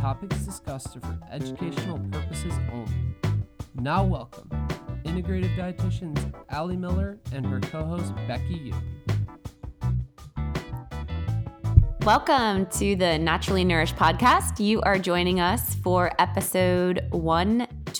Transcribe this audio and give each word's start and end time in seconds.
topics 0.00 0.36
discussed 0.38 0.94
are 0.96 1.00
for 1.00 1.18
educational 1.30 1.98
purposes 2.10 2.52
only. 2.72 2.92
Now, 3.74 4.04
welcome 4.04 4.50
integrative 5.04 5.56
dietitians 5.56 6.34
Ali 6.50 6.76
Miller 6.76 7.18
and 7.32 7.46
her 7.46 7.60
co 7.60 7.84
host 7.84 8.14
Becky 8.28 8.54
Yu. 8.54 8.74
Welcome 12.02 12.66
to 12.66 12.94
the 12.94 13.18
Naturally 13.18 13.64
Nourished 13.64 13.96
podcast. 13.96 14.60
You 14.60 14.80
are 14.82 14.98
joining 14.98 15.40
us 15.40 15.74
for 15.76 16.12
episode 16.20 17.08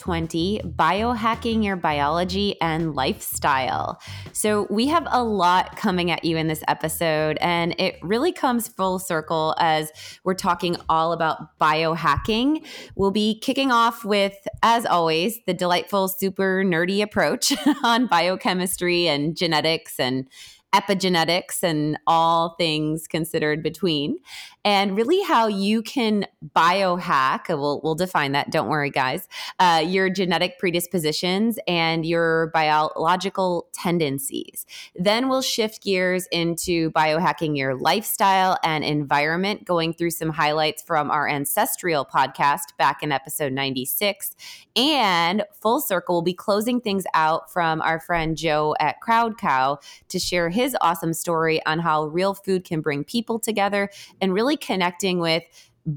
120 0.06 0.60
Biohacking 0.76 1.64
Your 1.64 1.76
Biology 1.76 2.60
and 2.60 2.94
Lifestyle. 2.94 4.00
So, 4.32 4.66
we 4.70 4.86
have 4.86 5.06
a 5.10 5.22
lot 5.22 5.76
coming 5.76 6.10
at 6.10 6.24
you 6.24 6.36
in 6.36 6.46
this 6.46 6.62
episode, 6.68 7.38
and 7.40 7.74
it 7.78 7.96
really 8.02 8.32
comes 8.32 8.68
full 8.68 8.98
circle 8.98 9.54
as 9.58 9.90
we're 10.24 10.34
talking 10.34 10.76
all 10.88 11.12
about 11.12 11.58
biohacking. 11.58 12.66
We'll 12.94 13.10
be 13.10 13.38
kicking 13.40 13.72
off 13.72 14.04
with, 14.04 14.36
as 14.62 14.86
always, 14.86 15.38
the 15.46 15.54
delightful, 15.54 16.08
super 16.08 16.62
nerdy 16.64 17.02
approach 17.02 17.52
on 17.82 18.06
biochemistry 18.06 19.08
and 19.08 19.36
genetics 19.36 19.98
and 19.98 20.26
epigenetics 20.74 21.62
and 21.62 21.98
all 22.06 22.54
things 22.58 23.06
considered 23.06 23.62
between, 23.62 24.18
and 24.66 24.96
really 24.96 25.22
how 25.22 25.46
you 25.46 25.80
can 25.80 26.26
biohack. 26.56 27.48
We'll, 27.48 27.80
we'll 27.84 27.94
define 27.94 28.32
that. 28.32 28.50
Don't 28.50 28.68
worry, 28.68 28.90
guys. 28.90 29.28
Uh, 29.60 29.84
your 29.86 30.10
genetic 30.10 30.58
predispositions 30.58 31.56
and 31.68 32.04
your 32.04 32.48
biological 32.48 33.68
tendencies. 33.72 34.66
Then 34.96 35.28
we'll 35.28 35.40
shift 35.40 35.84
gears 35.84 36.26
into 36.32 36.90
biohacking 36.90 37.56
your 37.56 37.76
lifestyle 37.76 38.58
and 38.64 38.82
environment, 38.82 39.64
going 39.64 39.94
through 39.94 40.10
some 40.10 40.30
highlights 40.30 40.82
from 40.82 41.12
our 41.12 41.28
ancestral 41.28 42.04
podcast 42.04 42.76
back 42.76 43.04
in 43.04 43.12
episode 43.12 43.52
96. 43.52 44.34
And 44.74 45.44
full 45.52 45.80
circle, 45.80 46.16
we'll 46.16 46.22
be 46.22 46.34
closing 46.34 46.80
things 46.80 47.04
out 47.14 47.52
from 47.52 47.80
our 47.82 48.00
friend 48.00 48.36
Joe 48.36 48.74
at 48.80 49.00
Crowd 49.00 49.38
Cow 49.38 49.78
to 50.08 50.18
share 50.18 50.48
his 50.48 50.76
awesome 50.80 51.14
story 51.14 51.64
on 51.66 51.78
how 51.78 52.06
real 52.06 52.34
food 52.34 52.64
can 52.64 52.80
bring 52.80 53.04
people 53.04 53.38
together 53.38 53.90
and 54.20 54.34
really 54.34 54.55
connecting 54.56 55.18
with 55.18 55.42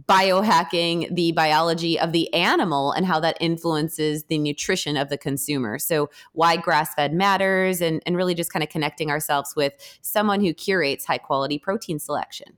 biohacking 0.07 1.13
the 1.15 1.31
biology 1.31 1.99
of 1.99 2.11
the 2.11 2.31
animal 2.33 2.91
and 2.91 3.05
how 3.05 3.19
that 3.19 3.37
influences 3.39 4.23
the 4.25 4.37
nutrition 4.37 4.95
of 4.95 5.09
the 5.09 5.17
consumer. 5.17 5.79
So, 5.79 6.09
why 6.33 6.57
grass 6.57 6.93
fed 6.93 7.13
matters, 7.13 7.81
and, 7.81 8.01
and 8.05 8.15
really 8.15 8.35
just 8.35 8.53
kind 8.53 8.61
of 8.61 8.69
connecting 8.69 9.09
ourselves 9.09 9.55
with 9.55 9.73
someone 10.01 10.41
who 10.41 10.53
curates 10.53 11.05
high 11.05 11.17
quality 11.17 11.57
protein 11.57 11.97
selection. 11.99 12.53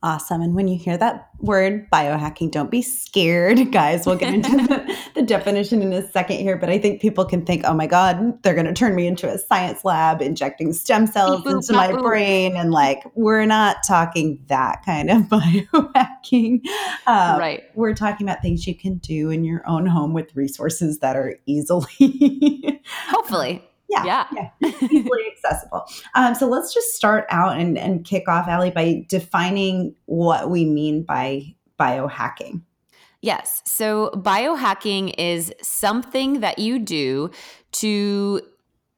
Awesome. 0.00 0.42
And 0.42 0.54
when 0.54 0.68
you 0.68 0.78
hear 0.78 0.96
that 0.96 1.28
word 1.40 1.90
biohacking, 1.90 2.52
don't 2.52 2.70
be 2.70 2.82
scared, 2.82 3.72
guys. 3.72 4.06
We'll 4.06 4.14
get 4.14 4.32
into 4.32 4.56
the, 4.56 4.96
the, 5.16 5.22
definition 5.22 5.82
in 5.82 5.92
a 5.92 6.08
second 6.10 6.36
here, 6.36 6.56
but 6.56 6.70
I 6.70 6.78
think 6.78 7.02
people 7.02 7.24
can 7.24 7.44
think, 7.44 7.64
oh 7.64 7.74
my 7.74 7.88
God, 7.88 8.40
they're 8.44 8.54
going 8.54 8.66
to 8.66 8.72
turn 8.72 8.94
me 8.94 9.08
into 9.08 9.28
a 9.28 9.36
science 9.38 9.84
lab 9.84 10.22
injecting 10.22 10.72
stem 10.72 11.08
cells 11.08 11.44
into 11.46 11.72
my 11.72 11.90
brain. 11.90 12.56
And 12.56 12.70
like, 12.70 13.02
we're 13.16 13.44
not 13.44 13.78
talking 13.86 14.40
that 14.46 14.84
kind 14.86 15.10
of 15.10 15.22
biohacking. 15.22 16.60
Um, 17.08 17.40
right. 17.40 17.64
We're 17.74 17.94
talking 17.94 18.28
about 18.28 18.40
things 18.40 18.68
you 18.68 18.76
can 18.76 18.98
do 18.98 19.30
in 19.30 19.42
your 19.42 19.68
own 19.68 19.86
home 19.86 20.14
with 20.14 20.34
resources 20.36 21.00
that 21.00 21.16
are 21.16 21.40
easily. 21.46 22.80
Hopefully. 23.08 23.67
Yeah, 23.88 24.04
yeah, 24.04 24.50
yeah. 24.60 24.72
easily 24.82 25.20
accessible. 25.32 25.86
Um, 26.14 26.34
so 26.34 26.46
let's 26.46 26.74
just 26.74 26.94
start 26.94 27.26
out 27.30 27.58
and, 27.58 27.78
and 27.78 28.04
kick 28.04 28.28
off, 28.28 28.46
Ali, 28.48 28.70
by 28.70 29.06
defining 29.08 29.94
what 30.06 30.50
we 30.50 30.64
mean 30.64 31.04
by 31.04 31.54
biohacking. 31.80 32.62
Yes. 33.20 33.62
So 33.64 34.10
biohacking 34.14 35.14
is 35.18 35.52
something 35.62 36.40
that 36.40 36.58
you 36.58 36.78
do 36.78 37.30
to 37.72 38.42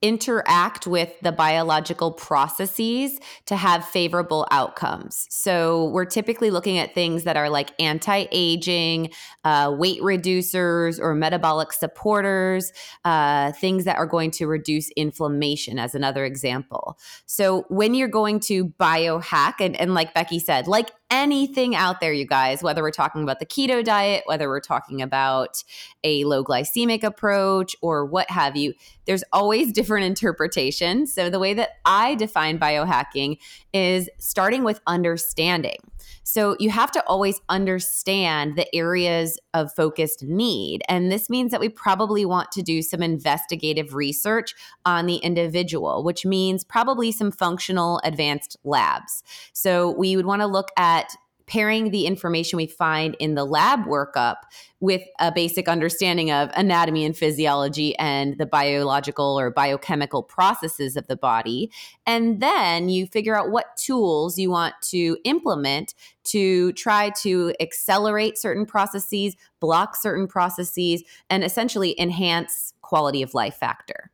interact 0.03 0.87
with 0.87 1.13
the 1.21 1.33
biological 1.33 2.11
processes 2.11 3.19
to 3.47 3.57
have 3.57 3.85
favorable 3.85 4.47
outcomes. 4.51 5.27
So, 5.31 5.91
we're 5.91 6.07
typically 6.07 6.51
looking 6.51 6.79
at 6.79 6.95
things 6.95 7.25
that 7.25 7.37
are 7.37 7.51
like 7.51 7.73
anti 7.79 8.27
aging, 8.33 9.11
uh, 9.45 9.75
weight 9.77 10.01
reducers, 10.01 10.99
or 10.99 11.15
metabolic 11.15 11.73
supporters, 11.73 12.73
uh, 13.05 13.53
things 13.53 13.85
that 13.85 13.97
are 13.97 14.07
going 14.07 14.31
to 14.33 14.47
reduce 14.47 14.91
inflammation, 14.91 15.79
as 15.79 15.95
another 15.95 16.25
example. 16.25 16.99
So, 17.27 17.65
when 17.69 17.95
you're 17.95 18.09
going 18.09 18.41
to 18.41 18.67
biohack, 18.67 19.55
and, 19.61 19.79
and 19.79 19.95
like 19.95 20.15
Becky 20.15 20.39
said, 20.39 20.67
like 20.67 20.91
anything 21.11 21.75
out 21.75 22.01
there, 22.01 22.13
you 22.13 22.27
guys, 22.27 22.63
whether 22.63 22.83
we're 22.83 22.91
talking 22.91 23.23
about 23.23 23.41
the 23.41 23.47
keto 23.47 23.85
diet, 23.85 24.23
whether 24.27 24.49
we're 24.49 24.61
talking 24.61 25.03
about 25.03 25.63
a 26.05 26.25
low 26.25 26.45
glycemic 26.45 27.03
approach, 27.03 27.75
or 27.83 28.05
what 28.07 28.31
have 28.31 28.57
you, 28.57 28.75
there's 29.07 29.25
always 29.33 29.73
different 29.81 30.07
interpretations. 30.07 31.13
So, 31.13 31.31
the 31.31 31.39
way 31.39 31.55
that 31.55 31.71
I 31.85 32.15
define 32.15 32.59
biohacking 32.59 33.39
is 33.73 34.09
starting 34.19 34.65
with 34.65 34.81
understanding. 34.87 35.90
So 36.23 36.57
you 36.59 36.71
have 36.71 36.91
to 36.93 37.05
always 37.07 37.41
understand 37.49 38.57
the 38.57 38.73
areas 38.75 39.39
of 39.55 39.73
focused 39.75 40.23
need. 40.23 40.83
And 40.89 41.11
this 41.11 41.29
means 41.31 41.51
that 41.51 41.61
we 41.61 41.69
probably 41.69 42.25
want 42.25 42.53
to 42.53 42.63
do 42.63 42.83
some 42.83 43.03
investigative 43.03 43.95
research 43.95 44.55
on 44.85 45.07
the 45.07 45.17
individual, 45.17 46.05
which 46.05 46.25
means 46.25 46.65
probably 46.65 47.13
some 47.13 47.31
functional 47.31 48.01
advanced 48.05 48.57
labs. 48.65 49.23
So 49.53 49.91
we 49.91 50.17
would 50.17 50.27
want 50.27 50.43
to 50.43 50.47
look 50.47 50.69
at 50.77 51.15
pairing 51.51 51.91
the 51.91 52.07
information 52.07 52.57
we 52.57 52.67
find 52.69 53.17
in 53.19 53.35
the 53.35 53.45
lab 53.45 53.81
workup 53.81 54.37
with 54.79 55.03
a 55.19 55.33
basic 55.33 55.69
understanding 55.69 56.31
of 56.31 56.49
anatomy 56.55 57.05
and 57.05 57.17
physiology 57.17 57.95
and 57.99 58.39
the 58.39 58.47
biological 58.47 59.37
or 59.39 59.51
biochemical 59.51 60.23
processes 60.23 60.97
of 60.97 61.09
the 61.09 61.17
body. 61.17 61.69
And 62.07 62.41
then 62.41 62.89
you 62.89 63.05
figure 63.09 63.37
out 63.37 63.51
what 63.51 63.77
tools 63.77 64.39
you 64.39 64.49
want 64.49 64.75
to 64.91 65.19
implement 65.25 65.95
to 66.25 66.73
try 66.75 67.11
to 67.23 67.53
accelerate 67.59 68.39
certain 68.39 68.65
processes, 68.65 69.35
block 69.59 69.97
certain 69.97 70.29
processes, 70.29 71.03
and 71.29 71.43
essentially 71.43 72.01
enhance 72.01 72.75
quality 72.81 73.23
of 73.23 73.35
life 73.35 73.57
factor. 73.57 74.13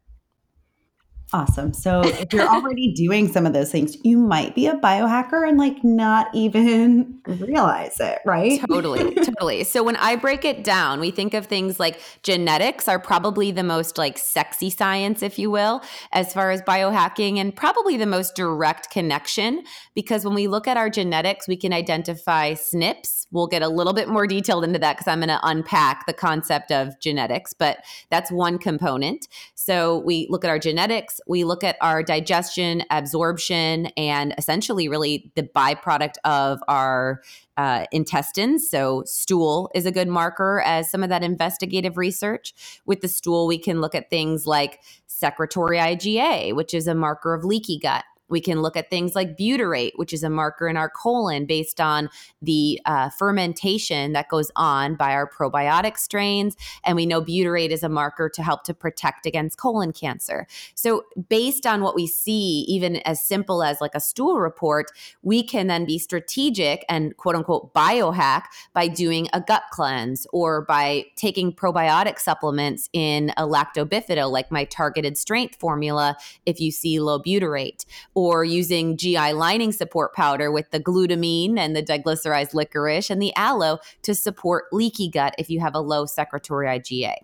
Awesome. 1.32 1.72
So 1.72 2.02
if 2.02 2.32
you're 2.32 2.46
already 2.46 2.92
doing 2.94 3.26
some 3.26 3.46
of 3.46 3.52
those 3.52 3.72
things, 3.72 3.96
you 4.04 4.16
might 4.16 4.54
be 4.54 4.68
a 4.68 4.76
biohacker 4.76 5.46
and 5.46 5.58
like 5.58 5.82
not 5.82 6.28
even 6.32 7.18
realize 7.26 7.98
it, 7.98 8.20
right? 8.24 8.60
Totally. 8.68 9.12
totally. 9.14 9.64
So 9.64 9.82
when 9.82 9.96
I 9.96 10.14
break 10.14 10.44
it 10.44 10.62
down, 10.62 11.00
we 11.00 11.10
think 11.10 11.34
of 11.34 11.46
things 11.46 11.80
like 11.80 12.00
genetics 12.22 12.86
are 12.86 13.00
probably 13.00 13.50
the 13.50 13.64
most 13.64 13.98
like 13.98 14.18
sexy 14.18 14.70
science, 14.70 15.20
if 15.20 15.36
you 15.36 15.50
will, 15.50 15.82
as 16.12 16.32
far 16.32 16.52
as 16.52 16.62
biohacking 16.62 17.38
and 17.38 17.54
probably 17.54 17.96
the 17.96 18.06
most 18.06 18.36
direct 18.36 18.90
connection 18.90 19.64
because 19.96 20.24
when 20.24 20.34
we 20.34 20.46
look 20.46 20.68
at 20.68 20.76
our 20.76 20.88
genetics, 20.88 21.48
we 21.48 21.56
can 21.56 21.72
identify 21.72 22.52
SNPs. 22.52 23.25
We'll 23.36 23.46
get 23.46 23.62
a 23.62 23.68
little 23.68 23.92
bit 23.92 24.08
more 24.08 24.26
detailed 24.26 24.64
into 24.64 24.78
that 24.80 24.96
because 24.96 25.06
I'm 25.06 25.20
going 25.20 25.28
to 25.28 25.40
unpack 25.42 26.06
the 26.06 26.12
concept 26.12 26.72
of 26.72 26.98
genetics, 27.00 27.52
but 27.52 27.84
that's 28.10 28.32
one 28.32 28.58
component. 28.58 29.28
So 29.54 29.98
we 29.98 30.26
look 30.30 30.44
at 30.44 30.50
our 30.50 30.58
genetics 30.58 31.20
we 31.26 31.44
look 31.44 31.64
at 31.64 31.76
our 31.80 32.02
digestion, 32.02 32.82
absorption, 32.90 33.86
and 33.96 34.34
essentially, 34.38 34.88
really 34.88 35.30
the 35.34 35.42
byproduct 35.42 36.14
of 36.24 36.60
our 36.68 37.22
uh, 37.56 37.84
intestines. 37.92 38.68
So, 38.68 39.02
stool 39.06 39.70
is 39.74 39.86
a 39.86 39.92
good 39.92 40.08
marker 40.08 40.62
as 40.64 40.90
some 40.90 41.02
of 41.02 41.08
that 41.08 41.22
investigative 41.22 41.96
research. 41.96 42.54
With 42.84 43.00
the 43.00 43.08
stool, 43.08 43.46
we 43.46 43.58
can 43.58 43.80
look 43.80 43.94
at 43.94 44.10
things 44.10 44.46
like 44.46 44.80
secretory 45.06 45.78
IgA, 45.78 46.54
which 46.54 46.74
is 46.74 46.86
a 46.86 46.94
marker 46.94 47.34
of 47.34 47.44
leaky 47.44 47.78
gut. 47.78 48.04
We 48.28 48.40
can 48.40 48.62
look 48.62 48.76
at 48.76 48.90
things 48.90 49.14
like 49.14 49.36
butyrate, 49.36 49.92
which 49.96 50.12
is 50.12 50.22
a 50.22 50.30
marker 50.30 50.68
in 50.68 50.76
our 50.76 50.90
colon 50.90 51.46
based 51.46 51.80
on 51.80 52.08
the 52.42 52.80
uh, 52.86 53.10
fermentation 53.10 54.12
that 54.12 54.28
goes 54.28 54.50
on 54.56 54.94
by 54.96 55.12
our 55.12 55.28
probiotic 55.28 55.98
strains. 55.98 56.56
And 56.84 56.96
we 56.96 57.06
know 57.06 57.22
butyrate 57.22 57.70
is 57.70 57.82
a 57.82 57.88
marker 57.88 58.28
to 58.28 58.42
help 58.42 58.64
to 58.64 58.74
protect 58.74 59.26
against 59.26 59.58
colon 59.58 59.92
cancer. 59.92 60.46
So, 60.74 61.04
based 61.28 61.66
on 61.66 61.82
what 61.82 61.94
we 61.94 62.06
see, 62.06 62.64
even 62.68 62.96
as 62.98 63.24
simple 63.24 63.62
as 63.62 63.80
like 63.80 63.94
a 63.94 64.00
stool 64.00 64.38
report, 64.40 64.86
we 65.22 65.42
can 65.42 65.66
then 65.66 65.84
be 65.84 65.98
strategic 65.98 66.84
and 66.88 67.16
quote 67.16 67.34
unquote 67.34 67.72
biohack 67.74 68.42
by 68.72 68.88
doing 68.88 69.28
a 69.32 69.40
gut 69.40 69.62
cleanse 69.70 70.26
or 70.32 70.62
by 70.62 71.04
taking 71.16 71.52
probiotic 71.52 72.18
supplements 72.18 72.88
in 72.92 73.30
a 73.36 73.46
lactobifido, 73.46 74.30
like 74.30 74.50
my 74.50 74.64
targeted 74.64 75.16
strength 75.16 75.56
formula, 75.56 76.16
if 76.44 76.60
you 76.60 76.70
see 76.70 77.00
low 77.00 77.20
butyrate, 77.20 77.84
or 78.16 78.44
using 78.44 78.96
GI 78.96 79.34
lining 79.34 79.70
support 79.70 80.14
powder 80.14 80.50
with 80.50 80.70
the 80.70 80.80
glutamine 80.80 81.58
and 81.58 81.76
the 81.76 81.82
diglycerized 81.82 82.54
licorice 82.54 83.10
and 83.10 83.20
the 83.20 83.36
aloe 83.36 83.78
to 84.02 84.14
support 84.14 84.64
leaky 84.72 85.10
gut 85.10 85.34
if 85.38 85.50
you 85.50 85.60
have 85.60 85.74
a 85.74 85.80
low 85.80 86.06
secretory 86.06 86.66
IgA. 86.66 87.14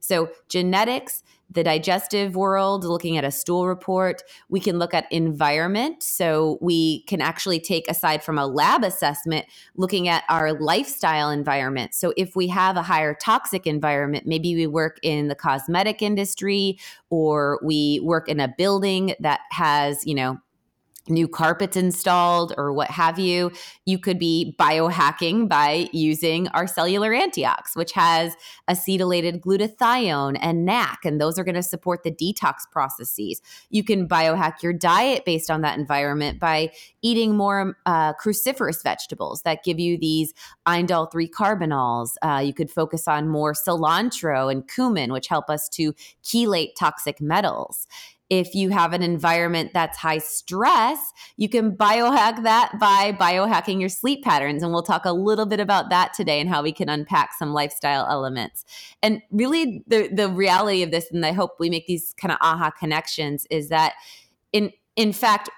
So, 0.00 0.30
genetics, 0.48 1.22
the 1.50 1.64
digestive 1.64 2.36
world, 2.36 2.84
looking 2.84 3.16
at 3.16 3.24
a 3.24 3.30
stool 3.30 3.66
report. 3.66 4.22
We 4.48 4.60
can 4.60 4.78
look 4.78 4.92
at 4.92 5.10
environment. 5.10 6.02
So 6.02 6.58
we 6.60 7.04
can 7.04 7.20
actually 7.20 7.58
take, 7.58 7.88
aside 7.88 8.22
from 8.22 8.38
a 8.38 8.46
lab 8.46 8.84
assessment, 8.84 9.46
looking 9.76 10.08
at 10.08 10.24
our 10.28 10.52
lifestyle 10.60 11.30
environment. 11.30 11.94
So 11.94 12.12
if 12.16 12.36
we 12.36 12.48
have 12.48 12.76
a 12.76 12.82
higher 12.82 13.14
toxic 13.14 13.66
environment, 13.66 14.26
maybe 14.26 14.54
we 14.54 14.66
work 14.66 14.98
in 15.02 15.28
the 15.28 15.34
cosmetic 15.34 16.02
industry 16.02 16.78
or 17.08 17.58
we 17.62 18.00
work 18.02 18.28
in 18.28 18.40
a 18.40 18.54
building 18.58 19.14
that 19.20 19.40
has, 19.50 20.04
you 20.04 20.14
know, 20.14 20.38
new 21.10 21.28
carpets 21.28 21.76
installed 21.76 22.54
or 22.56 22.72
what 22.72 22.90
have 22.90 23.18
you, 23.18 23.50
you 23.84 23.98
could 23.98 24.18
be 24.18 24.54
biohacking 24.58 25.48
by 25.48 25.88
using 25.92 26.48
our 26.48 26.66
cellular 26.66 27.12
antiox, 27.12 27.74
which 27.74 27.92
has 27.92 28.34
acetylated 28.68 29.40
glutathione 29.40 30.38
and 30.40 30.64
NAC, 30.64 31.04
and 31.04 31.20
those 31.20 31.38
are 31.38 31.44
going 31.44 31.54
to 31.54 31.62
support 31.62 32.02
the 32.02 32.10
detox 32.10 32.70
processes. 32.70 33.40
You 33.70 33.84
can 33.84 34.08
biohack 34.08 34.62
your 34.62 34.72
diet 34.72 35.24
based 35.24 35.50
on 35.50 35.62
that 35.62 35.78
environment 35.78 36.38
by 36.40 36.72
eating 37.02 37.36
more 37.36 37.76
uh, 37.86 38.14
cruciferous 38.14 38.82
vegetables 38.82 39.42
that 39.42 39.64
give 39.64 39.78
you 39.78 39.98
these 39.98 40.34
indole 40.66 41.10
3 41.10 41.28
carbinols. 41.28 42.10
Uh, 42.22 42.42
you 42.44 42.54
could 42.54 42.70
focus 42.70 43.08
on 43.08 43.28
more 43.28 43.52
cilantro 43.52 44.50
and 44.50 44.68
cumin, 44.68 45.12
which 45.12 45.28
help 45.28 45.48
us 45.48 45.68
to 45.70 45.94
chelate 46.22 46.74
toxic 46.78 47.20
metals 47.20 47.86
if 48.30 48.54
you 48.54 48.70
have 48.70 48.92
an 48.92 49.02
environment 49.02 49.70
that's 49.72 49.96
high 49.96 50.18
stress, 50.18 50.98
you 51.36 51.48
can 51.48 51.74
biohack 51.74 52.42
that 52.42 52.78
by 52.78 53.12
biohacking 53.12 53.80
your 53.80 53.88
sleep 53.88 54.22
patterns. 54.22 54.62
And 54.62 54.72
we'll 54.72 54.82
talk 54.82 55.04
a 55.04 55.12
little 55.12 55.46
bit 55.46 55.60
about 55.60 55.88
that 55.90 56.12
today 56.12 56.40
and 56.40 56.48
how 56.48 56.62
we 56.62 56.72
can 56.72 56.88
unpack 56.88 57.30
some 57.38 57.52
lifestyle 57.52 58.06
elements. 58.08 58.64
And 59.02 59.22
really, 59.30 59.82
the, 59.86 60.08
the 60.08 60.28
reality 60.28 60.82
of 60.82 60.90
this, 60.90 61.10
and 61.10 61.24
I 61.24 61.32
hope 61.32 61.52
we 61.58 61.70
make 61.70 61.86
these 61.86 62.14
kind 62.20 62.32
of 62.32 62.38
aha 62.40 62.70
connections, 62.70 63.46
is 63.50 63.68
that 63.70 63.94
in 64.52 64.72
in 64.96 65.12
fact, 65.12 65.48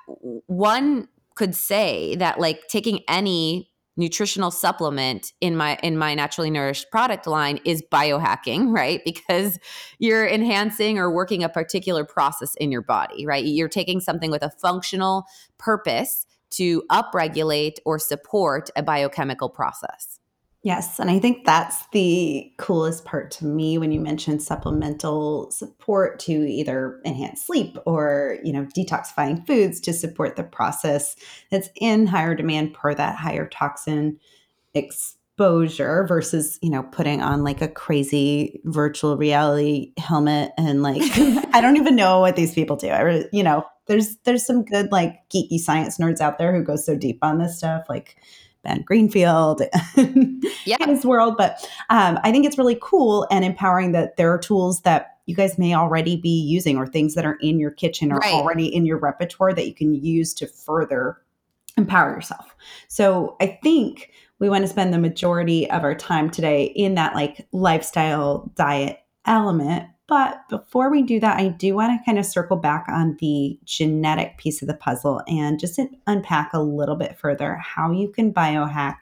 one 0.47 1.09
could 1.35 1.55
say 1.55 2.15
that 2.17 2.39
like 2.39 2.69
taking 2.69 3.01
any 3.09 3.70
nutritional 3.97 4.51
supplement 4.51 5.33
in 5.41 5.57
my 5.57 5.79
in 5.83 5.99
my 5.99 6.15
naturally 6.15 6.51
nourished 6.51 6.91
product 6.91 7.27
line 7.27 7.59
is 7.65 7.83
biohacking 7.91 8.73
right? 8.75 9.03
Because 9.05 9.59
you're 9.99 10.27
enhancing 10.27 10.99
or 10.99 11.11
working 11.11 11.43
a 11.43 11.49
particular 11.49 12.05
process 12.05 12.55
in 12.57 12.71
your 12.71 12.83
body 12.83 13.27
right? 13.27 13.45
You're 13.45 13.69
taking 13.69 14.01
something 14.01 14.31
with 14.31 14.43
a 14.43 14.51
functional 14.51 15.25
purpose 15.59 16.27
to 16.51 16.83
upregulate 16.91 17.77
or 17.85 17.99
support 17.99 18.71
a 18.77 18.83
biochemical 18.83 19.49
process 19.49 20.20
Yes. 20.63 20.99
And 20.99 21.11
I 21.11 21.19
think 21.19 21.47
that's 21.47 21.87
the 21.93 22.53
coolest 22.59 23.07
part 23.07 23.31
to 23.33 23.47
me 23.47 23.79
when 23.79 23.93
you 23.93 24.01
mention 24.01 24.39
supplemental 24.39 25.51
support 25.51 26.19
to 26.21 26.33
either 26.33 27.01
enhance 27.07 27.47
sleep 27.47 27.79
or, 27.87 28.37
you 28.45 28.53
know, 28.53 28.67
detoxifying 28.77 29.47
foods 29.47 29.81
to 29.81 29.95
support 29.95 30.37
the 30.37 30.43
process 30.43 31.17
that's 31.51 31.71
in 31.77 32.07
higher 32.07 32.35
demand 32.35 32.75
per 32.75 32.95
that 32.95 33.17
higher 33.17 33.49
toxin 33.49 34.19
exposure 34.75 36.05
versus, 36.07 36.59
you 36.61 36.69
know, 36.69 36.83
putting 36.83 37.23
on 37.23 37.43
like 37.43 37.63
a 37.63 37.69
crazy 37.69 38.61
virtual 38.65 39.17
reality 39.17 39.95
helmet 39.97 40.53
and 40.59 40.83
like 40.83 41.01
I 41.55 41.63
don't 41.63 41.79
even 41.79 41.97
know 41.97 42.21
what 42.21 42.37
these 42.37 42.53
people 42.53 42.77
do. 42.77 42.89
I 42.89 43.25
you 43.33 43.43
know, 43.43 43.65
there's 43.87 44.17
there's 44.25 44.45
some 44.45 44.67
good 44.67 44.93
like 44.93 45.27
geeky 45.31 45.59
science 45.59 45.97
nerds 45.97 46.21
out 46.21 46.37
there 46.37 46.55
who 46.55 46.63
go 46.63 46.77
so 46.77 46.97
deep 46.97 47.21
on 47.23 47.39
this 47.39 47.57
stuff 47.57 47.87
like 47.89 48.19
Ben 48.63 48.83
Greenfield 48.83 49.63
yeah. 50.65 50.77
his 50.87 51.05
world. 51.05 51.37
But 51.37 51.67
um, 51.89 52.19
I 52.23 52.31
think 52.31 52.47
it's 52.47 52.59
really 52.59 52.79
cool 52.81 53.27
and 53.31 53.45
empowering 53.45 53.93
that 53.93 54.17
there 54.17 54.33
are 54.33 54.39
tools 54.39 54.81
that 54.83 55.19
you 55.27 55.35
guys 55.35 55.59
may 55.59 55.75
already 55.75 56.17
be 56.17 56.43
using 56.43 56.77
or 56.77 56.87
things 56.87 57.15
that 57.15 57.25
are 57.25 57.39
in 57.41 57.59
your 57.59 57.71
kitchen 57.71 58.13
or 58.13 58.17
right. 58.17 58.33
already 58.33 58.67
in 58.67 58.85
your 58.85 58.99
repertoire 58.99 59.55
that 59.55 59.67
you 59.67 59.75
can 59.75 59.95
use 59.95 60.35
to 60.35 60.47
further 60.47 61.19
empower 61.77 62.11
yourself. 62.11 62.55
So 62.89 63.37
I 63.41 63.59
think 63.63 64.11
we 64.41 64.49
want 64.49 64.65
to 64.65 64.69
spend 64.69 64.93
the 64.93 64.99
majority 64.99 65.71
of 65.71 65.85
our 65.85 65.95
time 65.95 66.31
today 66.31 66.65
in 66.65 66.95
that 66.95 67.15
like 67.15 67.47
lifestyle 67.53 68.51
diet 68.57 68.99
element 69.27 69.87
but 70.11 70.47
before 70.49 70.91
we 70.91 71.03
do 71.03 71.21
that, 71.21 71.39
I 71.39 71.49
do 71.49 71.77
want 71.77 71.99
to 71.99 72.05
kind 72.05 72.19
of 72.19 72.27
circle 72.27 72.57
back 72.57 72.87
on 72.89 73.17
the 73.21 73.57
genetic 73.65 74.39
piece 74.39 74.61
of 74.61 74.67
the 74.67 74.75
puzzle 74.75 75.23
and 75.29 75.61
just 75.61 75.81
unpack 76.09 76.53
a 76.53 76.61
little 76.61 76.97
bit 76.97 77.17
further 77.17 77.55
how 77.55 77.93
you 77.93 78.09
can 78.09 78.35
biohack 78.35 78.97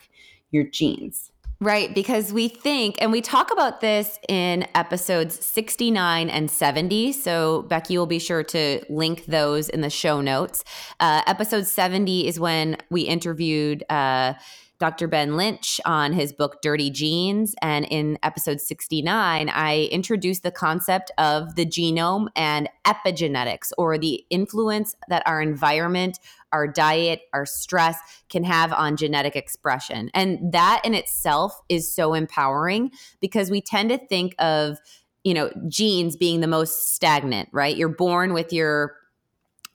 your 0.51 0.65
genes. 0.65 1.33
Right, 1.61 1.93
because 1.93 2.31
we 2.33 2.49
think, 2.49 2.97
and 3.01 3.11
we 3.11 3.23
talk 3.23 3.51
about 3.51 3.81
this 3.81 4.19
in 4.29 4.67
episodes 4.75 5.45
69 5.45 6.29
and 6.29 6.51
70. 6.51 7.13
So, 7.13 7.63
Becky 7.63 7.97
will 7.97 8.07
be 8.07 8.21
sure 8.21 8.45
to 8.45 8.85
link 8.91 9.25
those 9.25 9.69
in 9.71 9.81
the 9.81 9.91
show 9.91 10.21
notes. 10.21 10.63
Uh, 11.01 11.23
episode 11.27 11.67
70 11.67 12.29
is 12.29 12.39
when 12.39 12.77
we 12.91 13.01
interviewed. 13.03 13.83
Uh, 13.89 14.35
Dr. 14.79 15.09
Ben 15.09 15.37
Lynch 15.37 15.81
on 15.85 16.13
his 16.13 16.33
book 16.33 16.63
Dirty 16.63 16.91
Genes. 16.91 17.55
And 17.63 17.85
in 17.87 18.19
episode 18.23 18.61
69, 18.61 19.49
I 19.49 19.89
introduced 19.91 20.45
the 20.45 20.53
concept 20.53 21.11
of 21.19 21.57
the 21.57 21.67
genome 21.67 22.29
and 22.37 22.69
epigenetics, 22.87 23.73
or 23.77 23.99
the 23.99 24.25
influence 24.31 24.95
that 25.09 25.23
our 25.27 25.43
environment, 25.43 26.21
our 26.53 26.69
diet, 26.69 27.23
our 27.33 27.45
stress 27.45 27.99
can 28.29 28.45
have 28.45 28.73
on 28.73 28.97
genetic 28.97 29.35
expression. 29.35 30.11
And 30.15 30.53
that 30.53 30.81
in 30.85 30.95
itself 30.95 31.61
is 31.69 31.93
so 31.93 32.15
empowering 32.15 32.93
because 33.21 33.51
we 33.51 33.61
tend 33.61 33.91
to 33.91 33.99
think 33.99 34.35
of 34.39 34.79
you 35.25 35.35
know 35.35 35.51
genes 35.67 36.17
being 36.17 36.41
the 36.41 36.47
most 36.47 36.95
stagnant 36.95 37.49
right 37.53 37.77
you're 37.77 37.89
born 37.89 38.33
with 38.33 38.53
your 38.53 38.95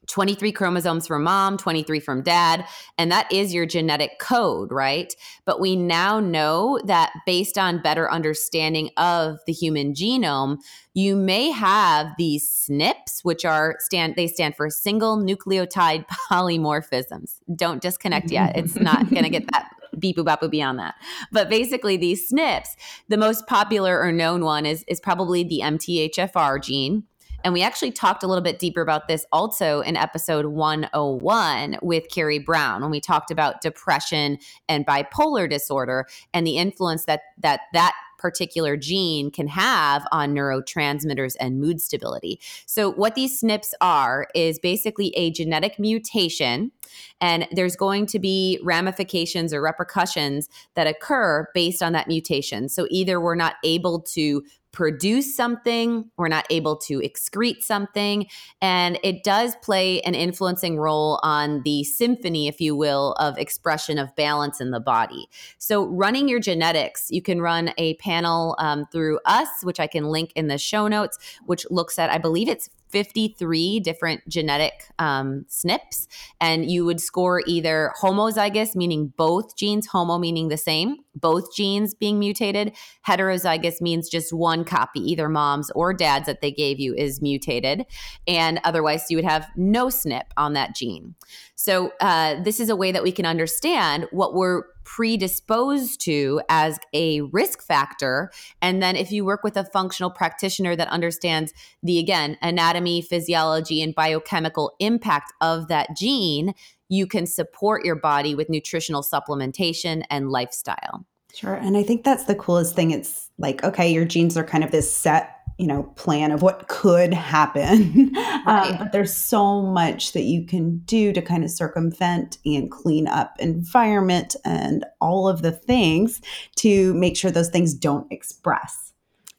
23 0.08 0.52
chromosomes 0.52 1.08
from 1.08 1.24
mom, 1.24 1.58
23 1.58 2.00
from 2.00 2.22
dad, 2.22 2.66
and 2.98 3.12
that 3.12 3.32
is 3.32 3.54
your 3.54 3.66
genetic 3.66 4.20
code, 4.20 4.72
right? 4.72 5.14
But 5.46 5.60
we 5.60 5.76
now 5.76 6.20
know 6.20 6.80
that 6.86 7.14
based 7.26 7.58
on 7.58 7.82
better 7.82 8.12
understanding 8.12 8.90
of 8.98 9.40
the 9.46 9.54
human 9.54 9.94
genome, 9.94 10.58
you 10.94 11.16
may 11.16 11.52
have 11.52 12.08
these 12.18 12.68
SNPs, 12.70 13.24
which 13.24 13.46
are 13.46 13.76
stand 13.80 14.16
they 14.16 14.28
stand 14.28 14.56
for 14.56 14.70
single 14.70 15.18
nucleotide 15.18 16.06
polymorphisms. 16.32 17.40
Don't 17.56 17.82
disconnect 17.82 18.32
yet. 18.32 18.58
It's 18.58 18.76
not 18.76 19.10
going 19.10 19.24
to 19.24 19.30
get 19.30 19.50
that 19.52 19.70
beep 20.00 20.18
boop 20.18 20.26
bop 20.26 20.50
beyond 20.50 20.80
that. 20.80 20.96
But 21.32 21.50
basically, 21.50 21.98
these 21.98 22.32
SNPs, 22.32 22.70
the 23.10 23.18
most 23.18 23.48
popular 23.48 24.00
or 24.00 24.12
known 24.12 24.44
one 24.44 24.66
is 24.66 24.84
is 24.88 25.00
probably 25.00 25.44
the 25.44 25.62
MTHFR 25.64 26.62
gene. 26.62 27.04
And 27.44 27.54
we 27.54 27.62
actually 27.62 27.92
talked 27.92 28.24
a 28.24 28.28
little 28.28 28.44
bit 28.44 28.60
deeper 28.60 28.82
about 28.82 29.08
this 29.08 29.26
also 29.32 29.82
in 29.82 29.98
episode 29.98 30.46
101 30.48 31.78
with 31.82 32.10
Carrie 32.10 32.40
Brown 32.40 32.82
when 32.82 32.92
we 32.92 33.02
talked 33.02 33.32
about 33.32 33.62
depression 33.62 34.38
and 34.70 34.86
bipolar 34.86 35.50
disorder 35.50 36.08
and 36.34 36.48
the 36.48 36.58
influence 36.58 37.06
that 37.06 37.22
that 37.42 37.62
that 37.74 37.94
particular 38.24 38.78
gene 38.78 39.30
can 39.30 39.48
have 39.48 40.08
on 40.14 40.34
neurotransmitters 40.34 41.36
and 41.42 41.60
mood 41.60 41.82
stability. 41.82 42.40
So, 42.66 42.94
what 42.94 43.16
these 43.16 43.42
SNPs 43.42 43.74
are 43.82 44.28
is 44.34 44.60
basically 44.60 45.10
a 45.18 45.30
genetic 45.30 45.78
mutation, 45.78 46.72
and 47.20 47.46
there's 47.52 47.76
going 47.76 48.06
to 48.08 48.20
be 48.20 48.60
ramifications 48.64 49.54
or 49.54 49.62
repercussions 49.62 50.48
that 50.76 50.88
occur 50.88 51.50
based 51.54 51.84
on 51.84 51.92
that 51.94 52.08
mutation. 52.08 52.70
So, 52.70 52.88
either 52.90 53.20
we're 53.20 53.36
not 53.36 53.56
able 53.66 54.00
to 54.14 54.42
produce 54.74 55.36
something, 55.36 56.10
we're 56.18 56.28
not 56.28 56.46
able 56.50 56.76
to 56.76 57.00
excrete 57.00 57.64
something. 57.64 58.26
And 58.62 59.00
it 59.04 59.24
does 59.24 59.56
play 59.62 60.02
an 60.02 60.16
influencing 60.16 60.78
role 60.78 61.20
on 61.24 61.62
the 61.64 61.84
symphony, 61.86 62.48
if 62.48 62.60
you 62.60 62.76
will, 62.76 63.14
of 63.14 63.38
expression 63.38 63.98
of 63.98 64.14
balance 64.16 64.60
in 64.60 64.72
the 64.72 64.80
body. 64.82 65.30
So, 65.60 65.86
running 65.86 66.28
your 66.28 66.40
genetics, 66.40 67.08
you 67.10 67.22
can 67.22 67.40
run 67.40 67.72
a 67.78 67.94
panel 67.96 68.56
um, 68.60 68.86
through 68.92 69.20
us, 69.26 69.48
which 69.62 69.80
I 69.80 69.88
can 69.88 70.06
link 70.06 70.34
in 70.36 70.48
the 70.48 70.58
show 70.58 70.88
notes, 70.88 71.18
which 71.46 71.66
looks 71.70 71.98
at, 71.98 72.10
I 72.10 72.18
believe 72.18 72.50
it's 72.50 72.70
53 72.90 73.80
different 73.80 74.28
genetic 74.28 74.86
um, 75.00 75.46
SNPs, 75.50 76.08
and 76.40 76.70
you 76.70 76.86
would 76.86 77.00
score 77.00 77.42
either 77.48 77.92
homozygous, 78.00 78.76
meaning 78.76 79.14
both 79.18 79.56
genes, 79.56 79.88
homo 79.88 80.18
meaning 80.18 80.50
the 80.50 80.58
same, 80.58 80.98
both 81.16 81.54
genes 81.56 81.94
being 81.94 82.20
mutated. 82.20 82.76
Heterozygous 83.08 83.82
means 83.82 84.10
just 84.10 84.34
one 84.34 84.64
copy, 84.64 85.00
either 85.00 85.30
mom's 85.30 85.72
or 85.72 85.94
dad's 85.94 86.26
that 86.26 86.42
they 86.42 86.52
gave 86.52 86.80
you 86.80 86.94
is 86.96 87.22
mutated. 87.22 87.86
And 88.28 88.60
otherwise, 88.64 89.06
you 89.10 89.18
would 89.18 89.26
have 89.26 89.48
no 89.56 89.88
SNP 89.88 90.24
on 90.38 90.54
that 90.54 90.76
gene. 90.76 91.16
So, 91.56 91.92
uh, 92.00 92.42
this 92.44 92.60
is 92.60 92.70
a 92.70 92.76
way 92.76 92.92
that 92.92 93.04
we 93.04 93.12
can 93.12 93.26
understand 93.26 94.08
what 94.12 94.34
we're 94.34 94.64
predisposed 94.84 96.02
to 96.02 96.42
as 96.50 96.78
a 96.94 97.22
risk 97.22 97.62
factor. 97.62 98.32
And 98.62 98.82
then, 98.82 98.96
if 98.96 99.12
you 99.12 99.24
work 99.24 99.44
with 99.44 99.56
a 99.56 99.64
functional 99.66 100.10
practitioner 100.10 100.76
that 100.76 100.90
understands 100.90 101.54
the, 101.82 102.00
again, 102.00 102.38
anatomy, 102.42 103.02
physiology, 103.02 103.82
and 103.82 103.96
biochemical 103.96 104.74
impact 104.80 105.32
of 105.42 105.68
that 105.68 105.96
gene, 105.96 106.54
you 106.94 107.08
can 107.08 107.26
support 107.26 107.84
your 107.84 107.96
body 107.96 108.36
with 108.36 108.50
nutritional 108.50 109.02
supplementation 109.02 110.04
and 110.10 110.30
lifestyle. 110.30 111.06
Sure. 111.34 111.56
And 111.56 111.76
I 111.76 111.84
think 111.84 112.04
that's 112.04 112.26
the 112.26 112.36
coolest 112.36 112.76
thing. 112.76 112.92
It's 112.92 113.30
like, 113.40 113.64
okay, 113.64 113.92
your 113.92 114.06
genes 114.06 114.38
are 114.38 114.44
kind 114.44 114.64
of 114.64 114.70
this 114.70 114.96
set, 114.96 115.32
you 115.58 115.66
know, 115.66 115.84
plan 115.96 116.32
of 116.32 116.44
what 116.44 116.68
could 116.68 117.14
happen. 117.14 118.16
Um, 118.46 118.58
right. 118.58 118.72
um, 118.72 118.78
but 118.78 118.92
there's 118.92 119.16
so 119.16 119.62
much 119.62 120.12
that 120.12 120.24
you 120.24 120.46
can 120.46 120.80
do 120.80 121.14
to 121.14 121.22
kind 121.22 121.46
of 121.46 121.50
circumvent 121.50 122.40
and 122.46 122.70
clean 122.70 123.08
up 123.08 123.38
environment 123.40 124.36
and 124.44 124.84
all 125.00 125.30
of 125.30 125.44
the 125.44 125.52
things 125.54 126.20
to 126.58 126.94
make 126.96 127.16
sure 127.16 127.32
those 127.32 127.48
things 127.48 127.74
don't 127.74 128.12
express. 128.12 128.92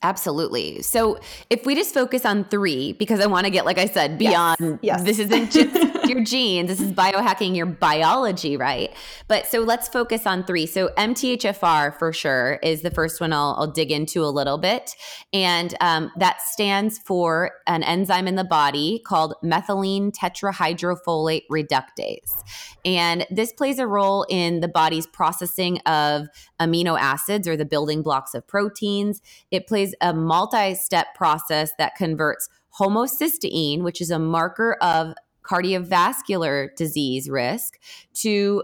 Absolutely. 0.05 0.81
So 0.81 1.19
if 1.51 1.67
we 1.67 1.75
just 1.75 1.93
focus 1.93 2.25
on 2.25 2.45
three, 2.45 2.95
because 2.95 3.21
I 3.21 3.27
want 3.27 3.45
to 3.45 3.51
get, 3.51 3.67
like 3.67 3.77
I 3.77 3.85
said, 3.87 4.17
beyond 4.17 4.57
yes. 4.61 4.79
Yes. 4.83 5.03
this 5.03 5.19
isn't 5.19 5.51
just 5.51 5.75
your 6.09 6.23
genes, 6.23 6.69
this 6.69 6.81
is 6.81 6.93
biohacking 6.93 7.57
your 7.57 7.67
biology, 7.67 8.57
right? 8.57 8.93
But 9.29 9.47
so 9.47 9.61
let's 9.61 9.89
focus 9.89 10.27
on 10.27 10.45
three. 10.45 10.67
So 10.67 10.89
MTHFR 10.97 11.99
for 11.99 12.13
sure 12.13 12.59
is 12.63 12.83
the 12.83 12.91
first 12.91 13.21
one 13.21 13.33
I'll, 13.33 13.55
I'll 13.59 13.71
dig 13.71 13.91
into 13.91 14.23
a 14.25 14.29
little 14.31 14.59
bit. 14.59 14.95
And 15.33 15.75
um, 15.81 16.11
that 16.17 16.41
stands 16.43 16.99
for 16.99 17.53
an 17.67 17.83
enzyme 17.83 18.29
in 18.29 18.35
the 18.35 18.45
body 18.45 19.03
called 19.05 19.35
methylene 19.43 20.13
tetrahydrofolate 20.13 21.43
reductase. 21.51 22.43
And 22.85 23.27
this 23.31 23.53
plays 23.53 23.79
a 23.79 23.87
role 23.87 24.27
in 24.29 24.61
the 24.61 24.69
body's 24.69 25.07
processing 25.07 25.79
of 25.81 26.29
amino 26.61 26.99
acids 26.99 27.49
or 27.49 27.57
the 27.57 27.65
building 27.65 28.03
blocks 28.03 28.35
of 28.35 28.47
proteins. 28.47 29.21
It 29.51 29.67
plays 29.67 29.95
a 30.01 30.13
multi 30.13 30.75
step 30.75 31.15
process 31.15 31.73
that 31.79 31.95
converts 31.97 32.49
homocysteine, 32.79 33.83
which 33.83 34.01
is 34.01 34.11
a 34.11 34.19
marker 34.19 34.77
of 34.81 35.15
cardiovascular 35.45 36.75
disease 36.77 37.29
risk, 37.29 37.79
to 38.15 38.63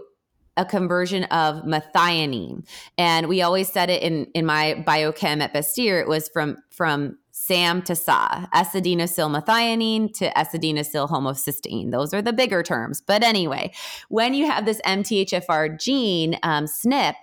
a 0.57 0.65
conversion 0.65 1.23
of 1.25 1.63
methionine. 1.63 2.67
And 2.97 3.27
we 3.27 3.41
always 3.41 3.71
said 3.71 3.89
it 3.89 4.03
in, 4.03 4.25
in 4.33 4.45
my 4.45 4.83
biochem 4.85 5.41
at 5.41 5.53
Bastyr, 5.53 6.01
it 6.01 6.07
was 6.07 6.29
from, 6.29 6.57
from 6.71 7.17
SAM 7.31 7.81
to 7.83 7.95
SA, 7.95 8.47
S-adenosylmethionine 8.53 10.13
to 10.13 10.37
S-adenosyl 10.37 11.09
homocysteine. 11.09 11.91
Those 11.91 12.13
are 12.13 12.21
the 12.21 12.33
bigger 12.33 12.63
terms. 12.63 13.01
But 13.01 13.23
anyway, 13.23 13.71
when 14.09 14.33
you 14.33 14.45
have 14.45 14.65
this 14.65 14.81
MTHFR 14.85 15.79
gene, 15.79 16.37
um, 16.43 16.65
SNP, 16.65 17.15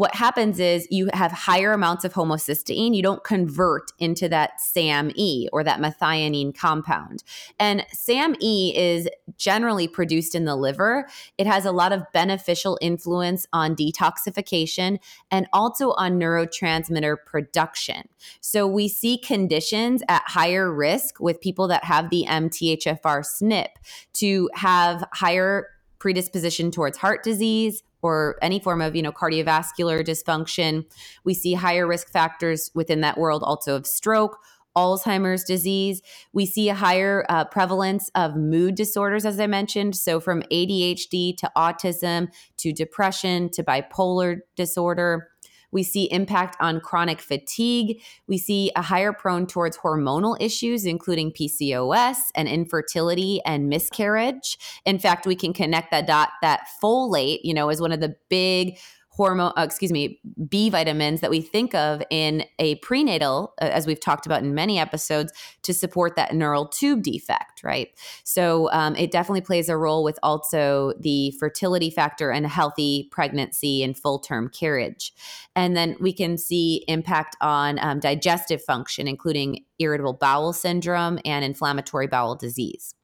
what 0.00 0.14
happens 0.14 0.58
is 0.58 0.88
you 0.90 1.10
have 1.12 1.30
higher 1.30 1.74
amounts 1.74 2.06
of 2.06 2.14
homocysteine. 2.14 2.96
You 2.96 3.02
don't 3.02 3.22
convert 3.22 3.92
into 3.98 4.30
that 4.30 4.52
SAMe 4.58 5.46
or 5.52 5.62
that 5.62 5.78
methionine 5.78 6.56
compound. 6.56 7.22
And 7.58 7.84
SAMe 7.92 8.74
is 8.74 9.10
generally 9.36 9.86
produced 9.86 10.34
in 10.34 10.46
the 10.46 10.56
liver. 10.56 11.06
It 11.36 11.46
has 11.46 11.66
a 11.66 11.70
lot 11.70 11.92
of 11.92 12.10
beneficial 12.14 12.78
influence 12.80 13.46
on 13.52 13.76
detoxification 13.76 15.00
and 15.30 15.46
also 15.52 15.90
on 15.90 16.18
neurotransmitter 16.18 17.18
production. 17.26 18.08
So 18.40 18.66
we 18.66 18.88
see 18.88 19.18
conditions 19.18 20.02
at 20.08 20.22
higher 20.24 20.72
risk 20.72 21.20
with 21.20 21.42
people 21.42 21.68
that 21.68 21.84
have 21.84 22.08
the 22.08 22.24
MTHFR 22.26 23.20
SNP 23.20 23.66
to 24.14 24.48
have 24.54 25.04
higher 25.12 25.66
predisposition 25.98 26.70
towards 26.70 26.96
heart 26.96 27.22
disease, 27.22 27.82
or 28.02 28.36
any 28.42 28.58
form 28.58 28.80
of 28.80 28.94
you 28.96 29.02
know 29.02 29.12
cardiovascular 29.12 30.04
dysfunction 30.04 30.84
we 31.24 31.34
see 31.34 31.54
higher 31.54 31.86
risk 31.86 32.10
factors 32.10 32.70
within 32.74 33.00
that 33.00 33.18
world 33.18 33.42
also 33.44 33.76
of 33.76 33.86
stroke 33.86 34.38
Alzheimer's 34.76 35.44
disease. 35.44 36.00
We 36.32 36.46
see 36.46 36.68
a 36.68 36.74
higher 36.74 37.26
uh, 37.28 37.44
prevalence 37.44 38.10
of 38.14 38.36
mood 38.36 38.76
disorders, 38.76 39.26
as 39.26 39.40
I 39.40 39.46
mentioned. 39.46 39.96
So, 39.96 40.20
from 40.20 40.42
ADHD 40.42 41.36
to 41.38 41.50
autism 41.56 42.28
to 42.58 42.72
depression 42.72 43.50
to 43.50 43.64
bipolar 43.64 44.40
disorder. 44.56 45.28
We 45.72 45.82
see 45.82 46.10
impact 46.10 46.56
on 46.60 46.80
chronic 46.80 47.20
fatigue. 47.20 48.00
We 48.26 48.38
see 48.38 48.70
a 48.76 48.82
higher 48.82 49.12
prone 49.12 49.46
towards 49.46 49.78
hormonal 49.78 50.36
issues, 50.40 50.84
including 50.84 51.32
PCOS 51.32 52.16
and 52.34 52.48
infertility 52.48 53.40
and 53.44 53.68
miscarriage. 53.68 54.58
In 54.84 54.98
fact, 54.98 55.26
we 55.26 55.36
can 55.36 55.52
connect 55.52 55.90
that 55.90 56.06
dot 56.06 56.30
that 56.42 56.66
folate, 56.82 57.40
you 57.42 57.54
know, 57.54 57.70
is 57.70 57.80
one 57.80 57.92
of 57.92 58.00
the 58.00 58.16
big 58.28 58.78
hormone, 59.10 59.52
uh, 59.56 59.62
excuse 59.62 59.92
me, 59.92 60.20
B 60.48 60.70
vitamins 60.70 61.20
that 61.20 61.30
we 61.30 61.40
think 61.40 61.74
of 61.74 62.02
in 62.10 62.44
a 62.58 62.76
prenatal, 62.76 63.54
uh, 63.60 63.64
as 63.66 63.86
we've 63.86 64.00
talked 64.00 64.24
about 64.24 64.42
in 64.42 64.54
many 64.54 64.78
episodes, 64.78 65.32
to 65.62 65.74
support 65.74 66.16
that 66.16 66.34
neural 66.34 66.66
tube 66.66 67.02
defect, 67.02 67.62
right? 67.64 67.88
So 68.24 68.70
um, 68.70 68.94
it 68.96 69.10
definitely 69.10 69.40
plays 69.42 69.68
a 69.68 69.76
role 69.76 70.04
with 70.04 70.18
also 70.22 70.94
the 71.00 71.32
fertility 71.40 71.90
factor 71.90 72.30
and 72.30 72.46
healthy 72.46 73.08
pregnancy 73.10 73.82
and 73.82 73.98
full 73.98 74.20
term 74.20 74.48
carriage. 74.48 75.12
And 75.56 75.76
then 75.76 75.96
we 76.00 76.12
can 76.12 76.38
see 76.38 76.84
impact 76.86 77.36
on 77.40 77.78
um, 77.80 77.98
digestive 77.98 78.62
function, 78.62 79.08
including 79.08 79.64
irritable 79.80 80.14
bowel 80.14 80.52
syndrome 80.52 81.18
and 81.24 81.44
inflammatory 81.44 82.06
bowel 82.06 82.36
disease. 82.36 82.94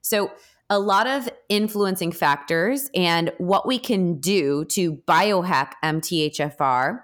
So, 0.00 0.32
a 0.70 0.78
lot 0.78 1.06
of 1.06 1.28
influencing 1.48 2.12
factors 2.12 2.90
and 2.94 3.30
what 3.38 3.66
we 3.66 3.78
can 3.78 4.18
do 4.18 4.64
to 4.66 4.94
biohack 5.06 5.72
MTHFR 5.84 7.00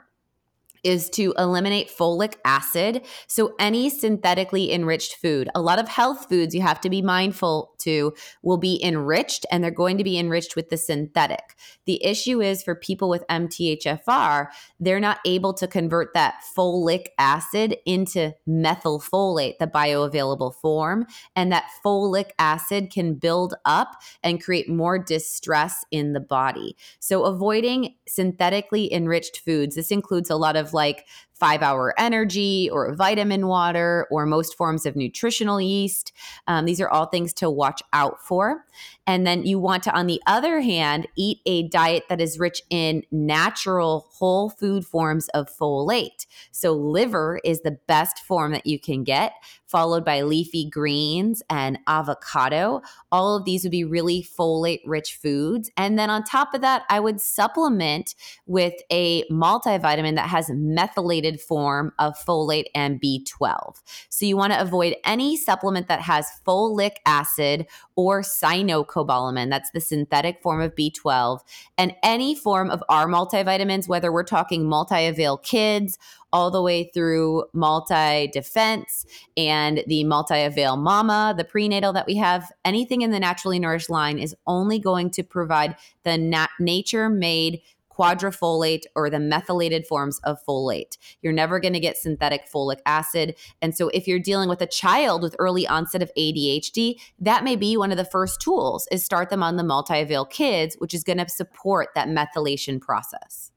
is 0.84 1.10
to 1.10 1.34
eliminate 1.38 1.90
folic 1.90 2.37
acid. 2.44 3.04
So, 3.26 3.54
any 3.58 3.90
synthetically 3.90 4.72
enriched 4.72 5.16
food, 5.16 5.49
a 5.54 5.60
lot 5.60 5.78
of 5.78 5.88
health 5.88 6.28
foods 6.28 6.54
you 6.54 6.62
have 6.62 6.80
to 6.82 6.90
be 6.90 7.02
mindful 7.02 7.75
to 7.80 8.14
will 8.42 8.58
be 8.58 8.82
enriched 8.82 9.46
and 9.50 9.62
they're 9.62 9.70
going 9.70 9.99
to 9.99 10.04
be 10.04 10.18
enriched 10.18 10.56
with 10.56 10.68
the 10.68 10.76
synthetic. 10.76 11.56
The 11.87 12.04
issue 12.04 12.40
is 12.40 12.62
for 12.62 12.75
people 12.75 13.08
with 13.08 13.25
MTHFR, 13.28 14.49
they're 14.78 15.00
not 15.00 15.18
able 15.26 15.54
to 15.54 15.66
convert 15.66 16.14
that 16.14 16.42
folic 16.56 17.06
acid 17.18 17.76
into 17.84 18.34
methylfolate, 18.49 19.58
the 19.58 19.66
bioavailable 19.66 20.54
form. 20.54 21.06
And 21.34 21.50
that 21.52 21.66
folic 21.84 22.30
acid 22.38 22.90
can 22.90 23.14
build 23.14 23.54
up 23.64 23.96
and 24.22 24.42
create 24.42 24.68
more 24.68 24.99
distress 24.99 25.84
in 25.90 26.12
the 26.12 26.20
body. 26.20 26.76
So, 26.99 27.25
avoiding 27.25 27.94
synthetically 28.06 28.92
enriched 28.92 29.40
foods, 29.40 29.76
this 29.76 29.90
includes 29.90 30.30
a 30.30 30.37
lot 30.37 30.56
of 30.56 30.69
like 30.72 31.06
five 31.40 31.62
hour 31.62 31.94
energy 31.98 32.68
or 32.70 32.94
vitamin 32.94 33.46
water 33.46 34.06
or 34.10 34.26
most 34.26 34.56
forms 34.56 34.84
of 34.84 34.94
nutritional 34.94 35.58
yeast. 35.58 36.12
Um, 36.46 36.66
these 36.66 36.82
are 36.82 36.88
all 36.88 37.06
things 37.06 37.32
to 37.32 37.50
watch 37.50 37.82
out 37.94 38.22
for. 38.22 38.66
And 39.06 39.26
then 39.26 39.44
you 39.44 39.58
want 39.58 39.82
to, 39.84 39.92
on 39.92 40.06
the 40.06 40.20
other 40.26 40.60
hand, 40.60 41.08
eat 41.16 41.38
a 41.46 41.66
diet 41.68 42.04
that 42.10 42.20
is 42.20 42.38
rich 42.38 42.60
in 42.68 43.02
natural 43.10 44.06
whole 44.12 44.50
food 44.50 44.86
forms 44.86 45.28
of 45.30 45.48
folate. 45.50 46.26
So, 46.52 46.72
liver 46.72 47.40
is 47.42 47.62
the 47.62 47.78
best 47.88 48.18
form 48.18 48.52
that 48.52 48.66
you 48.66 48.78
can 48.78 49.02
get, 49.02 49.32
followed 49.70 50.04
by 50.04 50.22
leafy 50.22 50.68
greens 50.68 51.42
and 51.48 51.78
avocado. 51.86 52.82
All 53.12 53.36
of 53.36 53.44
these 53.44 53.62
would 53.62 53.70
be 53.70 53.84
really 53.84 54.22
folate 54.22 54.80
rich 54.84 55.14
foods. 55.14 55.70
And 55.76 55.98
then 55.98 56.10
on 56.10 56.24
top 56.24 56.54
of 56.54 56.60
that, 56.60 56.82
I 56.88 56.98
would 57.00 57.20
supplement 57.20 58.14
with 58.46 58.74
a 58.90 59.24
multivitamin 59.28 60.16
that 60.16 60.28
has 60.28 60.50
methylated 60.50 61.40
form 61.40 61.92
of 61.98 62.14
folate 62.18 62.66
and 62.74 63.00
B12. 63.00 63.76
So, 64.08 64.26
you 64.26 64.36
want 64.36 64.52
to 64.52 64.60
avoid 64.60 64.96
any 65.04 65.36
supplement 65.36 65.88
that 65.88 66.00
has 66.00 66.26
folic 66.46 66.96
acid 67.06 67.66
or 67.96 68.22
cyanocobalamin. 68.22 69.50
That's 69.50 69.70
the 69.70 69.80
synthetic 69.80 70.42
form 70.42 70.60
of 70.60 70.74
B12. 70.74 71.40
And 71.78 71.94
any 72.02 72.34
form 72.34 72.70
of 72.70 72.82
our 72.88 73.06
multivitamins, 73.06 73.88
whether 73.88 74.12
we're 74.12 74.24
talking 74.24 74.64
multi 74.68 75.06
avail 75.06 75.36
kids 75.36 75.98
all 76.32 76.50
the 76.50 76.62
way 76.62 76.90
through 76.94 77.44
multi 77.52 78.28
defense 78.28 79.06
and 79.37 79.82
the 79.87 80.04
multi 80.04 80.40
avail 80.42 80.76
mama, 80.76 81.34
the 81.37 81.44
prenatal 81.44 81.92
that 81.92 82.06
we 82.06 82.16
have, 82.16 82.50
anything 82.64 83.02
in 83.02 83.10
the 83.10 83.20
naturally 83.20 83.58
nourished 83.58 83.90
line 83.90 84.18
is 84.18 84.34
only 84.46 84.78
going 84.78 85.10
to 85.10 85.22
provide 85.22 85.76
the 86.04 86.16
nat- 86.16 86.50
nature 86.58 87.08
made 87.08 87.60
quadrifolate 88.00 88.84
or 88.94 89.10
the 89.10 89.18
methylated 89.18 89.87
forms 89.87 90.20
of 90.20 90.38
folate. 90.49 90.96
You're 91.20 91.34
never 91.34 91.60
going 91.60 91.75
to 91.75 91.80
get 91.80 91.99
synthetic 91.99 92.50
folic 92.50 92.78
acid. 92.87 93.37
And 93.60 93.76
so 93.76 93.88
if 93.88 94.08
you're 94.08 94.18
dealing 94.18 94.49
with 94.49 94.62
a 94.62 94.66
child 94.66 95.22
with 95.22 95.37
early 95.38 95.66
onset 95.66 96.02
of 96.02 96.10
ADHD, 96.16 96.99
that 97.18 97.44
may 97.44 97.56
be 97.56 97.76
one 97.76 97.90
of 97.90 97.99
the 97.99 98.04
first 98.06 98.40
tools 98.40 98.88
is 98.90 99.04
start 99.04 99.28
them 99.28 99.42
on 99.42 99.56
the 99.56 99.64
multi-avail 99.64 100.25
kids, 100.26 100.76
which 100.78 100.94
is 100.94 101.04
going 101.04 101.18
to 101.18 101.28
support 101.28 101.88
that 101.94 102.08
methylation 102.08 102.80
process. 102.80 103.50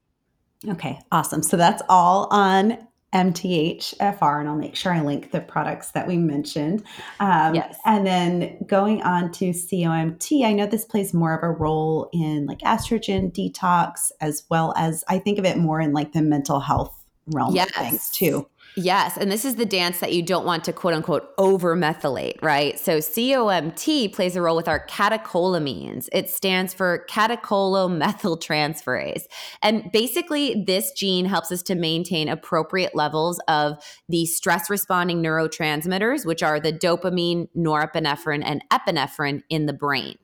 Okay, 0.68 0.98
awesome. 1.12 1.42
So 1.42 1.56
that's 1.56 1.82
all 1.88 2.28
on 2.30 2.78
MTHFR, 3.14 4.40
and 4.40 4.48
I'll 4.48 4.56
make 4.56 4.74
sure 4.74 4.92
I 4.92 5.00
link 5.00 5.30
the 5.30 5.40
products 5.40 5.92
that 5.92 6.06
we 6.06 6.16
mentioned. 6.16 6.82
Um, 7.20 7.54
yes. 7.54 7.78
And 7.86 8.06
then 8.06 8.58
going 8.66 9.02
on 9.02 9.30
to 9.32 9.50
COMT, 9.50 10.44
I 10.44 10.52
know 10.52 10.66
this 10.66 10.84
plays 10.84 11.14
more 11.14 11.34
of 11.34 11.42
a 11.44 11.50
role 11.50 12.10
in 12.12 12.46
like 12.46 12.58
estrogen 12.60 13.32
detox, 13.32 14.10
as 14.20 14.44
well 14.50 14.74
as 14.76 15.04
I 15.08 15.18
think 15.18 15.38
of 15.38 15.44
it 15.44 15.56
more 15.56 15.80
in 15.80 15.92
like 15.92 16.12
the 16.12 16.22
mental 16.22 16.60
health 16.60 16.92
realm 17.28 17.54
yes. 17.54 17.68
of 17.68 17.74
things 17.76 18.10
too. 18.10 18.48
Yes. 18.76 19.16
And 19.16 19.30
this 19.30 19.44
is 19.44 19.54
the 19.54 19.64
dance 19.64 20.00
that 20.00 20.12
you 20.12 20.20
don't 20.20 20.44
want 20.44 20.64
to 20.64 20.72
quote 20.72 20.94
unquote 20.94 21.28
over 21.38 21.76
methylate, 21.76 22.42
right? 22.42 22.76
So 22.78 22.98
COMT 22.98 24.12
plays 24.12 24.34
a 24.34 24.42
role 24.42 24.56
with 24.56 24.66
our 24.66 24.84
catecholamines. 24.86 26.08
It 26.12 26.28
stands 26.28 26.74
for 26.74 27.06
catechol-O-methyltransferase. 27.08 29.26
And 29.62 29.92
basically, 29.92 30.64
this 30.66 30.90
gene 30.92 31.26
helps 31.26 31.52
us 31.52 31.62
to 31.64 31.74
maintain 31.76 32.28
appropriate 32.28 32.96
levels 32.96 33.38
of 33.46 33.78
the 34.08 34.26
stress 34.26 34.68
responding 34.68 35.22
neurotransmitters, 35.22 36.26
which 36.26 36.42
are 36.42 36.58
the 36.58 36.72
dopamine, 36.72 37.46
norepinephrine, 37.56 38.42
and 38.44 38.64
epinephrine 38.72 39.42
in 39.48 39.66
the 39.66 39.72
brain. 39.72 40.16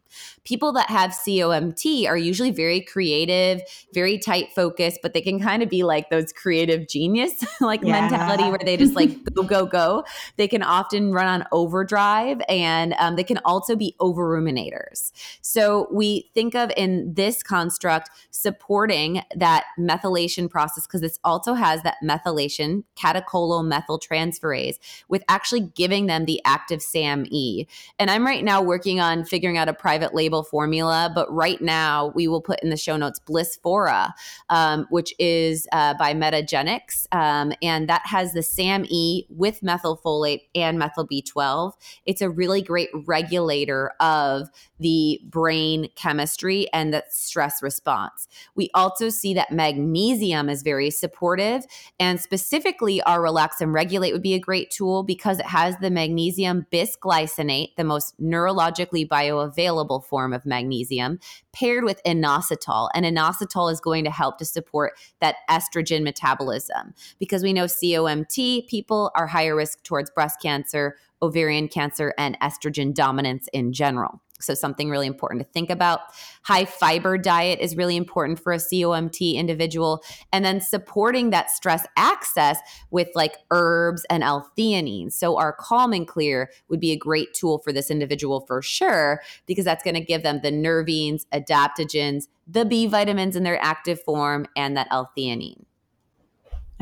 People 0.44 0.72
that 0.72 0.88
have 0.88 1.10
COMT 1.10 2.08
are 2.08 2.16
usually 2.16 2.50
very 2.50 2.80
creative, 2.80 3.60
very 3.92 4.18
tight 4.18 4.52
focused, 4.54 5.00
but 5.02 5.14
they 5.14 5.20
can 5.20 5.40
kind 5.40 5.62
of 5.62 5.68
be 5.68 5.82
like 5.82 6.10
those 6.10 6.32
creative 6.32 6.88
genius 6.88 7.44
like 7.60 7.82
yeah. 7.82 8.00
mentality 8.00 8.44
where 8.44 8.60
they 8.64 8.76
just 8.76 8.94
like 8.94 9.22
go, 9.34 9.42
go, 9.42 9.66
go. 9.66 10.04
They 10.36 10.48
can 10.48 10.62
often 10.62 11.12
run 11.12 11.26
on 11.26 11.46
overdrive 11.52 12.40
and 12.48 12.94
um, 12.98 13.16
they 13.16 13.24
can 13.24 13.38
also 13.44 13.76
be 13.76 13.94
over 14.00 14.28
ruminators. 14.28 15.12
So 15.40 15.88
we 15.92 16.30
think 16.34 16.54
of 16.54 16.70
in 16.76 17.14
this 17.14 17.42
construct 17.42 18.10
supporting 18.30 19.22
that 19.36 19.64
methylation 19.78 20.48
process 20.48 20.86
because 20.86 21.00
this 21.00 21.18
also 21.24 21.54
has 21.54 21.82
that 21.82 21.96
methylation, 22.02 22.84
catechol-O-methyltransferase, 22.96 24.78
with 25.08 25.22
actually 25.28 25.60
giving 25.60 26.06
them 26.06 26.24
the 26.24 26.40
active 26.44 26.80
SAMe. 26.80 27.66
And 27.98 28.10
I'm 28.10 28.26
right 28.26 28.44
now 28.44 28.62
working 28.62 29.00
on 29.00 29.24
figuring 29.24 29.58
out 29.58 29.68
a 29.68 29.74
private 29.74 29.99
private 30.00 30.14
label 30.14 30.42
formula, 30.42 31.12
but 31.14 31.30
right 31.30 31.60
now 31.60 32.10
we 32.14 32.26
will 32.26 32.40
put 32.40 32.58
in 32.62 32.70
the 32.70 32.76
show 32.76 32.96
notes 32.96 33.20
Blissfora, 33.20 34.12
um, 34.48 34.86
which 34.88 35.12
is 35.18 35.66
uh, 35.72 35.92
by 35.98 36.14
Metagenics, 36.14 37.06
um, 37.12 37.52
and 37.60 37.86
that 37.88 38.00
has 38.06 38.32
the 38.32 38.42
SAMe 38.42 39.26
with 39.28 39.60
methylfolate 39.60 40.42
and 40.54 40.78
methyl 40.78 41.06
B12. 41.06 41.72
It's 42.06 42.22
a 42.22 42.30
really 42.30 42.62
great 42.62 42.88
regulator 43.04 43.92
of 44.00 44.48
the 44.78 45.20
brain 45.24 45.90
chemistry 45.96 46.66
and 46.72 46.94
the 46.94 47.04
stress 47.10 47.62
response. 47.62 48.26
We 48.54 48.70
also 48.72 49.10
see 49.10 49.34
that 49.34 49.52
magnesium 49.52 50.48
is 50.48 50.62
very 50.62 50.90
supportive, 50.90 51.64
and 51.98 52.18
specifically 52.18 53.02
our 53.02 53.20
relax 53.20 53.60
and 53.60 53.74
regulate 53.74 54.12
would 54.12 54.22
be 54.22 54.32
a 54.32 54.38
great 54.38 54.70
tool 54.70 55.02
because 55.02 55.38
it 55.38 55.46
has 55.46 55.76
the 55.78 55.90
magnesium 55.90 56.66
bisglycinate, 56.72 57.76
the 57.76 57.84
most 57.84 58.18
neurologically 58.18 59.06
bioavailable 59.06 59.89
form 59.98 60.32
of 60.32 60.46
magnesium 60.46 61.18
paired 61.52 61.82
with 61.82 62.00
inositol. 62.06 62.90
And 62.94 63.04
inositol 63.04 63.72
is 63.72 63.80
going 63.80 64.04
to 64.04 64.10
help 64.10 64.38
to 64.38 64.44
support 64.44 64.92
that 65.20 65.36
estrogen 65.50 66.04
metabolism 66.04 66.94
because 67.18 67.42
we 67.42 67.52
know 67.52 67.64
COMT 67.64 68.68
people 68.68 69.10
are 69.16 69.26
higher 69.26 69.56
risk 69.56 69.82
towards 69.82 70.10
breast 70.10 70.40
cancer, 70.40 70.96
ovarian 71.22 71.66
cancer, 71.66 72.14
and 72.18 72.38
estrogen 72.40 72.94
dominance 72.94 73.48
in 73.52 73.72
general. 73.72 74.20
So, 74.42 74.54
something 74.54 74.90
really 74.90 75.06
important 75.06 75.40
to 75.42 75.52
think 75.52 75.70
about. 75.70 76.00
High 76.42 76.64
fiber 76.64 77.18
diet 77.18 77.60
is 77.60 77.76
really 77.76 77.96
important 77.96 78.40
for 78.40 78.52
a 78.52 78.56
COMT 78.56 79.34
individual. 79.34 80.02
And 80.32 80.44
then 80.44 80.60
supporting 80.60 81.30
that 81.30 81.50
stress 81.50 81.86
access 81.96 82.58
with 82.90 83.08
like 83.14 83.36
herbs 83.50 84.04
and 84.10 84.22
L 84.22 84.50
theanine. 84.58 85.12
So, 85.12 85.38
our 85.38 85.52
Calm 85.52 85.92
and 85.92 86.06
Clear 86.06 86.50
would 86.68 86.80
be 86.80 86.92
a 86.92 86.96
great 86.96 87.34
tool 87.34 87.58
for 87.58 87.72
this 87.72 87.90
individual 87.90 88.40
for 88.40 88.62
sure, 88.62 89.22
because 89.46 89.64
that's 89.64 89.84
going 89.84 89.94
to 89.94 90.00
give 90.00 90.22
them 90.22 90.40
the 90.42 90.50
nervines, 90.50 91.26
adaptogens, 91.32 92.28
the 92.46 92.64
B 92.64 92.86
vitamins 92.86 93.36
in 93.36 93.42
their 93.42 93.62
active 93.62 94.02
form, 94.02 94.46
and 94.56 94.76
that 94.76 94.88
L 94.90 95.12
theanine. 95.16 95.64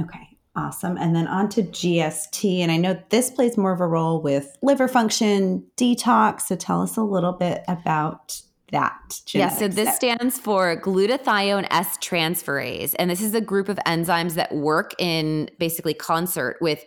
Okay. 0.00 0.37
Awesome. 0.58 0.96
And 0.96 1.14
then 1.14 1.28
on 1.28 1.48
to 1.50 1.62
GST. 1.62 2.58
And 2.58 2.72
I 2.72 2.78
know 2.78 3.00
this 3.10 3.30
plays 3.30 3.56
more 3.56 3.72
of 3.72 3.80
a 3.80 3.86
role 3.86 4.20
with 4.20 4.56
liver 4.60 4.88
function, 4.88 5.64
detox. 5.76 6.42
So 6.42 6.56
tell 6.56 6.82
us 6.82 6.96
a 6.96 7.02
little 7.02 7.32
bit 7.32 7.62
about 7.68 8.42
that. 8.72 9.20
Yeah, 9.28 9.50
so 9.50 9.68
this 9.68 9.94
stands 9.94 10.36
for 10.36 10.76
glutathione 10.76 11.68
S 11.70 11.96
transferase. 11.98 12.94
And 12.98 13.08
this 13.08 13.22
is 13.22 13.34
a 13.34 13.40
group 13.40 13.68
of 13.68 13.78
enzymes 13.86 14.34
that 14.34 14.52
work 14.52 14.94
in 14.98 15.48
basically 15.58 15.94
concert 15.94 16.58
with 16.60 16.84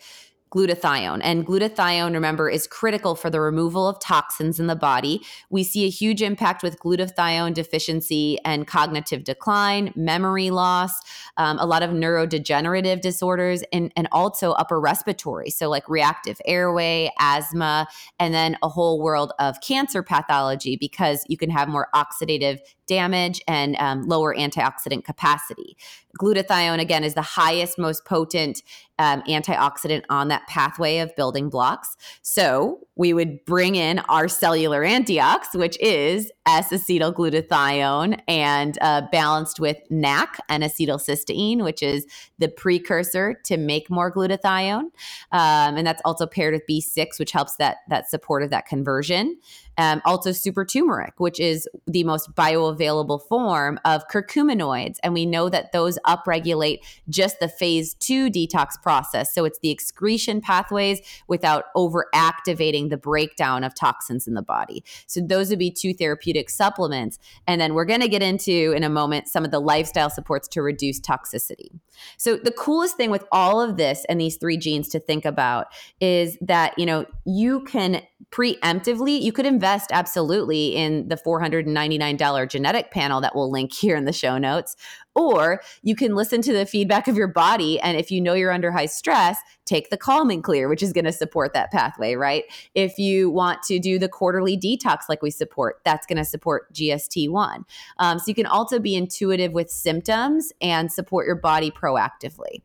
glutathione. 0.51 1.21
And 1.23 1.45
glutathione, 1.45 2.13
remember, 2.13 2.49
is 2.49 2.67
critical 2.67 3.15
for 3.15 3.29
the 3.29 3.39
removal 3.39 3.87
of 3.87 3.99
toxins 3.99 4.59
in 4.59 4.67
the 4.67 4.75
body. 4.75 5.21
We 5.49 5.63
see 5.63 5.85
a 5.85 5.89
huge 5.89 6.21
impact 6.21 6.61
with 6.61 6.77
glutathione 6.79 7.53
deficiency 7.53 8.37
and 8.43 8.67
cognitive 8.67 9.23
decline, 9.23 9.93
memory 9.95 10.51
loss, 10.51 10.91
um, 11.37 11.57
a 11.59 11.65
lot 11.65 11.83
of 11.83 11.91
neurodegenerative 11.91 13.01
disorders, 13.01 13.63
and, 13.71 13.93
and 13.95 14.07
also 14.11 14.51
upper 14.51 14.79
respiratory. 14.79 15.49
So, 15.49 15.69
like 15.69 15.87
reactive 15.87 16.39
airway, 16.45 17.11
asthma, 17.19 17.87
and 18.19 18.33
then 18.33 18.57
a 18.61 18.67
whole 18.69 19.01
world 19.01 19.31
of 19.39 19.61
cancer 19.61 20.03
pathology 20.03 20.75
because 20.75 21.23
you 21.27 21.37
can 21.37 21.49
have 21.49 21.69
more 21.69 21.87
oxidative 21.95 22.59
damage 22.87 23.41
and 23.47 23.77
um, 23.77 24.01
lower 24.01 24.35
antioxidant 24.35 25.05
capacity. 25.05 25.77
Glutathione, 26.19 26.79
again, 26.79 27.03
is 27.03 27.13
the 27.13 27.21
highest, 27.21 27.77
most 27.77 28.05
potent 28.05 28.63
um, 28.99 29.23
antioxidant 29.23 30.03
on 30.09 30.27
that 30.27 30.45
pathway 30.47 30.99
of 30.99 31.15
building 31.15 31.49
blocks. 31.49 31.97
So 32.21 32.79
we 32.95 33.13
would 33.13 33.43
bring 33.45 33.75
in 33.75 33.99
our 34.09 34.27
cellular 34.27 34.83
antiox, 34.83 35.55
which 35.55 35.79
is 35.79 36.31
S 36.45 36.69
acetylglutathione, 36.69 38.19
and 38.27 38.77
uh, 38.81 39.01
balanced 39.11 39.59
with 39.59 39.77
NAC 39.89 40.37
and 40.49 40.63
acetylcysteine, 40.63 41.63
which 41.63 41.81
is 41.81 42.05
the 42.37 42.47
precursor 42.47 43.39
to 43.45 43.57
make 43.57 43.89
more 43.89 44.13
glutathione. 44.13 44.91
Um, 45.31 45.77
and 45.77 45.87
that's 45.87 46.01
also 46.05 46.27
paired 46.27 46.53
with 46.53 46.63
B6, 46.69 47.17
which 47.17 47.31
helps 47.31 47.55
that, 47.55 47.77
that 47.89 48.07
support 48.07 48.43
of 48.43 48.51
that 48.51 48.67
conversion. 48.67 49.39
Um, 49.81 49.99
also, 50.05 50.31
super 50.31 50.63
turmeric, 50.63 51.15
which 51.17 51.39
is 51.39 51.67
the 51.87 52.03
most 52.03 52.35
bioavailable 52.35 53.27
form 53.27 53.79
of 53.83 54.07
curcuminoids. 54.13 54.97
And 55.01 55.11
we 55.11 55.25
know 55.25 55.49
that 55.49 55.71
those 55.71 55.97
upregulate 56.05 56.81
just 57.09 57.39
the 57.39 57.47
phase 57.47 57.95
two 57.95 58.29
detox 58.29 58.79
process. 58.83 59.33
So 59.33 59.43
it's 59.43 59.57
the 59.63 59.71
excretion 59.71 60.39
pathways 60.39 61.01
without 61.27 61.73
overactivating 61.75 62.91
the 62.91 62.97
breakdown 62.97 63.63
of 63.63 63.73
toxins 63.73 64.27
in 64.27 64.35
the 64.35 64.43
body. 64.43 64.83
So 65.07 65.19
those 65.19 65.49
would 65.49 65.57
be 65.57 65.71
two 65.71 65.95
therapeutic 65.95 66.51
supplements. 66.51 67.17
And 67.47 67.59
then 67.59 67.73
we're 67.73 67.85
going 67.85 68.01
to 68.01 68.07
get 68.07 68.21
into 68.21 68.73
in 68.73 68.83
a 68.83 68.89
moment 68.89 69.29
some 69.29 69.43
of 69.43 69.49
the 69.49 69.59
lifestyle 69.59 70.11
supports 70.11 70.47
to 70.49 70.61
reduce 70.61 70.99
toxicity. 70.99 71.71
So 72.17 72.35
the 72.35 72.51
coolest 72.51 72.97
thing 72.97 73.09
with 73.09 73.25
all 73.31 73.59
of 73.61 73.77
this 73.77 74.05
and 74.09 74.21
these 74.21 74.37
three 74.37 74.57
genes 74.57 74.89
to 74.89 74.99
think 74.99 75.25
about 75.25 75.67
is 75.99 76.37
that, 76.41 76.77
you 76.77 76.85
know, 76.85 77.05
you 77.25 77.61
can 77.63 78.03
preemptively, 78.31 79.19
you 79.21 79.31
could 79.31 79.45
invest 79.45 79.70
absolutely 79.91 80.75
in 80.75 81.07
the 81.07 81.15
$499 81.15 82.49
genetic 82.49 82.91
panel 82.91 83.21
that 83.21 83.35
we'll 83.35 83.51
link 83.51 83.73
here 83.73 83.95
in 83.95 84.05
the 84.05 84.13
show 84.13 84.37
notes. 84.37 84.75
Or 85.15 85.61
you 85.81 85.95
can 85.95 86.15
listen 86.15 86.41
to 86.43 86.53
the 86.53 86.65
feedback 86.65 87.07
of 87.07 87.17
your 87.17 87.27
body. 87.27 87.79
And 87.81 87.97
if 87.97 88.11
you 88.11 88.21
know 88.21 88.33
you're 88.33 88.51
under 88.51 88.71
high 88.71 88.85
stress, 88.85 89.37
take 89.65 89.89
the 89.89 89.97
calm 89.97 90.29
and 90.29 90.43
clear, 90.43 90.69
which 90.69 90.81
is 90.81 90.93
going 90.93 91.05
to 91.05 91.11
support 91.11 91.53
that 91.53 91.71
pathway, 91.71 92.15
right? 92.15 92.45
If 92.75 92.97
you 92.97 93.29
want 93.29 93.63
to 93.63 93.79
do 93.79 93.99
the 93.99 94.09
quarterly 94.09 94.57
detox 94.57 95.01
like 95.09 95.21
we 95.21 95.31
support, 95.31 95.81
that's 95.83 96.05
going 96.05 96.17
to 96.17 96.25
support 96.25 96.71
GST1. 96.73 97.63
Um, 97.97 98.19
so 98.19 98.25
you 98.27 98.35
can 98.35 98.45
also 98.45 98.79
be 98.79 98.95
intuitive 98.95 99.51
with 99.51 99.69
symptoms 99.69 100.53
and 100.61 100.91
support 100.91 101.25
your 101.25 101.35
body 101.35 101.71
proactively. 101.71 102.61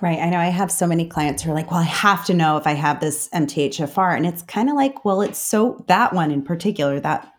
Right. 0.00 0.20
I 0.20 0.30
know 0.30 0.38
I 0.38 0.46
have 0.46 0.70
so 0.70 0.86
many 0.86 1.06
clients 1.06 1.42
who 1.42 1.50
are 1.50 1.54
like, 1.54 1.70
well, 1.70 1.80
I 1.80 1.84
have 1.84 2.24
to 2.26 2.34
know 2.34 2.56
if 2.56 2.66
I 2.66 2.74
have 2.74 3.00
this 3.00 3.28
MTHFR. 3.30 4.16
And 4.16 4.26
it's 4.26 4.42
kind 4.42 4.70
of 4.70 4.76
like, 4.76 5.04
well, 5.04 5.20
it's 5.22 5.38
so 5.38 5.84
that 5.88 6.12
one 6.12 6.30
in 6.30 6.42
particular, 6.42 7.00
that, 7.00 7.32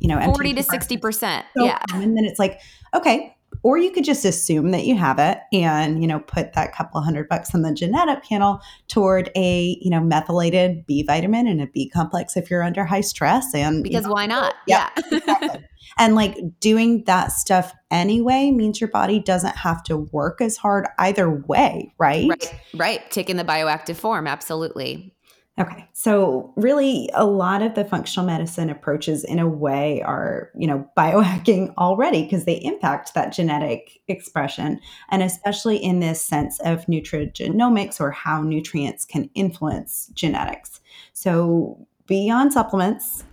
you 0.00 0.08
know, 0.08 0.18
40 0.20 0.54
MTHFR 0.54 0.88
to 0.88 0.96
60%. 0.96 1.44
So 1.56 1.64
yeah. 1.64 1.82
And 1.92 2.16
then 2.16 2.24
it's 2.24 2.38
like, 2.38 2.60
okay, 2.94 3.35
or 3.66 3.76
you 3.76 3.90
could 3.90 4.04
just 4.04 4.24
assume 4.24 4.70
that 4.70 4.84
you 4.84 4.96
have 4.96 5.18
it 5.18 5.38
and 5.52 6.00
you 6.00 6.06
know 6.06 6.20
put 6.20 6.52
that 6.52 6.72
couple 6.72 7.00
hundred 7.00 7.28
bucks 7.28 7.52
on 7.52 7.62
the 7.62 7.74
genetic 7.74 8.22
panel 8.22 8.60
toward 8.86 9.28
a 9.34 9.76
you 9.80 9.90
know 9.90 10.00
methylated 10.00 10.86
b 10.86 11.02
vitamin 11.02 11.48
and 11.48 11.60
a 11.60 11.66
b 11.66 11.90
complex 11.90 12.36
if 12.36 12.48
you're 12.48 12.62
under 12.62 12.84
high 12.84 13.00
stress 13.00 13.52
and 13.56 13.82
because 13.82 14.04
you 14.04 14.08
know, 14.08 14.14
why 14.14 14.24
not? 14.24 14.54
yeah, 14.68 14.88
yeah. 14.96 15.02
exactly. 15.18 15.64
and 15.98 16.14
like 16.14 16.36
doing 16.60 17.02
that 17.06 17.32
stuff 17.32 17.74
anyway 17.90 18.52
means 18.52 18.80
your 18.80 18.90
body 18.90 19.18
doesn't 19.18 19.56
have 19.56 19.82
to 19.82 19.96
work 20.12 20.40
as 20.40 20.56
hard 20.56 20.86
either 21.00 21.28
way 21.28 21.92
right? 21.98 22.28
Right 22.28 22.60
right. 22.76 23.10
Taking 23.10 23.34
the 23.34 23.44
bioactive 23.44 23.96
form 23.96 24.28
absolutely 24.28 25.15
Okay. 25.58 25.88
So 25.94 26.52
really 26.56 27.08
a 27.14 27.24
lot 27.24 27.62
of 27.62 27.74
the 27.74 27.84
functional 27.84 28.26
medicine 28.26 28.68
approaches 28.68 29.24
in 29.24 29.38
a 29.38 29.48
way 29.48 30.02
are, 30.02 30.50
you 30.54 30.66
know, 30.66 30.86
biohacking 30.96 31.72
already 31.78 32.24
because 32.24 32.44
they 32.44 32.56
impact 32.62 33.14
that 33.14 33.32
genetic 33.32 34.00
expression 34.06 34.78
and 35.08 35.22
especially 35.22 35.78
in 35.78 36.00
this 36.00 36.20
sense 36.20 36.60
of 36.60 36.84
nutrigenomics 36.86 38.00
or 38.00 38.10
how 38.10 38.42
nutrients 38.42 39.06
can 39.06 39.30
influence 39.34 40.10
genetics. 40.12 40.80
So 41.14 41.86
beyond 42.06 42.52
supplements, 42.52 43.24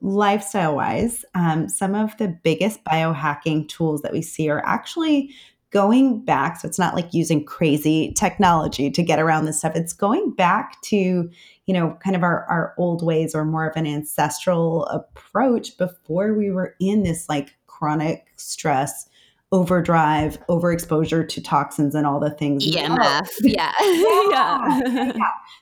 lifestyle 0.00 0.76
wise, 0.76 1.24
um, 1.34 1.68
some 1.68 1.96
of 1.96 2.16
the 2.18 2.28
biggest 2.28 2.84
biohacking 2.84 3.68
tools 3.68 4.02
that 4.02 4.12
we 4.12 4.22
see 4.22 4.48
are 4.48 4.64
actually 4.64 5.34
going 5.72 6.24
back. 6.24 6.60
So 6.60 6.68
it's 6.68 6.78
not 6.78 6.94
like 6.94 7.12
using 7.12 7.44
crazy 7.44 8.12
technology 8.16 8.90
to 8.90 9.02
get 9.02 9.18
around 9.18 9.46
this 9.46 9.58
stuff. 9.58 9.74
It's 9.74 9.92
going 9.92 10.30
back 10.32 10.80
to 10.82 11.30
you 11.66 11.74
know, 11.74 11.96
kind 12.02 12.16
of 12.16 12.22
our, 12.22 12.44
our 12.46 12.74
old 12.76 13.04
ways 13.04 13.34
or 13.34 13.44
more 13.44 13.66
of 13.66 13.76
an 13.76 13.86
ancestral 13.86 14.84
approach 14.86 15.76
before 15.78 16.34
we 16.34 16.50
were 16.50 16.74
in 16.80 17.02
this 17.02 17.28
like 17.28 17.54
chronic 17.66 18.26
stress 18.36 19.08
overdrive, 19.52 20.38
overexposure 20.48 21.28
to 21.28 21.40
toxins 21.42 21.94
and 21.94 22.06
all 22.06 22.18
the 22.18 22.30
things. 22.30 22.66
EMF. 22.66 23.28
Yeah. 23.42 23.72
yeah. 23.80 24.80
yeah. 24.94 25.12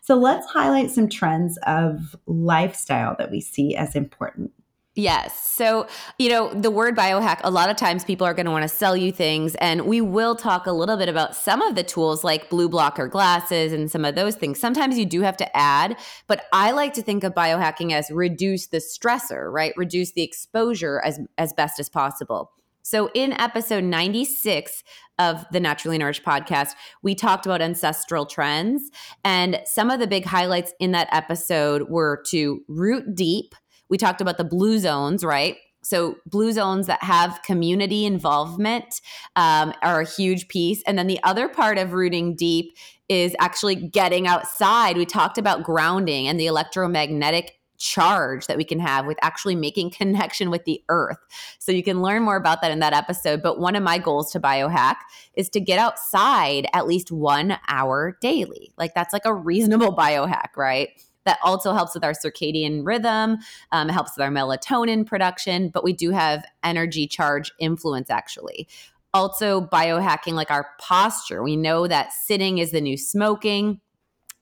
So 0.02 0.14
let's 0.14 0.46
highlight 0.46 0.90
some 0.90 1.08
trends 1.08 1.58
of 1.66 2.16
lifestyle 2.26 3.16
that 3.18 3.30
we 3.30 3.40
see 3.40 3.74
as 3.74 3.96
important. 3.96 4.52
Yes. 4.96 5.38
So, 5.48 5.86
you 6.18 6.28
know, 6.28 6.52
the 6.52 6.70
word 6.70 6.96
biohack, 6.96 7.40
a 7.44 7.50
lot 7.50 7.70
of 7.70 7.76
times 7.76 8.04
people 8.04 8.26
are 8.26 8.34
going 8.34 8.46
to 8.46 8.50
want 8.50 8.64
to 8.64 8.68
sell 8.68 8.96
you 8.96 9.12
things. 9.12 9.54
And 9.56 9.82
we 9.82 10.00
will 10.00 10.34
talk 10.34 10.66
a 10.66 10.72
little 10.72 10.96
bit 10.96 11.08
about 11.08 11.36
some 11.36 11.62
of 11.62 11.76
the 11.76 11.84
tools 11.84 12.24
like 12.24 12.50
blue 12.50 12.68
blocker 12.68 13.06
glasses 13.06 13.72
and 13.72 13.88
some 13.88 14.04
of 14.04 14.16
those 14.16 14.34
things. 14.34 14.58
Sometimes 14.58 14.98
you 14.98 15.06
do 15.06 15.20
have 15.20 15.36
to 15.36 15.56
add, 15.56 15.96
but 16.26 16.46
I 16.52 16.72
like 16.72 16.92
to 16.94 17.02
think 17.02 17.22
of 17.22 17.34
biohacking 17.34 17.92
as 17.92 18.10
reduce 18.10 18.66
the 18.66 18.78
stressor, 18.78 19.52
right? 19.52 19.72
Reduce 19.76 20.10
the 20.10 20.22
exposure 20.22 21.00
as, 21.04 21.20
as 21.38 21.52
best 21.52 21.78
as 21.78 21.88
possible. 21.88 22.50
So, 22.82 23.10
in 23.14 23.32
episode 23.34 23.84
96 23.84 24.82
of 25.20 25.44
the 25.52 25.60
Naturally 25.60 25.98
Nourished 25.98 26.24
podcast, 26.24 26.70
we 27.02 27.14
talked 27.14 27.46
about 27.46 27.60
ancestral 27.60 28.26
trends. 28.26 28.90
And 29.22 29.60
some 29.66 29.90
of 29.90 30.00
the 30.00 30.06
big 30.06 30.24
highlights 30.24 30.72
in 30.80 30.92
that 30.92 31.08
episode 31.12 31.90
were 31.90 32.22
to 32.30 32.62
root 32.66 33.14
deep 33.14 33.54
we 33.90 33.98
talked 33.98 34.20
about 34.20 34.38
the 34.38 34.44
blue 34.44 34.78
zones, 34.78 35.24
right? 35.24 35.56
So, 35.82 36.16
blue 36.26 36.52
zones 36.52 36.86
that 36.86 37.02
have 37.02 37.40
community 37.42 38.04
involvement 38.04 39.00
um, 39.36 39.72
are 39.82 40.00
a 40.00 40.06
huge 40.06 40.48
piece. 40.48 40.82
And 40.86 40.98
then 40.98 41.06
the 41.06 41.20
other 41.22 41.48
part 41.48 41.78
of 41.78 41.92
rooting 41.92 42.36
deep 42.36 42.76
is 43.08 43.34
actually 43.40 43.74
getting 43.74 44.26
outside. 44.26 44.96
We 44.96 45.06
talked 45.06 45.38
about 45.38 45.62
grounding 45.62 46.28
and 46.28 46.38
the 46.38 46.46
electromagnetic 46.46 47.60
charge 47.80 48.46
that 48.46 48.58
we 48.58 48.64
can 48.64 48.78
have 48.78 49.06
with 49.06 49.18
actually 49.22 49.56
making 49.56 49.90
connection 49.98 50.50
with 50.50 50.64
the 50.64 50.82
earth. 50.88 51.18
So 51.58 51.72
you 51.72 51.82
can 51.82 52.02
learn 52.02 52.22
more 52.22 52.36
about 52.36 52.60
that 52.62 52.70
in 52.70 52.78
that 52.80 52.92
episode. 52.92 53.42
But 53.42 53.58
one 53.58 53.74
of 53.74 53.82
my 53.82 53.98
goals 53.98 54.30
to 54.32 54.40
biohack 54.40 54.96
is 55.34 55.48
to 55.50 55.60
get 55.60 55.78
outside 55.78 56.68
at 56.72 56.86
least 56.86 57.10
one 57.10 57.58
hour 57.68 58.16
daily. 58.20 58.72
Like 58.76 58.94
that's 58.94 59.12
like 59.12 59.24
a 59.24 59.34
reasonable 59.34 59.96
biohack, 59.96 60.56
right? 60.56 60.90
That 61.24 61.38
also 61.44 61.72
helps 61.72 61.94
with 61.94 62.04
our 62.04 62.12
circadian 62.12 62.84
rhythm, 62.84 63.38
um, 63.72 63.88
helps 63.88 64.16
with 64.16 64.24
our 64.24 64.30
melatonin 64.30 65.06
production, 65.06 65.68
but 65.68 65.84
we 65.84 65.92
do 65.92 66.10
have 66.10 66.44
energy 66.62 67.06
charge 67.06 67.52
influence 67.58 68.10
actually. 68.10 68.68
Also, 69.12 69.60
biohacking 69.60 70.34
like 70.34 70.50
our 70.50 70.68
posture. 70.78 71.42
We 71.42 71.56
know 71.56 71.88
that 71.88 72.12
sitting 72.12 72.58
is 72.58 72.70
the 72.70 72.80
new 72.80 72.96
smoking. 72.96 73.80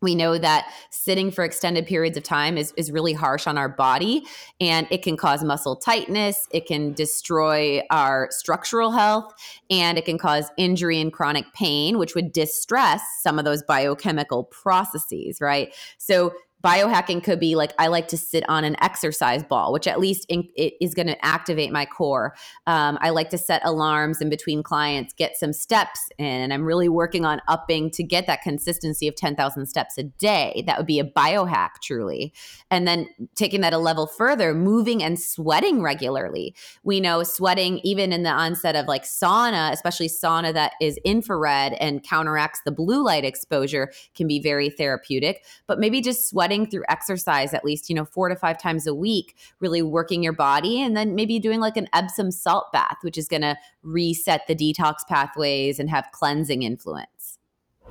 We 0.01 0.15
know 0.15 0.39
that 0.39 0.73
sitting 0.91 1.31
for 1.31 1.43
extended 1.43 1.87
periods 1.87 2.17
of 2.17 2.23
time 2.23 2.57
is, 2.57 2.73
is 2.77 2.93
really 2.93 3.13
harsh 3.13 3.47
on 3.47 3.59
our 3.59 3.69
body 3.69 4.23
and 4.61 4.87
it 4.91 5.03
can 5.03 5.17
cause 5.17 5.43
muscle 5.43 5.75
tightness. 5.75 6.47
It 6.53 6.67
can 6.67 6.93
destroy 6.93 7.83
our 7.91 8.29
structural 8.31 8.93
health 8.93 9.33
and 9.71 9.99
it 9.99 10.05
can 10.05 10.19
cause 10.19 10.51
injury 10.57 11.01
and 11.01 11.13
chronic 11.13 11.53
pain, 11.53 11.99
which 11.99 12.15
would 12.15 12.33
distress 12.33 13.03
some 13.23 13.39
of 13.41 13.45
those 13.45 13.63
biochemical 13.65 14.45
processes, 14.45 15.41
right? 15.41 15.75
So, 15.97 16.33
biohacking 16.65 17.23
could 17.23 17.39
be 17.39 17.55
like 17.55 17.73
I 17.79 17.87
like 17.87 18.09
to 18.09 18.17
sit 18.17 18.47
on 18.49 18.65
an 18.65 18.77
exercise 18.83 19.45
ball, 19.45 19.73
which 19.73 19.87
at 19.87 20.01
least 20.01 20.27
in, 20.29 20.49
it 20.57 20.75
is 20.81 20.93
going 20.93 21.07
to 21.07 21.25
activate 21.25 21.71
my 21.71 21.87
core. 21.87 22.35
Um, 22.67 22.99
I 23.01 23.11
like 23.11 23.31
to 23.31 23.39
set 23.39 23.63
alarms 23.65 24.21
in 24.21 24.29
between 24.29 24.63
clients, 24.63 25.15
get 25.15 25.37
some 25.37 25.53
steps 25.53 26.09
in, 26.19 26.27
and 26.27 26.53
I'm 26.53 26.65
really 26.65 26.89
working 26.89 27.25
on 27.25 27.41
upping 27.47 27.91
to 27.93 28.03
get 28.03 28.27
that 28.27 28.43
consistency 28.43 29.07
of 29.07 29.15
10,000 29.15 29.67
steps 29.67 29.99
a 29.99 30.03
day. 30.03 30.65
That 30.67 30.79
would 30.79 30.87
be 30.87 30.99
a 30.99 31.05
biohack, 31.05 31.81
truly. 31.83 32.33
And 32.71 32.89
then 32.89 33.09
taking 33.37 33.61
that 33.61 33.73
a 33.73 33.79
level 33.79 34.07
further, 34.07 34.53
moving 34.53 35.03
and 35.03 35.19
sweating 35.19 35.81
regularly. 35.81 36.57
We 36.83 37.01
know 37.01 37.23
sweating, 37.23 37.79
even 37.85 38.13
in 38.13 38.25
the 38.25 38.31
onset 38.31 38.75
of 38.75 38.87
like 38.87 39.05
sauna, 39.05 39.73
especially 39.73 40.09
sauna 40.09 40.53
that 40.55 40.73
is 40.81 40.99
infrared 41.05 41.75
and 41.75 42.03
counteracts 42.03 42.61
the 42.65 42.73
blue 42.73 43.05
light 43.05 43.25
exposure, 43.25 43.93
can 44.17 44.27
be 44.27 44.41
very 44.41 44.71
therapeutic. 44.71 45.45
But 45.69 45.79
maybe 45.79 46.01
just 46.01 46.29
sweating 46.29 46.48
through 46.67 46.85
exercise 46.89 47.55
at 47.55 47.65
least, 47.65 47.89
you 47.89 47.95
know, 47.95 48.05
four 48.05 48.29
to 48.29 48.37
five 48.37 48.61
times 48.61 48.87
a 48.87 48.95
week, 48.95 49.37
really 49.61 49.83
working 49.83 50.23
your 50.23 50.33
body. 50.33 50.81
And 50.83 50.97
then 50.97 51.15
maybe 51.15 51.39
doing 51.39 51.61
like 51.61 51.77
an 51.77 51.89
Epsom 51.93 52.31
salt 52.31 52.73
bath, 52.73 52.97
which 53.03 53.19
is 53.19 53.29
going 53.29 53.43
to 53.43 53.57
reset 53.83 54.47
the 54.47 54.55
detox 54.55 55.07
pathways 55.09 55.79
and 55.79 55.89
have 55.91 56.09
cleansing 56.13 56.63
influence. 56.63 57.39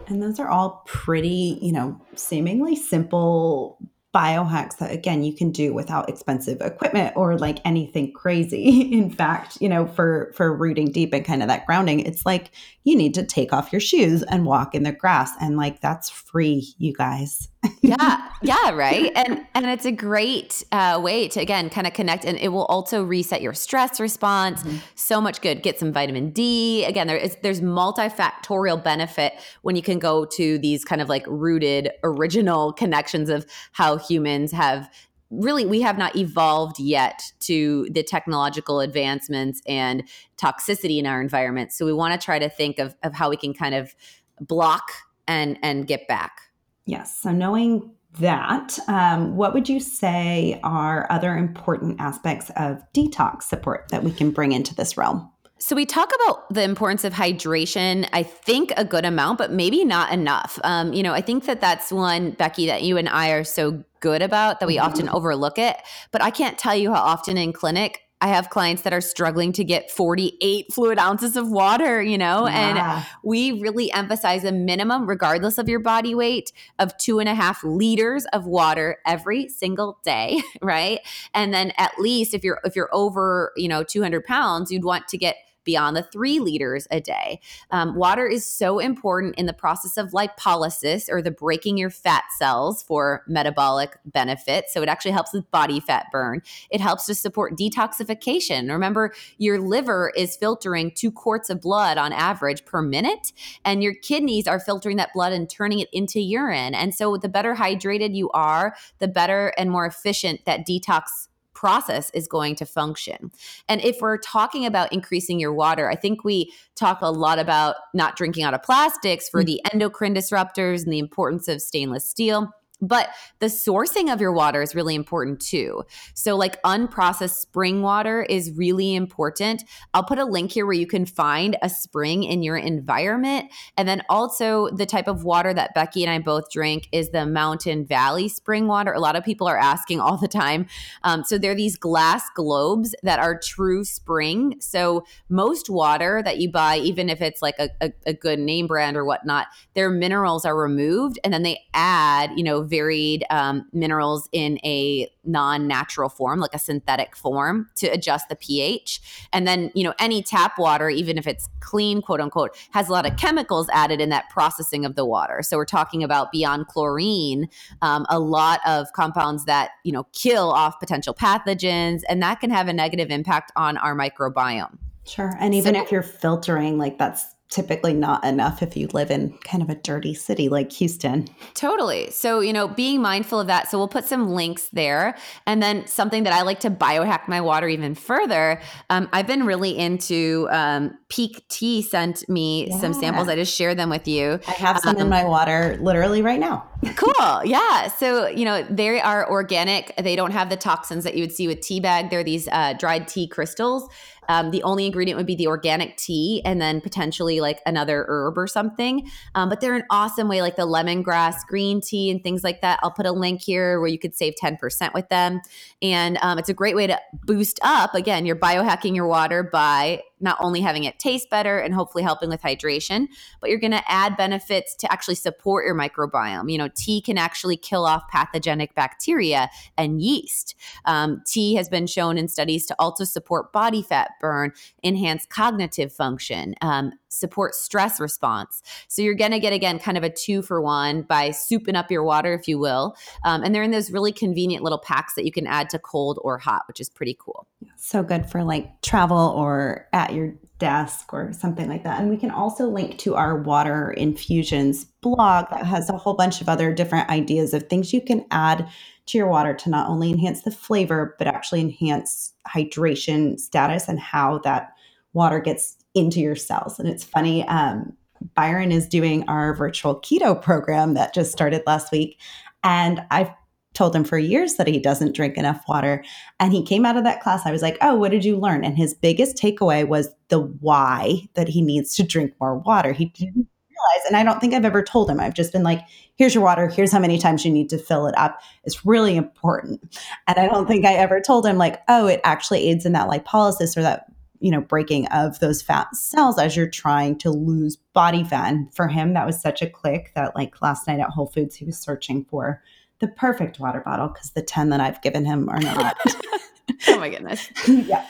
And 0.07 0.21
those 0.21 0.39
are 0.39 0.47
all 0.47 0.83
pretty, 0.85 1.59
you 1.61 1.71
know, 1.71 1.99
seemingly 2.15 2.75
simple 2.75 3.77
biohacks 4.17 4.77
that 4.77 4.91
again 4.91 5.23
you 5.23 5.31
can 5.31 5.51
do 5.51 5.75
without 5.75 6.09
expensive 6.09 6.59
equipment 6.61 7.13
or 7.15 7.37
like 7.37 7.59
anything 7.65 8.11
crazy. 8.11 8.81
In 8.91 9.11
fact 9.11 9.59
you 9.61 9.69
know 9.69 9.85
for 9.85 10.31
for 10.35 10.55
rooting 10.55 10.91
deep 10.91 11.13
and 11.13 11.23
kind 11.23 11.43
of 11.43 11.49
that 11.49 11.67
grounding 11.67 11.99
it's 11.99 12.25
like 12.25 12.49
you 12.83 12.95
need 12.95 13.13
to 13.13 13.23
take 13.23 13.51
off 13.53 13.71
your 13.71 13.81
shoes 13.81 14.23
and 14.23 14.45
walk 14.45 14.73
in 14.73 14.83
the 14.83 14.93
grass 14.93 15.31
and 15.41 15.57
like 15.57 15.81
that's 15.81 16.09
free 16.09 16.73
you 16.77 16.93
guys. 16.93 17.49
Yeah 17.81 18.29
yeah 18.41 18.71
right? 18.71 19.11
And 19.13 19.45
and 19.53 19.65
it's 19.65 19.85
a 19.85 19.91
great 19.91 20.63
uh, 20.71 20.99
way 21.03 21.27
to 21.27 21.39
again 21.39 21.69
kind 21.69 21.85
of 21.85 21.93
connect 21.93 22.25
and 22.25 22.37
it 22.37 22.47
will 22.47 22.65
also 22.65 23.03
reset 23.03 23.41
your 23.41 23.53
stress 23.53 23.99
response. 23.99 24.63
Mm-hmm. 24.63 24.77
so 24.95 25.21
much 25.21 25.41
good. 25.41 25.61
Get 25.61 25.77
some 25.77 25.91
vitamin 25.91 26.31
d. 26.31 26.85
Again 26.85 27.07
there 27.07 27.17
is 27.17 27.37
there's 27.43 27.61
multifactorial 27.61 28.83
benefit 28.83 29.33
when 29.61 29.75
you 29.75 29.83
can 29.83 29.99
go 29.99 30.25
to 30.25 30.57
these 30.57 30.83
kind 30.83 31.01
of 31.01 31.09
like 31.09 31.25
rooted 31.27 31.91
original 32.03 32.73
connections 32.73 33.29
of 33.29 33.45
how 33.73 33.97
humans 34.07 34.51
have 34.51 34.89
really 35.29 35.65
we 35.65 35.81
have 35.81 35.97
not 35.97 36.15
evolved 36.15 36.79
yet 36.79 37.21
to 37.39 37.87
the 37.91 38.03
technological 38.03 38.79
advancements 38.79 39.61
and 39.67 40.03
toxicity 40.37 40.99
in 40.99 41.05
our 41.05 41.21
environment. 41.21 41.71
So 41.71 41.85
we 41.85 41.93
want 41.93 42.19
to 42.19 42.23
try 42.23 42.39
to 42.39 42.49
think 42.49 42.79
of, 42.79 42.95
of 43.03 43.13
how 43.13 43.29
we 43.29 43.37
can 43.37 43.53
kind 43.53 43.75
of 43.75 43.93
block 44.39 44.91
and 45.27 45.57
and 45.61 45.87
get 45.87 46.07
back. 46.07 46.39
Yes. 46.85 47.19
So 47.19 47.31
knowing 47.31 47.91
that 48.19 48.79
um, 48.87 49.35
what 49.35 49.53
would 49.53 49.69
you 49.69 49.79
say 49.79 50.59
are 50.63 51.05
other 51.11 51.37
important 51.37 51.99
aspects 51.99 52.49
of 52.55 52.81
detox 52.93 53.43
support 53.43 53.87
that 53.91 54.03
we 54.03 54.11
can 54.11 54.31
bring 54.31 54.53
into 54.53 54.73
this 54.73 54.97
realm 54.97 55.29
so 55.59 55.75
we 55.75 55.85
talk 55.85 56.11
about 56.23 56.53
the 56.53 56.63
importance 56.63 57.03
of 57.03 57.13
hydration. 57.13 58.07
I 58.13 58.23
think 58.23 58.71
a 58.77 58.85
good 58.85 59.05
amount, 59.05 59.37
but 59.37 59.51
maybe 59.51 59.83
not 59.83 60.11
enough. 60.11 60.59
Um, 60.63 60.93
you 60.93 61.03
know, 61.03 61.13
I 61.13 61.21
think 61.21 61.45
that 61.45 61.61
that's 61.61 61.91
one 61.91 62.31
Becky 62.31 62.67
that 62.67 62.83
you 62.83 62.97
and 62.97 63.09
I 63.09 63.31
are 63.31 63.43
so 63.43 63.83
good 63.99 64.21
about 64.21 64.59
that 64.59 64.67
we 64.67 64.77
mm-hmm. 64.77 64.85
often 64.85 65.09
overlook 65.09 65.57
it. 65.57 65.77
But 66.11 66.21
I 66.21 66.29
can't 66.29 66.57
tell 66.57 66.75
you 66.75 66.93
how 66.93 67.01
often 67.01 67.37
in 67.37 67.53
clinic 67.53 68.01
I 68.19 68.29
have 68.29 68.49
clients 68.49 68.81
that 68.81 68.93
are 68.93 69.01
struggling 69.01 69.51
to 69.53 69.63
get 69.63 69.91
48 69.91 70.73
fluid 70.73 70.97
ounces 70.97 71.35
of 71.35 71.51
water, 71.51 72.01
you 72.01 72.17
know, 72.17 72.47
yeah. 72.47 72.97
and 72.97 73.05
we 73.23 73.61
really 73.61 73.91
emphasize 73.91 74.43
a 74.43 74.51
minimum, 74.51 75.07
regardless 75.07 75.59
of 75.59 75.69
your 75.69 75.79
body 75.79 76.15
weight, 76.15 76.51
of 76.79 76.97
two 76.97 77.19
and 77.19 77.29
a 77.29 77.35
half 77.35 77.63
liters 77.63 78.25
of 78.33 78.47
water 78.47 78.97
every 79.05 79.47
single 79.49 79.99
day, 80.03 80.41
right? 80.63 80.99
And 81.35 81.53
then 81.53 81.73
at 81.77 81.99
least 81.99 82.33
if 82.33 82.43
you're 82.43 82.59
if 82.63 82.75
you're 82.75 82.89
over, 82.91 83.51
you 83.55 83.67
know, 83.67 83.83
200 83.83 84.25
pounds, 84.25 84.71
you'd 84.71 84.83
want 84.83 85.07
to 85.09 85.17
get 85.17 85.35
beyond 85.67 85.97
the 85.97 86.01
three 86.01 86.39
liters 86.39 86.87
a 86.89 87.01
day. 87.01 87.41
Um, 87.69 87.95
water 87.95 88.25
is 88.25 88.45
so 88.45 88.79
important 88.79 89.35
in 89.35 89.47
the 89.47 89.53
process 89.53 89.97
of 89.97 90.11
lipolysis 90.11 91.09
or 91.11 91.21
the 91.21 91.29
breaking 91.29 91.77
your 91.77 91.89
fat 91.89 92.23
cells 92.37 92.81
for 92.81 93.23
metabolic 93.27 93.97
benefit. 94.05 94.69
So 94.69 94.81
it 94.81 94.87
actually 94.87 95.11
helps 95.11 95.33
with 95.33 95.51
body 95.51 95.81
fat 95.81 96.05
burn. 96.11 96.41
It 96.71 96.79
helps 96.79 97.05
to 97.07 97.15
support 97.15 97.57
detoxification. 97.57 98.71
Remember, 98.71 99.13
your 99.37 99.59
liver 99.59 100.13
is 100.15 100.37
filtering 100.37 100.91
two 100.91 101.11
quarts 101.11 101.49
of 101.49 101.61
blood 101.61 101.97
on 101.97 102.13
average 102.13 102.63
per 102.63 102.81
minute, 102.81 103.33
and 103.65 103.83
your 103.83 103.93
kidneys 103.93 104.47
are 104.47 104.59
filtering 104.59 104.95
that 104.97 105.13
blood 105.13 105.33
and 105.33 105.49
turning 105.49 105.79
it 105.79 105.89
into 105.91 106.21
urine. 106.21 106.73
And 106.73 106.95
so 106.95 107.17
the 107.17 107.27
better 107.27 107.55
hydrated 107.55 108.15
you 108.15 108.29
are, 108.29 108.73
the 108.99 109.09
better 109.09 109.53
and 109.57 109.69
more 109.69 109.85
efficient 109.85 110.45
that 110.45 110.65
detox 110.65 111.27
process 111.57 112.11
is 112.11 112.27
going 112.27 112.53
to 112.55 112.67
function. 112.67 113.31
And 113.67 113.81
if 113.81 113.97
we're 113.99 114.19
talking 114.19 114.67
about 114.67 114.93
increasing 114.93 115.39
your 115.39 115.53
water, 115.53 115.89
I 115.89 115.95
think 115.95 116.23
we 116.23 116.53
talk 116.75 116.99
a 117.01 117.09
lot 117.09 117.39
about 117.39 117.77
not 117.95 118.15
drinking 118.15 118.43
out 118.43 118.53
of 118.53 118.61
plastics 118.61 119.27
for 119.27 119.41
mm-hmm. 119.41 119.45
the 119.47 119.61
endocrine 119.73 120.13
disruptors 120.13 120.83
and 120.83 120.93
the 120.93 120.99
importance 120.99 121.47
of 121.47 121.59
stainless 121.59 122.07
steel. 122.07 122.51
But 122.81 123.09
the 123.39 123.47
sourcing 123.47 124.13
of 124.13 124.21
your 124.21 124.31
water 124.31 124.61
is 124.61 124.75
really 124.75 124.93
important 124.93 125.39
too. 125.39 125.83
So, 126.13 126.35
like 126.35 126.61
unprocessed 126.61 127.39
spring 127.39 127.81
water 127.81 128.21
is 128.21 128.51
really 128.51 128.93
important. 128.93 129.63
I'll 129.95 130.03
put 130.03 130.19
a 130.19 130.25
link 130.25 130.51
here 130.51 130.65
where 130.65 130.75
you 130.75 130.85
can 130.85 131.05
find 131.05 131.57
a 131.63 131.69
spring 131.69 132.23
in 132.23 132.43
your 132.43 132.55
environment. 132.55 133.51
And 133.77 133.87
then 133.87 134.03
also, 134.09 134.69
the 134.69 134.85
type 134.85 135.07
of 135.07 135.23
water 135.23 135.55
that 135.55 135.73
Becky 135.73 136.03
and 136.03 136.11
I 136.11 136.19
both 136.19 136.51
drink 136.51 136.87
is 136.91 137.09
the 137.09 137.25
Mountain 137.25 137.87
Valley 137.87 138.29
spring 138.29 138.67
water. 138.67 138.93
A 138.93 138.99
lot 138.99 139.15
of 139.15 139.23
people 139.23 139.47
are 139.47 139.57
asking 139.57 139.99
all 139.99 140.17
the 140.17 140.27
time. 140.27 140.67
Um, 141.03 141.23
so, 141.23 141.39
they're 141.39 141.55
these 141.55 141.77
glass 141.77 142.23
globes 142.35 142.93
that 143.01 143.17
are 143.17 143.39
true 143.39 143.85
spring. 143.85 144.55
So, 144.59 145.03
most 145.29 145.67
water 145.67 146.21
that 146.23 146.37
you 146.37 146.51
buy, 146.51 146.77
even 146.77 147.09
if 147.09 147.21
it's 147.23 147.41
like 147.41 147.55
a, 147.57 147.69
a, 147.81 147.91
a 148.05 148.13
good 148.13 148.37
name 148.37 148.67
brand 148.67 148.95
or 148.97 149.03
whatnot, 149.03 149.47
their 149.73 149.89
minerals 149.89 150.45
are 150.45 150.55
removed 150.55 151.17
and 151.23 151.33
then 151.33 151.41
they 151.41 151.59
add, 151.73 152.31
you 152.35 152.43
know, 152.43 152.66
varied 152.67 153.25
um, 153.29 153.67
minerals 153.73 154.29
in 154.31 154.59
a 154.63 155.09
non-natural 155.23 156.09
form 156.09 156.39
like 156.39 156.53
a 156.53 156.59
synthetic 156.59 157.15
form 157.15 157.69
to 157.75 157.87
adjust 157.87 158.29
the 158.29 158.35
ph 158.35 159.01
and 159.33 159.47
then 159.47 159.71
you 159.75 159.83
know 159.83 159.93
any 159.99 160.23
tap 160.23 160.57
water 160.57 160.89
even 160.89 161.17
if 161.17 161.27
it's 161.27 161.49
clean 161.59 162.01
quote 162.01 162.21
unquote 162.21 162.55
has 162.71 162.87
a 162.87 162.91
lot 162.91 163.05
of 163.05 163.15
chemicals 163.17 163.67
added 163.73 163.99
in 163.99 164.09
that 164.09 164.29
processing 164.29 164.85
of 164.85 164.95
the 164.95 165.05
water 165.05 165.41
so 165.41 165.57
we're 165.57 165.65
talking 165.65 166.03
about 166.03 166.31
beyond 166.31 166.67
chlorine 166.67 167.47
um, 167.81 168.05
a 168.09 168.19
lot 168.19 168.59
of 168.65 168.91
compounds 168.93 169.45
that 169.45 169.71
you 169.83 169.91
know 169.91 170.05
kill 170.13 170.51
off 170.51 170.79
potential 170.79 171.13
pathogens 171.13 172.01
and 172.07 172.21
that 172.21 172.39
can 172.39 172.49
have 172.49 172.67
a 172.67 172.73
negative 172.73 173.09
impact 173.09 173.51
on 173.55 173.77
our 173.77 173.95
microbiome 173.95 174.77
Sure. 175.07 175.33
And 175.39 175.55
even 175.55 175.75
so, 175.75 175.81
if 175.81 175.91
you're 175.91 176.03
filtering, 176.03 176.77
like 176.77 176.97
that's 176.97 177.25
typically 177.49 177.93
not 177.93 178.23
enough 178.23 178.61
if 178.61 178.75
you 178.75 178.87
live 178.93 179.11
in 179.11 179.37
kind 179.39 179.63
of 179.63 179.69
a 179.69 179.75
dirty 179.75 180.13
city 180.13 180.49
like 180.49 180.71
Houston. 180.73 181.27
Totally. 181.53 182.09
So, 182.11 182.39
you 182.39 182.53
know, 182.53 182.67
being 182.67 183.01
mindful 183.01 183.39
of 183.39 183.47
that. 183.47 183.69
So, 183.69 183.77
we'll 183.77 183.87
put 183.87 184.05
some 184.05 184.29
links 184.31 184.69
there. 184.73 185.15
And 185.45 185.61
then 185.61 185.87
something 185.87 186.23
that 186.23 186.33
I 186.33 186.41
like 186.41 186.59
to 186.61 186.69
biohack 186.69 187.27
my 187.27 187.41
water 187.41 187.67
even 187.67 187.95
further. 187.95 188.61
Um, 188.89 189.09
I've 189.13 189.27
been 189.27 189.45
really 189.45 189.77
into 189.77 190.47
um, 190.51 190.97
Pique 191.09 191.47
Tea 191.47 191.81
sent 191.81 192.27
me 192.29 192.67
yeah. 192.69 192.77
some 192.77 192.93
samples. 192.93 193.27
I 193.27 193.35
just 193.35 193.55
share 193.55 193.75
them 193.75 193.89
with 193.89 194.07
you. 194.07 194.39
I 194.47 194.51
have 194.51 194.79
some 194.79 194.95
um, 194.95 195.01
in 195.03 195.09
my 195.09 195.23
water 195.23 195.77
literally 195.81 196.21
right 196.21 196.39
now. 196.39 196.69
Cool. 196.95 197.45
Yeah. 197.45 197.87
So, 197.87 198.27
you 198.27 198.45
know, 198.45 198.63
they 198.63 198.99
are 198.99 199.29
organic. 199.29 199.95
They 199.97 200.15
don't 200.15 200.31
have 200.31 200.49
the 200.49 200.57
toxins 200.57 201.03
that 201.03 201.15
you 201.15 201.23
would 201.23 201.31
see 201.31 201.47
with 201.47 201.61
tea 201.61 201.79
bag. 201.79 202.09
They're 202.09 202.23
these 202.23 202.47
uh, 202.47 202.73
dried 202.73 203.07
tea 203.07 203.27
crystals 203.27 203.89
um, 204.29 204.51
the 204.51 204.63
only 204.63 204.85
ingredient 204.85 205.17
would 205.17 205.25
be 205.25 205.35
the 205.35 205.47
organic 205.47 205.97
tea 205.97 206.41
and 206.45 206.61
then 206.61 206.81
potentially 206.81 207.39
like 207.39 207.61
another 207.65 208.05
herb 208.07 208.37
or 208.37 208.47
something. 208.47 209.09
Um, 209.35 209.49
but 209.49 209.61
they're 209.61 209.75
an 209.75 209.85
awesome 209.89 210.27
way, 210.27 210.41
like 210.41 210.55
the 210.55 210.67
lemongrass 210.67 211.45
green 211.47 211.81
tea 211.81 212.11
and 212.11 212.23
things 212.23 212.43
like 212.43 212.61
that. 212.61 212.79
I'll 212.81 212.91
put 212.91 213.05
a 213.05 213.11
link 213.11 213.41
here 213.41 213.79
where 213.79 213.89
you 213.89 213.99
could 213.99 214.15
save 214.15 214.35
10% 214.41 214.93
with 214.93 215.09
them. 215.09 215.41
And 215.81 216.17
um, 216.21 216.37
it's 216.39 216.49
a 216.49 216.53
great 216.53 216.75
way 216.75 216.87
to 216.87 216.99
boost 217.25 217.59
up, 217.63 217.95
again, 217.95 218.25
you're 218.25 218.35
biohacking 218.35 218.95
your 218.95 219.07
water 219.07 219.43
by 219.43 220.01
not 220.19 220.37
only 220.39 220.61
having 220.61 220.83
it 220.83 220.99
taste 220.99 221.29
better 221.29 221.59
and 221.59 221.73
hopefully 221.73 222.03
helping 222.03 222.29
with 222.29 222.41
hydration, 222.41 223.07
but 223.39 223.49
you're 223.49 223.59
going 223.59 223.71
to 223.71 223.91
add 223.91 224.17
benefits 224.17 224.75
to 224.75 224.91
actually 224.91 225.15
support 225.15 225.65
your 225.65 225.75
microbiome. 225.75 226.51
You 226.51 226.57
know, 226.57 226.69
tea 226.75 227.01
can 227.01 227.17
actually 227.17 227.57
kill 227.57 227.85
off 227.85 228.07
pathogenic 228.09 228.75
bacteria 228.75 229.49
and 229.77 230.01
yeast. 230.01 230.55
Um, 230.85 231.21
tea 231.25 231.55
has 231.55 231.69
been 231.69 231.87
shown 231.87 232.17
in 232.17 232.27
studies 232.27 232.65
to 232.67 232.75
also 232.79 233.03
support 233.03 233.53
body 233.53 233.81
fat 233.81 234.11
burn, 234.19 234.53
enhance 234.83 235.25
cognitive 235.25 235.93
function, 235.93 236.55
um, 236.61 236.93
support 237.09 237.55
stress 237.55 237.99
response. 237.99 238.61
So 238.87 239.01
you're 239.01 239.15
going 239.15 239.31
to 239.31 239.39
get, 239.39 239.53
again, 239.53 239.79
kind 239.79 239.97
of 239.97 240.03
a 240.03 240.09
two 240.09 240.41
for 240.41 240.61
one 240.61 241.03
by 241.03 241.29
souping 241.29 241.75
up 241.75 241.89
your 241.89 242.03
water, 242.03 242.33
if 242.33 242.47
you 242.47 242.59
will. 242.59 242.95
Um, 243.23 243.43
and 243.43 243.53
they're 243.53 243.63
in 243.63 243.71
those 243.71 243.91
really 243.91 244.11
convenient 244.11 244.63
little 244.63 244.79
packs 244.79 245.15
that 245.15 245.25
you 245.25 245.31
can 245.31 245.47
add 245.47 245.69
to 245.71 245.79
cold 245.79 246.19
or 246.21 246.37
hot, 246.37 246.63
which 246.67 246.79
is 246.79 246.89
pretty 246.89 247.15
cool. 247.19 247.47
So 247.75 248.03
good 248.03 248.29
for 248.29 248.43
like 248.43 248.81
travel 248.81 249.33
or 249.35 249.87
at 249.93 250.13
your 250.13 250.33
desk 250.59 251.13
or 251.13 251.31
something 251.33 251.69
like 251.69 251.83
that. 251.83 251.99
And 251.99 252.09
we 252.09 252.17
can 252.17 252.31
also 252.31 252.67
link 252.67 252.97
to 252.99 253.15
our 253.15 253.37
water 253.37 253.91
infusions 253.91 254.85
blog 255.01 255.45
that 255.51 255.65
has 255.65 255.89
a 255.89 255.97
whole 255.97 256.15
bunch 256.15 256.41
of 256.41 256.49
other 256.49 256.73
different 256.73 257.09
ideas 257.09 257.53
of 257.53 257.67
things 257.67 257.93
you 257.93 258.01
can 258.01 258.25
add 258.31 258.67
to 259.07 259.17
your 259.17 259.27
water 259.27 259.53
to 259.53 259.69
not 259.69 259.89
only 259.89 260.11
enhance 260.11 260.41
the 260.41 260.51
flavor, 260.51 261.15
but 261.17 261.27
actually 261.27 261.61
enhance 261.61 262.33
hydration 262.47 263.39
status 263.39 263.87
and 263.87 263.99
how 263.99 264.39
that 264.39 264.73
water 265.13 265.39
gets 265.39 265.77
into 265.93 266.19
your 266.19 266.35
cells. 266.35 266.79
And 266.79 266.87
it's 266.87 267.03
funny, 267.03 267.47
um, 267.47 267.93
Byron 268.35 268.71
is 268.71 268.87
doing 268.87 269.23
our 269.29 269.53
virtual 269.53 270.01
keto 270.01 270.39
program 270.41 270.95
that 270.95 271.13
just 271.13 271.31
started 271.31 271.63
last 271.67 271.91
week. 271.91 272.19
And 272.63 273.01
I've 273.11 273.29
told 273.77 273.95
him 273.95 274.03
for 274.03 274.17
years 274.17 274.55
that 274.55 274.67
he 274.67 274.79
doesn't 274.79 275.15
drink 275.15 275.37
enough 275.37 275.63
water. 275.67 276.03
And 276.39 276.51
he 276.51 276.63
came 276.63 276.85
out 276.85 276.97
of 276.97 277.03
that 277.03 277.21
class. 277.21 277.45
I 277.45 277.51
was 277.51 277.61
like, 277.61 277.77
Oh, 277.81 277.95
what 277.95 278.11
did 278.11 278.25
you 278.25 278.37
learn? 278.37 278.65
And 278.65 278.75
his 278.75 278.93
biggest 278.93 279.37
takeaway 279.37 279.87
was 279.87 280.09
the 280.29 280.39
why 280.39 281.21
that 281.35 281.47
he 281.47 281.61
needs 281.61 281.95
to 281.95 282.03
drink 282.03 282.33
more 282.41 282.57
water. 282.57 282.91
He 282.91 283.05
didn't 283.05 283.33
mm-hmm. 283.33 283.39
realize, 283.39 284.07
and 284.07 284.17
I 284.17 284.23
don't 284.23 284.41
think 284.41 284.53
I've 284.53 284.65
ever 284.65 284.81
told 284.81 285.09
him. 285.09 285.19
I've 285.19 285.35
just 285.35 285.53
been 285.53 285.63
like, 285.63 285.81
Here's 286.15 286.33
your 286.33 286.43
water. 286.43 286.67
Here's 286.67 286.91
how 286.91 286.99
many 286.99 287.19
times 287.19 287.45
you 287.45 287.51
need 287.51 287.69
to 287.69 287.77
fill 287.77 288.07
it 288.07 288.17
up. 288.17 288.41
It's 288.63 288.83
really 288.85 289.15
important. 289.15 289.95
And 290.27 290.39
I 290.39 290.47
don't 290.47 290.67
think 290.67 290.83
I 290.83 290.93
ever 290.93 291.21
told 291.21 291.45
him, 291.45 291.57
like, 291.57 291.81
Oh, 291.87 292.07
it 292.07 292.19
actually 292.23 292.67
aids 292.67 292.85
in 292.85 292.93
that 292.93 293.07
lipolysis 293.07 293.77
or 293.77 293.83
that 293.83 294.07
you 294.39 294.51
know 294.51 294.61
breaking 294.61 295.07
of 295.07 295.39
those 295.39 295.61
fat 295.61 295.95
cells 295.95 296.37
as 296.37 296.55
you're 296.55 296.69
trying 296.69 297.17
to 297.17 297.31
lose 297.31 297.75
body 297.93 298.23
fat 298.23 298.53
and 298.53 298.71
for 298.75 298.87
him 298.87 299.15
that 299.15 299.25
was 299.25 299.41
such 299.41 299.63
a 299.63 299.69
click 299.69 300.11
that 300.13 300.35
like 300.35 300.61
last 300.61 300.87
night 300.87 300.99
at 300.99 301.09
whole 301.09 301.25
foods 301.25 301.55
he 301.55 301.65
was 301.65 301.79
searching 301.79 302.23
for 302.25 302.61
the 302.99 303.07
perfect 303.07 303.59
water 303.59 303.81
bottle 303.81 304.07
because 304.07 304.31
the 304.31 304.41
10 304.41 304.69
that 304.69 304.79
i've 304.79 305.01
given 305.01 305.25
him 305.25 305.49
are 305.49 305.59
not 305.59 305.97
oh 306.87 306.99
my 306.99 307.09
goodness 307.09 307.49
yeah 307.67 308.05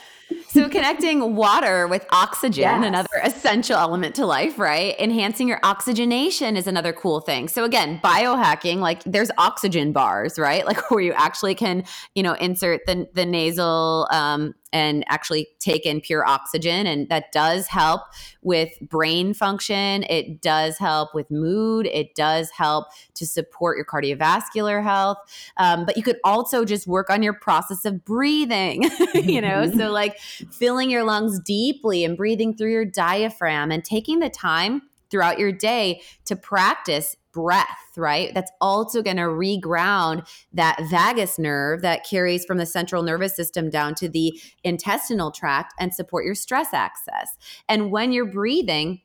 so 0.50 0.68
connecting 0.70 1.36
water 1.36 1.88
with 1.88 2.06
oxygen, 2.12 2.62
yes. 2.64 2.86
another 2.86 3.10
essential 3.24 3.78
element 3.78 4.16
to 4.16 4.26
life, 4.26 4.58
right? 4.58 5.00
Enhancing 5.00 5.48
your 5.48 5.60
oxygenation 5.64 6.58
is 6.58 6.68
another 6.68 6.94
cool 6.94 7.20
thing. 7.22 7.48
So 7.48 7.64
again, 7.64 8.00
biohacking, 8.04 8.78
like 8.78 9.04
there's 9.04 9.30
oxygen 9.38 9.92
bars, 9.92 10.38
right? 10.38 10.66
Like 10.68 10.92
where 10.92 11.00
you 11.00 11.14
actually 11.14 11.56
can, 11.56 11.86
you 12.14 12.24
know, 12.24 12.34
insert 12.34 12.82
the 12.86 13.08
the 13.14 13.26
nasal 13.26 14.06
um, 14.12 14.54
and 14.78 15.04
actually 15.08 15.48
take 15.60 15.86
in 15.86 16.00
pure 16.00 16.26
oxygen. 16.28 16.86
And 16.86 17.10
that 17.10 17.32
does 17.32 17.66
help 17.68 18.02
with 18.44 18.70
brain 18.82 19.34
function. 19.34 20.04
It 20.04 20.40
does 20.40 20.78
help 20.78 21.16
with 21.16 21.32
mood. 21.32 21.88
It 21.88 22.14
does 22.14 22.52
help 22.52 22.86
to 23.16 23.26
support 23.26 23.78
your 23.78 23.86
cardiovascular 23.86 24.84
health. 24.84 25.18
Um, 25.58 25.86
but 25.86 25.98
you 25.98 26.04
could 26.04 26.20
also 26.24 26.64
just 26.64 26.86
work 26.86 27.10
on 27.10 27.24
your 27.24 27.34
process 27.34 27.86
of 27.86 28.06
breathing, 28.06 28.84
you 29.16 29.42
know? 29.42 29.66
so, 29.66 29.78
mm-hmm. 29.78 29.92
like 29.92 30.20
filling 30.20 30.92
your 30.92 31.04
lungs 31.04 31.40
deeply 31.40 32.04
and 32.06 32.16
breathing 32.16 32.56
through 32.56 32.72
your 32.72 32.86
diaphragm 32.86 33.72
and 33.72 33.84
taking 33.84 34.20
the 34.20 34.30
time 34.30 34.84
throughout 35.10 35.40
your 35.40 35.52
day 35.52 36.02
to 36.26 36.36
practice 36.36 37.16
breath, 37.32 37.68
right? 37.96 38.34
That's 38.34 38.52
also 38.60 39.04
going 39.04 39.18
to 39.18 39.24
reground 39.24 40.28
that 40.54 40.82
vagus 40.90 41.38
nerve 41.38 41.84
that 41.84 42.04
carries 42.04 42.44
from 42.46 42.58
the 42.58 42.66
central 42.66 43.04
nervous 43.04 43.36
system 43.36 43.70
down 43.70 43.94
to 43.96 44.10
the 44.10 44.40
intestinal 44.64 45.32
tract 45.32 45.74
and 45.80 45.94
support 45.94 46.26
your 46.26 46.36
stress 46.36 46.74
access. 46.74 47.38
And 47.70 47.92
when 47.92 48.12
you're 48.12 48.32
breathing, 48.32 49.02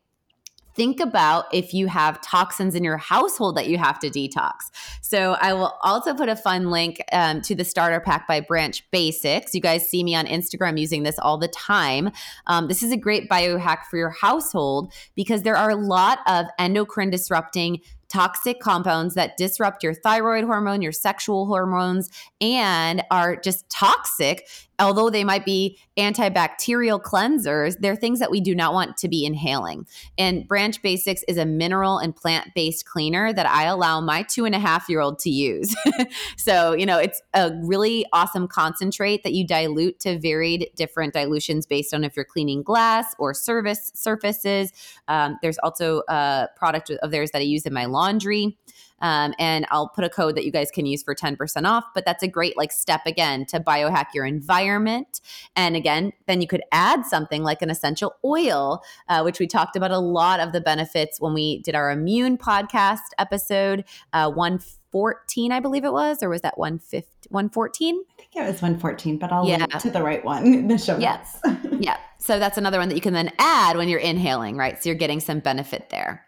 think 0.74 1.00
about 1.00 1.46
if 1.52 1.74
you 1.74 1.86
have 1.86 2.20
toxins 2.20 2.74
in 2.74 2.84
your 2.84 2.96
household 2.96 3.56
that 3.56 3.68
you 3.68 3.78
have 3.78 3.98
to 4.00 4.10
detox. 4.10 4.70
So 5.00 5.36
I 5.40 5.52
will 5.52 5.74
also 5.82 6.14
put 6.14 6.28
a 6.28 6.36
fun 6.36 6.70
link 6.70 7.02
um, 7.12 7.42
to 7.42 7.54
the 7.54 7.64
starter 7.64 8.00
pack 8.00 8.26
by 8.26 8.40
Branch 8.40 8.82
Basics. 8.90 9.54
You 9.54 9.60
guys 9.60 9.88
see 9.88 10.02
me 10.02 10.14
on 10.14 10.26
Instagram 10.26 10.78
using 10.78 11.02
this 11.02 11.18
all 11.18 11.38
the 11.38 11.48
time. 11.48 12.10
Um, 12.46 12.68
this 12.68 12.82
is 12.82 12.92
a 12.92 12.96
great 12.96 13.28
biohack 13.28 13.84
for 13.90 13.96
your 13.96 14.10
household 14.10 14.92
because 15.14 15.42
there 15.42 15.56
are 15.56 15.70
a 15.70 15.76
lot 15.76 16.20
of 16.26 16.46
endocrine 16.58 17.10
disrupting 17.10 17.80
toxic 18.12 18.60
compounds 18.60 19.14
that 19.14 19.36
disrupt 19.36 19.82
your 19.82 19.94
thyroid 19.94 20.44
hormone, 20.44 20.82
your 20.82 20.92
sexual 20.92 21.46
hormones, 21.46 22.10
and 22.40 23.02
are 23.10 23.36
just 23.36 23.68
toxic 23.70 24.46
although 24.82 25.10
they 25.10 25.24
might 25.24 25.44
be 25.44 25.78
antibacterial 25.98 27.00
cleansers, 27.00 27.76
they're 27.80 27.96
things 27.96 28.18
that 28.18 28.30
we 28.30 28.40
do 28.40 28.54
not 28.54 28.72
want 28.72 28.96
to 28.96 29.08
be 29.08 29.24
inhaling. 29.24 29.86
And 30.18 30.46
Branch 30.48 30.80
Basics 30.82 31.22
is 31.28 31.36
a 31.36 31.46
mineral 31.46 31.98
and 31.98 32.14
plant 32.14 32.48
based 32.54 32.86
cleaner 32.86 33.32
that 33.32 33.46
I 33.46 33.64
allow 33.64 34.00
my 34.00 34.22
two 34.22 34.44
and 34.44 34.54
a 34.54 34.58
half 34.58 34.88
year 34.88 35.00
old 35.00 35.18
to 35.20 35.30
use. 35.30 35.74
so, 36.36 36.72
you 36.72 36.86
know, 36.86 36.98
it's 36.98 37.22
a 37.34 37.52
really 37.62 38.06
awesome 38.12 38.48
concentrate 38.48 39.22
that 39.24 39.32
you 39.32 39.46
dilute 39.46 40.00
to 40.00 40.18
varied 40.18 40.70
different 40.74 41.12
dilutions 41.12 41.66
based 41.66 41.94
on 41.94 42.04
if 42.04 42.16
you're 42.16 42.24
cleaning 42.24 42.62
glass 42.62 43.14
or 43.18 43.34
service 43.34 43.92
surfaces. 43.94 44.72
Um, 45.08 45.38
there's 45.42 45.58
also 45.58 46.02
a 46.08 46.48
product 46.56 46.90
of 46.90 47.10
theirs 47.10 47.30
that 47.32 47.38
I 47.38 47.42
use 47.42 47.66
in 47.66 47.72
my 47.72 47.84
laundry. 48.02 48.58
Um, 49.02 49.34
and 49.38 49.66
I'll 49.70 49.88
put 49.88 50.04
a 50.04 50.08
code 50.08 50.36
that 50.36 50.44
you 50.44 50.52
guys 50.52 50.70
can 50.70 50.86
use 50.86 51.02
for 51.02 51.14
10% 51.14 51.66
off. 51.66 51.84
But 51.94 52.06
that's 52.06 52.22
a 52.22 52.28
great 52.28 52.56
like 52.56 52.72
step 52.72 53.02
again 53.04 53.44
to 53.46 53.60
biohack 53.60 54.06
your 54.14 54.24
environment. 54.24 55.20
And 55.56 55.76
again, 55.76 56.12
then 56.26 56.40
you 56.40 56.46
could 56.46 56.62
add 56.70 57.04
something 57.04 57.42
like 57.42 57.60
an 57.62 57.68
essential 57.70 58.14
oil, 58.24 58.82
uh, 59.08 59.22
which 59.22 59.40
we 59.40 59.46
talked 59.46 59.76
about 59.76 59.90
a 59.90 59.98
lot 59.98 60.40
of 60.40 60.52
the 60.52 60.60
benefits 60.60 61.20
when 61.20 61.34
we 61.34 61.60
did 61.62 61.74
our 61.74 61.90
immune 61.90 62.38
podcast 62.38 63.00
episode, 63.18 63.84
uh, 64.12 64.30
114, 64.30 65.50
I 65.50 65.58
believe 65.58 65.84
it 65.84 65.92
was, 65.92 66.22
or 66.22 66.28
was 66.28 66.42
that 66.42 66.56
115? 66.56 67.08
114? 67.28 67.94
I 67.96 68.22
think 68.22 68.36
it 68.36 68.40
was 68.40 68.62
114, 68.62 69.18
but 69.18 69.32
I'll 69.32 69.48
yeah. 69.48 69.58
link 69.58 69.78
to 69.78 69.90
the 69.90 70.02
right 70.02 70.24
one 70.24 70.46
in 70.46 70.68
the 70.68 70.78
show 70.78 70.98
notes. 70.98 71.40
Yes. 71.44 71.58
yeah. 71.80 71.96
So 72.18 72.38
that's 72.38 72.58
another 72.58 72.78
one 72.78 72.88
that 72.88 72.94
you 72.94 73.00
can 73.00 73.14
then 73.14 73.32
add 73.38 73.76
when 73.76 73.88
you're 73.88 74.00
inhaling, 74.00 74.56
right? 74.56 74.80
So 74.80 74.90
you're 74.90 74.98
getting 74.98 75.18
some 75.18 75.40
benefit 75.40 75.88
there. 75.90 76.24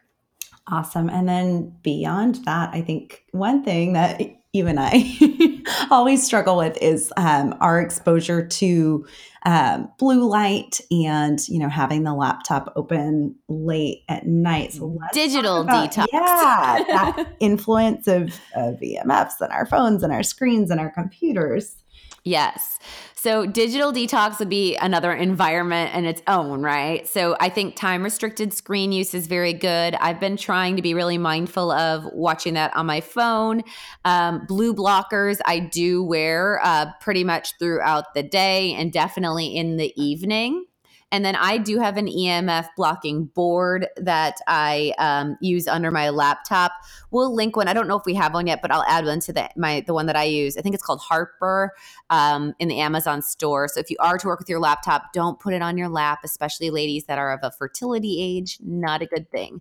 Awesome. 0.71 1.11
And 1.11 1.29
then 1.29 1.75
beyond 1.83 2.37
that, 2.47 2.71
I 2.73 2.81
think 2.81 3.25
one 3.33 3.63
thing 3.63 3.93
that 3.93 4.21
you 4.55 4.67
and 4.67 4.79
I 4.81 5.63
always 5.91 6.25
struggle 6.25 6.57
with 6.57 6.79
is 6.81 7.13
um, 7.17 7.55
our 7.61 7.81
exposure 7.81 8.47
to 8.47 9.05
um, 9.45 9.91
blue 9.99 10.27
light 10.27 10.81
and 10.91 11.39
you 11.49 11.59
know 11.59 11.69
having 11.69 12.05
the 12.05 12.15
laptop 12.15 12.73
open 12.77 13.35
late 13.49 14.05
at 14.09 14.27
night. 14.27 14.73
So 14.73 14.97
digital 15.13 15.61
about, 15.61 15.93
detox. 15.93 16.07
Yeah, 16.13 16.85
that 16.87 17.37
influence 17.41 18.07
of, 18.07 18.41
of 18.55 18.77
EMFs 18.81 19.41
and 19.41 19.53
our 19.53 19.67
phones 19.67 20.03
and 20.03 20.13
our 20.13 20.23
screens 20.23 20.71
and 20.71 20.81
our 20.81 20.91
computers. 20.91 21.77
Yes. 22.25 22.79
So 23.25 23.47
digital 23.47 23.91
detox 23.91 24.39
would 24.39 24.51
be 24.51 24.77
another 24.77 25.11
environment 25.11 25.95
in 25.95 26.05
its 26.05 26.21
own, 26.27 26.61
right? 26.61 27.09
So 27.09 27.39
I 27.41 27.49
think 27.49 27.75
time 27.75 28.03
restricted 28.03 28.53
screen 28.53 28.93
use 28.93 29.15
is 29.15 29.29
very 29.29 29.55
good. 29.55 29.95
I've 29.95 30.21
been 30.21 30.37
trying 30.37 30.77
to 30.77 30.83
be 30.83 30.93
really 30.93 31.17
mindful 31.17 31.71
of 31.71 32.05
watching 32.13 32.53
that 32.53 32.77
on 32.77 32.85
my 32.85 33.01
phone. 33.01 33.63
Um, 34.05 34.45
blue 34.47 34.75
blockers 34.75 35.39
I 35.47 35.59
do 35.61 36.05
wear 36.05 36.61
uh, 36.63 36.93
pretty 37.01 37.25
much 37.25 37.57
throughout 37.59 38.13
the 38.13 38.23
day 38.23 38.75
and 38.75 38.93
definitely 38.93 39.57
in 39.57 39.79
the 39.79 39.95
evening. 39.97 40.67
And 41.15 41.25
then 41.25 41.37
I 41.37 41.59
do 41.59 41.79
have 41.79 41.97
an 41.97 42.09
EMF 42.09 42.71
blocking 42.77 43.27
board 43.27 43.87
that 43.97 44.35
I 44.49 44.93
um, 44.99 45.37
use 45.41 45.69
under 45.69 45.93
my 45.93 46.09
laptop. 46.09 46.73
We'll 47.13 47.33
link 47.33 47.55
one. 47.55 47.69
I 47.69 47.73
don't 47.73 47.87
know 47.87 47.97
if 47.97 48.05
we 48.05 48.15
have 48.15 48.35
one 48.35 48.49
yet, 48.49 48.61
but 48.61 48.73
I'll 48.73 48.83
add 48.89 49.05
one 49.05 49.21
to 49.21 49.33
the 49.33 49.49
my 49.57 49.85
the 49.87 49.95
one 49.95 50.07
that 50.07 50.17
I 50.17 50.25
use. 50.25 50.57
I 50.57 50.61
think 50.61 50.75
it's 50.75 50.83
called 50.83 50.99
Harper 50.99 51.71
um, 52.11 52.53
in 52.59 52.67
the 52.67 52.81
Amazon 52.81 53.23
store. 53.23 53.69
So 53.69 53.79
if 53.79 53.91
you 53.91 53.97
are 54.01 54.19
to 54.19 54.27
work 54.27 54.41
with 54.41 54.49
your 54.49 54.59
laptop, 54.59 55.13
don't 55.13 55.39
put 55.39 55.55
it 55.55 55.63
on 55.63 55.79
your 55.79 55.89
lap, 55.89 56.19
especially 56.25 56.71
ladies 56.71 57.05
that 57.05 57.17
are 57.17 57.33
of 57.33 57.39
a 57.45 57.53
fertility 57.53 58.21
age. 58.21 58.59
Not 58.61 59.01
a 59.01 59.07
good 59.07 59.31
thing. 59.31 59.61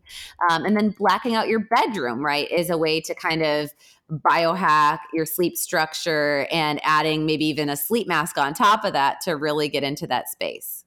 Um, 0.50 0.66
and 0.66 0.76
then 0.76 0.90
blacking 0.90 1.36
out 1.36 1.50
your 1.50 1.60
bedroom, 1.60 2.26
right, 2.26 2.50
is 2.52 2.72
a 2.72 2.80
way 2.80 3.00
to 3.02 3.14
kind 3.14 3.44
of 3.44 3.70
biohack 4.10 5.02
your 5.14 5.28
sleep 5.28 5.56
structure 5.56 6.48
and 6.52 6.80
adding 6.84 7.28
maybe 7.28 7.46
even 7.46 7.70
a 7.70 7.78
sleep 7.78 8.08
mask 8.08 8.40
on 8.40 8.56
top 8.56 8.84
of 8.84 8.94
that 8.94 9.22
to 9.22 9.34
really 9.34 9.70
get 9.70 9.84
into 9.84 10.08
that 10.08 10.30
space. 10.30 10.83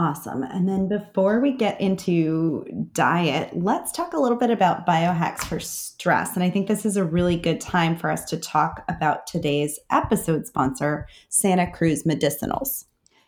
Awesome. 0.00 0.44
And 0.44 0.68
then 0.68 0.86
before 0.86 1.40
we 1.40 1.50
get 1.50 1.80
into 1.80 2.64
diet, 2.92 3.50
let's 3.52 3.90
talk 3.90 4.12
a 4.12 4.20
little 4.20 4.38
bit 4.38 4.48
about 4.48 4.86
biohacks 4.86 5.40
for 5.44 5.58
stress. 5.58 6.36
And 6.36 6.44
I 6.44 6.50
think 6.50 6.68
this 6.68 6.86
is 6.86 6.96
a 6.96 7.04
really 7.04 7.36
good 7.36 7.60
time 7.60 7.96
for 7.96 8.08
us 8.08 8.24
to 8.26 8.36
talk 8.36 8.84
about 8.88 9.26
today's 9.26 9.76
episode 9.90 10.46
sponsor, 10.46 11.08
Santa 11.30 11.68
Cruz 11.68 12.04
Medicinals. 12.04 12.84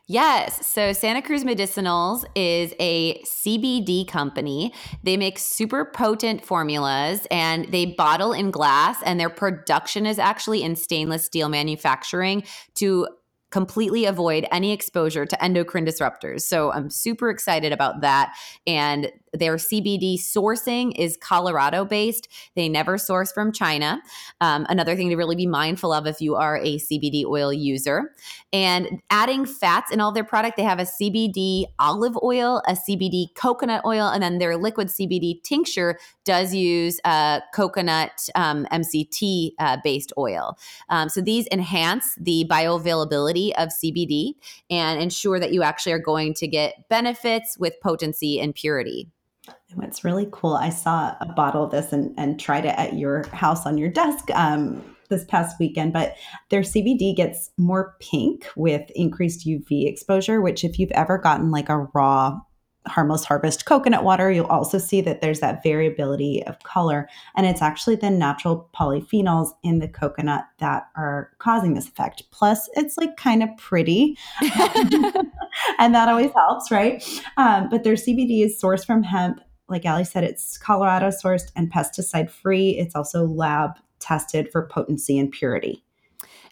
Yes. 0.07 0.65
So 0.67 0.93
Santa 0.93 1.23
Cruz 1.23 1.43
Medicinals 1.43 2.25
is 2.37 2.73
a 2.79 3.21
CBD 3.23 4.07
company. 4.07 4.73
They 5.03 5.17
make 5.17 5.41
super 5.41 5.85
potent 5.85 6.45
formulas 6.45 7.27
and 7.33 7.67
they 7.73 7.87
bottle 7.87 8.33
in 8.33 8.51
glass, 8.53 9.01
and 9.05 9.19
their 9.21 9.31
production 9.31 10.07
is 10.07 10.19
actually 10.19 10.63
in 10.63 10.75
stainless 10.77 11.25
steel 11.25 11.49
manufacturing 11.49 12.45
to 12.75 13.09
completely 13.51 14.05
avoid 14.05 14.47
any 14.53 14.73
exposure 14.73 15.27
to 15.27 15.45
endocrine 15.45 15.85
disruptors. 15.85 16.43
So 16.43 16.73
I'm 16.73 16.89
super 16.89 17.31
excited 17.31 17.73
about 17.73 18.01
that. 18.01 18.35
And 18.67 19.11
their 19.33 19.57
CBD 19.57 20.19
sourcing 20.19 20.93
is 20.97 21.17
Colorado 21.17 21.85
based. 21.85 22.29
They 22.57 22.69
never 22.69 22.99
source 22.99 23.33
from 23.33 23.53
China. 23.53 24.01
Um, 24.41 24.67
another 24.69 24.97
thing 24.97 25.09
to 25.11 25.17
really 25.17 25.37
be 25.37 25.47
mindful 25.47 25.93
of 25.93 26.07
if 26.07 26.21
you 26.21 26.35
are 26.35 26.57
a 26.57 26.79
CBD 26.79 27.25
oil 27.25 27.53
user. 27.53 28.13
And 28.53 29.01
adding 29.11 29.47
fats 29.47 29.93
in 29.93 30.01
all 30.01 30.13
their 30.13 30.25
product, 30.25 30.57
they 30.57 30.65
have 30.65 30.81
a 30.81 30.85
CBD 30.85 31.65
olive 31.79 32.17
oil, 32.23 32.63
a 32.67 32.73
CBD 32.73 33.27
coconut 33.35 33.83
oil, 33.85 34.09
and 34.09 34.23
then 34.23 34.39
their 34.39 34.57
liquid 34.57 34.89
CBD 34.89 35.43
tincture 35.43 35.99
does 36.25 36.55
use 36.55 36.99
uh, 37.05 37.41
coconut 37.55 38.29
um, 38.35 38.67
MCT 38.73 39.53
uh, 39.59 39.77
based 39.85 40.13
oil. 40.19 40.57
Um, 40.89 41.09
so 41.09 41.21
these 41.21 41.47
enhance 41.53 42.17
the 42.21 42.47
bioavailability 42.51 43.53
of 43.57 43.69
CBD 43.69 44.35
and 44.69 45.01
ensure 45.01 45.39
that 45.39 45.53
you 45.53 45.63
actually 45.63 45.93
are 45.93 45.99
going 45.99 46.35
to 46.35 46.49
get 46.49 46.89
benefits 46.89 47.57
with 47.59 47.75
potency 47.81 48.41
and 48.41 48.55
purity. 48.55 49.09
What's 49.75 50.05
really 50.05 50.29
cool, 50.33 50.55
I 50.55 50.71
saw 50.71 51.15
a 51.21 51.27
bottle 51.27 51.65
of 51.65 51.71
this 51.71 51.93
and, 51.93 52.13
and 52.19 52.41
tried 52.41 52.65
it 52.65 52.75
at 52.77 52.95
your 52.95 53.27
house 53.29 53.67
on 53.67 53.79
your 53.79 53.89
desk 53.89 54.31
um, 54.33 54.83
this 55.09 55.25
past 55.25 55.57
weekend, 55.61 55.93
but 55.93 56.17
their 56.49 56.63
CBD 56.63 57.15
gets 57.15 57.51
more 57.57 57.97
pink 58.01 58.47
with 58.57 58.91
increased 58.95 59.47
UV 59.47 59.87
exposure, 59.87 60.41
which, 60.41 60.65
if 60.65 60.79
you've 60.79 60.91
ever 60.93 61.19
gotten 61.19 61.51
like 61.51 61.69
a 61.69 61.89
raw 61.95 62.39
harmless 62.87 63.25
harvest 63.25 63.67
coconut 63.67 64.05
water, 64.05 64.31
you'll 64.31 64.47
also 64.47 64.79
see 64.79 65.01
that 65.03 65.21
there's 65.21 65.41
that 65.41 65.63
variability 65.63 66.43
of 66.47 66.59
color. 66.63 67.09
And 67.37 67.47
it's 67.47 67.63
actually 67.63 67.97
the 67.97 68.11
natural 68.11 68.71
polyphenols 68.75 69.51
in 69.63 69.81
the 69.81 69.89
coconut 69.89 70.45
that 70.59 70.85
are 70.97 71.31
causing 71.39 71.75
this 71.75 71.89
effect. 71.89 72.23
Plus, 72.31 72.69
it's 72.75 72.97
like 72.97 73.17
kind 73.17 73.43
of 73.43 73.51
pretty. 73.59 74.17
and 75.79 75.95
that 75.95 76.09
always 76.09 76.33
helps, 76.33 76.71
right? 76.71 77.05
Um, 77.37 77.69
but 77.69 77.85
their 77.85 77.95
CBD 77.95 78.45
is 78.45 78.61
sourced 78.61 78.87
from 78.87 79.03
hemp 79.03 79.41
like 79.71 79.87
Ali 79.87 80.05
said, 80.05 80.25
it's 80.25 80.59
Colorado 80.59 81.09
sourced 81.09 81.51
and 81.57 81.73
pesticide 81.73 82.31
free. 82.31 82.71
It's 82.71 82.97
also 82.97 83.25
lab 83.25 83.71
tested 84.01 84.51
for 84.51 84.67
potency 84.67 85.19
and 85.19 85.31
purity. 85.31 85.85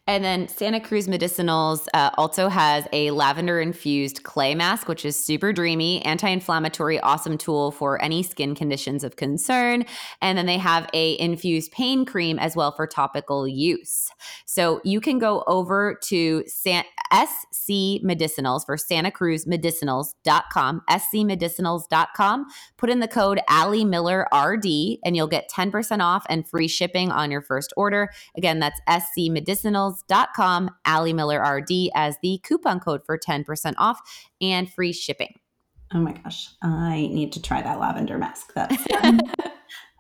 And 0.08 0.24
then 0.24 0.48
Santa 0.48 0.80
Cruz 0.80 1.06
Medicinals 1.06 1.86
uh, 1.92 2.08
also 2.16 2.48
has 2.48 2.88
a 2.94 3.10
lavender 3.10 3.60
infused 3.60 4.22
clay 4.22 4.54
mask, 4.54 4.88
which 4.88 5.04
is 5.04 5.22
super 5.22 5.52
dreamy, 5.52 6.02
anti 6.02 6.30
inflammatory, 6.30 6.98
awesome 7.00 7.36
tool 7.36 7.72
for 7.72 8.00
any 8.02 8.22
skin 8.22 8.54
conditions 8.54 9.04
of 9.04 9.16
concern. 9.16 9.84
And 10.22 10.38
then 10.38 10.46
they 10.46 10.56
have 10.56 10.88
a 10.94 11.20
infused 11.20 11.72
pain 11.72 12.06
cream 12.06 12.38
as 12.38 12.56
well 12.56 12.72
for 12.72 12.86
topical 12.86 13.46
use. 13.46 14.08
So 14.46 14.80
you 14.82 15.02
can 15.02 15.18
go 15.18 15.44
over 15.46 15.98
to 16.04 16.42
San- 16.46 16.84
SC 17.12 18.00
Medicinals 18.02 18.64
for 18.64 18.76
Santa 18.76 19.10
Cruz 19.10 19.44
Medicinals.com, 19.44 20.82
scmedicinals.com. 20.90 22.46
Put 22.76 22.90
in 22.90 23.00
the 23.00 23.08
code 23.08 23.40
Ali 23.48 23.84
Miller 23.84 24.26
RD 24.34 24.66
and 25.04 25.16
you'll 25.16 25.26
get 25.26 25.50
10% 25.50 26.02
off 26.02 26.24
and 26.28 26.48
free 26.48 26.68
shipping 26.68 27.10
on 27.10 27.30
your 27.30 27.42
first 27.42 27.72
order. 27.76 28.10
Again, 28.36 28.58
that's 28.58 28.80
SC 28.88 29.30
Medicinals 29.30 29.97
com 30.34 30.70
Ali 30.86 31.12
Miller 31.12 31.40
RD 31.40 31.90
as 31.94 32.16
the 32.22 32.40
coupon 32.44 32.80
code 32.80 33.02
for 33.04 33.18
10% 33.18 33.74
off 33.78 34.00
and 34.40 34.70
free 34.72 34.92
shipping. 34.92 35.34
Oh 35.94 35.98
my 35.98 36.12
gosh, 36.12 36.48
I 36.62 37.08
need 37.12 37.32
to 37.32 37.42
try 37.42 37.62
that 37.62 37.80
lavender 37.80 38.18
mask. 38.18 38.52
That's 38.54 38.76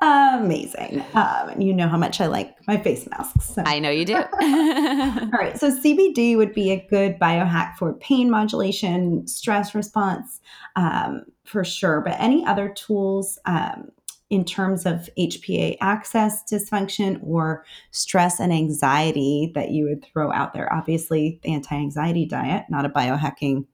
amazing. 0.02 1.02
Um, 1.14 1.48
and 1.48 1.62
you 1.64 1.72
know 1.72 1.88
how 1.88 1.96
much 1.96 2.20
I 2.20 2.26
like 2.26 2.56
my 2.66 2.76
face 2.76 3.08
masks. 3.08 3.54
So. 3.54 3.62
I 3.64 3.78
know 3.78 3.90
you 3.90 4.04
do. 4.04 4.16
All 4.40 5.30
right. 5.30 5.58
So, 5.58 5.70
CBD 5.70 6.36
would 6.36 6.52
be 6.52 6.70
a 6.70 6.86
good 6.90 7.18
biohack 7.18 7.76
for 7.76 7.94
pain 7.94 8.30
modulation, 8.30 9.26
stress 9.26 9.74
response, 9.74 10.40
um, 10.76 11.22
for 11.44 11.64
sure. 11.64 12.02
But 12.02 12.20
any 12.20 12.44
other 12.44 12.68
tools 12.68 13.38
um, 13.46 13.88
in 14.30 14.44
terms 14.44 14.84
of 14.84 15.08
HPA 15.18 15.76
axis 15.80 16.42
dysfunction 16.50 17.18
or 17.22 17.64
stress 17.90 18.38
and 18.40 18.52
anxiety 18.52 19.50
that 19.54 19.70
you 19.70 19.84
would 19.84 20.04
throw 20.04 20.32
out 20.32 20.52
there? 20.52 20.72
Obviously, 20.72 21.40
the 21.42 21.52
anti 21.52 21.74
anxiety 21.74 22.26
diet, 22.26 22.64
not 22.68 22.84
a 22.84 22.88
biohacking 22.90 23.66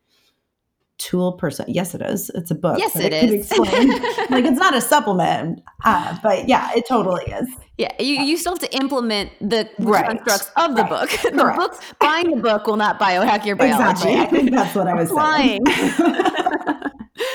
tool 0.98 1.32
person. 1.32 1.64
Yes, 1.68 1.92
it 1.94 2.00
is. 2.02 2.30
It's 2.36 2.52
a 2.52 2.54
book. 2.54 2.78
Yes, 2.78 2.94
it 2.94 3.10
could 3.10 3.30
explain- 3.34 3.88
like 4.30 4.44
it's 4.44 4.58
not 4.60 4.76
a 4.76 4.80
supplement, 4.80 5.60
uh, 5.84 6.16
but 6.22 6.48
yeah, 6.48 6.70
it 6.76 6.86
totally 6.88 7.24
is. 7.24 7.48
Yeah, 7.76 7.90
you, 8.00 8.22
you 8.22 8.36
still 8.36 8.52
have 8.52 8.60
to 8.60 8.72
implement 8.76 9.32
the 9.40 9.68
Right. 9.80 10.06
constructs 10.06 10.52
of 10.56 10.76
the 10.76 10.82
Right. 10.82 10.88
book. 10.90 11.10
the 11.24 11.30
Correct. 11.32 11.58
book, 11.58 11.82
buying 11.98 12.30
the 12.30 12.40
book 12.40 12.68
will 12.68 12.76
not 12.76 13.00
biohack 13.00 13.44
your 13.44 13.56
biology. 13.56 13.82
Exactly. 14.12 14.14
I 14.16 14.26
think 14.30 14.50
that's 14.52 14.76
what 14.76 14.86
I 14.86 14.94
was 14.94 15.08
saying. 15.10 15.64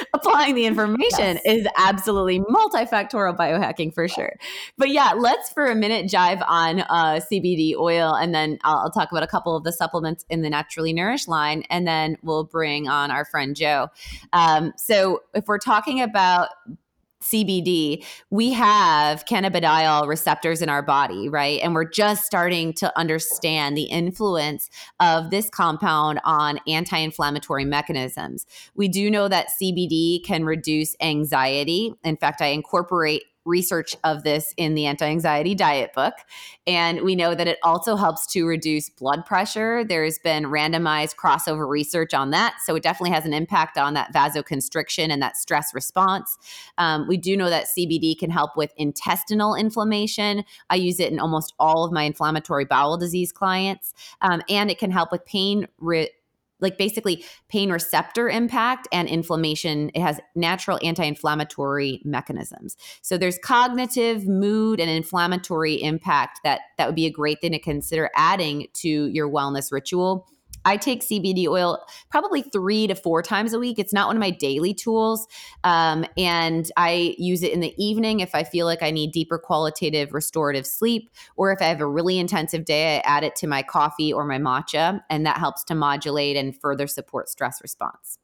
applying 0.14 0.56
the 0.56 0.66
information 0.66 1.00
Yes. 1.20 1.42
is 1.46 1.68
absolutely 1.78 2.40
multifactorial 2.40 3.36
biohacking 3.36 3.94
for 3.94 4.08
sure. 4.08 4.36
But 4.78 4.90
yeah, 4.90 5.14
let's 5.16 5.52
for 5.52 5.66
a 5.68 5.76
minute 5.76 6.06
jive 6.08 6.44
on 6.48 6.82
uh, 6.82 7.20
CBD 7.32 7.76
oil, 7.76 8.14
and 8.14 8.34
then 8.34 8.60
I'll, 8.64 8.78
I'll 8.80 8.92
talk 8.92 9.12
about 9.12 9.24
a 9.24 9.28
couple 9.28 9.56
of 9.56 9.64
the 9.64 9.74
supplements 9.74 10.26
in 10.30 10.42
the 10.42 10.50
Naturally 10.50 10.94
Nourished 10.94 11.28
line, 11.28 11.64
and 11.70 11.88
then 11.88 12.18
we'll 12.24 12.44
bring 12.44 12.88
on 12.88 13.12
our 13.12 13.26
friend 13.26 13.56
Joe. 13.56 13.90
Um, 14.34 14.74
so 14.78 15.22
if 15.34 15.46
we're 15.48 15.60
talking 15.60 16.02
about 16.02 16.50
CBD, 17.22 18.06
we 18.30 18.54
have 18.54 19.26
cannabidiol 19.26 20.08
receptors 20.08 20.62
in 20.62 20.70
our 20.70 20.82
body, 20.82 21.28
right? 21.28 21.60
And 21.62 21.76
we're 21.76 21.90
just 21.90 22.24
starting 22.24 22.74
to 22.74 22.98
understand 22.98 23.76
the 23.76 23.84
influence 23.84 24.70
of 25.00 25.30
this 25.30 25.50
compound 25.50 26.22
on 26.24 26.60
anti 26.68 26.98
inflammatory 26.98 27.66
mechanisms. 27.66 28.46
We 28.76 28.88
do 28.88 29.12
know 29.12 29.28
that 29.28 29.50
CBD 29.62 30.24
can 30.24 30.46
reduce 30.46 30.96
anxiety. 31.02 31.94
In 32.04 32.16
fact, 32.16 32.42
I 32.42 32.48
incorporate 32.48 33.24
research 33.50 33.96
of 34.04 34.24
this 34.24 34.54
in 34.56 34.76
the 34.76 34.86
anti 34.86 35.06
anxiety 35.06 35.56
diet 35.56 35.92
book. 35.94 36.14
And 36.68 37.02
we 37.02 37.16
know 37.16 37.34
that 37.34 37.48
it 37.48 37.58
also 37.64 37.96
helps 37.96 38.28
to 38.28 38.46
reduce 38.46 38.90
blood 38.90 39.26
pressure. 39.26 39.84
There's 39.84 40.20
been 40.20 40.46
randomized 40.46 41.16
crossover 41.16 41.68
research 41.68 42.14
on 42.14 42.30
that. 42.30 42.58
So 42.64 42.76
it 42.76 42.84
definitely 42.84 43.10
has 43.12 43.26
an 43.26 43.34
impact 43.34 43.78
on 43.78 43.96
that 43.96 44.14
vasoconstriction 44.14 45.10
and 45.10 45.22
that 45.22 45.36
stress 45.36 45.74
response. 45.74 46.38
Um, 46.78 47.08
we 47.08 47.18
do 47.18 47.36
know 47.36 47.50
that 47.50 47.66
CBD 47.78 48.18
can 48.18 48.30
help 48.30 48.56
with 48.56 48.72
intestinal 48.78 49.56
inflammation. 49.56 50.46
I 50.70 50.76
use 50.76 51.00
it 51.00 51.12
in 51.12 51.20
almost 51.20 51.54
all 51.60 51.84
of 51.84 51.92
my 51.92 52.04
inflammatory 52.04 52.66
bowel 52.66 52.98
disease 52.98 53.32
clients. 53.32 53.94
Um, 54.22 54.44
and 54.48 54.70
it 54.70 54.78
can 54.78 54.92
help 54.92 55.12
with 55.12 55.26
pain. 55.26 55.68
Re- 55.80 56.12
like 56.62 56.78
basically 56.78 57.24
pain 57.48 57.72
receptor 57.72 58.30
impact 58.30 58.88
and 58.92 59.08
inflammation. 59.08 59.92
It 59.94 60.02
has 60.02 60.20
natural 60.36 60.80
anti 60.84 61.04
inflammatory 61.04 62.02
mechanisms. 62.04 62.76
So 63.02 63.18
there's 63.18 63.38
cognitive, 63.40 64.28
mood, 64.28 64.80
and 64.80 64.90
inflammatory 64.90 65.82
impact 65.82 66.40
that 66.44 66.62
that 66.78 66.88
would 66.88 66.96
be 66.96 67.06
a 67.06 67.12
great 67.12 67.42
thing 67.42 67.52
to 67.52 67.60
consider 67.60 68.10
adding 68.16 68.68
to 68.76 68.88
your 68.88 69.30
wellness 69.30 69.72
ritual. 69.72 70.28
I 70.66 70.78
take 70.78 71.02
CBD 71.02 71.48
oil 71.48 71.84
probably 72.10 72.42
three 72.42 72.88
to 72.88 72.96
four 72.96 73.22
times 73.22 73.54
a 73.54 73.60
week. 73.60 73.80
It's 73.80 73.94
not 73.94 74.08
one 74.08 74.16
of 74.16 74.20
my 74.20 74.30
daily 74.30 74.74
tools. 74.74 75.28
Um, 75.64 76.06
and 76.18 76.70
I 76.78 77.16
use 77.18 77.44
it 77.44 77.52
in 77.52 77.60
the 77.60 77.74
evening 77.84 78.20
if 78.20 78.36
I 78.36 78.44
feel 78.44 78.66
like 78.66 78.84
I 78.84 78.92
need 78.92 79.12
deeper 79.12 79.40
qualitative 79.40 80.14
restorative 80.14 80.68
sleep, 80.68 81.10
or 81.36 81.52
if 81.52 81.62
I 81.62 81.66
have 81.66 81.82
a 81.82 81.88
really 81.88 82.20
intensive 82.20 82.66
day, 82.66 82.98
I 82.98 83.00
add 83.00 83.24
it 83.24 83.36
to 83.38 83.48
my 83.48 83.64
coffee 83.64 84.14
or 84.14 84.26
my 84.26 84.38
matcha, 84.38 85.02
and 85.10 85.26
that 85.26 85.38
helps 85.38 85.64
to 85.66 85.76
modulate 85.76 86.38
and 86.38 86.56
further 86.60 86.88
support 86.88 87.30
stress 87.30 87.62
response. 87.62 88.19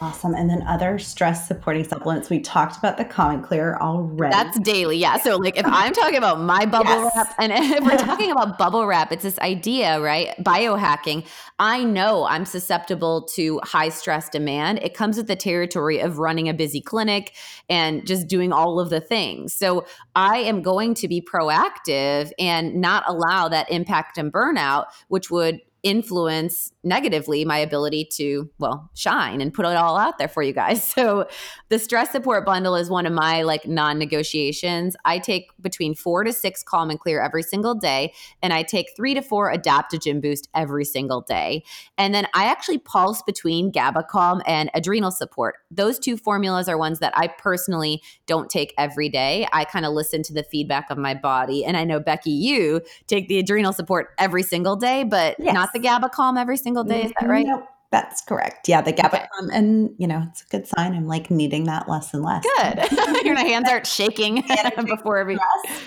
Awesome. 0.00 0.34
And 0.34 0.48
then 0.48 0.62
other 0.68 0.96
stress 0.98 1.48
supporting 1.48 1.82
supplements. 1.82 2.30
We 2.30 2.38
talked 2.38 2.76
about 2.76 2.98
the 2.98 3.04
Calm 3.04 3.34
and 3.34 3.42
Clear 3.42 3.76
already. 3.80 4.30
That's 4.30 4.56
daily. 4.60 4.96
Yeah. 4.96 5.16
So, 5.18 5.36
like, 5.36 5.56
if 5.58 5.66
I'm 5.66 5.92
talking 5.92 6.18
about 6.18 6.40
my 6.40 6.66
bubble 6.66 6.90
Yes. 6.90 7.12
wrap, 7.16 7.34
and 7.38 7.52
if 7.56 7.82
we're 7.82 7.96
talking 8.06 8.30
about 8.30 8.58
bubble 8.58 8.86
wrap, 8.86 9.10
it's 9.10 9.24
this 9.24 9.38
idea, 9.40 10.00
right? 10.00 10.36
Biohacking. 10.44 11.26
I 11.58 11.82
know 11.82 12.26
I'm 12.26 12.44
susceptible 12.44 13.22
to 13.34 13.60
high 13.64 13.88
stress 13.88 14.28
demand. 14.28 14.78
It 14.82 14.94
comes 14.94 15.16
with 15.16 15.26
the 15.26 15.34
territory 15.34 15.98
of 15.98 16.18
running 16.18 16.48
a 16.48 16.54
busy 16.54 16.80
clinic 16.80 17.34
and 17.68 18.06
just 18.06 18.28
doing 18.28 18.52
all 18.52 18.78
of 18.78 18.90
the 18.90 19.00
things. 19.00 19.52
So, 19.52 19.84
I 20.14 20.38
am 20.38 20.62
going 20.62 20.94
to 20.94 21.08
be 21.08 21.20
proactive 21.20 22.30
and 22.38 22.76
not 22.76 23.02
allow 23.08 23.48
that 23.48 23.68
impact 23.68 24.16
and 24.16 24.32
burnout, 24.32 24.84
which 25.08 25.28
would 25.28 25.60
influence 25.82 26.72
negatively 26.82 27.44
my 27.44 27.58
ability 27.58 28.04
to 28.04 28.50
well 28.58 28.90
shine 28.94 29.40
and 29.40 29.54
put 29.54 29.64
it 29.66 29.76
all 29.76 29.96
out 29.96 30.18
there 30.18 30.28
for 30.28 30.42
you 30.42 30.52
guys. 30.52 30.94
So 30.98 31.28
the 31.68 31.78
stress 31.78 32.10
support 32.10 32.44
bundle 32.44 32.74
is 32.74 32.90
one 32.90 33.06
of 33.06 33.12
my 33.12 33.42
like 33.42 33.66
non-negotiations. 33.66 34.96
I 35.04 35.18
take 35.18 35.50
between 35.60 35.94
four 35.94 36.24
to 36.24 36.32
six 36.32 36.62
calm 36.62 36.90
and 36.90 36.98
clear 36.98 37.20
every 37.20 37.42
single 37.42 37.74
day 37.74 38.12
and 38.42 38.52
i 38.52 38.62
take 38.62 38.88
three 38.96 39.14
to 39.14 39.22
four 39.22 39.52
adaptogen 39.52 40.20
boost 40.20 40.48
every 40.54 40.84
single 40.84 41.20
day. 41.20 41.62
And 41.96 42.14
then 42.14 42.26
i 42.34 42.44
actually 42.46 42.78
pulse 42.78 43.22
between 43.22 43.70
gaba 43.70 44.02
calm 44.02 44.42
and 44.46 44.70
adrenal 44.74 45.10
support. 45.10 45.56
Those 45.70 45.98
two 45.98 46.16
formulas 46.16 46.68
are 46.68 46.78
ones 46.78 46.98
that 46.98 47.12
i 47.16 47.28
personally 47.28 48.02
don't 48.26 48.50
take 48.50 48.74
every 48.78 49.08
day. 49.08 49.46
I 49.52 49.64
kind 49.64 49.84
of 49.86 49.92
listen 49.92 50.22
to 50.24 50.32
the 50.32 50.42
feedback 50.42 50.90
of 50.90 50.98
my 50.98 51.14
body. 51.14 51.64
And 51.64 51.76
i 51.76 51.84
know 51.84 52.00
becky 52.00 52.30
you 52.30 52.80
take 53.06 53.28
the 53.28 53.38
adrenal 53.38 53.72
support 53.72 54.08
every 54.18 54.42
single 54.42 54.74
day 54.76 55.04
but 55.04 55.36
Yes. 55.38 55.54
not 55.54 55.72
the 55.72 55.77
gaba 55.78 56.08
calm 56.08 56.36
every 56.36 56.56
single 56.56 56.84
day 56.84 57.04
is 57.04 57.12
that 57.20 57.28
right? 57.28 57.46
Nope, 57.46 57.64
that's 57.90 58.20
correct. 58.20 58.68
Yeah, 58.68 58.82
the 58.82 58.92
GABA. 58.92 59.16
Okay. 59.16 59.26
Um, 59.38 59.48
and, 59.50 59.94
you 59.96 60.06
know, 60.06 60.26
it's 60.28 60.42
a 60.42 60.46
good 60.48 60.66
sign. 60.66 60.94
I'm 60.94 61.06
like 61.06 61.30
needing 61.30 61.64
that 61.64 61.88
less 61.88 62.12
and 62.12 62.22
less. 62.22 62.44
good 62.58 63.24
your 63.24 63.34
hands 63.34 63.66
aren't 63.68 63.86
shaking 63.86 64.44
before 64.86 65.16
every 65.16 65.38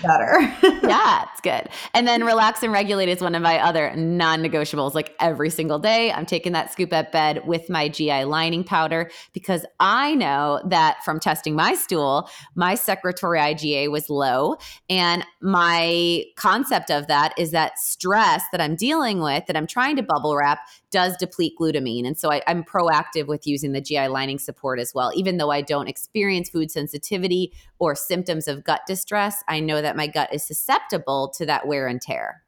better. 0.02 0.40
yeah, 0.82 1.26
it's 1.30 1.40
good. 1.40 1.68
And 1.94 2.08
then 2.08 2.24
relax 2.24 2.64
and 2.64 2.72
regulate 2.72 3.08
is 3.08 3.20
one 3.20 3.36
of 3.36 3.42
my 3.42 3.58
other 3.60 3.94
non-negotiables. 3.94 4.94
Like 4.94 5.14
every 5.20 5.48
single 5.48 5.78
day, 5.78 6.10
I'm 6.12 6.26
taking 6.26 6.52
that 6.52 6.72
scoop 6.72 6.92
at 6.92 7.12
bed 7.12 7.46
with 7.46 7.70
my 7.70 7.88
GI 7.88 8.24
lining 8.24 8.64
powder 8.64 9.08
because 9.32 9.64
I 9.78 10.16
know 10.16 10.60
that 10.66 11.04
from 11.04 11.20
testing 11.20 11.54
my 11.54 11.74
stool, 11.74 12.28
my 12.56 12.74
secretory 12.74 13.38
IgA 13.38 13.92
was 13.92 14.10
low. 14.10 14.56
And 14.90 15.24
my 15.40 16.24
concept 16.36 16.90
of 16.90 17.06
that 17.06 17.32
is 17.38 17.52
that 17.52 17.78
stress 17.78 18.42
that 18.50 18.60
I'm 18.60 18.74
dealing 18.74 19.20
with, 19.20 19.46
that 19.46 19.56
I'm 19.56 19.68
trying 19.68 19.94
to 19.96 20.02
bubble 20.02 20.34
wrap, 20.34 20.58
does 20.90 21.16
deplete 21.16 21.54
glutamine. 21.60 21.91
And 22.00 22.16
so 22.18 22.30
I, 22.30 22.42
I'm 22.46 22.64
proactive 22.64 23.26
with 23.26 23.46
using 23.46 23.72
the 23.72 23.80
GI 23.80 24.08
lining 24.08 24.38
support 24.38 24.78
as 24.78 24.92
well. 24.94 25.12
Even 25.14 25.36
though 25.36 25.50
I 25.50 25.60
don't 25.60 25.88
experience 25.88 26.50
food 26.50 26.70
sensitivity 26.70 27.52
or 27.78 27.94
symptoms 27.94 28.48
of 28.48 28.64
gut 28.64 28.82
distress, 28.86 29.42
I 29.48 29.60
know 29.60 29.82
that 29.82 29.96
my 29.96 30.06
gut 30.06 30.32
is 30.32 30.46
susceptible 30.46 31.32
to 31.36 31.46
that 31.46 31.66
wear 31.66 31.86
and 31.86 32.00
tear. 32.00 32.42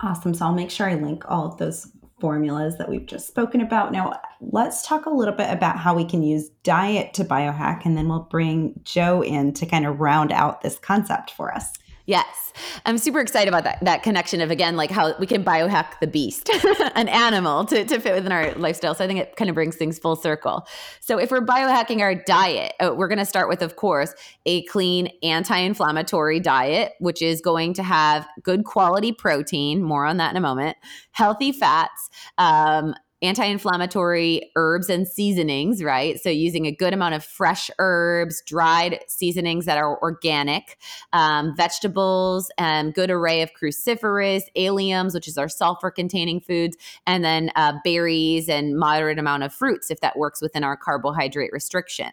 Awesome. 0.00 0.34
So 0.34 0.44
I'll 0.44 0.52
make 0.52 0.70
sure 0.70 0.88
I 0.88 0.94
link 0.94 1.24
all 1.28 1.46
of 1.46 1.56
those 1.58 1.90
formulas 2.20 2.78
that 2.78 2.88
we've 2.88 3.06
just 3.06 3.28
spoken 3.28 3.60
about. 3.60 3.92
Now, 3.92 4.20
let's 4.40 4.86
talk 4.86 5.06
a 5.06 5.10
little 5.10 5.34
bit 5.34 5.50
about 5.50 5.78
how 5.78 5.94
we 5.94 6.04
can 6.04 6.22
use 6.22 6.48
diet 6.62 7.12
to 7.14 7.24
biohack, 7.24 7.84
and 7.84 7.96
then 7.96 8.08
we'll 8.08 8.20
bring 8.20 8.78
Joe 8.84 9.22
in 9.22 9.52
to 9.54 9.66
kind 9.66 9.86
of 9.86 10.00
round 10.00 10.32
out 10.32 10.62
this 10.62 10.78
concept 10.78 11.30
for 11.30 11.54
us. 11.54 11.72
Yes. 12.06 12.52
I'm 12.86 12.98
super 12.98 13.20
excited 13.20 13.48
about 13.48 13.64
that 13.64 13.78
that 13.82 14.02
connection 14.02 14.40
of 14.40 14.50
again 14.50 14.76
like 14.76 14.90
how 14.90 15.18
we 15.18 15.26
can 15.26 15.44
biohack 15.44 15.98
the 16.00 16.06
beast, 16.06 16.48
an 16.94 17.08
animal 17.08 17.64
to, 17.66 17.84
to 17.84 17.98
fit 17.98 18.14
within 18.14 18.32
our 18.32 18.54
lifestyle. 18.54 18.94
So 18.94 19.04
I 19.04 19.08
think 19.08 19.18
it 19.18 19.36
kind 19.36 19.50
of 19.50 19.54
brings 19.54 19.76
things 19.76 19.98
full 19.98 20.14
circle. 20.16 20.66
So 21.00 21.18
if 21.18 21.30
we're 21.32 21.44
biohacking 21.44 22.00
our 22.00 22.14
diet, 22.14 22.74
uh, 22.80 22.94
we're 22.96 23.08
going 23.08 23.18
to 23.18 23.26
start 23.26 23.48
with 23.48 23.60
of 23.60 23.76
course 23.76 24.14
a 24.46 24.62
clean 24.64 25.10
anti-inflammatory 25.22 26.40
diet 26.40 26.92
which 27.00 27.22
is 27.22 27.40
going 27.40 27.74
to 27.74 27.82
have 27.82 28.26
good 28.42 28.64
quality 28.64 29.12
protein, 29.12 29.82
more 29.82 30.06
on 30.06 30.16
that 30.18 30.30
in 30.30 30.36
a 30.36 30.40
moment, 30.40 30.76
healthy 31.10 31.50
fats, 31.50 32.08
um, 32.38 32.94
anti-inflammatory 33.22 34.50
herbs 34.56 34.90
and 34.90 35.08
seasonings 35.08 35.82
right? 35.82 36.20
So 36.20 36.28
using 36.28 36.66
a 36.66 36.72
good 36.72 36.92
amount 36.92 37.14
of 37.14 37.24
fresh 37.24 37.70
herbs 37.78 38.42
dried 38.46 39.00
seasonings 39.08 39.64
that 39.64 39.78
are 39.78 39.98
organic 40.02 40.78
um, 41.12 41.54
vegetables 41.56 42.50
and 42.58 42.92
good 42.94 43.10
array 43.10 43.42
of 43.42 43.50
cruciferous 43.54 44.42
alliums 44.56 45.14
which 45.14 45.28
is 45.28 45.38
our 45.38 45.48
sulfur 45.48 45.90
containing 45.90 46.40
foods 46.40 46.76
and 47.06 47.24
then 47.24 47.50
uh, 47.56 47.72
berries 47.84 48.48
and 48.48 48.78
moderate 48.78 49.18
amount 49.18 49.42
of 49.42 49.52
fruits 49.52 49.90
if 49.90 50.00
that 50.00 50.18
works 50.18 50.42
within 50.42 50.62
our 50.62 50.76
carbohydrate 50.76 51.52
restriction. 51.52 52.10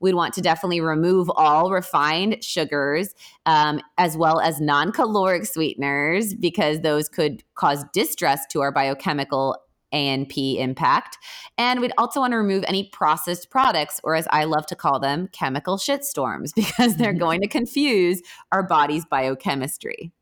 We'd 0.00 0.14
want 0.14 0.34
to 0.34 0.40
definitely 0.40 0.80
remove 0.80 1.30
all 1.36 1.70
refined 1.70 2.42
sugars 2.42 3.14
um, 3.44 3.80
as 3.98 4.16
well 4.16 4.40
as 4.40 4.60
non-caloric 4.60 5.44
sweeteners 5.46 6.34
because 6.34 6.80
those 6.80 7.08
could 7.08 7.42
cause 7.54 7.84
distress 7.92 8.46
to 8.48 8.60
our 8.60 8.72
biochemical 8.72 9.56
ANP 9.92 10.58
impact. 10.58 11.18
And 11.58 11.80
we'd 11.80 11.92
also 11.98 12.20
want 12.20 12.32
to 12.32 12.36
remove 12.36 12.64
any 12.66 12.88
processed 12.92 13.50
products, 13.50 14.00
or 14.04 14.14
as 14.14 14.26
I 14.30 14.44
love 14.44 14.66
to 14.66 14.76
call 14.76 15.00
them, 15.00 15.28
chemical 15.32 15.76
shitstorms, 15.76 16.52
because 16.56 16.96
they're 16.96 17.12
going 17.12 17.40
to 17.40 17.48
confuse 17.48 18.22
our 18.52 18.62
body's 18.62 19.04
biochemistry. 19.04 20.12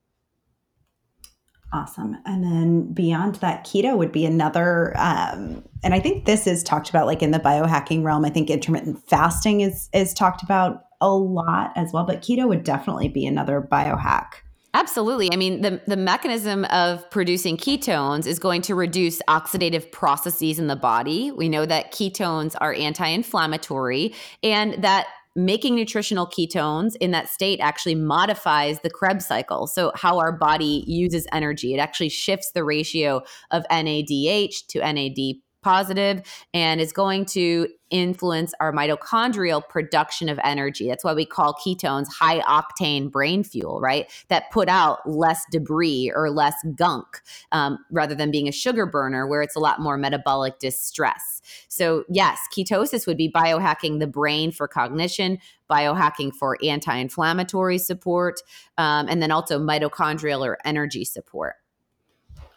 Awesome. 1.75 2.17
And 2.25 2.45
then 2.45 2.93
beyond 2.93 3.35
that, 3.37 3.67
keto 3.67 3.97
would 3.97 4.13
be 4.13 4.25
another. 4.25 4.93
Um, 4.97 5.65
and 5.83 5.93
I 5.93 5.99
think 5.99 6.25
this 6.25 6.47
is 6.47 6.63
talked 6.63 6.89
about 6.89 7.07
like 7.07 7.21
in 7.21 7.33
the 7.33 7.41
biohacking 7.41 8.05
realm. 8.05 8.25
I 8.25 8.31
think 8.31 8.49
intermittent 8.49 9.03
fasting 9.09 9.61
is 9.61 9.89
is 9.93 10.15
talked 10.15 10.45
about 10.45 10.85
a 11.01 11.11
lot 11.11 11.73
as 11.75 11.93
well. 11.93 12.05
But 12.05 12.23
keto 12.23 12.47
would 12.47 12.63
definitely 12.63 13.09
be 13.09 13.27
another 13.27 13.61
biohack. 13.61 14.44
Absolutely. 14.75 15.33
I 15.33 15.37
mean, 15.37 15.61
the, 15.61 15.81
the 15.87 15.97
mechanism 15.97 16.65
of 16.65 17.09
producing 17.11 17.57
ketones 17.57 18.27
is 18.27 18.41
going 18.41 18.61
to 18.63 18.75
reduce 18.75 19.23
oxidative 19.29 19.93
processes 19.93 20.59
in 20.59 20.67
the 20.67 20.75
body. 20.75 21.31
We 21.31 21.49
know 21.49 21.65
that 21.65 21.93
ketones 21.93 22.57
are 22.61 22.75
anti 22.75 23.07
inflammatory 23.07 24.13
and 24.43 24.83
that 24.83 25.07
making 25.37 25.77
nutritional 25.77 26.27
ketones 26.27 26.97
in 26.97 27.13
that 27.13 27.29
state 27.29 27.61
actually 27.61 27.95
modifies 27.95 28.81
the 28.81 28.91
Krebs 28.91 29.27
cycle. 29.27 29.69
So, 29.69 29.93
how 29.95 30.19
our 30.19 30.33
body 30.33 30.83
uses 30.89 31.27
energy, 31.33 31.75
it 31.75 31.79
actually 31.79 32.09
shifts 32.09 32.51
the 32.53 32.65
ratio 32.65 33.23
of 33.53 33.65
NADH 33.71 34.67
to 34.71 34.79
NAD 34.81 35.37
positive 35.65 36.23
and 36.53 36.81
is 36.81 36.93
going 36.93 37.25
to 37.25 37.67
influence 37.91 38.53
our 38.59 38.73
mitochondrial 38.73 39.67
production 39.69 40.29
of 40.29 40.39
energy. 40.43 40.89
That's 40.89 41.05
why 41.05 41.15
we 41.15 41.25
call 41.25 41.55
ketones 41.55 42.07
high 42.09 42.41
octane 42.41 43.11
brain 43.11 43.45
fuel, 43.45 43.81
right? 43.81 44.11
That 44.29 44.51
put 44.51 44.69
out 44.69 45.09
less 45.09 45.43
debris 45.51 46.13
or 46.15 46.31
less 46.31 46.55
gunk 46.77 47.23
um, 47.53 47.79
rather 47.91 48.15
than 48.15 48.31
being 48.31 48.49
a 48.49 48.53
sugar 48.53 48.85
burner 48.85 49.29
where 49.29 49.43
it's 49.43 49.57
a 49.57 49.61
lot 49.61 49.81
more 49.81 49.97
metabolic 49.97 50.59
distress. 50.59 51.41
So, 51.69 52.05
yes, 52.09 52.41
ketosis 52.57 53.07
would 53.07 53.17
be 53.17 53.31
biohacking 53.31 54.01
the 54.01 54.07
brain 54.09 54.51
for 54.51 54.67
cognition, 54.67 55.39
biohacking 55.71 56.35
for 56.35 56.59
anti 56.65 56.97
inflammatory 56.97 57.79
support, 57.79 58.41
um, 58.77 59.07
and 59.09 59.23
then 59.23 59.31
also 59.31 59.59
mitochondrial 59.59 60.45
or 60.45 60.59
energy 60.65 61.05
support. 61.05 61.55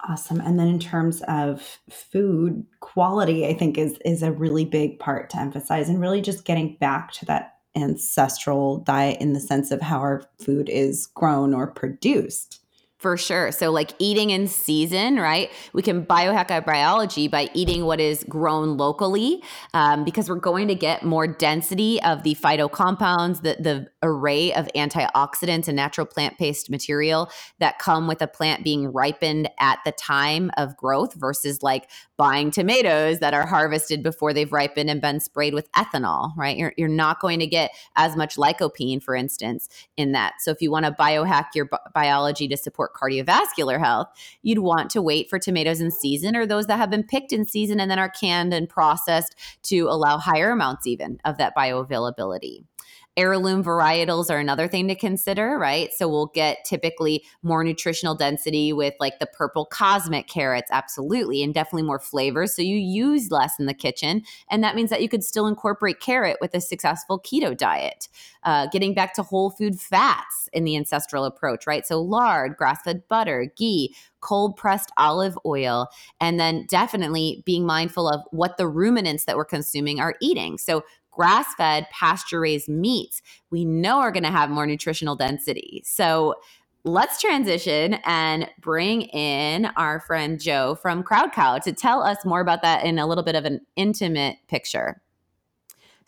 Awesome. 0.07 0.39
And 0.41 0.59
then 0.59 0.67
in 0.67 0.79
terms 0.79 1.21
of 1.27 1.79
food 1.89 2.65
quality, 2.81 3.47
I 3.47 3.53
think 3.53 3.77
is 3.77 3.97
is 4.05 4.21
a 4.21 4.31
really 4.31 4.65
big 4.65 4.99
part 4.99 5.29
to 5.31 5.39
emphasize 5.39 5.89
and 5.89 5.99
really 5.99 6.21
just 6.21 6.45
getting 6.45 6.75
back 6.75 7.11
to 7.13 7.25
that 7.25 7.55
ancestral 7.75 8.77
diet 8.79 9.19
in 9.19 9.33
the 9.33 9.39
sense 9.39 9.71
of 9.71 9.81
how 9.81 9.99
our 9.99 10.23
food 10.39 10.69
is 10.69 11.07
grown 11.07 11.53
or 11.53 11.67
produced. 11.67 12.61
For 12.97 13.15
sure. 13.15 13.51
So, 13.51 13.69
like 13.69 13.91
eating 13.99 14.31
in 14.31 14.47
season, 14.47 15.17
right? 15.17 15.51
We 15.71 15.83
can 15.83 16.03
biohack 16.03 16.49
our 16.49 16.63
biology 16.63 17.27
by 17.27 17.47
eating 17.53 17.85
what 17.85 17.99
is 17.99 18.25
grown 18.27 18.75
locally 18.75 19.43
um, 19.75 20.03
because 20.03 20.29
we're 20.29 20.37
going 20.37 20.67
to 20.69 20.73
get 20.73 21.03
more 21.03 21.27
density 21.27 22.01
of 22.01 22.23
the 22.23 22.33
phytocompounds, 22.33 23.43
the, 23.43 23.55
the 23.59 23.87
array 24.01 24.51
of 24.51 24.67
antioxidants 24.75 25.67
and 25.67 25.75
natural 25.75 26.07
plant 26.07 26.39
based 26.39 26.71
material 26.71 27.29
that 27.59 27.77
come 27.77 28.07
with 28.07 28.19
a 28.23 28.27
plant 28.27 28.63
being 28.63 28.91
ripened 28.91 29.47
at 29.59 29.77
the 29.85 29.91
time 29.91 30.49
of 30.57 30.75
growth 30.75 31.13
versus 31.13 31.61
like 31.61 31.87
buying 32.17 32.49
tomatoes 32.49 33.19
that 33.19 33.35
are 33.35 33.45
harvested 33.45 34.01
before 34.01 34.33
they've 34.33 34.51
ripened 34.51 34.89
and 34.89 35.01
been 35.01 35.19
sprayed 35.19 35.53
with 35.53 35.71
ethanol, 35.73 36.35
right? 36.35 36.57
You're, 36.57 36.73
you're 36.77 36.87
not 36.87 37.19
going 37.19 37.39
to 37.39 37.47
get 37.47 37.69
as 37.95 38.15
much 38.15 38.37
lycopene, 38.37 39.03
for 39.03 39.15
instance, 39.15 39.69
in 39.97 40.13
that. 40.13 40.41
So, 40.41 40.49
if 40.49 40.63
you 40.63 40.71
want 40.71 40.87
to 40.87 40.91
biohack 40.91 41.49
your 41.53 41.65
bi- 41.65 41.77
biology 41.93 42.47
to 42.47 42.57
support 42.57 42.86
cardiovascular 42.95 43.79
health, 43.79 44.07
you'd 44.41 44.59
want 44.59 44.89
to 44.91 45.01
wait 45.01 45.29
for 45.29 45.39
tomatoes 45.39 45.81
in 45.81 45.91
season 45.91 46.35
or 46.35 46.45
those 46.45 46.67
that 46.67 46.77
have 46.77 46.89
been 46.89 47.03
picked 47.03 47.33
in 47.33 47.45
season 47.45 47.79
and 47.79 47.89
then 47.89 47.99
are 47.99 48.09
canned 48.09 48.53
and 48.53 48.69
processed 48.69 49.35
to 49.63 49.87
allow 49.89 50.17
higher 50.17 50.51
amounts 50.51 50.87
even 50.87 51.19
of 51.25 51.37
that 51.37 51.55
bioavailability. 51.55 52.63
Heirloom 53.17 53.63
varietals 53.63 54.29
are 54.29 54.37
another 54.37 54.67
thing 54.67 54.87
to 54.87 54.95
consider, 54.95 55.57
right? 55.57 55.89
So 55.91 56.07
we'll 56.07 56.27
get 56.27 56.63
typically 56.63 57.23
more 57.41 57.63
nutritional 57.63 58.13
density 58.13 58.71
with 58.71 58.93
like 58.99 59.17
the 59.17 59.25
purple 59.25 59.65
cosmic 59.65 60.27
carrots, 60.27 60.69
absolutely, 60.71 61.41
and 61.41 61.51
definitely 61.53 61.83
more 61.83 61.99
flavors. 61.99 62.55
So 62.55 62.61
you 62.61 62.77
use 62.77 63.31
less 63.31 63.59
in 63.59 63.65
the 63.65 63.73
kitchen. 63.73 64.21
And 64.51 64.63
that 64.63 64.75
means 64.75 64.91
that 64.91 65.01
you 65.01 65.09
could 65.09 65.23
still 65.23 65.47
incorporate 65.47 65.99
carrot 65.99 66.37
with 66.39 66.53
a 66.53 66.61
successful 66.61 67.19
keto 67.19 67.57
diet. 67.57 68.07
Uh, 68.43 68.67
getting 68.67 68.93
back 68.93 69.13
to 69.15 69.23
whole 69.23 69.49
food 69.49 69.79
fats 69.79 70.47
in 70.53 70.63
the 70.63 70.77
ancestral 70.77 71.25
approach, 71.25 71.67
right? 71.67 71.85
So 71.85 71.99
lard, 71.99 72.55
grass 72.55 72.81
fed 72.83 73.01
butter, 73.09 73.51
ghee, 73.57 73.95
cold 74.21 74.55
pressed 74.55 74.91
olive 74.97 75.37
oil, 75.45 75.87
and 76.21 76.39
then 76.39 76.65
definitely 76.69 77.43
being 77.45 77.65
mindful 77.65 78.07
of 78.07 78.21
what 78.31 78.57
the 78.57 78.67
ruminants 78.67 79.25
that 79.25 79.37
we're 79.37 79.45
consuming 79.45 79.99
are 79.99 80.15
eating. 80.21 80.57
So 80.57 80.83
grass 81.17 81.53
fed, 81.55 81.87
pasture 81.91 82.39
raised 82.39 82.69
meats, 82.69 83.21
we 83.51 83.65
know 83.65 83.97
are 83.99 84.11
going 84.11 84.23
to 84.23 84.31
have 84.31 84.49
more 84.49 84.65
nutritional 84.65 85.17
density. 85.17 85.81
So 85.83 86.35
let's 86.85 87.19
transition 87.19 87.95
and 88.05 88.49
bring 88.61 89.01
in 89.01 89.65
our 89.75 89.99
friend 89.99 90.39
Joe 90.39 90.75
from 90.81 91.03
Crowd 91.03 91.33
Cow 91.33 91.57
to 91.57 91.73
tell 91.73 92.01
us 92.01 92.23
more 92.23 92.39
about 92.39 92.61
that 92.61 92.85
in 92.85 92.99
a 92.99 93.07
little 93.07 93.23
bit 93.23 93.35
of 93.35 93.43
an 93.43 93.59
intimate 93.75 94.37
picture. 94.47 95.01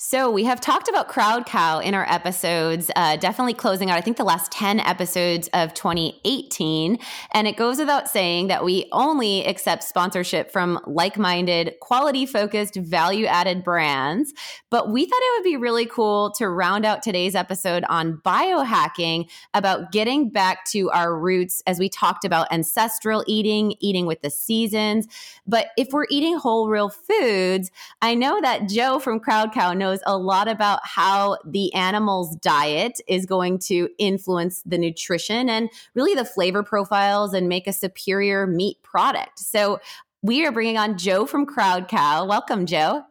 So 0.02 0.32
we 0.32 0.46
have 0.46 0.62
talked 0.62 0.88
about 0.88 1.10
Crowd 1.10 1.46
Cow 1.46 1.80
in 1.80 1.94
our 1.94 2.10
episodes, 2.10 2.90
uh, 2.96 3.18
definitely 3.18 3.54
closing 3.54 3.90
out, 3.90 3.98
I 3.98 4.02
think, 4.02 4.16
the 4.16 4.24
last 4.24 4.50
10 4.50 4.80
episodes 4.80 5.50
of 5.52 5.74
2018. 5.74 6.98
And 7.34 7.48
it 7.50 7.58
goes 7.58 7.80
without 7.80 8.08
saying 8.08 8.48
that 8.48 8.64
we 8.64 8.88
only 8.94 9.46
accept 9.46 9.84
sponsorship 9.84 10.54
from 10.54 10.80
like 10.88 11.18
minded, 11.18 11.74
quality 11.82 12.26
focused, 12.26 12.78
value 12.78 13.26
added 13.26 13.62
brands. 13.62 14.34
But 14.70 14.90
we 14.90 15.06
thought 15.06 15.20
it 15.20 15.40
would 15.40 15.44
be 15.44 15.58
really 15.58 15.86
cool 15.86 16.32
to 16.38 16.48
round 16.48 16.86
out 16.86 17.04
today's 17.04 17.36
episode 17.36 17.84
on 17.90 18.22
biohacking 18.24 19.30
about 19.54 19.92
getting 19.92 20.30
back 20.30 20.64
to 20.68 20.90
our 20.92 21.14
roots 21.14 21.62
as 21.68 21.78
we 21.78 21.90
talked 21.90 22.24
about 22.24 22.50
ancestral 22.54 23.26
eating, 23.28 23.76
eating 23.82 24.06
with 24.06 24.22
the 24.22 24.30
seasons. 24.30 25.10
But 25.46 25.72
if 25.76 25.90
we're 25.92 26.08
eating 26.10 26.38
whole, 26.38 26.70
real 26.70 26.88
foods, 26.90 27.70
I 28.02 28.16
know 28.16 28.40
that 28.40 28.70
Joe 28.70 29.00
from 29.00 29.20
Crowd 29.20 29.52
Cow 29.52 29.74
knows 29.74 29.89
knows 29.90 30.00
a 30.06 30.18
lot 30.18 30.48
about 30.48 30.80
how 30.84 31.38
the 31.46 31.74
animal's 31.74 32.36
diet 32.38 33.00
is 33.08 33.26
going 33.26 33.60
to 33.60 33.90
influence 33.98 34.62
the 34.66 34.78
nutrition 34.78 35.50
and 35.50 35.70
really 35.96 36.16
the 36.16 36.26
flavor 36.26 36.64
profiles 36.64 37.34
and 37.34 37.50
make 37.50 37.68
a 37.68 37.74
superior 37.74 38.46
meat 38.46 38.82
product. 38.84 39.40
So 39.40 39.80
we 40.22 40.46
are 40.46 40.52
bringing 40.52 40.78
on 40.78 40.98
Joe 40.98 41.26
from 41.26 41.46
Crowd 41.46 41.88
Cow. 41.88 42.26
Welcome, 42.26 42.66
Joe. 42.66 43.04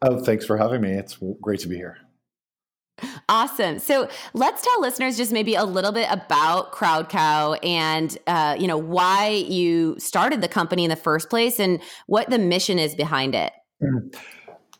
Oh, 0.00 0.22
thanks 0.22 0.44
for 0.44 0.56
having 0.56 0.80
me. 0.80 0.92
It's 0.92 1.18
great 1.40 1.60
to 1.60 1.68
be 1.68 1.76
here. 1.76 1.98
Awesome. 3.28 3.78
So 3.78 4.08
let's 4.32 4.62
tell 4.62 4.80
listeners 4.80 5.16
just 5.16 5.32
maybe 5.32 5.54
a 5.54 5.64
little 5.64 5.92
bit 5.92 6.06
about 6.10 6.72
Crowd 6.72 7.08
Cow 7.08 7.54
and 7.54 8.16
uh, 8.26 8.56
you 8.58 8.66
know 8.66 8.78
why 8.78 9.28
you 9.48 9.96
started 9.98 10.40
the 10.40 10.48
company 10.48 10.84
in 10.84 10.90
the 10.90 10.96
first 10.96 11.28
place 11.28 11.58
and 11.58 11.80
what 12.06 12.30
the 12.30 12.38
mission 12.38 12.78
is 12.78 12.94
behind 12.94 13.34
it. 13.34 13.52
Mm. 13.82 14.14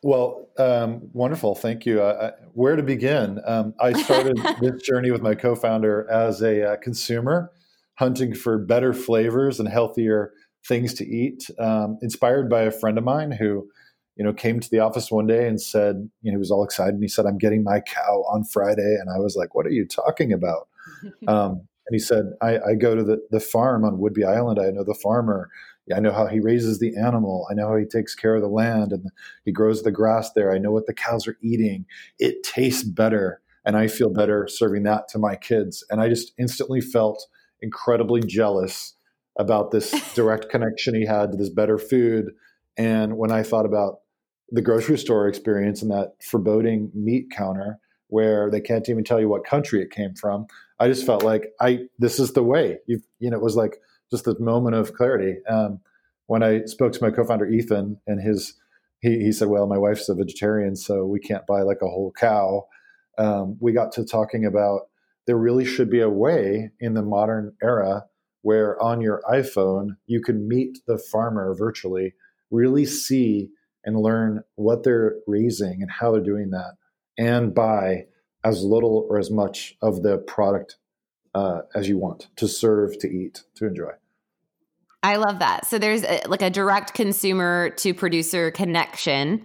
Well, 0.03 0.49
um, 0.59 1.09
wonderful. 1.13 1.55
Thank 1.55 1.87
you. 1.87 2.03
Uh, 2.03 2.33
where 2.55 2.75
to 2.75 2.83
begin? 2.83 3.41
Um, 3.47 3.75
I 3.81 3.93
started 3.93 4.37
this 4.61 4.83
journey 4.83 5.11
with 5.11 5.23
my 5.23 5.35
co 5.35 5.55
founder 5.55 6.11
as 6.11 6.43
a 6.43 6.73
uh, 6.73 6.77
consumer, 6.77 7.53
hunting 7.95 8.35
for 8.35 8.59
better 8.59 8.93
flavors 8.93 9.61
and 9.61 9.69
healthier 9.69 10.33
things 10.67 10.95
to 10.95 11.07
eat, 11.07 11.49
um, 11.59 11.99
inspired 12.03 12.51
by 12.51 12.63
a 12.63 12.71
friend 12.71 12.99
of 12.99 13.05
mine 13.05 13.33
who, 13.33 13.69
you 14.17 14.25
know, 14.25 14.33
came 14.33 14.61
to 14.61 14.71
the 14.71 14.81
office 14.81 15.11
one 15.11 15.27
day 15.27 15.47
and 15.47 15.61
said, 15.61 16.09
you 16.23 16.31
know, 16.31 16.37
he 16.37 16.39
was 16.39 16.51
all 16.51 16.65
excited 16.65 16.95
and 16.95 17.03
he 17.03 17.09
said, 17.09 17.27
I'm 17.27 17.39
getting 17.39 17.65
my 17.65 17.81
cow 17.81 18.25
on 18.29 18.45
Friday. 18.45 18.97
And 19.01 19.09
I 19.09 19.19
was 19.19 19.37
like, 19.37 19.55
what 19.55 19.67
are 19.67 19.71
you 19.71 19.87
talking 19.87 20.33
about? 20.33 20.69
Um, 21.27 21.67
and 21.87 21.95
he 21.95 21.99
said, 21.99 22.25
I, 22.41 22.59
I 22.61 22.75
go 22.75 22.95
to 22.95 23.03
the, 23.03 23.21
the 23.31 23.41
farm 23.41 23.85
on 23.85 23.99
Whidbey 23.99 24.25
Island. 24.25 24.61
I 24.61 24.71
know 24.71 24.85
the 24.85 24.95
farmer 24.95 25.51
I 25.95 26.01
know 26.01 26.13
how 26.13 26.27
he 26.27 26.41
raises 26.41 26.79
the 26.79 26.97
animal. 26.97 27.47
I 27.51 27.55
know 27.55 27.69
how 27.69 27.77
he 27.77 27.85
takes 27.85 28.15
care 28.15 28.37
of 28.37 28.43
the 28.43 28.49
land 28.49 28.93
and 28.93 29.11
he 29.45 29.53
grows 29.53 29.83
the 29.83 29.91
grass 29.91 30.33
there. 30.33 30.53
I 30.53 30.59
know 30.59 30.71
what 30.71 30.87
the 30.87 30.95
cows 30.95 31.27
are 31.27 31.37
eating. 31.43 31.87
It 32.19 32.43
tastes 32.45 32.85
better. 32.85 33.41
And 33.65 33.77
I 33.77 33.89
feel 33.89 34.11
better 34.11 34.47
serving 34.49 34.85
that 34.85 35.09
to 35.09 35.19
my 35.19 35.37
kids. 35.37 35.85
And 35.91 36.01
I 36.01 36.09
just 36.09 36.33
instantly 36.39 36.81
felt 36.81 37.27
incredibly 37.61 38.21
jealous 38.21 38.95
about 39.39 39.71
this 39.71 39.91
direct 40.15 40.49
connection 40.51 40.95
he 40.95 41.07
had 41.07 41.33
to 41.33 41.37
this 41.37 41.51
better 41.51 41.79
food. 41.79 42.27
And 42.77 43.17
when 43.17 43.33
I 43.33 43.43
thought 43.43 43.67
about 43.67 43.99
the 44.51 44.63
grocery 44.63 44.99
store 44.99 45.29
experience 45.29 45.83
and 45.83 45.91
that 45.91 46.15
foreboding 46.23 46.91
meat 46.95 47.31
counter 47.35 47.79
where 48.09 48.51
they 48.51 48.61
can't 48.61 48.89
even 48.89 49.05
tell 49.05 49.19
you 49.19 49.29
what 49.29 49.45
country 49.45 49.81
it 49.81 49.91
came 49.91 50.15
from, 50.15 50.47
I 50.79 50.89
just 50.89 51.07
felt 51.07 51.23
like 51.23 51.53
I 51.61 51.87
this 51.99 52.19
is 52.19 52.33
the 52.33 52.43
way. 52.43 52.79
You 52.87 53.01
you 53.19 53.31
know, 53.31 53.37
it 53.37 53.43
was 53.43 53.57
like 53.57 53.79
just 54.13 54.27
this 54.27 54.39
moment 54.39 54.77
of 54.77 54.95
clarity. 54.95 55.39
Um, 55.49 55.81
when 56.27 56.45
I 56.45 56.65
spoke 56.67 56.93
to 56.93 57.03
my 57.03 57.11
co-founder 57.11 57.47
Ethan, 57.47 58.01
and 58.07 58.21
his 58.21 58.55
he, 59.01 59.19
he 59.19 59.33
said, 59.33 59.49
"Well, 59.49 59.67
my 59.67 59.79
wife's 59.79 60.09
a 60.09 60.15
vegetarian, 60.15 60.77
so 60.77 61.05
we 61.05 61.19
can't 61.19 61.47
buy 61.47 61.63
like 61.63 61.83
a 61.83 61.89
whole 61.89 62.13
cow." 62.17 62.67
Um, 63.19 63.57
we 63.61 63.73
got 63.73 63.93
to 63.93 64.05
talking 64.05 64.45
about 64.45 64.83
there 65.27 65.37
really 65.37 65.65
should 65.65 65.91
be 65.91 66.01
a 66.01 66.09
way 66.09 66.71
in 66.79 66.95
the 66.95 67.03
modern 67.03 67.55
era 67.63 68.05
where 68.43 68.81
on 68.83 69.01
your 69.01 69.23
iPhone 69.31 69.97
you 70.07 70.21
can 70.21 70.49
meet 70.49 70.79
the 70.87 70.99
farmer 70.99 71.55
virtually, 71.55 72.15
really 72.51 72.85
see 72.85 73.49
and 73.85 74.01
learn 74.01 74.43
what 74.57 74.83
they're 74.85 75.17
raising 75.27 75.83
and 75.83 75.91
how 75.91 76.13
they're 76.13 76.21
doing 76.21 76.51
that, 76.51 76.75
and 77.19 77.55
buy 77.55 78.07
as 78.45 78.63
little 78.63 79.07
or 79.09 79.19
as 79.19 79.31
much 79.31 79.77
of 79.83 80.03
the 80.03 80.19
product 80.19 80.77
uh, 81.35 81.63
as 81.75 81.89
you 81.89 81.99
want 81.99 82.29
to 82.37 82.49
serve, 82.49 82.99
to 82.99 83.09
eat, 83.09 83.45
to 83.55 83.67
enjoy. 83.67 83.93
I 85.03 85.17
love 85.17 85.41
that. 85.41 85.67
So 85.67 85.79
there's 85.79 86.05
a, 86.05 86.23
like 86.29 86.43
a 86.43 86.51
direct 86.51 86.95
consumer 86.95 87.71
to 87.79 87.93
producer 87.93 88.51
connection. 88.51 89.45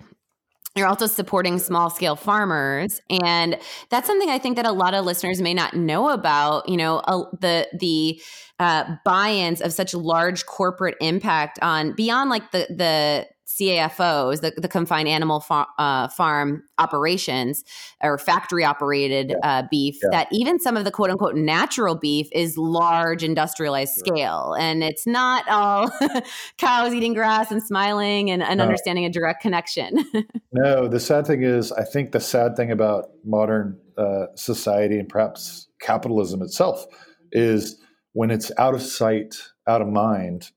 you're 0.75 0.87
also 0.87 1.07
supporting 1.07 1.57
small 1.57 1.89
scale 1.89 2.15
farmers 2.15 3.01
and 3.09 3.57
that's 3.89 4.05
something 4.05 4.29
i 4.29 4.37
think 4.37 4.55
that 4.57 4.65
a 4.67 4.71
lot 4.71 4.93
of 4.93 5.05
listeners 5.05 5.41
may 5.41 5.53
not 5.53 5.73
know 5.73 6.09
about 6.09 6.69
you 6.69 6.77
know 6.77 6.97
uh, 6.99 7.23
the 7.41 7.67
the 7.79 8.21
uh, 8.59 8.95
buy-ins 9.03 9.61
of 9.61 9.73
such 9.73 9.93
large 9.95 10.45
corporate 10.45 10.95
impact 11.01 11.57
on 11.61 11.93
beyond 11.93 12.29
like 12.29 12.51
the 12.51 12.67
the 12.69 13.25
CAFOs, 13.47 14.41
the, 14.41 14.51
the 14.57 14.67
confined 14.67 15.07
animal 15.07 15.39
far, 15.39 15.67
uh, 15.77 16.09
farm 16.09 16.63
operations 16.77 17.63
or 18.03 18.17
factory 18.17 18.65
operated 18.65 19.29
yeah. 19.29 19.59
uh, 19.59 19.67
beef, 19.71 19.97
yeah. 20.03 20.09
that 20.11 20.27
even 20.31 20.59
some 20.59 20.75
of 20.75 20.83
the 20.83 20.91
quote 20.91 21.09
unquote 21.09 21.35
natural 21.35 21.95
beef 21.95 22.27
is 22.33 22.57
large 22.57 23.23
industrialized 23.23 23.93
scale. 23.95 24.53
And 24.59 24.83
it's 24.83 25.07
not 25.07 25.47
all 25.47 25.89
cows 26.57 26.93
eating 26.93 27.13
grass 27.13 27.49
and 27.51 27.63
smiling 27.63 28.29
and, 28.29 28.43
and 28.43 28.57
no. 28.57 28.65
understanding 28.65 29.05
a 29.05 29.09
direct 29.09 29.41
connection. 29.41 30.05
no, 30.51 30.87
the 30.87 30.99
sad 30.99 31.25
thing 31.25 31.43
is, 31.43 31.71
I 31.71 31.83
think 31.83 32.11
the 32.11 32.19
sad 32.19 32.55
thing 32.57 32.71
about 32.71 33.11
modern 33.23 33.79
uh, 33.97 34.27
society 34.35 34.99
and 34.99 35.07
perhaps 35.07 35.67
capitalism 35.79 36.41
itself 36.41 36.85
is 37.31 37.79
when 38.11 38.29
it's 38.29 38.51
out 38.57 38.73
of 38.73 38.81
sight, 38.81 39.35
out 39.67 39.81
of 39.81 39.87
mind 39.87 40.51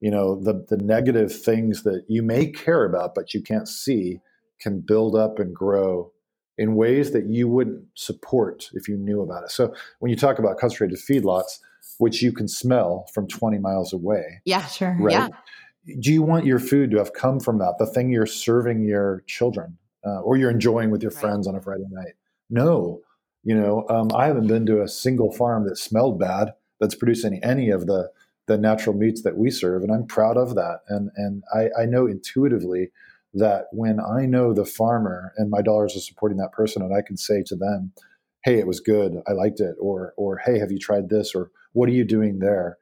you 0.00 0.10
know 0.10 0.34
the 0.40 0.64
the 0.68 0.76
negative 0.76 1.32
things 1.32 1.82
that 1.82 2.04
you 2.08 2.22
may 2.22 2.46
care 2.46 2.84
about 2.84 3.14
but 3.14 3.34
you 3.34 3.42
can't 3.42 3.68
see 3.68 4.20
can 4.60 4.80
build 4.80 5.16
up 5.16 5.38
and 5.38 5.54
grow 5.54 6.12
in 6.60 6.74
ways 6.74 7.12
that 7.12 7.26
you 7.26 7.48
wouldn't 7.48 7.82
support 7.94 8.68
if 8.74 8.86
you 8.86 8.94
knew 8.94 9.22
about 9.22 9.44
it. 9.44 9.50
So 9.50 9.74
when 10.00 10.10
you 10.10 10.16
talk 10.16 10.38
about 10.38 10.58
concentrated 10.58 10.98
feedlots, 10.98 11.58
which 11.96 12.20
you 12.22 12.32
can 12.32 12.48
smell 12.48 13.06
from 13.14 13.26
20 13.26 13.58
miles 13.58 13.94
away. 13.94 14.42
Yeah, 14.44 14.66
sure. 14.66 14.94
Right? 15.00 15.12
Yeah. 15.12 15.28
Do 15.98 16.12
you 16.12 16.22
want 16.22 16.44
your 16.44 16.58
food 16.58 16.90
to 16.90 16.98
have 16.98 17.14
come 17.14 17.40
from 17.40 17.58
that, 17.58 17.76
the 17.78 17.86
thing 17.86 18.10
you're 18.10 18.26
serving 18.26 18.84
your 18.84 19.24
children 19.26 19.78
uh, 20.06 20.20
or 20.20 20.36
you're 20.36 20.50
enjoying 20.50 20.90
with 20.90 21.02
your 21.02 21.12
right. 21.12 21.20
friends 21.20 21.46
on 21.46 21.54
a 21.56 21.62
Friday 21.62 21.86
night? 21.90 22.12
No. 22.50 23.00
You 23.42 23.58
know, 23.58 23.86
um, 23.88 24.10
I 24.14 24.26
haven't 24.26 24.46
been 24.46 24.66
to 24.66 24.82
a 24.82 24.88
single 24.88 25.32
farm 25.32 25.66
that 25.66 25.78
smelled 25.78 26.18
bad 26.20 26.52
that's 26.78 26.94
producing 26.94 27.42
any 27.42 27.70
of 27.70 27.86
the 27.86 28.10
the 28.50 28.58
natural 28.58 28.96
meats 28.96 29.22
that 29.22 29.38
we 29.38 29.48
serve, 29.48 29.84
and 29.84 29.92
I'm 29.92 30.06
proud 30.06 30.36
of 30.36 30.56
that. 30.56 30.80
And 30.88 31.10
and 31.14 31.44
I, 31.54 31.82
I 31.82 31.86
know 31.86 32.08
intuitively 32.08 32.90
that 33.32 33.66
when 33.70 34.00
I 34.00 34.26
know 34.26 34.52
the 34.52 34.64
farmer 34.64 35.32
and 35.36 35.50
my 35.50 35.62
dollars 35.62 35.96
are 35.96 36.00
supporting 36.00 36.38
that 36.38 36.50
person, 36.50 36.82
and 36.82 36.92
I 36.92 37.00
can 37.00 37.16
say 37.16 37.44
to 37.46 37.54
them, 37.54 37.92
"Hey, 38.42 38.58
it 38.58 38.66
was 38.66 38.80
good. 38.80 39.22
I 39.28 39.32
liked 39.32 39.60
it," 39.60 39.76
or 39.78 40.14
or 40.16 40.38
"Hey, 40.38 40.58
have 40.58 40.72
you 40.72 40.80
tried 40.80 41.10
this?" 41.10 41.32
or 41.32 41.52
"What 41.74 41.88
are 41.88 41.92
you 41.92 42.04
doing 42.04 42.40
there?" 42.40 42.78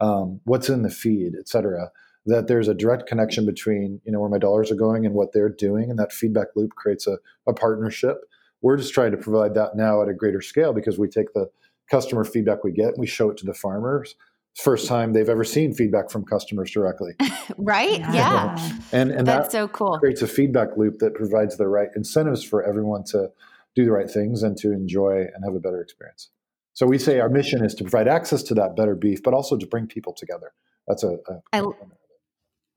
Um, 0.00 0.40
what's 0.42 0.68
in 0.68 0.82
the 0.82 0.90
feed, 0.90 1.34
etc. 1.38 1.92
That 2.26 2.48
there's 2.48 2.66
a 2.66 2.74
direct 2.74 3.06
connection 3.06 3.46
between 3.46 4.00
you 4.04 4.10
know 4.10 4.18
where 4.18 4.28
my 4.28 4.38
dollars 4.38 4.72
are 4.72 4.76
going 4.86 5.06
and 5.06 5.14
what 5.14 5.32
they're 5.32 5.48
doing, 5.48 5.88
and 5.88 6.00
that 6.00 6.12
feedback 6.12 6.48
loop 6.56 6.72
creates 6.74 7.06
a, 7.06 7.18
a 7.46 7.52
partnership. 7.52 8.24
We're 8.60 8.76
just 8.76 8.92
trying 8.92 9.12
to 9.12 9.18
provide 9.18 9.54
that 9.54 9.76
now 9.76 10.02
at 10.02 10.08
a 10.08 10.14
greater 10.14 10.40
scale 10.40 10.72
because 10.72 10.98
we 10.98 11.06
take 11.06 11.32
the 11.32 11.48
customer 11.88 12.24
feedback 12.24 12.64
we 12.64 12.72
get 12.72 12.88
and 12.88 12.98
we 12.98 13.06
show 13.06 13.30
it 13.30 13.36
to 13.36 13.46
the 13.46 13.54
farmers 13.54 14.16
first 14.56 14.86
time 14.86 15.12
they've 15.12 15.28
ever 15.28 15.44
seen 15.44 15.72
feedback 15.74 16.10
from 16.10 16.24
customers 16.24 16.70
directly. 16.70 17.14
right? 17.56 18.00
Yeah. 18.00 18.12
yeah. 18.12 18.72
And 18.92 19.10
and 19.10 19.26
that's 19.26 19.48
that 19.48 19.52
so 19.52 19.68
cool. 19.68 19.98
Creates 19.98 20.22
a 20.22 20.28
feedback 20.28 20.76
loop 20.76 20.98
that 20.98 21.14
provides 21.14 21.56
the 21.56 21.68
right 21.68 21.88
incentives 21.96 22.44
for 22.44 22.62
everyone 22.62 23.04
to 23.04 23.30
do 23.74 23.84
the 23.84 23.92
right 23.92 24.10
things 24.10 24.42
and 24.42 24.56
to 24.58 24.72
enjoy 24.72 25.26
and 25.34 25.44
have 25.44 25.54
a 25.54 25.60
better 25.60 25.80
experience. 25.80 26.30
So 26.74 26.86
we 26.86 26.98
say 26.98 27.20
our 27.20 27.28
mission 27.28 27.64
is 27.64 27.74
to 27.76 27.84
provide 27.84 28.08
access 28.08 28.42
to 28.44 28.54
that 28.54 28.76
better 28.76 28.94
beef, 28.94 29.22
but 29.22 29.34
also 29.34 29.56
to 29.56 29.66
bring 29.66 29.86
people 29.86 30.14
together. 30.14 30.52
That's 30.86 31.04
a, 31.04 31.18
a 31.28 31.42
I, 31.52 31.62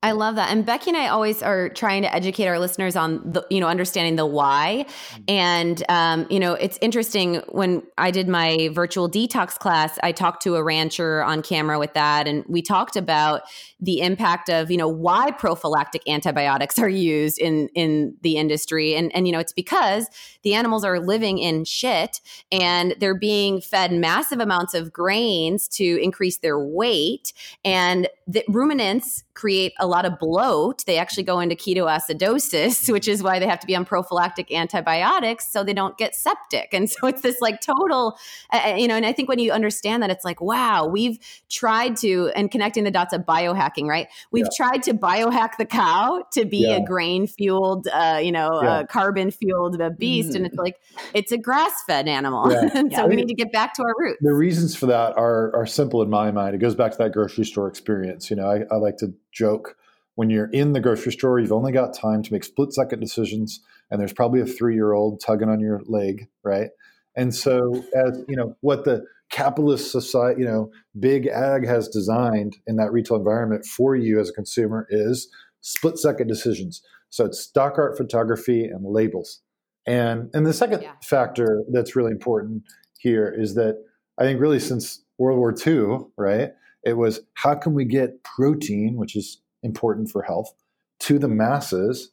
I 0.02 0.12
love 0.12 0.36
that. 0.36 0.50
And 0.52 0.64
Becky 0.64 0.90
and 0.90 0.96
I 0.96 1.08
always 1.08 1.42
are 1.42 1.70
trying 1.70 2.02
to 2.02 2.14
educate 2.14 2.46
our 2.46 2.58
listeners 2.58 2.96
on 2.96 3.32
the, 3.32 3.44
you 3.50 3.60
know, 3.60 3.66
understanding 3.66 4.16
the 4.16 4.26
why. 4.26 4.84
Mm-hmm. 4.86 5.22
And, 5.28 5.82
um, 5.88 6.26
you 6.30 6.38
know, 6.38 6.52
it's 6.52 6.78
interesting 6.82 7.36
when 7.48 7.82
I 7.96 8.10
did 8.10 8.28
my 8.28 8.68
virtual 8.72 9.10
detox 9.10 9.58
class, 9.58 9.98
I 10.02 10.12
talked 10.12 10.42
to 10.42 10.56
a 10.56 10.62
rancher 10.62 11.24
on 11.24 11.42
camera 11.42 11.78
with 11.78 11.94
that. 11.94 12.28
And 12.28 12.44
we 12.46 12.62
talked 12.62 12.94
about 12.94 13.42
the 13.80 14.00
impact 14.00 14.50
of, 14.50 14.70
you 14.70 14.76
know, 14.76 14.88
why 14.88 15.30
prophylactic 15.30 16.02
antibiotics 16.06 16.78
are 16.78 16.88
used 16.88 17.38
in, 17.38 17.68
in 17.74 18.16
the 18.20 18.36
industry. 18.36 18.94
And, 18.94 19.14
and, 19.14 19.26
you 19.26 19.32
know, 19.32 19.40
it's 19.40 19.52
because 19.52 20.06
the 20.42 20.54
animals 20.54 20.84
are 20.84 21.00
living 21.00 21.38
in 21.38 21.64
shit 21.64 22.20
and 22.52 22.94
they're 23.00 23.18
being 23.18 23.60
fed 23.60 23.92
massive 23.92 24.40
amounts 24.40 24.74
of 24.74 24.92
grains 24.92 25.66
to 25.68 26.00
increase 26.02 26.38
their 26.38 26.60
weight. 26.60 27.32
And 27.64 28.08
the 28.26 28.44
ruminants 28.48 29.24
create 29.34 29.72
a 29.78 29.85
lot 29.86 30.04
of 30.04 30.18
bloat. 30.18 30.84
They 30.86 30.98
actually 30.98 31.22
go 31.22 31.40
into 31.40 31.54
ketoacidosis, 31.54 32.92
which 32.92 33.08
is 33.08 33.22
why 33.22 33.38
they 33.38 33.46
have 33.46 33.60
to 33.60 33.66
be 33.66 33.76
on 33.76 33.84
prophylactic 33.84 34.52
antibiotics 34.52 35.50
so 35.50 35.64
they 35.64 35.74
don't 35.74 35.96
get 35.98 36.14
septic. 36.14 36.68
And 36.72 36.88
so 36.90 37.06
it's 37.06 37.22
this 37.22 37.40
like 37.40 37.60
total, 37.60 38.18
uh, 38.50 38.74
you 38.76 38.88
know, 38.88 38.96
and 38.96 39.06
I 39.06 39.12
think 39.12 39.28
when 39.28 39.38
you 39.38 39.52
understand 39.52 40.02
that, 40.02 40.10
it's 40.10 40.24
like, 40.24 40.40
wow, 40.40 40.86
we've 40.86 41.18
tried 41.48 41.96
to, 41.98 42.30
and 42.34 42.50
connecting 42.50 42.84
the 42.84 42.90
dots 42.90 43.12
of 43.12 43.22
biohacking, 43.22 43.86
right? 43.86 44.08
We've 44.30 44.44
yeah. 44.44 44.66
tried 44.66 44.82
to 44.84 44.94
biohack 44.94 45.56
the 45.58 45.66
cow 45.66 46.24
to 46.32 46.44
be 46.44 46.58
yeah. 46.58 46.76
a 46.76 46.84
grain 46.84 47.26
fueled, 47.26 47.88
uh, 47.92 48.20
you 48.22 48.32
know, 48.32 48.62
yeah. 48.62 48.84
carbon 48.84 49.30
fueled 49.30 49.80
beast. 49.98 50.30
Mm. 50.30 50.36
And 50.36 50.46
it's 50.46 50.56
like, 50.56 50.76
it's 51.14 51.32
a 51.32 51.38
grass 51.38 51.72
fed 51.86 52.08
animal. 52.08 52.50
and 52.50 52.92
so 52.94 53.06
we 53.06 53.16
need 53.16 53.28
to 53.28 53.34
get 53.34 53.52
back 53.52 53.74
to 53.74 53.82
our 53.82 53.94
roots. 53.98 54.18
The 54.20 54.32
reasons 54.32 54.76
for 54.76 54.86
that 54.86 55.16
are, 55.16 55.54
are 55.54 55.66
simple 55.66 56.02
in 56.02 56.10
my 56.10 56.30
mind. 56.30 56.54
It 56.54 56.58
goes 56.58 56.74
back 56.74 56.92
to 56.92 56.98
that 56.98 57.12
grocery 57.12 57.44
store 57.44 57.68
experience. 57.68 58.30
You 58.30 58.36
know, 58.36 58.50
I, 58.50 58.62
I 58.72 58.76
like 58.76 58.96
to 58.98 59.12
joke 59.36 59.76
when 60.16 60.30
you're 60.30 60.50
in 60.50 60.72
the 60.72 60.80
grocery 60.80 61.12
store, 61.12 61.38
you've 61.38 61.52
only 61.52 61.72
got 61.72 61.94
time 61.94 62.22
to 62.22 62.32
make 62.32 62.42
split 62.42 62.72
second 62.72 63.00
decisions, 63.00 63.60
and 63.90 64.00
there's 64.00 64.14
probably 64.14 64.40
a 64.40 64.46
three 64.46 64.74
year 64.74 64.92
old 64.92 65.20
tugging 65.20 65.48
on 65.48 65.60
your 65.60 65.80
leg, 65.86 66.26
right? 66.42 66.70
And 67.14 67.34
so, 67.34 67.84
as 67.94 68.24
you 68.28 68.34
know, 68.34 68.56
what 68.60 68.84
the 68.84 69.04
capitalist 69.30 69.92
society, 69.92 70.40
you 70.40 70.46
know, 70.46 70.70
big 70.98 71.26
ag 71.26 71.66
has 71.66 71.88
designed 71.88 72.56
in 72.66 72.76
that 72.76 72.92
retail 72.92 73.18
environment 73.18 73.64
for 73.64 73.94
you 73.94 74.18
as 74.18 74.30
a 74.30 74.32
consumer 74.32 74.86
is 74.90 75.28
split 75.60 75.98
second 75.98 76.28
decisions. 76.28 76.82
So 77.10 77.26
it's 77.26 77.40
stock 77.40 77.78
art 77.78 77.96
photography 77.96 78.64
and 78.64 78.84
labels. 78.86 79.42
And 79.86 80.30
and 80.32 80.46
the 80.46 80.52
second 80.52 80.82
yeah. 80.82 80.92
factor 81.02 81.62
that's 81.72 81.94
really 81.94 82.10
important 82.10 82.62
here 82.98 83.32
is 83.36 83.54
that 83.54 83.76
I 84.18 84.24
think 84.24 84.40
really 84.40 84.60
since 84.60 85.04
World 85.18 85.38
War 85.38 85.54
II, 85.66 86.06
right, 86.16 86.52
it 86.86 86.96
was 86.96 87.20
how 87.34 87.54
can 87.54 87.74
we 87.74 87.84
get 87.84 88.22
protein, 88.22 88.94
which 88.94 89.16
is 89.16 89.40
important 89.62 90.08
for 90.08 90.22
health 90.22 90.54
to 91.00 91.18
the 91.18 91.28
masses 91.28 92.12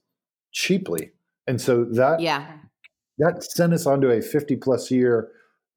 cheaply. 0.51 1.11
And 1.47 1.61
so 1.61 1.85
that 1.85 2.19
yeah. 2.19 2.47
that 3.19 3.43
sent 3.43 3.73
us 3.73 3.85
onto 3.85 4.09
a 4.09 4.21
50 4.21 4.55
plus 4.57 4.89
year 4.89 5.29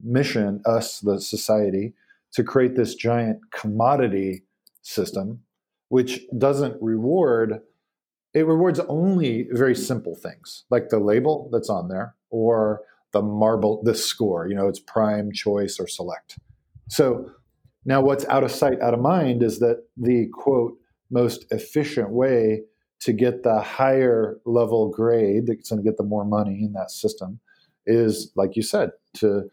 mission, 0.02 0.62
us, 0.64 1.00
the 1.00 1.20
society, 1.20 1.92
to 2.32 2.42
create 2.42 2.74
this 2.74 2.94
giant 2.94 3.40
commodity 3.52 4.44
system, 4.80 5.40
which 5.88 6.20
doesn't 6.38 6.80
reward, 6.82 7.60
it 8.32 8.46
rewards 8.46 8.80
only 8.88 9.48
very 9.52 9.74
simple 9.74 10.14
things 10.14 10.64
like 10.70 10.88
the 10.88 10.98
label 10.98 11.50
that's 11.52 11.68
on 11.70 11.88
there 11.88 12.14
or 12.30 12.80
the 13.12 13.22
marble, 13.22 13.82
the 13.82 13.94
score, 13.94 14.48
you 14.48 14.54
know, 14.54 14.68
it's 14.68 14.80
prime, 14.80 15.32
choice, 15.32 15.78
or 15.78 15.86
select. 15.86 16.38
So 16.88 17.30
now 17.86 18.02
what's 18.02 18.26
out 18.26 18.44
of 18.44 18.50
sight, 18.50 18.80
out 18.82 18.94
of 18.94 19.00
mind 19.00 19.42
is 19.42 19.60
that 19.60 19.84
the 19.96 20.28
quote, 20.32 20.76
most 21.10 21.46
efficient 21.50 22.10
way 22.10 22.62
to 23.00 23.12
get 23.12 23.44
the 23.44 23.60
higher 23.60 24.38
level 24.44 24.90
grade 24.90 25.46
that's 25.46 25.70
going 25.70 25.82
to 25.82 25.88
get 25.88 25.96
the 25.96 26.02
more 26.02 26.24
money 26.24 26.64
in 26.64 26.72
that 26.72 26.90
system 26.90 27.38
is 27.86 28.32
like 28.34 28.56
you 28.56 28.62
said 28.62 28.90
to 29.14 29.48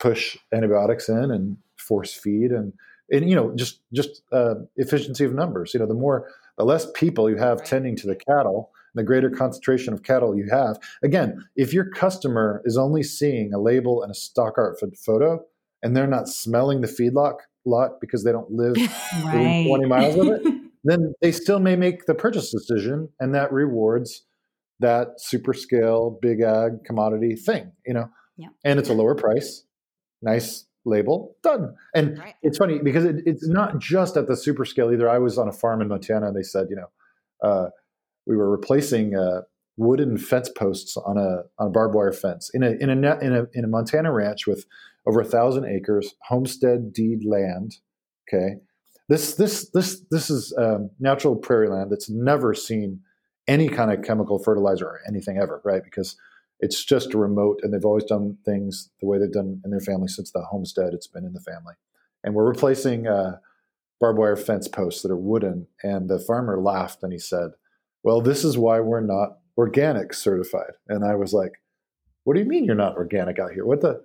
push 0.00 0.36
antibiotics 0.52 1.08
in 1.08 1.30
and 1.30 1.56
force 1.78 2.12
feed 2.12 2.50
and 2.50 2.72
and 3.10 3.30
you 3.30 3.36
know 3.36 3.54
just 3.54 3.80
just 3.92 4.22
uh, 4.32 4.54
efficiency 4.76 5.24
of 5.24 5.32
numbers. 5.32 5.72
You 5.72 5.80
know 5.80 5.86
the 5.86 5.94
more 5.94 6.28
the 6.58 6.64
less 6.64 6.90
people 6.92 7.30
you 7.30 7.36
have 7.36 7.62
tending 7.62 7.94
to 7.96 8.06
the 8.06 8.16
cattle 8.16 8.70
the 8.94 9.04
greater 9.04 9.28
concentration 9.28 9.92
of 9.92 10.02
cattle 10.02 10.36
you 10.36 10.48
have. 10.50 10.78
Again 11.04 11.46
if 11.54 11.72
your 11.72 11.88
customer 11.90 12.62
is 12.64 12.76
only 12.76 13.04
seeing 13.04 13.54
a 13.54 13.60
label 13.60 14.02
and 14.02 14.10
a 14.10 14.14
stock 14.14 14.54
art 14.58 14.80
photo 15.04 15.44
and 15.82 15.96
they're 15.96 16.06
not 16.06 16.28
smelling 16.28 16.80
the 16.80 16.86
feedlot 16.86 17.34
lot 17.64 18.00
because 18.00 18.24
they 18.24 18.32
don't 18.32 18.50
live 18.50 18.76
right. 19.24 19.64
20 19.66 19.86
miles 19.86 20.16
of 20.16 20.28
it, 20.28 20.42
then 20.84 21.14
they 21.20 21.32
still 21.32 21.58
may 21.58 21.76
make 21.76 22.06
the 22.06 22.14
purchase 22.14 22.50
decision 22.50 23.08
and 23.20 23.34
that 23.34 23.52
rewards 23.52 24.24
that 24.80 25.20
super 25.20 25.54
scale 25.54 26.18
big 26.20 26.40
ag 26.40 26.84
commodity 26.84 27.34
thing, 27.34 27.72
you 27.86 27.94
know. 27.94 28.08
Yeah. 28.36 28.48
And 28.64 28.78
it's 28.78 28.90
a 28.90 28.92
lower 28.92 29.14
price, 29.14 29.64
nice 30.22 30.66
label, 30.84 31.36
done. 31.42 31.74
And 31.94 32.18
right. 32.18 32.34
it's 32.42 32.58
funny 32.58 32.78
because 32.78 33.04
it, 33.04 33.16
it's 33.24 33.48
not 33.48 33.78
just 33.78 34.16
at 34.16 34.26
the 34.26 34.36
super 34.36 34.64
scale 34.64 34.92
either. 34.92 35.08
I 35.08 35.18
was 35.18 35.38
on 35.38 35.48
a 35.48 35.52
farm 35.52 35.80
in 35.80 35.88
Montana 35.88 36.28
and 36.28 36.36
they 36.36 36.42
said, 36.42 36.66
you 36.68 36.76
know, 36.76 37.48
uh, 37.48 37.70
we 38.26 38.36
were 38.36 38.50
replacing 38.50 39.16
uh, 39.16 39.42
wooden 39.76 40.16
fence 40.18 40.48
posts 40.48 40.96
on 40.96 41.18
a 41.18 41.42
on 41.58 41.68
a 41.68 41.70
barbed 41.70 41.94
wire 41.94 42.12
fence 42.12 42.50
in 42.54 42.62
a 42.62 42.70
in 42.72 42.90
a 42.90 43.18
in 43.18 43.34
a 43.34 43.46
in 43.52 43.64
a 43.64 43.68
Montana 43.68 44.12
ranch 44.12 44.46
with 44.46 44.64
over 45.06 45.20
a 45.20 45.24
thousand 45.24 45.66
acres, 45.66 46.14
homestead 46.22 46.92
deed 46.92 47.24
land. 47.24 47.76
Okay, 48.28 48.56
this 49.08 49.34
this 49.34 49.70
this 49.70 50.02
this 50.10 50.30
is 50.30 50.54
um, 50.58 50.90
natural 50.98 51.36
prairie 51.36 51.68
land 51.68 51.90
that's 51.90 52.10
never 52.10 52.54
seen 52.54 53.00
any 53.48 53.68
kind 53.68 53.92
of 53.92 54.02
chemical 54.02 54.38
fertilizer 54.42 54.86
or 54.86 55.00
anything 55.08 55.38
ever, 55.38 55.60
right? 55.64 55.84
Because 55.84 56.16
it's 56.60 56.84
just 56.84 57.14
remote 57.14 57.60
and 57.62 57.72
they've 57.72 57.84
always 57.84 58.04
done 58.04 58.38
things 58.44 58.90
the 59.00 59.06
way 59.06 59.18
they've 59.18 59.30
done 59.30 59.60
in 59.64 59.70
their 59.70 59.80
family 59.80 60.08
since 60.08 60.32
the 60.32 60.42
homestead. 60.42 60.94
It's 60.94 61.06
been 61.06 61.24
in 61.24 61.34
the 61.34 61.40
family. 61.40 61.74
And 62.24 62.34
we're 62.34 62.48
replacing 62.48 63.06
uh, 63.06 63.36
barbed 64.00 64.18
wire 64.18 64.36
fence 64.36 64.68
posts 64.68 65.02
that 65.02 65.10
are 65.10 65.16
wooden. 65.16 65.68
And 65.82 66.08
the 66.08 66.18
farmer 66.18 66.60
laughed 66.60 67.02
and 67.02 67.12
he 67.12 67.18
said, 67.18 67.50
Well, 68.02 68.20
this 68.20 68.44
is 68.44 68.58
why 68.58 68.80
we're 68.80 69.00
not 69.00 69.38
organic 69.56 70.14
certified. 70.14 70.72
And 70.88 71.04
I 71.04 71.14
was 71.14 71.32
like, 71.32 71.52
What 72.24 72.34
do 72.34 72.40
you 72.40 72.46
mean 72.46 72.64
you're 72.64 72.74
not 72.74 72.96
organic 72.96 73.38
out 73.38 73.52
here? 73.52 73.64
What 73.64 73.82
the, 73.82 74.02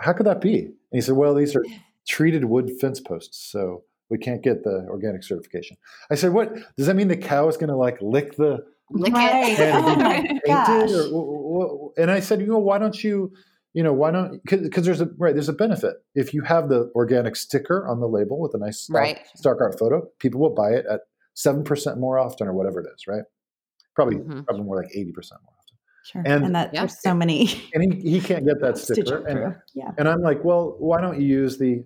how 0.00 0.12
could 0.12 0.26
that 0.26 0.40
be? 0.40 0.58
And 0.60 0.72
he 0.92 1.00
said, 1.00 1.16
Well, 1.16 1.34
these 1.34 1.54
are 1.56 1.64
treated 2.06 2.44
wood 2.44 2.70
fence 2.80 3.00
posts. 3.00 3.38
So 3.50 3.84
we 4.10 4.18
can't 4.18 4.42
get 4.42 4.62
the 4.62 4.86
organic 4.88 5.24
certification. 5.24 5.76
I 6.10 6.14
said, 6.14 6.32
What 6.32 6.54
does 6.76 6.86
that 6.86 6.94
mean 6.96 7.08
the 7.08 7.16
cow 7.16 7.48
is 7.48 7.56
going 7.56 7.70
to 7.70 7.76
like 7.76 7.98
lick 8.00 8.36
the, 8.36 8.64
Lick 8.90 9.12
Right. 9.14 9.58
it. 9.58 9.74
Oh 9.74 9.96
my 9.96 10.20
painted 10.20 10.42
gosh. 10.46 10.90
or, 10.92 11.08
wh- 11.10 11.92
wh- 11.96 12.00
and 12.00 12.08
I 12.08 12.20
said, 12.20 12.40
you 12.40 12.46
know, 12.46 12.58
why 12.58 12.78
don't 12.78 13.02
you, 13.02 13.32
you 13.72 13.82
know, 13.82 13.92
why 13.92 14.12
don't 14.12 14.40
because 14.44 14.84
there's 14.84 15.00
a 15.00 15.08
right 15.18 15.34
there's 15.34 15.48
a 15.48 15.52
benefit 15.52 15.96
if 16.14 16.32
you 16.32 16.42
have 16.42 16.68
the 16.68 16.88
organic 16.94 17.34
sticker 17.34 17.84
on 17.88 17.98
the 17.98 18.06
label 18.06 18.38
with 18.40 18.54
a 18.54 18.58
nice 18.58 18.78
star, 18.78 19.00
Right. 19.00 19.18
star 19.34 19.56
card 19.56 19.76
photo, 19.76 20.06
people 20.20 20.40
will 20.40 20.54
buy 20.54 20.70
it 20.70 20.86
at 20.88 21.00
seven 21.34 21.64
percent 21.64 21.98
more 21.98 22.16
often 22.16 22.46
or 22.46 22.52
whatever 22.54 22.80
it 22.80 22.86
is, 22.94 23.08
right? 23.08 23.24
Probably 23.96 24.18
Mhm. 24.18 24.44
probably 24.46 24.62
more 24.62 24.76
like 24.80 24.94
eighty 24.94 25.10
percent 25.10 25.40
more 25.42 25.54
often. 25.58 25.65
Sure. 26.10 26.22
And- 26.24 26.44
And, 26.46 26.54
that 26.54 26.72
Yeah. 26.72 26.80
there's 26.82 27.00
so 27.00 27.14
many 27.14 27.48
And 27.74 27.92
he, 27.94 28.10
he 28.12 28.20
can't 28.20 28.44
get 28.44 28.60
that 28.60 28.76
to 28.76 28.80
sticker. 28.94 29.26
And. 29.26 29.56
Yeah. 29.74 29.90
and 29.98 30.08
I'm 30.08 30.20
like, 30.22 30.44
well, 30.44 30.76
why 30.78 31.00
don't 31.00 31.20
you 31.20 31.26
use 31.26 31.58
the 31.58 31.84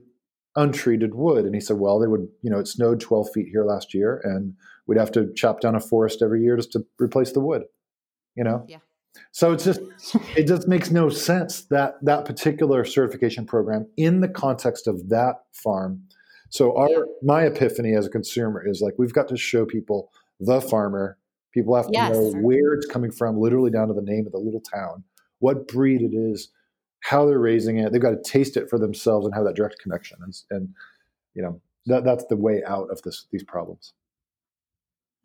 untreated 0.56 1.14
wood? 1.14 1.44
And 1.44 1.54
he 1.54 1.60
said, 1.60 1.78
well, 1.78 1.98
they 1.98 2.06
would, 2.06 2.28
you 2.42 2.50
know, 2.50 2.58
it 2.58 2.68
snowed 2.68 3.00
12 3.00 3.30
feet 3.32 3.48
here 3.50 3.64
last 3.64 3.94
year, 3.94 4.20
and 4.24 4.54
we'd 4.86 4.98
have 4.98 5.12
to 5.12 5.32
chop 5.34 5.60
down 5.60 5.74
a 5.74 5.80
forest 5.80 6.22
every 6.22 6.42
year 6.42 6.56
just 6.56 6.72
to 6.72 6.84
replace 6.98 7.32
the 7.32 7.40
wood, 7.40 7.62
you 8.34 8.44
know? 8.44 8.64
Yeah. 8.68 8.78
So 9.32 9.52
it's 9.52 9.64
just, 9.64 9.80
it 10.36 10.46
just 10.46 10.68
makes 10.68 10.90
no 10.90 11.08
sense 11.08 11.62
that 11.66 11.96
that 12.02 12.24
particular 12.24 12.84
certification 12.84 13.44
program 13.46 13.86
in 13.96 14.20
the 14.20 14.28
context 14.28 14.86
of 14.86 15.08
that 15.08 15.36
farm. 15.52 16.02
So 16.48 16.76
our, 16.76 16.88
Yeah. 16.88 16.98
my 17.22 17.42
epiphany 17.44 17.94
as 17.94 18.06
a 18.06 18.10
consumer 18.10 18.64
is 18.66 18.80
like, 18.80 18.94
we've 18.98 19.12
got 19.12 19.28
to 19.28 19.36
show 19.36 19.64
people 19.64 20.10
the 20.40 20.60
farmer. 20.60 21.16
People 21.52 21.74
have 21.74 21.86
to 21.86 21.92
Yes. 21.92 22.16
know 22.16 22.40
where 22.40 22.74
it's 22.74 22.86
coming 22.86 23.10
from, 23.10 23.38
literally 23.38 23.70
down 23.70 23.88
to 23.88 23.94
the 23.94 24.02
name 24.02 24.26
of 24.26 24.32
the 24.32 24.38
little 24.38 24.60
town, 24.60 25.04
what 25.40 25.66
breed 25.68 26.02
it 26.02 26.14
is, 26.14 26.50
how 27.00 27.26
they're 27.26 27.38
raising 27.38 27.78
it. 27.78 27.92
They've 27.92 28.00
got 28.00 28.10
to 28.10 28.22
taste 28.22 28.56
it 28.56 28.68
for 28.68 28.78
themselves 28.78 29.26
and 29.26 29.34
have 29.34 29.44
that 29.44 29.56
direct 29.56 29.78
connection. 29.82 30.18
And, 30.22 30.34
and 30.50 30.68
you 31.34 31.42
know, 31.42 31.60
that, 31.86 32.04
that's 32.04 32.24
the 32.26 32.36
way 32.36 32.62
out 32.66 32.88
of 32.90 33.02
this, 33.02 33.26
these 33.32 33.42
problems. 33.42 33.94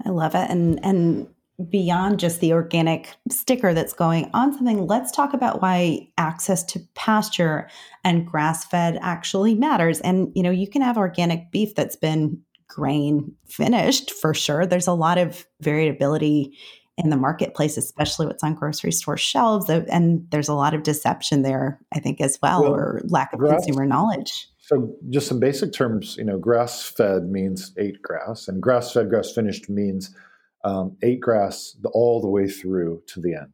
I 0.06 0.10
love 0.10 0.36
it. 0.36 0.50
And 0.50 0.84
and 0.84 1.28
beyond 1.70 2.20
just 2.20 2.42
the 2.42 2.52
organic 2.52 3.16
sticker 3.30 3.74
that's 3.74 3.94
going 3.94 4.30
on 4.34 4.54
something, 4.54 4.88
let's 4.88 5.10
talk 5.10 5.34
about 5.34 5.62
why 5.62 6.10
access 6.18 6.64
to 6.66 6.82
pasture 6.96 7.70
and 8.04 8.28
grass-fed 8.28 9.00
actually 9.02 9.56
matters. 9.56 10.02
And 10.02 10.34
you 10.36 10.44
know, 10.44 10.52
you 10.52 10.68
can 10.68 10.82
have 10.82 10.98
organic 10.98 11.52
beef 11.52 11.74
that's 11.74 11.96
been 11.96 12.42
grain 12.68 13.34
finished 13.48 14.12
for 14.12 14.34
sure. 14.34 14.66
There's 14.66 14.88
a 14.88 14.94
lot 14.94 15.18
of 15.18 15.46
variability 15.62 16.58
in 16.98 17.10
the 17.10 17.18
marketplace, 17.18 17.78
especially 17.78 18.26
what's 18.26 18.44
on 18.44 18.56
grocery 18.56 18.92
store 18.92 19.18
shelves. 19.18 19.70
And 19.70 20.26
there's 20.32 20.48
a 20.48 20.54
lot 20.54 20.74
of 20.74 20.84
deception 20.84 21.42
there, 21.42 21.80
I 21.94 22.00
think, 22.00 22.22
as 22.22 22.40
well, 22.42 22.64
Well, 22.64 22.74
or 22.74 23.02
lack 23.06 23.34
of 23.34 23.40
grass- 23.40 23.66
consumer 23.66 23.86
knowledge. 23.86 24.48
So, 24.60 24.96
just 25.10 25.28
some 25.28 25.40
basic 25.40 25.74
terms, 25.74 26.16
you 26.18 26.24
know, 26.24 26.40
grass 26.40 26.82
fed 26.82 27.26
means 27.30 27.72
ate 27.78 28.02
grass, 28.02 28.48
and 28.48 28.62
grass 28.64 28.92
fed, 28.94 29.10
grass 29.10 29.32
finished 29.32 29.70
means 29.70 30.16
um, 30.64 30.98
ate 31.04 31.20
grass 31.20 31.78
the, 31.84 31.90
all 31.90 32.20
the 32.20 32.28
way 32.30 32.48
through 32.48 33.04
to 33.10 33.22
the 33.22 33.36
end, 33.36 33.54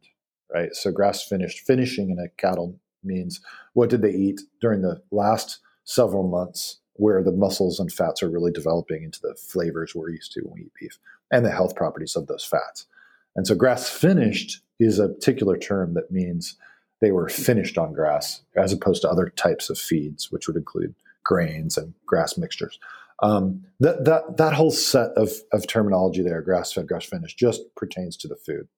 right? 0.54 0.72
So, 0.72 0.90
grass 0.90 1.22
finished, 1.22 1.66
finishing 1.66 2.08
in 2.08 2.18
a 2.18 2.30
cattle 2.40 2.80
means 3.04 3.40
what 3.74 3.90
did 3.90 4.00
they 4.00 4.12
eat 4.12 4.40
during 4.62 4.80
the 4.80 5.02
last 5.10 5.58
several 5.84 6.26
months 6.26 6.78
where 6.94 7.22
the 7.22 7.32
muscles 7.32 7.80
and 7.80 7.92
fats 7.92 8.22
are 8.22 8.30
really 8.30 8.52
developing 8.52 9.02
into 9.02 9.20
the 9.20 9.34
flavors 9.34 9.94
we're 9.94 10.10
used 10.10 10.32
to 10.32 10.40
when 10.42 10.54
we 10.54 10.60
eat 10.62 10.72
beef 10.78 10.98
and 11.30 11.44
the 11.44 11.50
health 11.50 11.74
properties 11.74 12.16
of 12.16 12.26
those 12.26 12.44
fats. 12.44 12.86
And 13.34 13.46
so, 13.46 13.54
grass 13.54 13.88
finished 13.88 14.60
is 14.78 14.98
a 14.98 15.08
particular 15.08 15.56
term 15.56 15.94
that 15.94 16.10
means 16.10 16.56
they 17.00 17.12
were 17.12 17.28
finished 17.28 17.78
on 17.78 17.92
grass 17.92 18.42
as 18.56 18.72
opposed 18.72 19.02
to 19.02 19.10
other 19.10 19.32
types 19.36 19.70
of 19.70 19.78
feeds, 19.78 20.30
which 20.30 20.46
would 20.46 20.56
include 20.56 20.94
grains 21.24 21.76
and 21.76 21.94
grass 22.06 22.36
mixtures. 22.36 22.78
Um, 23.22 23.64
that, 23.80 24.04
that, 24.04 24.36
that 24.36 24.52
whole 24.52 24.72
set 24.72 25.10
of, 25.16 25.30
of 25.52 25.66
terminology 25.66 26.22
there, 26.22 26.42
grass 26.42 26.72
fed, 26.72 26.88
grass 26.88 27.04
finished, 27.04 27.38
just 27.38 27.62
pertains 27.76 28.16
to 28.18 28.28
the 28.28 28.36
food. 28.36 28.68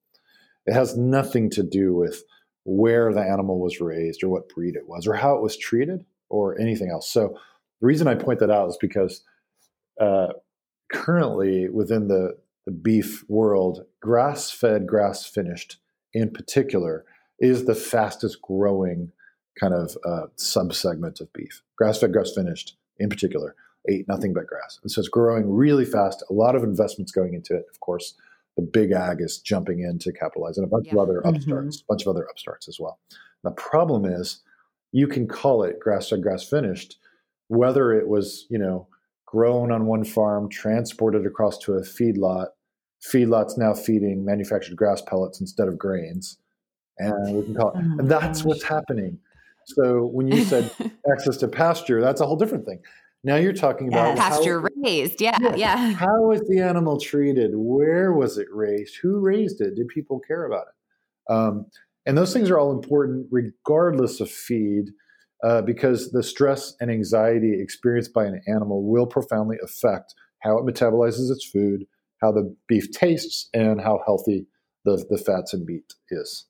It 0.67 0.75
has 0.75 0.97
nothing 0.97 1.51
to 1.51 1.63
do 1.63 1.95
with 1.95 2.25
where 2.65 3.13
the 3.13 3.23
animal 3.23 3.59
was 3.59 3.81
raised 3.81 4.23
or 4.23 4.29
what 4.29 4.49
breed 4.49 4.77
it 4.77 4.89
was 4.89 5.07
or 5.07 5.15
how 5.15 5.35
it 5.37 5.43
was 5.43 5.57
treated 5.57 6.05
or 6.29 6.59
anything 6.59 6.91
else. 6.91 7.11
So 7.11 7.39
the 7.85 7.89
reason 7.89 8.09
I 8.09 8.15
point 8.15 8.39
that 8.41 8.51
out 8.51 8.71
is 8.71 8.79
because 8.81 9.21
uh, 10.01 10.29
currently 10.91 11.69
within 11.69 12.09
the, 12.09 12.35
the 12.65 12.73
beef 12.73 13.23
world, 13.29 13.85
grass 14.01 14.51
fed, 14.51 14.87
grass 14.87 15.27
finished 15.27 15.77
in 16.15 16.31
particular 16.31 17.05
is 17.41 17.67
the 17.67 17.75
fastest 17.75 18.41
growing 18.41 19.13
kind 19.61 19.75
of 19.75 19.99
uh, 20.03 20.29
subsegment 20.39 21.21
of 21.21 21.31
beef. 21.35 21.61
Grass 21.77 21.99
fed, 22.01 22.11
grass 22.15 22.33
finished 22.35 22.75
in 22.99 23.11
particular 23.11 23.55
ate 23.87 24.09
nothing 24.09 24.33
but 24.33 24.47
grass. 24.47 24.79
And 24.83 24.91
so 24.91 24.99
it's 25.01 25.11
growing 25.11 25.47
really 25.55 25.85
fast. 25.85 26.25
A 26.31 26.33
lot 26.33 26.57
of 26.57 26.63
investments 26.63 27.13
going 27.13 27.35
into 27.35 27.55
it. 27.55 27.67
Of 27.71 27.81
course, 27.81 28.15
the 28.57 28.63
big 28.63 28.93
ag 28.93 29.19
is 29.21 29.37
jumping 29.41 29.81
in 29.81 29.99
to 29.99 30.11
capitalize 30.11 30.57
and 30.57 30.67
a 30.67 30.71
bunch 30.71 30.87
of 30.89 30.95
Yeah. 30.95 31.03
other 31.03 31.21
Mhm. 31.23 31.37
upstarts, 31.37 31.83
a 31.83 31.85
bunch 31.87 32.01
of 32.01 32.09
other 32.09 32.25
upstarts 32.31 32.67
as 32.67 32.81
well. 32.81 32.99
The 33.43 33.51
problem 33.51 34.07
is 34.07 34.41
you 34.91 35.07
can 35.07 35.29
call 35.29 35.65
it 35.65 35.79
grass 35.81 36.09
fed, 36.09 36.23
grass 36.23 36.49
finished, 36.49 36.97
whether 37.49 37.93
it 37.93 38.09
was, 38.09 38.47
you 38.51 38.59
know, 38.59 38.87
grown 39.27 39.71
on 39.73 39.87
one 39.87 40.05
farm, 40.05 40.49
transported 40.49 41.27
across 41.27 41.59
to 41.59 41.75
a 41.75 41.81
feedlot. 41.83 42.49
Feedlot's 43.03 43.59
now 43.59 43.75
feeding 43.75 44.25
manufactured 44.25 44.77
grass 44.77 45.03
pellets 45.03 45.41
instead 45.41 45.69
of 45.69 45.77
grains. 45.79 46.39
And 46.99 47.37
we 47.37 47.43
can 47.45 47.55
call 47.55 47.71
it, 47.71 47.77
Oh 47.77 47.97
and 47.99 48.11
that's 48.11 48.41
gosh. 48.41 48.47
what's 48.47 48.63
happening. 48.63 49.19
So 49.67 50.07
when 50.07 50.29
you 50.29 50.45
said 50.45 50.71
access 51.13 51.37
to 51.39 51.49
pasture, 51.49 52.01
that's 52.01 52.21
a 52.21 52.27
whole 52.27 52.37
different 52.37 52.67
thing. 52.67 52.81
Now 53.25 53.37
you're 53.37 53.53
talking 53.55 53.89
about 53.89 54.17
Yeah. 54.17 54.23
how- 54.23 54.29
Pasture 54.37 54.69
raised. 54.85 55.21
Yeah. 55.21 55.37
Yeah. 55.41 55.57
Yeah. 55.57 55.77
how 55.93 56.23
was 56.23 56.41
the 56.49 56.61
animal 56.61 56.99
treated? 57.01 57.53
Where 57.55 58.13
was 58.13 58.39
it 58.39 58.47
raised? 58.53 58.97
Who 59.03 59.19
raised 59.19 59.61
it? 59.61 59.75
Did 59.75 59.89
people 59.89 60.21
care 60.21 60.45
about 60.47 60.67
it? 60.69 61.33
Um, 61.33 61.67
and 62.07 62.17
those 62.19 62.33
things 62.35 62.51
are 62.51 62.59
all 62.59 62.71
important 62.71 63.27
regardless 63.31 64.21
of 64.21 64.31
feed, 64.31 64.91
uh, 65.45 65.63
because 65.63 66.11
the 66.11 66.23
stress 66.23 66.75
and 66.81 66.91
anxiety 66.91 67.61
experienced 67.61 68.15
by 68.15 68.25
an 68.25 68.41
animal 68.49 68.91
will 68.91 69.07
profoundly 69.07 69.59
affect 69.63 70.15
how 70.41 70.57
it 70.59 70.65
metabolizes 70.65 71.31
its 71.31 71.49
food, 71.53 71.85
how 72.21 72.33
the 72.33 72.55
beef 72.67 72.91
tastes, 72.93 73.49
and 73.53 73.81
how 73.81 74.01
healthy 74.07 74.47
the, 74.85 75.05
the 75.11 75.19
fats 75.19 75.53
and 75.53 75.65
meat 75.67 75.93
is. 76.11 76.47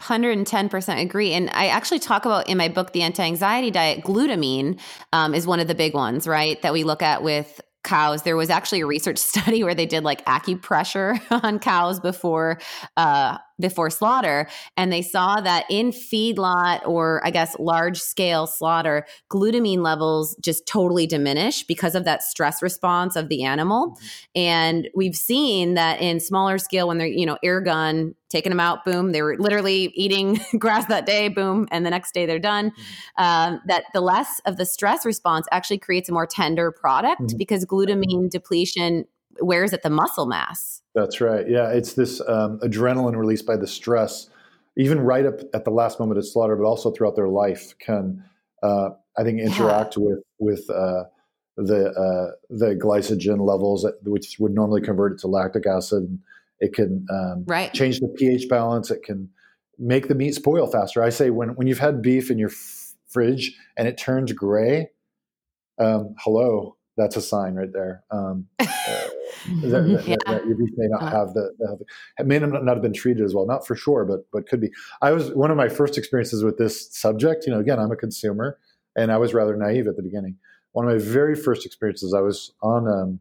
110% 0.00 1.00
agree. 1.00 1.32
And 1.32 1.48
I 1.50 1.68
actually 1.68 2.00
talk 2.00 2.26
about 2.26 2.48
in 2.48 2.58
my 2.58 2.68
book, 2.68 2.92
The 2.92 3.02
Anti 3.02 3.22
Anxiety 3.22 3.70
Diet, 3.70 4.04
glutamine 4.04 4.78
um, 5.12 5.34
is 5.34 5.46
one 5.46 5.60
of 5.60 5.68
the 5.68 5.74
big 5.74 5.94
ones, 5.94 6.26
right? 6.26 6.60
That 6.62 6.74
we 6.74 6.84
look 6.84 7.02
at 7.02 7.22
with 7.22 7.60
cows. 7.82 8.22
There 8.22 8.36
was 8.36 8.50
actually 8.50 8.82
a 8.82 8.86
research 8.86 9.18
study 9.18 9.64
where 9.64 9.74
they 9.74 9.86
did 9.86 10.04
like 10.04 10.24
acupressure 10.26 11.20
on 11.44 11.58
cows 11.58 12.00
before 12.00 12.60
uh, 12.96 13.38
before 13.58 13.90
slaughter, 13.90 14.48
and 14.76 14.92
they 14.92 15.02
saw 15.02 15.40
that 15.40 15.64
in 15.70 15.90
feedlot 15.90 16.86
or 16.86 17.20
I 17.24 17.30
guess 17.30 17.56
large 17.58 18.00
scale 18.00 18.46
slaughter, 18.46 19.06
glutamine 19.30 19.78
levels 19.82 20.36
just 20.40 20.66
totally 20.66 21.06
diminish 21.06 21.62
because 21.64 21.94
of 21.94 22.04
that 22.04 22.22
stress 22.22 22.62
response 22.62 23.16
of 23.16 23.28
the 23.28 23.44
animal. 23.44 23.98
And 24.34 24.88
we've 24.94 25.16
seen 25.16 25.74
that 25.74 26.00
in 26.00 26.20
smaller 26.20 26.58
scale 26.58 26.88
when 26.88 26.98
they're 26.98 27.06
you 27.06 27.26
know 27.26 27.38
air 27.42 27.60
gun 27.60 28.14
taking 28.28 28.50
them 28.50 28.58
out, 28.60 28.84
boom, 28.84 29.12
they 29.12 29.22
were 29.22 29.36
literally 29.38 29.92
eating 29.94 30.38
grass 30.58 30.86
that 30.86 31.06
day, 31.06 31.28
boom, 31.28 31.68
and 31.70 31.86
the 31.86 31.90
next 31.90 32.12
day 32.12 32.26
they're 32.26 32.40
done. 32.40 32.72
Um, 33.16 33.60
that 33.66 33.84
the 33.94 34.00
less 34.00 34.40
of 34.46 34.56
the 34.56 34.66
stress 34.66 35.06
response 35.06 35.46
actually 35.52 35.78
creates 35.78 36.08
a 36.08 36.12
more 36.12 36.26
tender 36.26 36.72
product 36.72 37.20
Mhm. 37.22 37.38
because 37.38 37.64
glutamine 37.64 38.28
depletion 38.28 39.04
wears 39.40 39.72
at 39.72 39.82
the 39.82 39.90
muscle 39.90 40.26
mass. 40.26 40.82
That's 40.94 41.20
right. 41.20 41.48
Yeah, 41.48 41.68
it's 41.70 41.92
this 41.94 42.20
um, 42.28 42.58
adrenaline 42.60 43.16
released 43.16 43.46
by 43.46 43.56
the 43.56 43.66
stress, 43.66 44.28
even 44.76 45.00
right 45.00 45.26
up 45.26 45.40
at 45.54 45.64
the 45.64 45.70
last 45.70 46.00
moment 46.00 46.18
of 46.18 46.26
slaughter, 46.26 46.56
but 46.56 46.64
also 46.64 46.90
throughout 46.90 47.16
their 47.16 47.28
life, 47.28 47.74
can 47.78 48.24
uh, 48.62 48.90
I 49.18 49.22
think 49.22 49.40
interact 49.40 49.96
with 49.96 50.20
with 50.38 50.68
uh, 50.70 51.04
the 51.56 51.88
uh, 51.90 52.32
the 52.50 52.74
glycogen 52.74 53.40
levels, 53.46 53.86
which 54.04 54.36
would 54.38 54.52
normally 54.52 54.80
convert 54.80 55.12
it 55.12 55.18
to 55.20 55.26
lactic 55.28 55.66
acid. 55.66 56.18
It 56.60 56.72
can 56.74 57.06
um, 57.10 57.44
Right. 57.46 57.72
change 57.74 58.00
the 58.00 58.08
pH 58.08 58.48
balance. 58.48 58.90
It 58.90 59.02
can 59.02 59.28
make 59.78 60.08
the 60.08 60.14
meat 60.14 60.34
spoil 60.34 60.66
faster. 60.66 61.02
I 61.02 61.10
say 61.10 61.30
when 61.30 61.50
when 61.50 61.66
you've 61.66 61.78
had 61.78 62.00
beef 62.00 62.30
in 62.30 62.38
your 62.38 62.48
f- 62.50 62.94
fridge 63.08 63.54
and 63.76 63.86
it 63.86 63.98
turns 63.98 64.32
gray, 64.32 64.88
um, 65.78 66.14
hello, 66.18 66.76
that's 66.96 67.16
a 67.16 67.20
sign 67.22 67.54
right 67.54 67.72
there. 67.72 68.04
Um, 68.10 68.46
uh, 68.58 68.66
that, 69.62 69.68
that, 69.68 70.04
yeah. 70.06 70.16
that, 70.26 70.46
your 70.46 70.56
beef 70.56 70.70
may 70.76 70.86
not 70.88 71.02
uh-huh. 71.02 71.18
have 71.18 71.34
the, 71.34 71.52
the 71.58 71.84
it 72.18 72.26
may 72.26 72.38
not 72.38 72.66
have 72.66 72.82
been 72.82 72.92
treated 72.92 73.24
as 73.24 73.34
well, 73.34 73.46
not 73.46 73.66
for 73.66 73.74
sure, 73.74 74.04
but 74.04 74.26
but 74.32 74.48
could 74.48 74.60
be. 74.60 74.70
I 75.02 75.12
was 75.12 75.32
one 75.32 75.50
of 75.50 75.56
my 75.56 75.68
first 75.68 75.98
experiences 75.98 76.44
with 76.44 76.58
this 76.58 76.88
subject. 76.94 77.46
You 77.46 77.52
know, 77.52 77.60
again, 77.60 77.78
I'm 77.78 77.92
a 77.92 77.96
consumer, 77.96 78.58
and 78.96 79.12
I 79.12 79.18
was 79.18 79.34
rather 79.34 79.56
naive 79.56 79.86
at 79.86 79.96
the 79.96 80.02
beginning. 80.02 80.36
One 80.72 80.86
of 80.86 80.92
my 80.92 81.02
very 81.02 81.34
first 81.34 81.64
experiences, 81.64 82.12
I 82.12 82.20
was 82.20 82.52
on 82.62 82.86
um, 82.86 83.20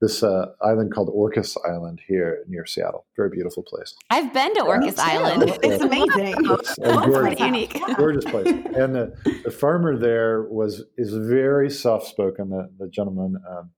this 0.00 0.22
uh, 0.22 0.46
island 0.60 0.92
called 0.92 1.08
Orcas 1.08 1.56
Island 1.66 2.00
here 2.06 2.44
near 2.48 2.66
Seattle. 2.66 3.06
Very 3.16 3.30
beautiful 3.30 3.62
place. 3.62 3.94
I've 4.10 4.32
been 4.32 4.54
to 4.54 4.62
Orcas 4.62 4.96
yeah, 4.96 5.04
Island. 5.04 5.58
It's 5.62 5.82
amazing. 5.82 6.34
It's 6.44 6.78
a 6.78 7.06
gorgeous, 7.06 7.40
unique. 7.40 7.80
gorgeous 7.96 8.24
place. 8.24 8.48
And 8.48 8.94
the, 8.94 9.40
the 9.44 9.50
farmer 9.50 9.96
there 9.96 10.42
was 10.42 10.84
is 10.98 11.14
very 11.14 11.70
soft 11.70 12.06
spoken. 12.06 12.50
The, 12.50 12.70
the 12.78 12.88
gentleman 12.88 13.36
um, 13.48 13.70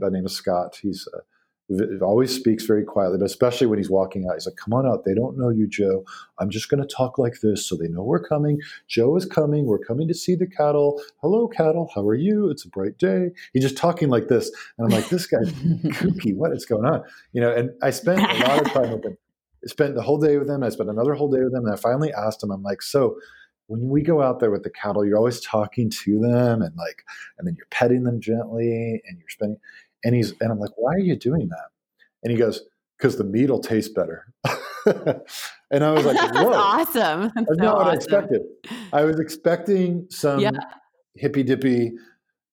by 0.00 0.08
name 0.08 0.24
of 0.24 0.32
Scott. 0.32 0.78
He's 0.80 1.08
uh, 1.14 1.20
always 2.00 2.32
speaks 2.32 2.64
very 2.64 2.84
quietly, 2.84 3.18
but 3.18 3.24
especially 3.26 3.66
when 3.66 3.78
he's 3.78 3.90
walking 3.90 4.26
out, 4.28 4.34
he's 4.34 4.46
like, 4.46 4.56
"Come 4.56 4.72
on 4.72 4.86
out. 4.86 5.04
They 5.04 5.14
don't 5.14 5.36
know 5.36 5.48
you, 5.48 5.66
Joe. 5.66 6.04
I'm 6.38 6.48
just 6.50 6.68
going 6.68 6.80
to 6.80 6.86
talk 6.86 7.18
like 7.18 7.40
this, 7.40 7.66
so 7.66 7.76
they 7.76 7.88
know 7.88 8.04
we're 8.04 8.22
coming. 8.22 8.60
Joe 8.88 9.16
is 9.16 9.24
coming. 9.24 9.66
We're 9.66 9.80
coming 9.80 10.06
to 10.08 10.14
see 10.14 10.36
the 10.36 10.46
cattle. 10.46 11.02
Hello, 11.22 11.48
cattle. 11.48 11.90
How 11.94 12.06
are 12.06 12.14
you? 12.14 12.50
It's 12.50 12.64
a 12.64 12.68
bright 12.68 12.98
day." 12.98 13.30
He's 13.52 13.64
just 13.64 13.76
talking 13.76 14.08
like 14.08 14.28
this, 14.28 14.50
and 14.78 14.86
I'm 14.86 14.92
like, 14.92 15.08
"This 15.08 15.26
guy's 15.26 15.50
kooky. 15.52 16.36
What 16.36 16.52
is 16.52 16.64
going 16.66 16.84
on?" 16.84 17.02
You 17.32 17.40
know. 17.40 17.52
And 17.52 17.70
I 17.82 17.90
spent 17.90 18.20
a 18.20 18.46
lot 18.46 18.60
of 18.60 18.72
time 18.72 18.92
with 18.92 19.04
him. 19.04 19.18
I 19.64 19.68
spent 19.68 19.96
the 19.96 20.02
whole 20.02 20.18
day 20.18 20.38
with 20.38 20.48
him. 20.48 20.62
I 20.62 20.68
spent 20.68 20.90
another 20.90 21.14
whole 21.14 21.30
day 21.30 21.42
with 21.42 21.52
him, 21.52 21.64
and 21.64 21.72
I 21.72 21.76
finally 21.76 22.12
asked 22.12 22.42
him. 22.42 22.50
I'm 22.50 22.62
like, 22.62 22.82
"So." 22.82 23.18
When 23.68 23.88
we 23.88 24.02
go 24.02 24.22
out 24.22 24.40
there 24.40 24.50
with 24.50 24.62
the 24.62 24.70
cattle, 24.70 25.04
you're 25.04 25.18
always 25.18 25.40
talking 25.40 25.90
to 25.90 26.18
them 26.18 26.62
and 26.62 26.74
like, 26.76 27.04
and 27.38 27.46
then 27.46 27.54
you're 27.56 27.66
petting 27.70 28.04
them 28.04 28.20
gently 28.20 29.02
and 29.06 29.18
you're 29.18 29.28
spending, 29.28 29.58
and 30.04 30.14
he's, 30.14 30.32
and 30.40 30.52
I'm 30.52 30.58
like, 30.58 30.70
why 30.76 30.94
are 30.94 31.00
you 31.00 31.16
doing 31.16 31.48
that? 31.48 31.68
And 32.22 32.30
he 32.30 32.38
goes, 32.38 32.62
because 32.96 33.16
the 33.16 33.24
meat 33.24 33.50
will 33.50 33.60
taste 33.60 33.94
better. 33.94 34.26
and 35.70 35.84
I 35.84 35.90
was 35.90 36.04
like, 36.04 36.16
Whoa. 36.34 36.52
awesome. 36.52 37.32
That's, 37.34 37.34
That's 37.34 37.58
so 37.58 37.74
what 37.74 37.74
awesome. 37.74 37.88
I 37.88 37.94
expected. 37.94 38.42
I 38.92 39.04
was 39.04 39.20
expecting 39.20 40.06
some 40.10 40.40
yeah. 40.40 40.50
hippy 41.14 41.42
dippy 41.42 41.92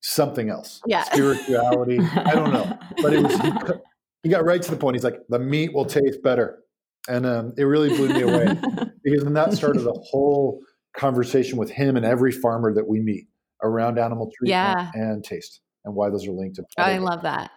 something 0.02 0.50
else. 0.50 0.82
Yeah. 0.86 1.04
Spirituality. 1.04 2.00
I 2.00 2.34
don't 2.34 2.52
know. 2.52 2.78
But 3.02 3.14
it 3.14 3.24
was, 3.24 3.36
he, 3.40 3.52
he, 4.24 4.30
got 4.30 4.44
right 4.46 4.62
to 4.62 4.72
the 4.72 4.78
point. 4.78 4.96
He's 4.96 5.04
like, 5.04 5.20
the 5.30 5.40
meat 5.40 5.74
will 5.74 5.86
taste 5.86 6.22
better. 6.22 6.60
And 7.08 7.26
um, 7.26 7.54
it 7.58 7.64
really 7.64 7.90
blew 7.90 8.10
me 8.10 8.22
away 8.22 8.58
because 9.04 9.24
then 9.24 9.34
that 9.34 9.52
started 9.54 9.86
a 9.86 9.92
whole 9.92 10.62
conversation 10.96 11.58
with 11.58 11.70
him 11.70 11.98
and 11.98 12.06
every 12.06 12.32
farmer 12.32 12.74
that 12.74 12.88
we 12.88 13.00
meet 13.00 13.28
around 13.62 13.98
animal 13.98 14.32
treatment 14.38 14.50
yeah. 14.50 14.92
and 14.94 15.24
taste 15.24 15.62
and 15.86 15.96
why 15.96 16.10
those 16.10 16.28
are 16.28 16.32
linked 16.32 16.58
to. 16.58 16.64
I 16.78 16.98
love 16.98 17.24
that. 17.24 17.52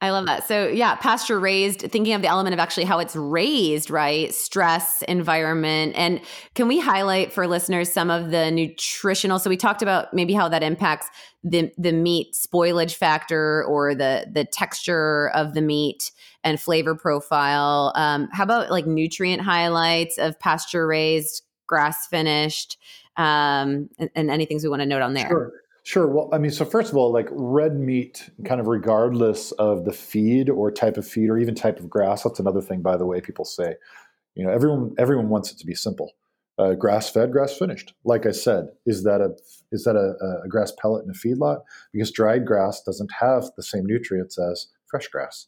I 0.00 0.10
love 0.10 0.26
that. 0.26 0.46
So, 0.46 0.68
yeah, 0.68 0.94
pasture 0.94 1.40
raised, 1.40 1.80
thinking 1.80 2.14
of 2.14 2.22
the 2.22 2.28
element 2.28 2.54
of 2.54 2.60
actually 2.60 2.84
how 2.84 3.00
it's 3.00 3.16
raised, 3.16 3.90
right? 3.90 4.32
Stress, 4.32 5.02
environment. 5.02 5.94
And 5.96 6.20
can 6.54 6.68
we 6.68 6.78
highlight 6.78 7.32
for 7.32 7.48
listeners 7.48 7.92
some 7.92 8.08
of 8.08 8.30
the 8.30 8.52
nutritional? 8.52 9.40
So, 9.40 9.50
we 9.50 9.56
talked 9.56 9.82
about 9.82 10.14
maybe 10.14 10.34
how 10.34 10.48
that 10.48 10.62
impacts 10.62 11.08
the, 11.42 11.72
the 11.78 11.92
meat 11.92 12.34
spoilage 12.34 12.94
factor 12.94 13.64
or 13.64 13.94
the, 13.94 14.26
the 14.32 14.44
texture 14.44 15.30
of 15.34 15.54
the 15.54 15.62
meat 15.62 16.12
and 16.44 16.60
flavor 16.60 16.94
profile. 16.94 17.92
Um, 17.96 18.28
how 18.32 18.44
about 18.44 18.70
like 18.70 18.86
nutrient 18.86 19.42
highlights 19.42 20.16
of 20.16 20.38
pasture 20.38 20.86
raised, 20.86 21.42
grass 21.68 22.08
finished, 22.08 22.76
um, 23.16 23.88
and, 23.98 24.30
and 24.30 24.46
we 24.50 24.68
want 24.68 24.82
to 24.82 24.86
note 24.86 25.02
on 25.02 25.14
there? 25.14 25.28
Sure. 25.28 25.52
Sure. 25.84 26.06
Well, 26.06 26.28
I 26.34 26.38
mean, 26.38 26.50
so 26.50 26.66
first 26.66 26.90
of 26.90 26.98
all, 26.98 27.10
like 27.10 27.28
red 27.30 27.74
meat, 27.74 28.28
kind 28.44 28.60
of 28.60 28.66
regardless 28.66 29.52
of 29.52 29.86
the 29.86 29.92
feed 29.92 30.50
or 30.50 30.70
type 30.70 30.98
of 30.98 31.08
feed 31.08 31.30
or 31.30 31.38
even 31.38 31.54
type 31.54 31.80
of 31.80 31.88
grass. 31.88 32.24
That's 32.24 32.38
another 32.38 32.60
thing, 32.60 32.82
by 32.82 32.98
the 32.98 33.06
way, 33.06 33.22
people 33.22 33.46
say. 33.46 33.74
You 34.34 34.44
know, 34.44 34.52
everyone 34.52 34.94
everyone 34.98 35.30
wants 35.30 35.50
it 35.50 35.56
to 35.58 35.66
be 35.66 35.74
simple. 35.74 36.12
Uh, 36.58 36.74
grass 36.74 37.08
fed, 37.08 37.32
grass 37.32 37.56
finished. 37.56 37.94
Like 38.04 38.26
I 38.26 38.32
said, 38.32 38.68
is 38.84 39.04
that 39.04 39.22
a 39.22 39.30
is 39.72 39.84
that 39.84 39.96
a, 39.96 40.42
a 40.44 40.48
grass 40.48 40.72
pellet 40.78 41.06
in 41.06 41.10
a 41.10 41.14
feedlot? 41.14 41.60
Because 41.92 42.10
dried 42.10 42.44
grass 42.44 42.82
doesn't 42.82 43.10
have 43.20 43.44
the 43.56 43.62
same 43.62 43.86
nutrients 43.86 44.38
as 44.38 44.66
fresh 44.90 45.08
grass. 45.08 45.46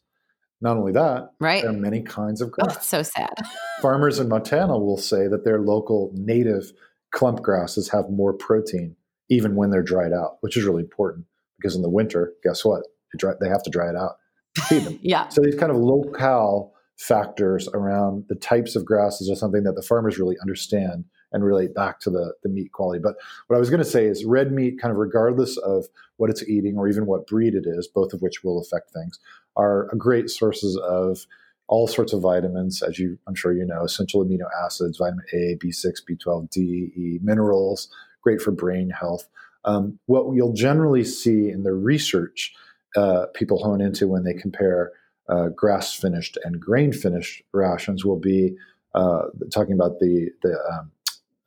Not 0.61 0.77
only 0.77 0.91
that, 0.91 1.31
right. 1.39 1.63
there 1.63 1.71
are 1.71 1.77
many 1.77 2.01
kinds 2.01 2.39
of 2.39 2.49
oh, 2.49 2.51
grass. 2.51 2.77
Oh, 2.77 2.81
so 2.81 3.03
sad. 3.03 3.33
Farmers 3.81 4.19
in 4.19 4.29
Montana 4.29 4.77
will 4.77 4.97
say 4.97 5.27
that 5.27 5.43
their 5.43 5.59
local 5.59 6.11
native 6.13 6.71
clump 7.11 7.41
grasses 7.41 7.89
have 7.89 8.09
more 8.09 8.33
protein 8.33 8.95
even 9.29 9.55
when 9.55 9.71
they're 9.71 9.81
dried 9.81 10.13
out, 10.13 10.37
which 10.41 10.57
is 10.57 10.65
really 10.65 10.83
important 10.83 11.25
because 11.57 11.75
in 11.75 11.81
the 11.81 11.89
winter, 11.89 12.33
guess 12.43 12.63
what? 12.65 12.83
Dry, 13.17 13.33
they 13.39 13.47
have 13.47 13.63
to 13.63 13.69
dry 13.69 13.89
it 13.89 13.95
out 13.95 14.17
to 14.55 14.61
feed 14.61 14.83
them. 14.83 14.99
yeah. 15.01 15.29
So 15.29 15.41
these 15.41 15.55
kind 15.55 15.71
of 15.71 15.77
locale 15.77 16.73
factors 16.97 17.67
around 17.73 18.25
the 18.29 18.35
types 18.35 18.75
of 18.75 18.85
grasses 18.85 19.29
are 19.29 19.35
something 19.35 19.63
that 19.63 19.75
the 19.75 19.81
farmers 19.81 20.19
really 20.19 20.35
understand 20.41 21.05
and 21.31 21.45
relate 21.45 21.73
back 21.73 21.99
to 22.01 22.09
the, 22.09 22.33
the 22.43 22.49
meat 22.49 22.71
quality. 22.73 22.99
But 23.01 23.15
what 23.47 23.55
I 23.55 23.59
was 23.59 23.69
going 23.69 23.81
to 23.81 23.89
say 23.89 24.05
is 24.05 24.25
red 24.25 24.51
meat, 24.51 24.79
kind 24.81 24.91
of 24.91 24.97
regardless 24.97 25.57
of 25.57 25.85
what 26.17 26.29
it's 26.29 26.47
eating 26.47 26.77
or 26.77 26.87
even 26.87 27.05
what 27.05 27.25
breed 27.25 27.55
it 27.55 27.65
is, 27.65 27.87
both 27.87 28.13
of 28.13 28.21
which 28.21 28.43
will 28.43 28.59
affect 28.59 28.91
things, 28.91 29.17
are 29.55 29.89
great 29.97 30.29
sources 30.29 30.77
of 30.77 31.25
all 31.67 31.87
sorts 31.87 32.13
of 32.13 32.21
vitamins, 32.21 32.81
as 32.81 32.99
you 32.99 33.17
I'm 33.27 33.35
sure 33.35 33.53
you 33.53 33.65
know, 33.65 33.83
essential 33.83 34.23
amino 34.25 34.45
acids, 34.63 34.97
vitamin 34.97 35.25
A, 35.33 35.57
B6, 35.63 36.01
B12, 36.09 36.49
D, 36.49 36.61
E, 36.95 37.19
minerals, 37.21 37.89
great 38.21 38.41
for 38.41 38.51
brain 38.51 38.89
health. 38.89 39.27
Um, 39.63 39.99
what 40.07 40.33
you'll 40.33 40.53
generally 40.53 41.03
see 41.03 41.49
in 41.49 41.63
the 41.63 41.73
research 41.73 42.53
uh, 42.95 43.27
people 43.33 43.63
hone 43.63 43.79
into 43.79 44.07
when 44.07 44.23
they 44.23 44.33
compare 44.33 44.91
uh, 45.29 45.47
grass 45.49 45.93
finished 45.93 46.37
and 46.43 46.59
grain 46.59 46.91
finished 46.91 47.41
rations 47.53 48.03
will 48.03 48.19
be 48.19 48.55
uh, 48.93 49.23
talking 49.51 49.73
about 49.73 49.99
the 49.99 50.29
the 50.41 50.57
um, 50.73 50.91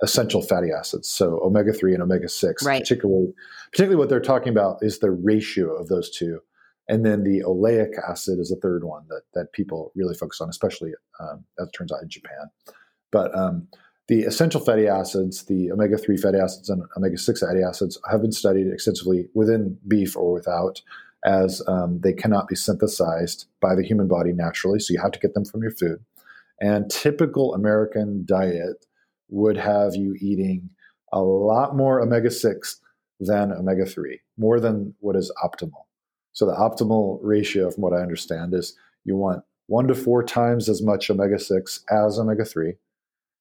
essential 0.03 0.43
fatty 0.43 0.69
acids, 0.73 1.09
so 1.09 1.41
omega 1.43 1.73
three 1.73 1.93
and 1.93 2.03
omega 2.03 2.29
six. 2.29 2.65
Right. 2.65 2.83
Particularly, 2.83 3.35
particularly 3.71 3.97
what 3.97 4.09
they're 4.09 4.21
talking 4.21 4.49
about 4.49 4.79
is 4.83 4.99
the 4.99 5.11
ratio 5.11 5.75
of 5.75 5.89
those 5.89 6.11
two, 6.11 6.41
and 6.89 7.05
then 7.05 7.25
the 7.25 7.43
oleic 7.47 7.93
acid 8.09 8.39
is 8.39 8.51
the 8.51 8.57
third 8.57 8.85
one 8.85 9.05
that 9.09 9.23
that 9.35 9.53
people 9.53 9.93
really 9.95 10.15
focus 10.15 10.41
on, 10.41 10.49
especially 10.49 10.93
um, 11.21 11.45
as 11.59 11.69
it 11.69 11.73
turns 11.77 11.93
out 11.93 12.03
in 12.03 12.09
Japan. 12.09 12.51
But 13.11 13.37
um, 13.37 13.69
the 14.09 14.23
essential 14.23 14.61
fatty 14.61 14.87
acids, 14.87 15.45
the 15.45 15.73
omega 15.73 15.97
3 15.97 16.17
fatty 16.19 16.39
acids 16.39 16.69
and 16.69 16.83
omega 16.97 17.17
6 17.17 17.41
fatty 17.41 17.63
acids, 17.63 17.99
have 18.11 18.21
been 18.21 18.33
studied 18.33 18.67
extensively 18.71 19.29
within 19.35 19.79
beef 19.89 20.17
or 20.17 20.33
without, 20.33 20.83
as 21.25 21.63
um, 21.69 22.01
they 22.03 22.13
cannot 22.13 22.49
be 22.49 22.57
synthesized 22.57 23.47
by 23.61 23.75
the 23.75 23.83
human 23.83 24.09
body 24.09 24.33
naturally. 24.33 24.79
So 24.79 24.93
you 24.93 25.01
have 25.01 25.13
to 25.13 25.21
get 25.21 25.33
them 25.33 25.45
from 25.45 25.63
your 25.63 25.71
food. 25.71 26.05
And 26.61 26.91
typical 26.91 27.55
American 27.55 28.25
diet 28.27 28.85
would 29.31 29.57
have 29.57 29.95
you 29.95 30.17
eating 30.21 30.69
a 31.13 31.23
lot 31.23 31.75
more 31.75 32.01
omega 32.01 32.31
6 32.31 32.81
than 33.21 33.53
omega 33.53 33.87
3, 33.87 34.21
more 34.37 34.61
than 34.61 34.95
what 35.01 35.17
is 35.17 35.33
optimal. 35.43 35.84
So 36.35 36.47
the 36.47 36.53
optimal 36.53 37.19
ratio, 37.23 37.71
from 37.71 37.83
what 37.83 37.95
I 37.95 38.03
understand, 38.03 38.53
is 38.55 38.77
you 39.05 39.17
want 39.17 39.43
one 39.67 39.89
to 39.89 39.95
four 39.95 40.23
times 40.23 40.69
as 40.69 40.83
much 40.83 41.09
omega 41.09 41.39
6 41.39 41.85
as 41.91 42.19
omega 42.19 42.45
3 42.45 42.75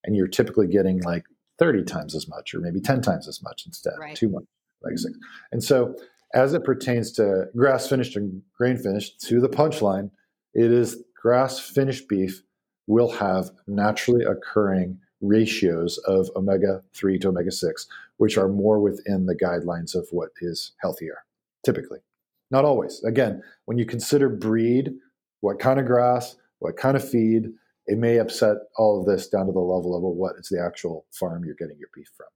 and 0.06 0.16
you're 0.16 0.28
typically 0.28 0.68
getting 0.68 1.02
like 1.02 1.26
30 1.60 1.84
times 1.84 2.16
as 2.16 2.28
much 2.28 2.54
or 2.54 2.60
maybe 2.60 2.80
10 2.80 3.02
times 3.02 3.28
as 3.28 3.41
much 3.44 3.64
instead, 3.66 3.94
right. 4.00 4.16
too 4.16 4.30
much. 4.30 4.44
Like 4.82 4.98
six. 4.98 5.18
And 5.52 5.64
so, 5.64 5.96
as 6.34 6.54
it 6.54 6.64
pertains 6.64 7.12
to 7.14 7.46
grass 7.56 7.88
finished 7.88 8.16
and 8.18 8.41
grain 8.58 8.76
finished, 8.76 9.22
to 9.22 9.39
the 9.39 9.48
punchline, 9.48 10.10
it 10.54 10.72
is 10.72 11.04
grass 11.16 11.60
finished 11.60 12.10
beef 12.10 12.41
will 12.88 13.12
have 13.12 13.52
naturally 13.68 14.26
occurring 14.26 15.00
ratios 15.22 15.98
of 16.00 16.30
omega 16.36 16.82
3 16.94 17.18
to 17.20 17.30
omega 17.30 17.52
6, 17.52 17.88
which 18.18 18.38
are 18.38 18.50
more 18.50 18.80
within 18.80 19.26
the 19.26 19.36
guidelines 19.36 19.96
of 19.96 20.08
what 20.12 20.30
is 20.41 20.74
healthier, 20.82 21.24
typically. 21.64 22.00
Not 22.54 22.66
always. 22.66 23.04
Again, 23.04 23.41
when 23.66 23.80
you 23.80 23.86
consider 23.86 24.30
breed, 24.30 24.93
what 25.41 25.58
kind 25.58 25.80
of 25.80 25.88
grass, 25.88 26.36
what 26.60 26.78
kind 26.78 26.95
of 26.95 27.08
feed, 27.08 27.47
it 27.88 27.97
may 27.97 28.20
upset 28.20 28.58
all 28.78 28.99
of 28.99 29.08
this 29.08 29.28
down 29.28 29.47
to 29.47 29.51
the 29.51 29.60
level 29.60 29.97
of 29.97 30.04
what 30.04 30.36
is 30.38 30.49
the 30.49 30.64
actual 30.64 31.08
farm 31.12 31.43
you're 31.43 31.56
getting 31.56 31.80
your 31.80 31.89
beef 31.95 32.10
from. 32.16 32.28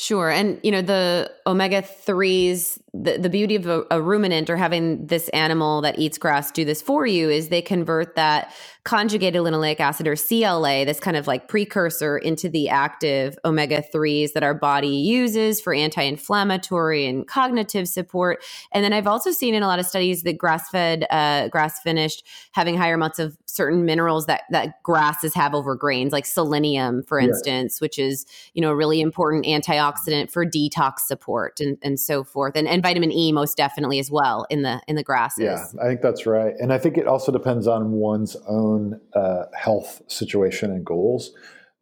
Sure. 0.00 0.30
And, 0.30 0.60
you 0.62 0.70
know, 0.70 0.80
the 0.80 1.28
omega 1.44 1.82
3s, 1.82 2.78
the, 2.94 3.18
the 3.18 3.28
beauty 3.28 3.56
of 3.56 3.66
a, 3.66 3.84
a, 3.90 4.00
ruminant 4.00 4.48
or 4.48 4.56
having 4.56 5.04
this 5.04 5.28
animal 5.30 5.80
that 5.80 5.98
eats 5.98 6.18
grass 6.18 6.52
do 6.52 6.64
this 6.64 6.80
for 6.80 7.04
you 7.04 7.28
is 7.28 7.48
they 7.48 7.60
convert 7.60 8.14
that 8.14 8.52
conjugated 8.84 9.42
linoleic 9.42 9.80
acid 9.80 10.06
or 10.06 10.14
CLA, 10.14 10.84
this 10.84 11.00
kind 11.00 11.16
of 11.16 11.26
like 11.26 11.48
precursor 11.48 12.16
into 12.16 12.48
the 12.48 12.68
active 12.68 13.36
omega 13.44 13.82
3s 13.92 14.34
that 14.34 14.44
our 14.44 14.54
body 14.54 14.88
uses 14.88 15.60
for 15.60 15.74
anti 15.74 16.02
inflammatory 16.02 17.04
and 17.04 17.26
cognitive 17.26 17.88
support. 17.88 18.42
And 18.72 18.84
then 18.84 18.92
I've 18.92 19.08
also 19.08 19.32
seen 19.32 19.52
in 19.52 19.64
a 19.64 19.66
lot 19.66 19.80
of 19.80 19.86
studies 19.86 20.22
that 20.22 20.38
grass 20.38 20.68
fed, 20.70 21.06
uh, 21.10 21.48
grass 21.48 21.80
finished, 21.80 22.24
having 22.52 22.76
higher 22.76 22.94
amounts 22.94 23.18
of 23.18 23.36
certain 23.46 23.84
minerals 23.84 24.26
that, 24.26 24.42
that 24.50 24.80
grasses 24.84 25.34
have 25.34 25.54
over 25.54 25.74
grains, 25.74 26.12
like 26.12 26.24
selenium, 26.24 27.02
for 27.02 27.18
instance, 27.18 27.78
yeah. 27.78 27.84
which 27.84 27.98
is, 27.98 28.24
you 28.54 28.62
know, 28.62 28.70
a 28.70 28.76
really 28.76 29.00
important 29.00 29.44
antioxidant 29.44 29.87
antioxidant 29.88 30.30
for 30.30 30.44
detox 30.44 31.00
support 31.00 31.60
and, 31.60 31.78
and 31.82 31.98
so 31.98 32.24
forth. 32.24 32.56
And, 32.56 32.68
and 32.68 32.82
vitamin 32.82 33.12
E 33.12 33.32
most 33.32 33.56
definitely 33.56 33.98
as 33.98 34.10
well 34.10 34.46
in 34.50 34.62
the 34.62 34.80
in 34.86 34.96
the 34.96 35.02
grasses. 35.02 35.44
Yeah, 35.44 35.64
I 35.82 35.86
think 35.86 36.02
that's 36.02 36.26
right. 36.26 36.54
And 36.58 36.72
I 36.72 36.78
think 36.78 36.96
it 36.96 37.06
also 37.06 37.32
depends 37.32 37.66
on 37.66 37.92
one's 37.92 38.36
own 38.48 39.00
uh, 39.14 39.44
health 39.56 40.02
situation 40.08 40.70
and 40.70 40.84
goals. 40.84 41.32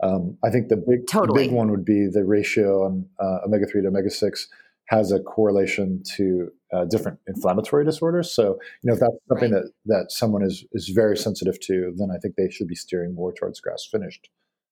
Um, 0.03 0.37
I 0.45 0.51
think 0.51 0.69
the 0.69 0.77
big 0.77 1.07
totally. 1.11 1.45
the 1.45 1.49
big 1.49 1.57
one 1.57 1.71
would 1.71 1.85
be 1.85 2.07
the 2.11 2.25
ratio 2.25 2.85
on 2.85 3.07
uh, 3.19 3.47
omega 3.47 3.67
three 3.67 3.83
to 3.83 3.89
omega 3.89 4.11
six 4.11 4.49
has 4.89 5.11
a 5.11 5.19
correlation 5.19 6.01
to 6.17 6.49
uh, 6.73 6.85
different 6.85 7.19
inflammatory 7.27 7.85
disorders. 7.85 8.31
So, 8.33 8.59
you 8.83 8.89
know, 8.89 8.95
if 8.95 9.01
that's 9.01 9.17
something 9.29 9.53
right. 9.53 9.63
that 9.63 9.73
that 9.87 10.13
someone 10.13 10.43
is 10.43 10.65
is 10.73 10.89
very 10.89 11.17
sensitive 11.17 11.59
to, 11.61 11.93
then 11.97 12.09
I 12.15 12.19
think 12.19 12.37
they 12.37 12.51
should 12.51 12.69
be 12.69 12.75
steering 12.75 13.15
more 13.15 13.33
towards 13.33 13.61
grass 13.61 13.89
finished 13.91 14.29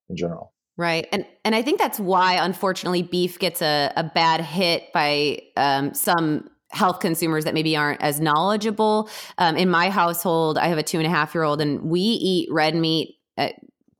in 0.08 0.16
general. 0.16 0.52
Right. 0.76 1.06
And 1.12 1.24
and 1.44 1.54
I 1.54 1.62
think 1.62 1.78
that's 1.78 2.00
why 2.00 2.34
unfortunately 2.34 3.02
beef 3.02 3.38
gets 3.38 3.62
a, 3.62 3.92
a 3.96 4.02
bad 4.02 4.40
hit 4.40 4.92
by 4.92 5.38
um, 5.56 5.94
some 5.94 6.50
health 6.70 6.98
consumers 6.98 7.44
that 7.44 7.54
maybe 7.54 7.76
aren't 7.76 8.02
as 8.02 8.20
knowledgeable. 8.20 9.08
Um, 9.38 9.56
in 9.56 9.70
my 9.70 9.88
household, 9.88 10.58
I 10.58 10.66
have 10.66 10.78
a 10.78 10.82
two 10.82 10.98
and 10.98 11.06
a 11.06 11.10
half 11.10 11.32
year 11.34 11.44
old 11.44 11.60
and 11.60 11.82
we 11.82 12.00
eat 12.00 12.48
red 12.50 12.74
meat 12.74 13.16
uh, 13.38 13.50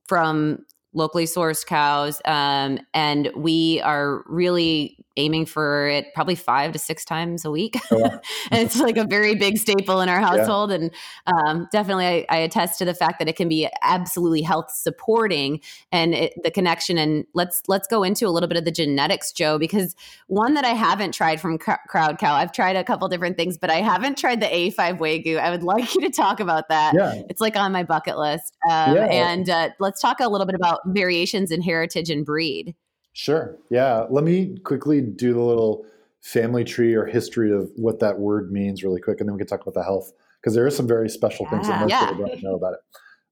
from 0.09 0.65
locally 0.93 1.25
sourced 1.25 1.65
cows. 1.65 2.21
Um, 2.25 2.79
and 2.93 3.31
we 3.35 3.79
are 3.81 4.23
really 4.27 5.04
aiming 5.17 5.45
for 5.45 5.87
it 5.87 6.13
probably 6.13 6.35
five 6.35 6.73
to 6.73 6.79
six 6.79 7.05
times 7.05 7.45
a 7.45 7.51
week. 7.51 7.77
Oh, 7.91 8.03
and 8.51 8.61
it's 8.61 8.79
like 8.79 8.97
a 8.97 9.05
very 9.05 9.35
big 9.35 9.57
staple 9.57 10.01
in 10.01 10.09
our 10.09 10.19
household. 10.19 10.71
Yeah. 10.71 10.75
And 10.75 10.91
um, 11.25 11.67
definitely, 11.71 12.05
I, 12.05 12.25
I, 12.29 12.37
attest 12.37 12.79
to 12.79 12.85
the 12.85 12.93
fact 12.93 13.19
that 13.19 13.27
it 13.27 13.35
can 13.35 13.47
be 13.47 13.69
absolutely 13.81 14.41
health 14.41 14.71
supporting 14.71 15.61
and 15.91 16.13
it, 16.13 16.33
the 16.43 16.51
connection. 16.51 16.97
And 16.97 17.25
let's 17.33 17.61
let's 17.67 17.87
go 17.87 18.03
into 18.03 18.27
a 18.27 18.29
little 18.29 18.47
bit 18.47 18.57
of 18.57 18.65
the 18.65 18.71
genetics, 18.71 19.31
Joe, 19.31 19.57
because 19.57 19.95
one 20.27 20.53
that 20.55 20.65
I 20.65 20.73
haven't 20.73 21.13
tried 21.13 21.39
from 21.39 21.57
Crowd 21.57 22.17
Cow, 22.17 22.35
I've 22.35 22.51
tried 22.51 22.75
a 22.75 22.83
couple 22.83 23.07
different 23.07 23.37
things, 23.37 23.57
but 23.57 23.69
I 23.69 23.81
haven't 23.81 24.17
tried 24.17 24.41
the 24.41 24.47
A5 24.47 24.99
Wagyu. 24.99 25.39
I 25.39 25.49
would 25.49 25.63
like 25.63 25.95
you 25.95 26.01
to 26.01 26.09
talk 26.09 26.39
about 26.39 26.69
that. 26.69 26.93
Yeah. 26.93 27.21
It's 27.29 27.41
like 27.41 27.55
on 27.55 27.71
my 27.71 27.83
bucket 27.83 28.17
list. 28.17 28.57
Um, 28.69 28.95
yeah. 28.95 29.05
And 29.05 29.49
uh, 29.49 29.69
let's 29.79 30.01
talk 30.01 30.19
a 30.19 30.27
little 30.27 30.47
bit 30.47 30.55
about 30.55 30.81
variations 30.87 31.51
in 31.51 31.61
heritage 31.61 32.09
and 32.09 32.25
breed. 32.25 32.75
Sure. 33.15 33.57
Yeah. 33.69 34.07
Let 34.09 34.25
me 34.25 34.57
quickly 34.65 34.99
do 34.99 35.33
the 35.33 35.41
little 35.41 35.85
family 36.21 36.65
tree 36.65 36.93
or 36.93 37.05
history 37.05 37.49
of 37.49 37.71
what 37.77 37.99
that 38.01 38.19
word 38.19 38.51
means 38.51 38.83
really 38.83 38.99
quick, 38.99 39.21
and 39.21 39.29
then 39.29 39.35
we 39.35 39.39
can 39.39 39.47
talk 39.47 39.61
about 39.61 39.73
the 39.73 39.83
health 39.83 40.11
because 40.41 40.53
there 40.53 40.65
are 40.65 40.71
some 40.71 40.85
very 40.85 41.07
special 41.07 41.47
things 41.47 41.65
that 41.69 41.79
most 41.79 41.91
yeah. 41.91 42.09
people 42.09 42.27
don't 42.27 42.43
know 42.43 42.55
about 42.55 42.73
it. 42.73 42.79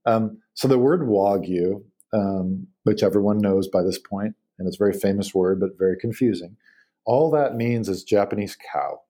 Um, 0.05 0.37
so 0.53 0.69
the 0.69 0.79
word 0.79 1.01
wagyu, 1.01 1.83
um, 2.13 2.65
which 2.83 3.03
everyone 3.03 3.39
knows 3.39 3.67
by 3.67 3.83
this 3.83 3.99
point, 3.99 4.35
and 4.57 4.69
it's 4.69 4.77
a 4.77 4.79
very 4.79 4.93
famous 4.93 5.35
word, 5.35 5.59
but 5.59 5.77
very 5.77 5.97
confusing. 5.99 6.55
All 7.05 7.29
that 7.31 7.55
means 7.55 7.89
is 7.89 8.05
Japanese 8.05 8.55
cow. 8.71 9.01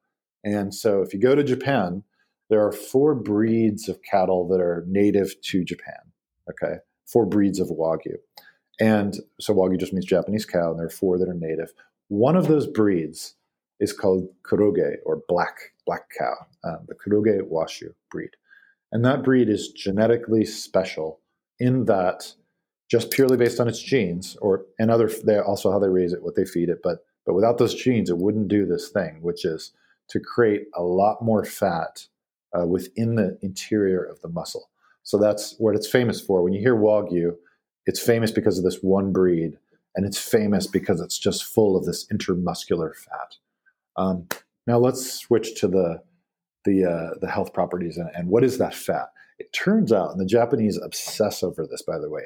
And 0.43 0.73
so 0.73 1.03
if 1.03 1.13
you 1.13 1.19
go 1.19 1.35
to 1.35 1.43
Japan, 1.43 2.03
there 2.49 2.65
are 2.65 2.71
four 2.71 3.13
breeds 3.13 3.87
of 3.87 4.01
cattle 4.01 4.47
that 4.47 4.59
are 4.59 4.85
native 4.87 5.39
to 5.41 5.63
Japan. 5.63 5.99
Okay. 6.49 6.77
Four 7.05 7.27
breeds 7.27 7.59
of 7.59 7.67
wagyu. 7.67 8.15
And 8.79 9.15
so 9.39 9.53
Wagyu 9.53 9.79
just 9.79 9.93
means 9.93 10.05
Japanese 10.05 10.45
cow, 10.45 10.71
and 10.71 10.79
there 10.79 10.87
are 10.87 10.89
four 10.89 11.17
that 11.19 11.29
are 11.29 11.33
native. 11.33 11.73
One 12.07 12.35
of 12.35 12.47
those 12.47 12.67
breeds 12.67 13.35
is 13.79 13.93
called 13.93 14.27
Kuroge 14.43 14.95
or 15.05 15.21
black 15.27 15.73
black 15.85 16.09
cow, 16.17 16.33
um, 16.63 16.79
the 16.87 16.95
Kuroge 16.95 17.41
Washu 17.41 17.93
breed, 18.09 18.31
and 18.91 19.03
that 19.05 19.23
breed 19.23 19.49
is 19.49 19.69
genetically 19.69 20.45
special 20.45 21.19
in 21.59 21.85
that 21.85 22.33
just 22.89 23.11
purely 23.11 23.37
based 23.37 23.59
on 23.59 23.67
its 23.67 23.81
genes, 23.81 24.37
or 24.41 24.65
and 24.79 24.91
other 24.91 25.09
they 25.23 25.37
also 25.39 25.71
how 25.71 25.79
they 25.79 25.89
raise 25.89 26.13
it, 26.13 26.23
what 26.23 26.35
they 26.35 26.45
feed 26.45 26.69
it, 26.69 26.79
but 26.83 27.05
but 27.25 27.33
without 27.33 27.57
those 27.57 27.75
genes, 27.75 28.09
it 28.09 28.17
wouldn't 28.17 28.47
do 28.47 28.65
this 28.65 28.89
thing, 28.89 29.21
which 29.21 29.45
is 29.45 29.71
to 30.09 30.19
create 30.19 30.67
a 30.75 30.83
lot 30.83 31.21
more 31.21 31.45
fat 31.45 32.07
uh, 32.57 32.65
within 32.65 33.15
the 33.15 33.37
interior 33.41 34.03
of 34.03 34.21
the 34.21 34.27
muscle. 34.27 34.69
So 35.03 35.17
that's 35.17 35.55
what 35.57 35.75
it's 35.75 35.87
famous 35.87 36.21
for. 36.21 36.43
When 36.43 36.53
you 36.53 36.59
hear 36.59 36.75
Wagyu, 36.75 37.35
it's 37.85 37.99
famous 37.99 38.31
because 38.31 38.57
of 38.57 38.63
this 38.63 38.79
one 38.81 39.11
breed, 39.11 39.57
and 39.95 40.05
it's 40.05 40.17
famous 40.17 40.67
because 40.67 41.01
it's 41.01 41.17
just 41.17 41.43
full 41.43 41.75
of 41.75 41.85
this 41.85 42.05
intermuscular 42.07 42.95
fat. 42.95 43.35
Um, 43.95 44.27
now 44.65 44.77
let's 44.77 45.11
switch 45.11 45.59
to 45.61 45.67
the 45.67 46.01
the 46.65 46.85
uh, 46.85 47.19
the 47.19 47.29
health 47.29 47.53
properties 47.53 47.97
and, 47.97 48.09
and 48.15 48.29
what 48.29 48.43
is 48.43 48.57
that 48.57 48.73
fat? 48.73 49.09
It 49.39 49.51
turns 49.51 49.91
out, 49.91 50.11
and 50.11 50.19
the 50.19 50.25
Japanese 50.25 50.77
obsess 50.77 51.43
over 51.43 51.67
this, 51.67 51.81
by 51.81 51.99
the 51.99 52.09
way, 52.09 52.23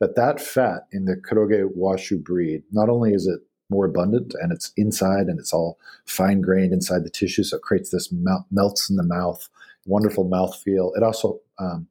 that 0.00 0.16
that 0.16 0.40
fat 0.40 0.86
in 0.92 1.04
the 1.04 1.16
Kuroge 1.16 1.70
Washu 1.76 2.22
breed 2.22 2.62
not 2.72 2.88
only 2.88 3.12
is 3.12 3.26
it 3.26 3.40
more 3.70 3.84
abundant 3.86 4.34
and 4.40 4.52
it's 4.52 4.72
inside 4.76 5.26
and 5.26 5.38
it's 5.38 5.52
all 5.52 5.78
fine 6.06 6.40
grained 6.40 6.72
inside 6.72 7.04
the 7.04 7.10
tissue, 7.10 7.42
so 7.42 7.56
it 7.56 7.62
creates 7.62 7.90
this 7.90 8.12
mel- 8.12 8.46
melts 8.50 8.88
in 8.88 8.96
the 8.96 9.02
mouth, 9.02 9.48
wonderful 9.86 10.24
mouth 10.24 10.56
feel. 10.56 10.92
It 10.96 11.02
also 11.02 11.40
um, 11.58 11.88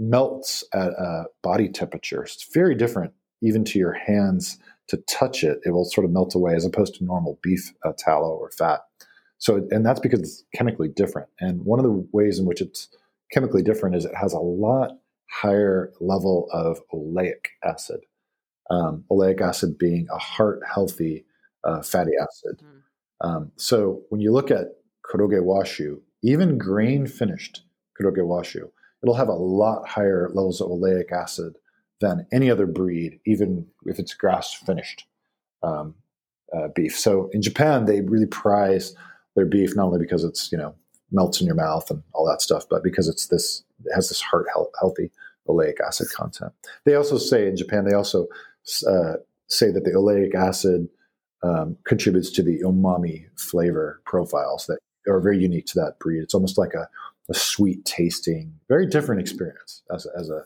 melts 0.00 0.64
at 0.72 0.88
a 0.88 1.24
body 1.42 1.68
temperature. 1.68 2.22
It's 2.22 2.48
very 2.52 2.74
different, 2.74 3.12
even 3.42 3.64
to 3.66 3.78
your 3.78 3.92
hands. 3.92 4.58
To 4.88 4.96
touch 5.08 5.44
it, 5.44 5.60
it 5.64 5.70
will 5.70 5.84
sort 5.84 6.04
of 6.04 6.10
melt 6.10 6.34
away 6.34 6.56
as 6.56 6.64
opposed 6.64 6.96
to 6.96 7.04
normal 7.04 7.38
beef 7.42 7.72
uh, 7.84 7.92
tallow 7.96 8.30
or 8.34 8.50
fat. 8.50 8.80
So, 9.38 9.68
and 9.70 9.86
that's 9.86 10.00
because 10.00 10.18
it's 10.18 10.42
chemically 10.52 10.88
different. 10.88 11.28
And 11.38 11.64
one 11.64 11.78
of 11.78 11.84
the 11.84 12.08
ways 12.12 12.40
in 12.40 12.44
which 12.44 12.60
it's 12.60 12.88
chemically 13.30 13.62
different 13.62 13.94
is 13.94 14.04
it 14.04 14.14
has 14.16 14.32
a 14.32 14.40
lot 14.40 14.98
higher 15.30 15.92
level 16.00 16.48
of 16.52 16.80
oleic 16.92 17.46
acid. 17.62 18.00
Um, 18.68 19.04
oleic 19.12 19.40
acid 19.40 19.78
being 19.78 20.08
a 20.12 20.18
heart 20.18 20.60
healthy 20.66 21.24
uh, 21.62 21.82
fatty 21.82 22.12
acid. 22.20 22.62
Mm. 22.64 22.80
Um, 23.28 23.52
so 23.56 24.02
when 24.08 24.20
you 24.20 24.32
look 24.32 24.50
at 24.50 24.68
Kuroge 25.06 25.40
Washu, 25.40 26.00
even 26.22 26.58
grain 26.58 27.06
finished 27.06 27.62
Kuroge 28.00 28.18
Washu, 28.18 28.70
it'll 29.02 29.14
have 29.14 29.28
a 29.28 29.32
lot 29.32 29.88
higher 29.88 30.30
levels 30.32 30.60
of 30.60 30.68
oleic 30.68 31.12
acid 31.12 31.56
than 32.00 32.26
any 32.32 32.50
other 32.50 32.66
breed, 32.66 33.20
even 33.26 33.66
if 33.84 33.98
it's 33.98 34.14
grass 34.14 34.54
finished 34.54 35.06
um, 35.62 35.94
uh, 36.56 36.68
beef. 36.74 36.98
So 36.98 37.28
in 37.32 37.42
Japan, 37.42 37.84
they 37.84 38.00
really 38.00 38.26
prize 38.26 38.94
their 39.36 39.46
beef 39.46 39.76
not 39.76 39.86
only 39.86 39.98
because 39.98 40.24
it's 40.24 40.50
you 40.50 40.58
know 40.58 40.74
melts 41.12 41.40
in 41.40 41.46
your 41.46 41.56
mouth 41.56 41.90
and 41.90 42.02
all 42.12 42.26
that 42.26 42.42
stuff, 42.42 42.64
but 42.68 42.82
because 42.82 43.08
it's 43.08 43.28
this 43.28 43.62
it 43.84 43.92
has 43.94 44.08
this 44.08 44.20
heart 44.20 44.46
health, 44.52 44.70
healthy 44.80 45.10
oleic 45.48 45.80
acid 45.86 46.08
content. 46.14 46.52
They 46.84 46.94
also 46.94 47.18
say 47.18 47.48
in 47.48 47.56
Japan 47.56 47.84
they 47.84 47.94
also 47.94 48.26
uh, 48.88 49.14
say 49.48 49.70
that 49.70 49.84
the 49.84 49.92
oleic 49.92 50.34
acid 50.34 50.88
um, 51.42 51.76
contributes 51.84 52.30
to 52.32 52.42
the 52.42 52.60
umami 52.60 53.26
flavor 53.36 54.02
profiles 54.04 54.66
that 54.66 54.78
are 55.08 55.20
very 55.20 55.38
unique 55.38 55.66
to 55.66 55.80
that 55.80 55.98
breed. 55.98 56.22
It's 56.22 56.34
almost 56.34 56.58
like 56.58 56.74
a 56.74 56.88
a 57.30 57.34
sweet 57.34 57.84
tasting, 57.84 58.52
very 58.68 58.86
different 58.86 59.20
experience 59.20 59.82
as, 59.94 60.06
as 60.18 60.30
a, 60.30 60.44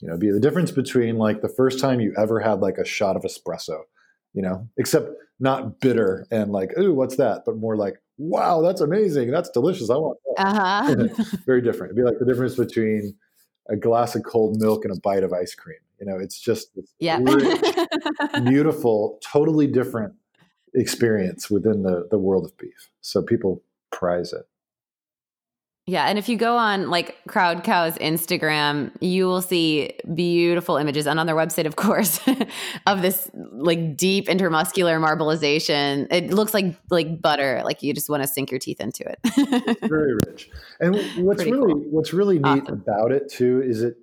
you 0.00 0.08
know, 0.08 0.16
be 0.16 0.30
the 0.30 0.40
difference 0.40 0.70
between 0.70 1.16
like 1.18 1.42
the 1.42 1.48
first 1.48 1.78
time 1.78 2.00
you 2.00 2.14
ever 2.16 2.40
had 2.40 2.60
like 2.60 2.78
a 2.78 2.84
shot 2.84 3.16
of 3.16 3.22
espresso, 3.22 3.80
you 4.32 4.42
know, 4.42 4.68
except 4.76 5.10
not 5.38 5.80
bitter 5.80 6.26
and 6.30 6.52
like, 6.52 6.76
ooh, 6.78 6.94
what's 6.94 7.16
that? 7.16 7.42
But 7.44 7.56
more 7.56 7.76
like, 7.76 8.00
wow, 8.18 8.62
that's 8.62 8.80
amazing. 8.80 9.30
That's 9.30 9.50
delicious. 9.50 9.90
I 9.90 9.96
want 9.96 10.18
that. 10.36 10.46
Uh-huh. 10.46 11.24
very 11.46 11.60
different. 11.60 11.92
It'd 11.92 11.96
be 11.96 12.02
like 12.02 12.18
the 12.18 12.26
difference 12.26 12.56
between 12.56 13.14
a 13.68 13.76
glass 13.76 14.14
of 14.14 14.22
cold 14.22 14.60
milk 14.60 14.84
and 14.84 14.96
a 14.96 15.00
bite 15.00 15.22
of 15.22 15.32
ice 15.32 15.54
cream. 15.54 15.78
You 16.00 16.06
know, 16.06 16.18
it's 16.18 16.38
just 16.38 16.70
yeah. 16.98 17.18
rich, 17.22 17.60
beautiful, 18.44 19.18
totally 19.22 19.66
different 19.66 20.14
experience 20.74 21.50
within 21.50 21.82
the, 21.82 22.06
the 22.10 22.18
world 22.18 22.44
of 22.44 22.56
beef. 22.58 22.90
So 23.00 23.22
people 23.22 23.62
prize 23.90 24.32
it. 24.32 24.46
Yeah, 25.88 26.06
and 26.06 26.18
if 26.18 26.28
you 26.28 26.36
go 26.36 26.56
on 26.56 26.90
like 26.90 27.16
Crowd 27.28 27.62
Cow's 27.62 27.96
Instagram, 27.98 28.90
you 29.00 29.26
will 29.26 29.40
see 29.40 29.92
beautiful 30.12 30.78
images, 30.78 31.06
and 31.06 31.20
on 31.20 31.26
their 31.26 31.36
website, 31.36 31.64
of 31.64 31.76
course, 31.76 32.18
of 32.88 33.02
this 33.02 33.30
like 33.34 33.96
deep 33.96 34.26
intermuscular 34.26 34.98
marbleization. 35.00 36.08
It 36.10 36.32
looks 36.32 36.52
like 36.52 36.76
like 36.90 37.22
butter, 37.22 37.62
like 37.64 37.84
you 37.84 37.94
just 37.94 38.10
want 38.10 38.24
to 38.24 38.28
sink 38.28 38.50
your 38.50 38.58
teeth 38.58 38.80
into 38.80 39.08
it. 39.08 39.20
it's 39.24 39.80
very 39.88 40.14
rich, 40.26 40.50
and 40.80 40.96
what's 41.24 41.42
Pretty 41.42 41.52
really 41.52 41.74
cool. 41.74 41.84
what's 41.90 42.12
really 42.12 42.40
neat 42.40 42.64
awesome. 42.64 42.82
about 42.84 43.12
it 43.12 43.30
too 43.30 43.62
is 43.62 43.82
it 43.84 43.94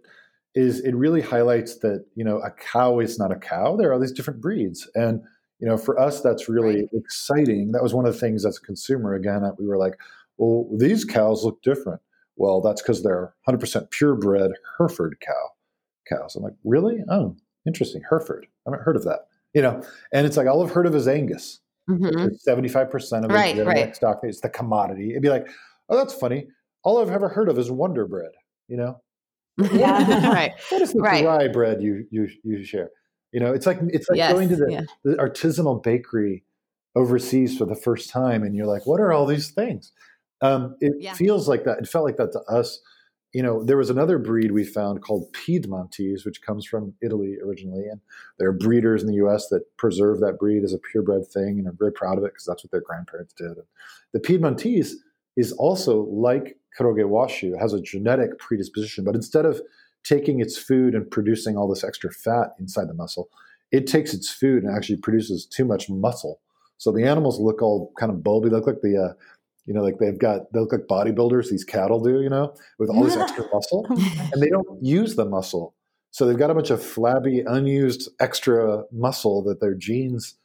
is 0.55 0.79
it 0.79 0.95
really 0.95 1.19
highlights 1.19 1.79
that 1.79 2.05
you 2.15 2.23
know 2.23 2.37
a 2.37 2.51
cow 2.51 2.99
is 2.99 3.19
not 3.19 3.33
a 3.33 3.37
cow. 3.37 3.75
There 3.75 3.89
are 3.89 3.93
all 3.93 3.99
these 3.99 4.13
different 4.13 4.39
breeds, 4.39 4.89
and 4.95 5.21
you 5.59 5.67
know 5.67 5.75
for 5.75 5.99
us 5.99 6.21
that's 6.21 6.47
really 6.47 6.75
right. 6.77 6.89
exciting. 6.93 7.73
That 7.73 7.83
was 7.83 7.93
one 7.93 8.05
of 8.05 8.13
the 8.13 8.19
things 8.21 8.45
as 8.45 8.57
a 8.57 8.61
consumer 8.61 9.15
again 9.15 9.41
that 9.41 9.59
we 9.59 9.67
were 9.67 9.77
like 9.77 9.95
well, 10.43 10.77
these 10.77 11.05
cows 11.05 11.43
look 11.43 11.61
different. 11.61 12.01
Well, 12.35 12.61
that's 12.61 12.81
because 12.81 13.03
they're 13.03 13.33
100% 13.47 13.91
purebred 13.91 14.53
Hereford 14.77 15.17
cow 15.25 15.49
cows. 16.09 16.35
I'm 16.35 16.43
like, 16.43 16.53
really? 16.63 16.99
Oh, 17.09 17.35
interesting. 17.65 18.01
Hereford. 18.09 18.45
I 18.65 18.71
haven't 18.71 18.83
heard 18.83 18.95
of 18.95 19.03
that. 19.03 19.27
You 19.53 19.61
know, 19.61 19.83
and 20.11 20.25
it's 20.25 20.35
like 20.35 20.47
all 20.47 20.63
I've 20.63 20.71
heard 20.71 20.87
of 20.87 20.95
is 20.95 21.07
Angus. 21.07 21.59
Mm-hmm. 21.89 22.49
75% 22.49 23.25
of 23.25 23.31
right, 23.31 23.55
the 23.55 23.65
right. 23.65 23.95
stock 23.95 24.21
is 24.23 24.41
the 24.41 24.49
commodity. 24.49 25.11
It'd 25.11 25.21
be 25.21 25.29
like, 25.29 25.47
oh, 25.89 25.97
that's 25.97 26.13
funny. 26.13 26.47
All 26.83 26.99
I've 26.99 27.11
ever 27.11 27.29
heard 27.29 27.49
of 27.49 27.59
is 27.59 27.69
Wonder 27.69 28.07
Bread. 28.07 28.31
You 28.67 28.77
know, 28.77 29.01
yeah, 29.73 30.31
right. 30.31 30.53
What 30.69 30.81
is 30.81 30.93
the 30.93 31.01
right. 31.01 31.25
rye 31.25 31.47
bread 31.49 31.81
you 31.81 32.05
you 32.09 32.29
you 32.43 32.63
share? 32.63 32.89
You 33.31 33.39
know, 33.39 33.53
it's 33.53 33.65
like 33.65 33.79
it's 33.89 34.09
like 34.09 34.17
Yes, 34.17 34.33
going 34.33 34.49
to 34.49 34.55
the, 34.55 34.67
yeah. 34.69 34.81
the 35.03 35.15
artisanal 35.15 35.83
bakery 35.83 36.43
overseas 36.95 37.57
for 37.57 37.65
the 37.65 37.75
first 37.75 38.09
time, 38.09 38.43
and 38.43 38.55
you're 38.55 38.65
like, 38.65 38.87
"What 38.87 38.99
are 38.99 39.11
all 39.11 39.25
these 39.25 39.51
things?" 39.51 39.91
Um, 40.43 40.75
it 40.81 40.93
Yeah. 40.99 41.13
feels 41.13 41.47
like 41.47 41.63
that. 41.63 41.79
It 41.79 41.87
felt 41.87 42.05
like 42.05 42.17
that 42.17 42.31
to 42.33 42.41
us. 42.41 42.79
You 43.31 43.41
know, 43.41 43.63
there 43.63 43.77
was 43.77 43.89
another 43.89 44.19
breed 44.19 44.51
we 44.51 44.63
found 44.63 45.01
called 45.01 45.33
Piedmontese, 45.33 46.23
which 46.23 46.43
comes 46.43 46.65
from 46.65 46.93
Italy 47.01 47.37
originally, 47.43 47.87
and 47.87 47.99
there 48.37 48.47
are 48.49 48.53
breeders 48.53 49.01
in 49.01 49.07
the 49.07 49.15
U.S. 49.15 49.47
that 49.47 49.63
preserve 49.77 50.19
that 50.19 50.37
breed 50.37 50.63
as 50.63 50.71
a 50.73 50.77
purebred 50.77 51.27
thing, 51.27 51.57
and 51.57 51.67
are 51.67 51.71
very 51.71 51.91
proud 51.91 52.19
of 52.19 52.23
it 52.25 52.33
because 52.33 52.45
that's 52.45 52.63
what 52.63 52.69
their 52.69 52.81
grandparents 52.81 53.33
did. 53.33 53.57
The 54.11 54.19
Piedmontese 54.19 54.97
is 55.35 55.51
also 55.53 56.03
like 56.03 56.59
Kuroge 56.77 57.05
Washu, 57.05 57.59
has 57.59 57.73
a 57.73 57.81
genetic 57.81 58.37
predisposition, 58.37 59.03
but 59.03 59.15
instead 59.15 59.45
of 59.45 59.61
taking 60.03 60.39
its 60.39 60.57
food 60.57 60.93
and 60.93 61.09
producing 61.09 61.57
all 61.57 61.67
this 61.67 61.83
extra 61.83 62.11
fat 62.11 62.49
inside 62.59 62.87
the 62.87 62.93
muscle, 62.93 63.29
it 63.71 63.87
takes 63.87 64.13
its 64.13 64.29
food 64.29 64.63
and 64.63 64.75
actually 64.75 64.97
produces 64.97 65.45
too 65.47 65.65
much 65.65 65.89
muscle. 65.89 66.39
So 66.77 66.91
the 66.91 67.03
animals 67.03 67.39
look 67.39 67.61
all 67.63 67.91
kind 67.97 68.11
of 68.11 68.19
bulby. 68.19 68.51
Look 68.51 68.67
like 68.67 68.81
the, 68.81 68.97
uh, 68.97 69.13
you 69.65 69.73
know, 69.73 69.81
like 69.81 69.97
they've 69.99 70.19
got, 70.19 70.51
they 70.51 70.59
look 70.59 70.71
like 70.71 70.87
bodybuilders, 70.87 71.49
these 71.49 71.63
cattle 71.63 72.01
do, 72.01 72.21
you 72.21 72.29
know, 72.29 72.53
with 72.79 72.89
all 72.89 73.03
this 73.03 73.15
extra 73.15 73.45
muscle. 73.53 73.85
Oh 73.89 74.29
and 74.33 74.41
they 74.41 74.49
don't 74.49 74.83
use 74.83 75.15
the 75.15 75.25
muscle. 75.25 75.75
So 76.11 76.25
they've 76.25 76.37
got 76.37 76.51
a 76.51 76.53
bunch 76.53 76.69
of 76.69 76.83
flabby, 76.83 77.41
unused 77.41 78.09
extra 78.19 78.83
muscle 78.91 79.43
that 79.45 79.61
their 79.61 79.73
genes 79.73 80.35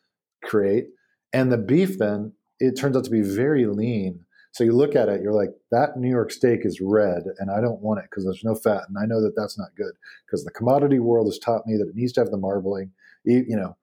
create. 0.43 0.87
And 1.33 1.53
the 1.53 1.59
beef 1.59 1.99
then, 1.99 2.33
it 2.59 2.77
turns 2.77 2.97
out 2.97 3.05
to 3.05 3.11
be 3.11 3.23
very 3.23 3.67
lean. 3.67 4.25
So 4.53 4.65
you 4.65 4.73
look 4.73 4.97
at 4.97 5.09
it, 5.09 5.23
you're 5.23 5.35
like, 5.35 5.51
that 5.71 5.97
New 5.97 6.09
York 6.09 6.33
steak 6.33 6.61
is 6.65 6.81
red, 6.81 7.25
and 7.39 7.51
I 7.51 7.61
don't 7.61 7.83
want 7.83 8.01
it 8.01 8.07
because 8.11 8.25
there's 8.25 8.43
no 8.43 8.55
fat, 8.55 8.85
and 8.89 8.97
I 8.99 9.05
know 9.05 9.23
that 9.23 9.37
that's 9.37 9.59
not 9.59 9.77
good 9.77 9.93
because 10.27 10.45
the 10.45 10.51
commodity 10.51 10.99
world 10.99 11.27
has 11.27 11.39
taught 11.39 11.67
me 11.67 11.77
that 11.77 11.89
it 11.89 11.95
needs 11.95 12.13
to 12.15 12.21
have 12.21 12.31
the 12.31 12.39
marbling. 12.39 12.91
You, 13.25 13.45
you 13.47 13.57
know, 13.57 13.77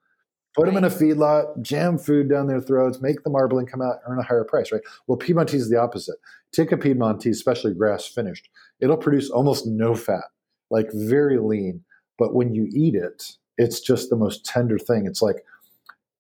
put 0.56 0.66
them 0.66 0.78
in 0.78 0.84
a 0.84 0.90
feedlot, 0.90 1.62
jam 1.62 1.98
food 1.98 2.30
down 2.30 2.48
their 2.48 2.62
throats, 2.62 3.02
make 3.02 3.24
the 3.24 3.30
marbling 3.30 3.66
come 3.66 3.82
out, 3.82 3.98
earn 4.08 4.20
a 4.20 4.24
higher 4.24 4.44
price, 4.44 4.72
right? 4.72 4.82
Well, 5.08 5.18
Piedmontese 5.18 5.62
is 5.62 5.70
the 5.70 5.80
opposite. 5.80 6.16
Take 6.52 6.72
a 6.72 6.78
Piedmontese, 6.78 7.36
especially 7.38 7.74
grass 7.74 8.06
finished, 8.08 8.50
it'll 8.80 8.98
produce 8.98 9.30
almost 9.30 9.68
no 9.68 9.96
fat, 9.96 10.26
like 10.72 10.88
very 10.94 11.38
lean. 11.40 11.84
But 12.18 12.34
when 12.34 12.56
you 12.56 12.70
eat 12.74 12.96
it, 12.96 13.34
it's 13.58 13.80
just 13.82 14.10
the 14.10 14.16
most 14.16 14.46
tender 14.46 14.78
thing. 14.78 15.06
It's 15.06 15.22
like 15.22 15.44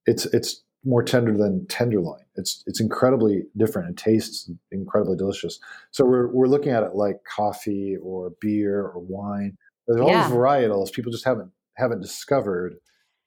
it's 0.06 0.26
it's 0.28 0.62
more 0.84 1.02
tender 1.04 1.36
than 1.36 1.66
tenderloin. 1.68 2.22
It's 2.36 2.64
it's 2.68 2.80
incredibly 2.80 3.44
different. 3.58 3.90
It 3.90 3.98
tastes 3.98 4.50
incredibly 4.72 5.18
delicious. 5.18 5.60
So 5.92 6.06
we're 6.06 6.28
we're 6.28 6.48
looking 6.48 6.72
at 6.72 6.84
it 6.84 6.96
like 6.96 7.18
coffee 7.24 7.98
or 8.04 8.32
beer 8.42 8.82
or 8.82 9.00
wine. 9.00 9.58
There's 9.88 10.00
all 10.02 10.10
Yeah. 10.10 10.28
these 10.28 10.36
varietals 10.36 10.92
people 10.92 11.12
just 11.12 11.26
haven't 11.26 11.52
haven't 11.76 12.02
discovered 12.02 12.76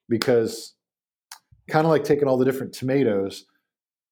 because 0.07 0.73
kind 1.69 1.85
of 1.85 1.91
like 1.91 2.03
taking 2.03 2.27
all 2.27 2.37
the 2.37 2.45
different 2.45 2.73
tomatoes, 2.73 3.45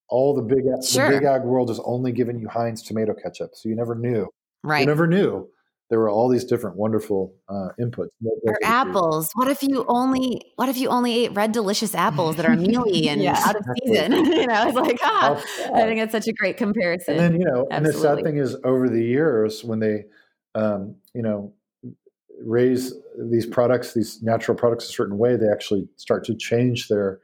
all 0.10 0.34
the 0.34 0.41
big 0.41 0.64
Sure. 0.86 1.10
the 1.10 1.18
big 1.18 1.26
ag 1.26 1.43
world 1.43 1.70
is 1.70 1.80
only 1.84 2.12
giving 2.12 2.39
you 2.39 2.47
Heinz 2.47 2.82
tomato 2.84 3.14
ketchup. 3.14 3.51
So 3.53 3.70
you 3.70 3.76
never 3.76 3.95
knew. 3.95 4.28
Right, 4.64 4.82
you 4.82 4.86
never 4.86 5.08
knew 5.08 5.49
there 5.89 5.99
were 5.99 6.10
all 6.10 6.28
these 6.28 6.43
different 6.43 6.76
wonderful 6.76 7.34
uh, 7.47 7.70
inputs. 7.80 8.10
Or 8.43 8.58
apples. 8.64 9.30
What 9.36 9.47
if 9.47 9.64
you 9.64 9.86
only 9.88 10.41
what 10.55 10.68
if 10.70 10.78
you 10.78 10.89
only 10.89 11.26
ate 11.26 11.34
red 11.34 11.51
delicious 11.53 11.95
apples 11.95 12.36
that 12.36 12.45
are 12.45 12.55
mealy 12.55 13.08
and 13.10 13.22
Yeah. 13.22 13.39
out 13.45 13.55
of 13.55 13.62
Exactly. 13.62 13.95
season? 13.95 14.12
you 14.34 14.47
know, 14.47 14.68
it's 14.68 14.76
like, 14.76 14.99
ah, 15.01 15.41
I 15.74 15.82
think 15.84 16.01
it's 16.01 16.12
such 16.12 16.28
a 16.28 16.34
great 16.34 16.58
comparison. 16.58 17.16
And 17.18 17.34
then 17.36 17.41
you 17.41 17.47
know, 17.47 17.68
and 17.72 17.86
the 17.86 17.93
sad 17.93 18.24
thing 18.24 18.38
is, 18.38 18.58
over 18.64 18.89
the 18.89 19.01
years, 19.03 19.64
when 19.64 19.80
they, 19.80 20.05
um, 20.55 20.95
you 21.14 21.22
know, 21.22 21.53
raise 22.43 22.93
these 23.18 23.45
products, 23.45 23.93
these 23.93 24.22
natural 24.22 24.58
products, 24.58 24.86
a 24.86 24.91
certain 24.91 25.18
way, 25.18 25.38
they 25.38 25.47
actually 25.49 25.88
start 25.95 26.24
to 26.26 26.36
change 26.36 26.88
their 26.89 27.20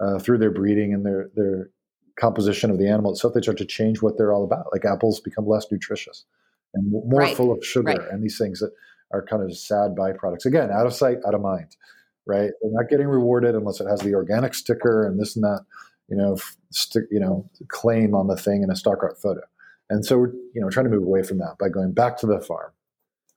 uh, 0.00 0.18
through 0.18 0.38
their 0.38 0.50
breeding 0.50 0.92
and 0.92 1.04
their 1.04 1.30
their 1.34 1.70
composition 2.18 2.70
of 2.70 2.78
the 2.78 2.88
animal 2.88 3.12
itself. 3.12 3.34
They 3.34 3.42
start 3.42 3.58
to 3.58 3.64
change 3.64 4.02
what 4.02 4.16
they're 4.16 4.32
all 4.32 4.44
about. 4.44 4.66
Like 4.72 4.84
apples 4.84 5.20
become 5.20 5.46
less 5.46 5.66
nutritious 5.70 6.24
and 6.74 6.90
more 6.90 7.20
Right, 7.20 7.36
full 7.36 7.52
of 7.52 7.64
sugar, 7.64 7.92
right. 7.92 8.10
and 8.10 8.22
these 8.22 8.38
things 8.38 8.60
that 8.60 8.72
are 9.12 9.24
kind 9.24 9.42
of 9.42 9.56
sad 9.56 9.94
byproducts. 9.96 10.46
Again, 10.46 10.70
out 10.70 10.86
of 10.86 10.94
sight, 10.94 11.18
out 11.26 11.34
of 11.34 11.40
mind. 11.40 11.76
Right? 12.26 12.50
They're 12.62 12.72
not 12.72 12.88
getting 12.88 13.06
rewarded 13.06 13.54
unless 13.54 13.80
it 13.80 13.86
has 13.86 14.00
the 14.00 14.14
organic 14.14 14.54
sticker 14.54 15.06
and 15.06 15.20
this 15.20 15.36
and 15.36 15.44
that. 15.44 15.64
You 16.08 16.16
know, 16.16 16.36
you 17.10 17.20
know, 17.20 17.48
claim 17.68 18.14
on 18.14 18.26
the 18.26 18.36
thing 18.36 18.62
in 18.62 18.70
a 18.70 18.76
stock 18.76 18.98
art 19.02 19.20
photo. 19.20 19.40
And 19.88 20.04
so 20.04 20.18
we're, 20.18 20.32
you 20.54 20.60
know, 20.60 20.68
trying 20.70 20.84
to 20.84 20.90
move 20.90 21.02
away 21.02 21.22
from 21.22 21.38
that 21.38 21.56
by 21.58 21.68
going 21.68 21.92
back 21.92 22.18
to 22.18 22.26
the 22.26 22.40
farm, 22.40 22.72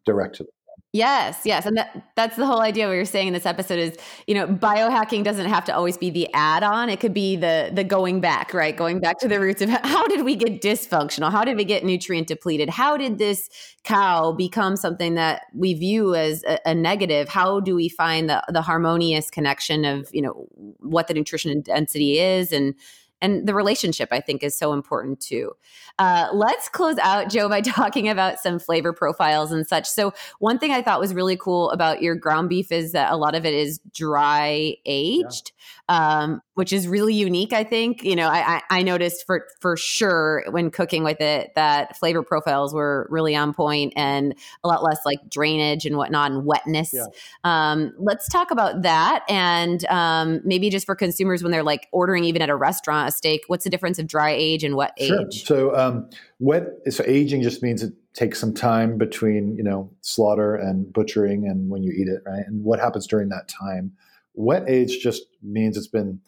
direct 0.06 0.36
to 0.36 0.44
the 0.44 0.50
Yes, 0.94 1.42
yes. 1.44 1.66
And 1.66 1.78
that 1.78 2.12
that's 2.16 2.38
the 2.38 2.46
whole 2.46 2.62
idea 2.62 2.88
what 2.88 2.94
you're 2.94 3.06
saying 3.06 3.28
in 3.28 3.34
this 3.34 3.46
episode 3.46 3.78
is, 3.78 3.98
you 4.26 4.34
know, 4.34 4.48
biohacking 4.48 5.24
doesn't 5.24 5.46
have 5.48 5.66
to 5.66 5.76
always 5.76 5.98
be 5.98 6.10
the 6.10 6.28
add-on. 6.34 6.90
It 6.90 7.00
could 7.00 7.14
be 7.14 7.36
the 7.36 7.70
the 7.74 7.84
going 7.84 8.22
back, 8.22 8.54
right? 8.54 8.76
Going 8.76 9.00
back 9.00 9.20
to 9.20 9.28
the 9.28 9.40
roots 9.40 9.62
of 9.62 9.70
how 9.84 10.08
did 10.08 10.24
we 10.24 10.36
get 10.36 10.62
dysfunctional? 10.62 11.30
How 11.30 11.44
did 11.44 11.58
we 11.58 11.66
get 11.66 11.84
nutrient 11.84 12.28
depleted? 12.28 12.70
How 12.70 12.96
did 12.98 13.18
this 13.18 13.50
cow 13.84 14.32
become 14.32 14.76
something 14.78 15.16
that 15.16 15.44
we 15.54 15.74
view 15.74 16.16
as 16.16 16.44
a, 16.46 16.58
a 16.66 16.74
negative? 16.74 17.28
How 17.28 17.60
do 17.60 17.76
we 17.76 17.90
find 17.90 18.30
the 18.30 18.42
the 18.50 18.62
harmonious 18.62 19.30
connection 19.30 19.84
of, 19.86 20.10
you 20.14 20.22
know, 20.22 20.48
what 20.80 21.08
the 21.08 21.14
nutrition 21.14 21.62
density 21.62 22.18
is 22.20 22.52
and 22.54 22.74
and 23.22 23.48
the 23.48 23.54
relationship 23.54 24.10
I 24.12 24.20
think 24.20 24.44
is 24.44 24.58
so 24.58 24.74
important 24.74 25.20
too. 25.20 25.54
Uh, 26.00 26.28
let's 26.34 26.70
close 26.70 26.98
out, 27.00 27.30
Joe, 27.30 27.50
by 27.50 27.62
talking 27.78 28.08
about 28.10 28.40
some 28.40 28.60
flavor 28.60 28.94
profiles 28.94 29.52
and 29.52 29.66
such. 29.68 29.88
So, 29.88 30.14
one 30.40 30.60
thing 30.60 30.72
I 30.72 30.82
thought 30.82 31.00
was 31.00 31.14
really 31.14 31.38
cool 31.38 31.72
about 31.72 32.02
your 32.02 32.16
ground 32.16 32.50
beef 32.50 32.72
is 32.72 32.92
that 32.92 33.12
a 33.12 33.18
lot 33.18 33.36
of 33.36 33.46
it 33.46 33.54
is 33.54 33.80
dry 33.94 34.76
aged, 34.86 35.52
um, 35.90 36.42
which 36.54 36.72
is 36.72 36.88
really 36.88 37.16
unique. 37.16 37.54
I 37.54 37.64
think 37.64 38.04
you 38.04 38.16
know 38.16 38.28
I, 38.28 38.58
I, 38.58 38.62
I 38.70 38.84
noticed 38.84 39.26
for 39.26 39.48
for 39.60 39.76
sure 39.76 40.44
when 40.50 40.70
cooking 40.70 41.04
with 41.04 41.22
it 41.22 41.52
that 41.56 41.98
flavor 41.98 42.22
profiles 42.24 42.74
were 42.74 43.08
really 43.10 43.36
on 43.36 43.54
point 43.54 43.94
and 43.96 44.36
a 44.64 44.68
lot 44.68 44.84
less 44.84 45.00
like 45.06 45.20
drainage 45.30 45.86
and 45.86 45.98
whatnot 45.98 46.32
and 46.32 46.46
wetness. 46.46 46.94
Yeah. 46.94 47.06
Um, 47.44 47.94
let's 47.98 48.28
talk 48.30 48.52
about 48.52 48.84
that 48.84 49.24
and 49.30 49.84
um, 49.86 50.42
maybe 50.44 50.70
just 50.70 50.86
for 50.86 50.96
consumers 50.96 51.42
when 51.42 51.52
they're 51.52 51.64
like 51.64 51.88
ordering 51.92 52.24
even 52.24 52.42
at 52.42 52.50
a 52.50 52.56
restaurant 52.56 53.07
a 53.08 53.12
steak. 53.12 53.44
What's 53.48 53.64
the 53.64 53.70
difference 53.70 53.98
of 53.98 54.08
dry 54.08 54.32
age 54.32 54.64
and 54.64 54.76
wet 54.76 54.94
age? 54.98 55.10
Sure. 55.10 55.32
So 55.32 55.76
um, 55.76 56.10
wet. 56.40 56.68
So 56.90 57.04
aging 57.08 57.42
just 57.42 57.64
means 57.64 57.82
it 57.82 57.94
takes 58.14 58.40
some 58.40 58.54
time 58.54 58.98
between 58.98 59.56
you 59.56 59.64
know 59.64 59.90
slaughter 60.02 60.56
and 60.56 60.92
butchering 60.92 61.48
and 61.48 61.70
when 61.70 61.84
you 61.84 61.92
eat 61.92 62.08
it, 62.08 62.22
right? 62.26 62.44
And 62.46 62.64
what 62.64 62.80
happens 62.80 63.08
during 63.08 63.30
that 63.30 63.48
time? 63.48 63.94
Wet 64.36 64.64
age 64.68 65.00
just 65.00 65.24
means 65.42 65.78
it's 65.78 65.88
been 65.88 66.20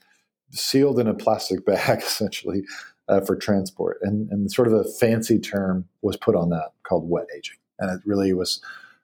sealed 0.52 1.00
in 1.00 1.08
a 1.08 1.14
plastic 1.14 1.66
bag 1.66 2.00
essentially 2.00 2.64
uh, 3.08 3.22
for 3.22 3.36
transport, 3.36 3.98
and 4.02 4.30
and 4.32 4.52
sort 4.52 4.68
of 4.68 4.74
a 4.74 4.84
fancy 5.00 5.40
term 5.40 5.86
was 6.02 6.16
put 6.16 6.36
on 6.36 6.50
that 6.50 6.72
called 6.84 7.10
wet 7.10 7.28
aging, 7.36 7.58
and 7.80 7.92
it 7.92 8.02
really 8.06 8.34
was, 8.34 8.62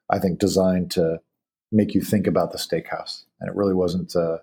I 0.10 0.20
think, 0.20 0.40
designed 0.40 0.92
to 0.92 1.20
make 1.72 1.94
you 1.94 2.02
think 2.02 2.28
about 2.28 2.52
the 2.52 2.58
steakhouse, 2.58 3.24
and 3.40 3.50
it 3.50 3.56
really 3.56 3.74
wasn't. 3.74 4.16
Uh, 4.16 4.38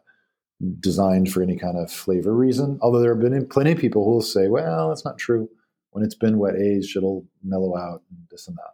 designed 0.80 1.32
for 1.32 1.42
any 1.42 1.56
kind 1.56 1.76
of 1.76 1.90
flavor 1.90 2.34
reason. 2.34 2.78
Although 2.82 3.00
there 3.00 3.14
have 3.14 3.22
been 3.22 3.46
plenty 3.46 3.72
of 3.72 3.78
people 3.78 4.04
who 4.04 4.12
will 4.12 4.22
say, 4.22 4.48
well, 4.48 4.88
that's 4.88 5.04
not 5.04 5.18
true. 5.18 5.48
When 5.90 6.04
it's 6.04 6.14
been 6.14 6.38
wet 6.38 6.56
aged, 6.56 6.96
it'll 6.96 7.24
mellow 7.42 7.76
out 7.76 8.02
and 8.10 8.18
this 8.30 8.48
and 8.48 8.56
that. 8.56 8.72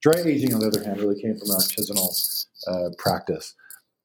Dry 0.00 0.20
aging, 0.30 0.54
on 0.54 0.60
the 0.60 0.66
other 0.68 0.82
hand, 0.84 1.00
really 1.00 1.20
came 1.20 1.36
from 1.38 1.48
artisanal 1.48 2.46
uh, 2.68 2.90
practice. 2.98 3.54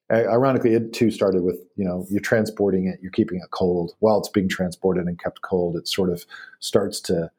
I- 0.10 0.26
ironically, 0.26 0.74
it 0.74 0.94
too 0.94 1.12
started 1.12 1.44
with 1.44 1.58
you 1.76 1.86
know 1.86 2.06
you're 2.10 2.22
transporting 2.22 2.88
it, 2.88 3.00
you're 3.02 3.12
keeping 3.12 3.38
it 3.38 3.52
cold. 3.52 3.94
While 4.00 4.20
it's 4.20 4.30
being 4.30 4.50
transported 4.50 5.06
and 5.06 5.20
kept 5.20 5.42
cold, 5.42 5.76
it 5.76 5.88
sort 5.88 6.10
of 6.10 6.26
starts 6.60 7.00
to 7.02 7.30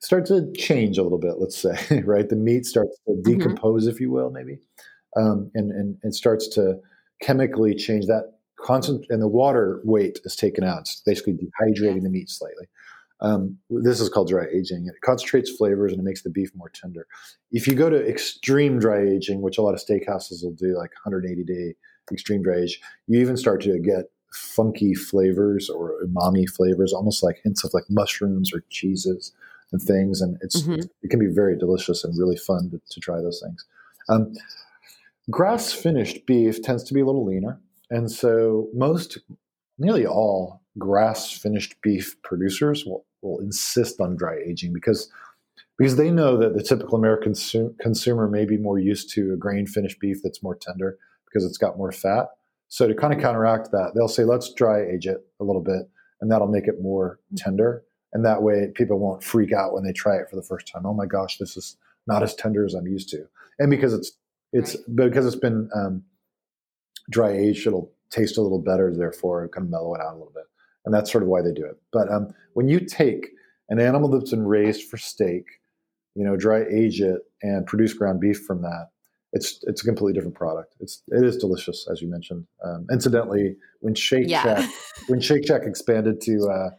start 0.00 0.26
to 0.26 0.50
change 0.52 0.98
a 0.98 1.02
little 1.02 1.18
bit. 1.18 1.38
Let's 1.38 1.56
say, 1.56 2.02
right? 2.04 2.28
The 2.28 2.36
meat 2.36 2.66
starts 2.66 2.96
to 3.06 3.20
decompose, 3.22 3.86
if 3.86 4.00
you 4.00 4.10
will, 4.10 4.30
maybe, 4.30 4.58
um, 5.16 5.50
and 5.54 5.70
and 5.70 5.98
it 6.02 6.14
starts 6.14 6.48
to 6.48 6.80
chemically 7.20 7.74
change 7.74 8.06
that 8.06 8.37
constant, 8.62 9.06
and 9.08 9.22
the 9.22 9.28
water 9.28 9.80
weight 9.84 10.20
is 10.24 10.36
taken 10.36 10.64
out. 10.64 10.80
It's 10.80 11.02
basically 11.04 11.34
dehydrating 11.34 12.02
the 12.02 12.10
meat 12.10 12.28
slightly. 12.30 12.66
Um, 13.20 13.58
this 13.68 14.00
is 14.00 14.08
called 14.08 14.28
dry 14.28 14.46
aging. 14.52 14.86
It 14.86 14.94
concentrates 15.04 15.50
flavors 15.50 15.90
and 15.92 16.00
it 16.00 16.04
makes 16.04 16.22
the 16.22 16.30
beef 16.30 16.50
more 16.54 16.68
tender. 16.68 17.06
If 17.50 17.66
you 17.66 17.74
go 17.74 17.90
to 17.90 18.08
extreme 18.08 18.78
dry 18.78 19.00
aging, 19.00 19.40
which 19.42 19.58
a 19.58 19.62
lot 19.62 19.74
of 19.74 19.80
steakhouses 19.80 20.44
will 20.44 20.52
do, 20.52 20.76
like 20.76 20.90
180 21.04 21.42
day 21.44 21.74
extreme 22.12 22.42
dry 22.42 22.58
age, 22.58 22.80
you 23.08 23.20
even 23.20 23.36
start 23.36 23.60
to 23.62 23.78
get 23.80 24.10
funky 24.32 24.94
flavors 24.94 25.68
or 25.68 25.94
umami 26.04 26.48
flavors, 26.48 26.92
almost 26.92 27.22
like 27.22 27.40
hints 27.42 27.64
of 27.64 27.74
like 27.74 27.84
mushrooms 27.88 28.52
or 28.54 28.62
cheeses 28.70 29.32
and 29.72 29.82
things. 29.82 30.20
And 30.20 30.38
it's 30.40 30.62
Mhm. 30.62 30.88
it 31.02 31.10
can 31.10 31.18
be 31.18 31.26
very 31.26 31.56
delicious 31.58 32.04
and 32.04 32.16
really 32.16 32.36
fun 32.36 32.70
to, 32.70 32.80
to 32.90 33.00
try 33.00 33.20
those 33.20 33.40
things. 33.44 33.64
Um, 34.08 34.32
grass 35.30 35.72
finished 35.72 36.24
beef 36.26 36.62
tends 36.62 36.84
to 36.84 36.94
be 36.94 37.00
a 37.00 37.06
little 37.06 37.24
leaner, 37.24 37.60
and 37.90 38.10
so 38.10 38.68
most, 38.74 39.18
nearly 39.78 40.06
all 40.06 40.62
grass 40.78 41.32
finished 41.32 41.76
beef 41.82 42.20
producers 42.22 42.84
will, 42.84 43.04
will 43.22 43.40
insist 43.40 44.00
on 44.00 44.16
dry 44.16 44.36
aging 44.46 44.72
because 44.72 45.10
because 45.76 45.96
they 45.96 46.10
know 46.10 46.36
that 46.36 46.54
the 46.54 46.62
typical 46.62 46.98
American 46.98 47.32
consu- 47.32 47.78
consumer 47.78 48.28
may 48.28 48.44
be 48.44 48.56
more 48.56 48.80
used 48.80 49.10
to 49.14 49.32
a 49.32 49.36
grain 49.36 49.64
finished 49.64 50.00
beef 50.00 50.18
that's 50.22 50.42
more 50.42 50.56
tender 50.56 50.98
because 51.24 51.44
it's 51.44 51.58
got 51.58 51.78
more 51.78 51.92
fat. 51.92 52.26
So 52.66 52.88
to 52.88 52.94
kind 52.94 53.14
of 53.14 53.20
counteract 53.20 53.70
that, 53.70 53.92
they'll 53.94 54.08
say, 54.08 54.24
let's 54.24 54.52
dry 54.52 54.82
age 54.82 55.06
it 55.06 55.24
a 55.40 55.44
little 55.44 55.62
bit, 55.62 55.88
and 56.20 56.30
that'll 56.30 56.48
make 56.48 56.66
it 56.66 56.82
more 56.82 57.20
tender. 57.36 57.84
And 58.12 58.24
that 58.24 58.42
way, 58.42 58.72
people 58.74 58.98
won't 58.98 59.22
freak 59.22 59.52
out 59.52 59.72
when 59.72 59.84
they 59.84 59.92
try 59.92 60.16
it 60.16 60.28
for 60.28 60.36
the 60.36 60.42
first 60.42 60.66
time. 60.66 60.84
Oh 60.84 60.94
my 60.94 61.06
gosh, 61.06 61.38
this 61.38 61.56
is 61.56 61.76
not 62.06 62.22
as 62.22 62.34
tender 62.34 62.64
as 62.64 62.74
I'm 62.74 62.86
used 62.86 63.08
to. 63.10 63.28
And 63.58 63.70
because 63.70 63.94
it's 63.94 64.12
it's 64.52 64.76
right. 64.88 65.08
because 65.10 65.26
it's 65.26 65.36
been 65.36 65.68
um, 65.74 66.02
dry 67.10 67.32
aged, 67.32 67.66
it'll 67.66 67.92
taste 68.10 68.38
a 68.38 68.42
little 68.42 68.60
better. 68.60 68.92
Therefore, 68.94 69.48
kind 69.48 69.66
of 69.66 69.70
mellow 69.70 69.94
it 69.94 70.00
out 70.00 70.14
a 70.14 70.18
little 70.18 70.32
bit. 70.34 70.44
And 70.84 70.94
that's 70.94 71.10
sort 71.10 71.22
of 71.22 71.28
why 71.28 71.42
they 71.42 71.52
do 71.52 71.64
it. 71.64 71.76
But 71.92 72.10
um, 72.10 72.28
when 72.54 72.68
you 72.68 72.80
take 72.80 73.28
an 73.68 73.78
animal 73.78 74.08
that's 74.08 74.30
been 74.30 74.46
raised 74.46 74.88
for 74.88 74.96
steak, 74.96 75.44
you 76.14 76.24
know, 76.24 76.36
dry 76.36 76.64
age 76.64 77.00
it 77.00 77.20
and 77.42 77.66
produce 77.66 77.92
ground 77.92 78.20
beef 78.20 78.40
from 78.46 78.62
that, 78.62 78.88
it's 79.32 79.60
it's 79.64 79.82
a 79.82 79.84
completely 79.84 80.14
different 80.14 80.36
product. 80.36 80.74
It's 80.80 81.02
it 81.08 81.24
is 81.24 81.36
delicious, 81.36 81.86
as 81.90 82.00
you 82.00 82.10
mentioned. 82.10 82.46
Um, 82.64 82.86
incidentally, 82.90 83.56
when 83.80 83.94
Shake 83.94 84.28
yeah. 84.28 84.42
Shack 84.42 84.70
when 85.08 85.20
Shake 85.20 85.46
Shack 85.46 85.62
expanded 85.64 86.20
to 86.22 86.48
uh, 86.48 86.70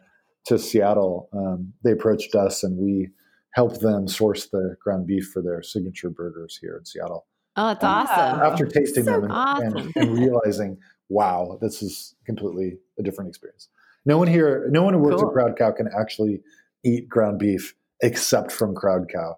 to 0.47 0.57
Seattle, 0.57 1.29
um, 1.33 1.73
they 1.83 1.91
approached 1.91 2.33
us 2.35 2.63
and 2.63 2.77
we 2.77 3.09
helped 3.53 3.81
them 3.81 4.07
source 4.07 4.47
the 4.49 4.75
ground 4.83 5.07
beef 5.07 5.29
for 5.31 5.41
their 5.41 5.61
signature 5.61 6.09
burgers 6.09 6.57
here 6.59 6.77
in 6.77 6.85
Seattle. 6.85 7.27
Oh, 7.55 7.69
that's 7.69 7.83
um, 7.83 7.89
awesome! 7.89 8.39
After 8.41 8.65
tasting 8.65 9.05
so 9.05 9.11
them 9.11 9.23
and, 9.25 9.31
awesome. 9.33 9.77
and, 9.77 9.93
and, 9.95 10.17
realizing, 10.17 10.77
wow, 11.09 11.57
this 11.61 11.81
is 11.81 12.15
completely 12.25 12.77
a 12.97 13.03
different 13.03 13.29
experience. 13.29 13.69
No 14.05 14.17
one 14.17 14.27
here, 14.27 14.67
no 14.71 14.83
one 14.83 14.93
who 14.93 14.99
works 14.99 15.21
cool. 15.21 15.29
at 15.29 15.33
Crowd 15.33 15.57
Cow 15.57 15.71
can 15.71 15.89
actually 15.97 16.41
eat 16.83 17.09
ground 17.09 17.39
beef 17.39 17.75
except 18.01 18.51
from 18.51 18.73
Crowd 18.73 19.09
Cow 19.13 19.37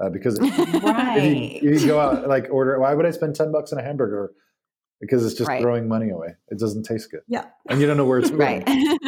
uh, 0.00 0.08
because 0.08 0.38
right. 0.40 1.18
if, 1.18 1.62
you, 1.62 1.70
if, 1.72 1.82
you, 1.82 1.86
go 1.86 2.00
out 2.00 2.28
like 2.28 2.48
order, 2.50 2.78
why 2.78 2.94
would 2.94 3.06
I 3.06 3.10
spend 3.10 3.34
ten 3.34 3.50
bucks 3.50 3.72
on 3.72 3.78
a 3.78 3.82
hamburger? 3.82 4.32
Because 5.00 5.24
it's 5.24 5.34
just 5.34 5.48
right. 5.48 5.60
throwing 5.60 5.88
money 5.88 6.10
away. 6.10 6.34
It 6.48 6.58
doesn't 6.58 6.82
taste 6.82 7.10
good. 7.10 7.20
Yeah, 7.28 7.46
and 7.68 7.80
you 7.80 7.86
don't 7.86 7.96
know 7.96 8.06
where 8.06 8.18
it's 8.18 8.30
going. 8.30 8.64
right. 8.64 8.98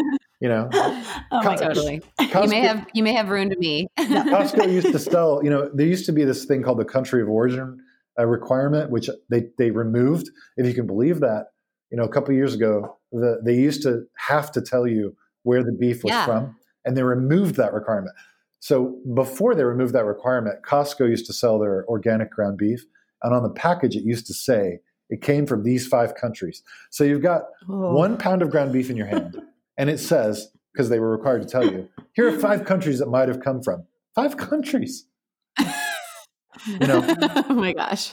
You 0.41 0.49
know, 0.49 0.71
oh 0.75 1.43
my 1.45 1.55
totally. 1.55 2.01
Costco, 2.19 2.45
you 2.45 2.49
may 2.49 2.61
have 2.61 2.87
you 2.95 3.03
may 3.03 3.13
have 3.13 3.29
ruined 3.29 3.55
me. 3.59 3.89
Costco 3.99 4.73
used 4.73 4.91
to 4.93 4.99
sell. 4.99 5.41
You 5.45 5.51
know, 5.51 5.71
there 5.73 5.87
used 5.87 6.07
to 6.07 6.13
be 6.13 6.25
this 6.25 6.47
thing 6.47 6.63
called 6.63 6.79
the 6.79 6.85
country 6.85 7.21
of 7.21 7.29
origin 7.29 7.83
uh, 8.19 8.27
requirement, 8.27 8.91
which 8.91 9.09
they 9.29 9.45
they 9.59 9.71
removed. 9.71 10.31
If 10.57 10.67
you 10.67 10.75
can 10.75 10.87
believe 10.87 11.21
that, 11.21 11.47
you 11.91 11.97
know, 11.97 12.05
a 12.05 12.09
couple 12.09 12.35
years 12.35 12.55
ago, 12.55 12.99
the, 13.13 13.41
they 13.45 13.55
used 13.55 13.83
to 13.83 14.05
have 14.17 14.53
to 14.53 14.61
tell 14.61 14.87
you 14.87 15.17
where 15.43 15.63
the 15.63 15.73
beef 15.73 16.05
was 16.05 16.11
yeah. 16.11 16.27
from, 16.27 16.57
and 16.85 16.97
they 16.97 17.03
removed 17.03 17.57
that 17.57 17.73
requirement. 17.73 18.15
So 18.61 18.99
before 19.15 19.55
they 19.55 19.65
removed 19.65 19.95
that 19.95 20.05
requirement, 20.05 20.63
Costco 20.63 21.09
used 21.09 21.27
to 21.27 21.33
sell 21.33 21.59
their 21.59 21.87
organic 21.87 22.31
ground 22.31 22.59
beef, 22.59 22.85
and 23.23 23.35
on 23.35 23.43
the 23.43 23.51
package 23.51 23.97
it 23.97 24.05
used 24.05 24.27
to 24.27 24.35
say 24.35 24.81
it 25.09 25.23
came 25.23 25.47
from 25.47 25.65
these 25.65 25.87
five 25.87 26.15
countries. 26.15 26.63
So 26.91 27.05
you've 27.05 27.23
got 27.23 27.43
oh. 27.69 27.95
one 27.95 28.17
pound 28.17 28.43
of 28.43 28.51
ground 28.51 28.73
beef 28.73 28.91
in 28.91 28.97
your 28.97 29.07
hand, 29.07 29.41
and 29.79 29.89
it 29.91 29.99
says 29.99 30.51
because 30.73 30.89
they 30.89 31.01
were 31.01 31.11
required 31.11 31.43
to 31.43 31.49
tell 31.49 31.65
you 31.65 31.89
here 32.13 32.29
are 32.29 32.39
five 32.39 32.65
countries 32.65 32.99
that 32.99 33.09
might 33.09 33.29
have 33.29 33.41
come 33.41 33.63
from 33.63 33.85
five 34.15 34.37
countries. 34.37 35.07
You 36.67 36.87
know, 36.87 37.03
oh 37.49 37.55
my 37.55 37.73
gosh. 37.73 38.13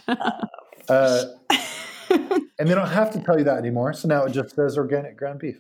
uh, 0.90 1.24
and 2.10 2.68
they 2.68 2.76
don't 2.76 2.90
have 2.90 3.12
to 3.12 3.20
tell 3.20 3.38
you 3.38 3.46
that 3.46 3.58
anymore. 3.58 3.94
So 3.94 4.08
now 4.08 4.24
it 4.24 4.32
just 4.32 4.56
says 4.56 4.78
organic 4.78 5.18
ground 5.18 5.40
beef. 5.40 5.60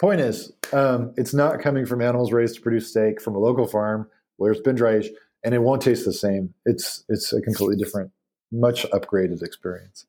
Point 0.00 0.20
is, 0.20 0.52
um, 0.72 1.14
it's 1.16 1.32
not 1.32 1.60
coming 1.60 1.86
from 1.86 2.02
animals 2.02 2.32
raised 2.32 2.56
to 2.56 2.60
produce 2.60 2.90
steak 2.90 3.20
from 3.20 3.36
a 3.36 3.38
local 3.38 3.66
farm 3.66 4.08
where 4.36 4.50
it's 4.50 4.60
been 4.60 4.74
dry 4.74 4.96
aged, 4.96 5.12
and 5.44 5.54
it 5.54 5.62
won't 5.62 5.82
taste 5.82 6.04
the 6.04 6.12
same. 6.12 6.54
It's 6.64 7.04
it's 7.08 7.32
a 7.32 7.40
completely 7.40 7.76
different, 7.76 8.10
much 8.50 8.84
upgraded 8.90 9.42
experience. 9.42 10.06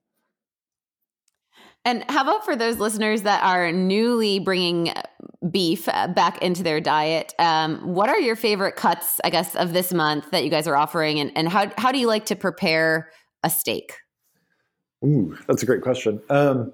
And 1.85 2.05
how 2.09 2.23
about 2.23 2.45
for 2.45 2.55
those 2.55 2.79
listeners 2.79 3.23
that 3.23 3.43
are 3.43 3.71
newly 3.71 4.39
bringing 4.39 4.93
beef 5.51 5.87
uh, 5.89 6.07
back 6.07 6.41
into 6.41 6.63
their 6.63 6.79
diet? 6.79 7.33
Um, 7.39 7.93
what 7.93 8.09
are 8.09 8.19
your 8.19 8.35
favorite 8.35 8.75
cuts, 8.75 9.19
I 9.23 9.29
guess, 9.29 9.55
of 9.55 9.73
this 9.73 9.93
month 9.93 10.31
that 10.31 10.43
you 10.43 10.49
guys 10.49 10.67
are 10.67 10.75
offering, 10.75 11.19
and, 11.19 11.31
and 11.35 11.49
how 11.49 11.71
how 11.77 11.91
do 11.91 11.99
you 11.99 12.07
like 12.07 12.25
to 12.27 12.35
prepare 12.35 13.11
a 13.43 13.49
steak? 13.49 13.93
Ooh, 15.05 15.37
that's 15.47 15.63
a 15.63 15.65
great 15.65 15.81
question. 15.81 16.21
Um, 16.29 16.73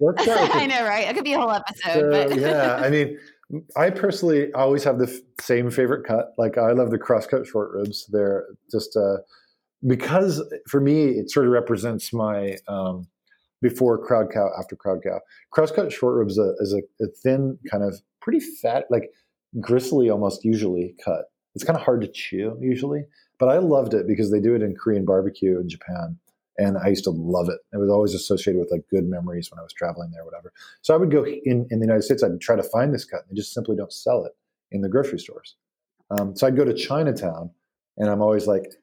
I 0.18 0.66
know, 0.66 0.84
right? 0.86 1.08
It 1.08 1.14
could 1.14 1.24
be 1.24 1.34
a 1.34 1.38
whole 1.38 1.50
episode. 1.50 2.30
So, 2.32 2.34
yeah, 2.40 2.76
I 2.76 2.88
mean, 2.88 3.18
I 3.76 3.90
personally 3.90 4.52
always 4.54 4.84
have 4.84 4.98
the 4.98 5.06
f- 5.06 5.44
same 5.44 5.70
favorite 5.70 6.06
cut. 6.06 6.32
Like 6.38 6.56
I 6.56 6.72
love 6.72 6.90
the 6.90 6.98
crosscut 6.98 7.46
short 7.46 7.72
ribs. 7.72 8.06
They're 8.06 8.46
just 8.70 8.96
uh, 8.96 9.18
because 9.86 10.42
for 10.68 10.80
me 10.80 11.06
it 11.10 11.30
sort 11.30 11.46
of 11.46 11.52
represents 11.52 12.12
my 12.12 12.56
um, 12.68 13.08
before 13.62 13.98
crowd 13.98 14.30
cow, 14.32 14.50
after 14.58 14.76
crowd 14.76 15.02
cow. 15.02 15.20
Crosscut 15.54 15.92
short 15.92 16.16
ribs 16.16 16.38
uh, 16.38 16.52
is 16.60 16.72
a, 16.72 17.04
a 17.04 17.08
thin, 17.08 17.58
kind 17.70 17.82
of 17.82 18.00
pretty 18.20 18.40
fat, 18.40 18.84
like 18.90 19.10
gristly 19.60 20.10
almost 20.10 20.44
usually 20.44 20.94
cut. 21.04 21.26
It's 21.54 21.64
kind 21.64 21.76
of 21.76 21.84
hard 21.84 22.00
to 22.02 22.08
chew 22.08 22.56
usually, 22.60 23.04
but 23.38 23.48
I 23.48 23.58
loved 23.58 23.94
it 23.94 24.06
because 24.06 24.30
they 24.30 24.40
do 24.40 24.54
it 24.54 24.62
in 24.62 24.76
Korean 24.76 25.04
barbecue 25.04 25.58
in 25.58 25.68
Japan 25.68 26.18
and 26.60 26.76
I 26.76 26.88
used 26.88 27.04
to 27.04 27.10
love 27.10 27.48
it. 27.48 27.58
It 27.72 27.78
was 27.78 27.88
always 27.88 28.14
associated 28.14 28.60
with 28.60 28.70
like 28.70 28.84
good 28.90 29.08
memories 29.08 29.50
when 29.50 29.58
I 29.58 29.62
was 29.62 29.72
traveling 29.72 30.10
there, 30.10 30.24
whatever. 30.24 30.52
So 30.82 30.94
I 30.94 30.98
would 30.98 31.10
go 31.10 31.24
in 31.24 31.66
in 31.70 31.80
the 31.80 31.86
United 31.86 32.02
States. 32.02 32.22
I'd 32.22 32.38
try 32.40 32.54
to 32.54 32.62
find 32.62 32.92
this 32.92 33.04
cut. 33.04 33.22
They 33.28 33.34
just 33.34 33.54
simply 33.54 33.76
don't 33.76 33.92
sell 33.92 34.24
it 34.26 34.32
in 34.70 34.82
the 34.82 34.88
grocery 34.88 35.18
stores. 35.18 35.56
Um, 36.10 36.36
so 36.36 36.46
I'd 36.46 36.56
go 36.56 36.64
to 36.64 36.74
Chinatown, 36.74 37.50
and 37.96 38.10
I'm 38.10 38.20
always 38.20 38.46
like, 38.46 38.74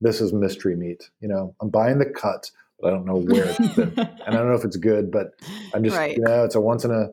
"This 0.00 0.20
is 0.20 0.32
mystery 0.32 0.76
meat." 0.76 1.10
You 1.20 1.28
know, 1.28 1.54
I'm 1.60 1.68
buying 1.70 1.98
the 1.98 2.06
cut, 2.08 2.50
but 2.80 2.88
I 2.88 2.90
don't 2.96 3.06
know 3.06 3.16
where 3.16 3.44
it's 3.44 3.74
been, 3.74 3.92
and 3.98 4.20
I 4.26 4.32
don't 4.32 4.48
know 4.48 4.54
if 4.54 4.64
it's 4.64 4.76
good. 4.76 5.10
But 5.10 5.28
I'm 5.74 5.84
just, 5.84 5.96
right. 5.96 6.16
you 6.16 6.22
know, 6.22 6.44
it's 6.44 6.54
a 6.54 6.60
once 6.60 6.84
in 6.84 6.90
a 6.90 7.08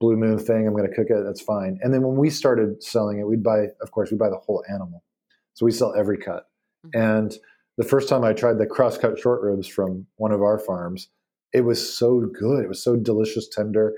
blue 0.00 0.16
moon 0.16 0.38
thing. 0.38 0.66
I'm 0.66 0.74
going 0.74 0.88
to 0.88 0.94
cook 0.94 1.08
it. 1.10 1.22
That's 1.24 1.40
fine. 1.40 1.78
And 1.82 1.92
then 1.92 2.02
when 2.02 2.16
we 2.16 2.30
started 2.30 2.82
selling 2.82 3.18
it, 3.18 3.26
we'd 3.26 3.42
buy, 3.42 3.66
of 3.80 3.90
course, 3.90 4.10
we 4.10 4.16
buy 4.16 4.28
the 4.28 4.40
whole 4.44 4.62
animal. 4.68 5.02
So 5.54 5.64
we 5.64 5.72
sell 5.72 5.94
every 5.96 6.18
cut, 6.18 6.48
mm-hmm. 6.86 7.00
and 7.00 7.34
the 7.78 7.84
first 7.84 8.08
time 8.08 8.24
I 8.24 8.32
tried 8.32 8.58
the 8.58 8.66
cross 8.66 8.96
cut 8.96 9.18
short 9.18 9.42
ribs 9.42 9.68
from 9.68 10.06
one 10.16 10.32
of 10.32 10.42
our 10.42 10.58
farms, 10.58 11.08
it 11.52 11.60
was 11.60 11.96
so 11.96 12.20
good. 12.20 12.64
It 12.64 12.68
was 12.68 12.82
so 12.82 12.96
delicious, 12.96 13.48
tender, 13.48 13.94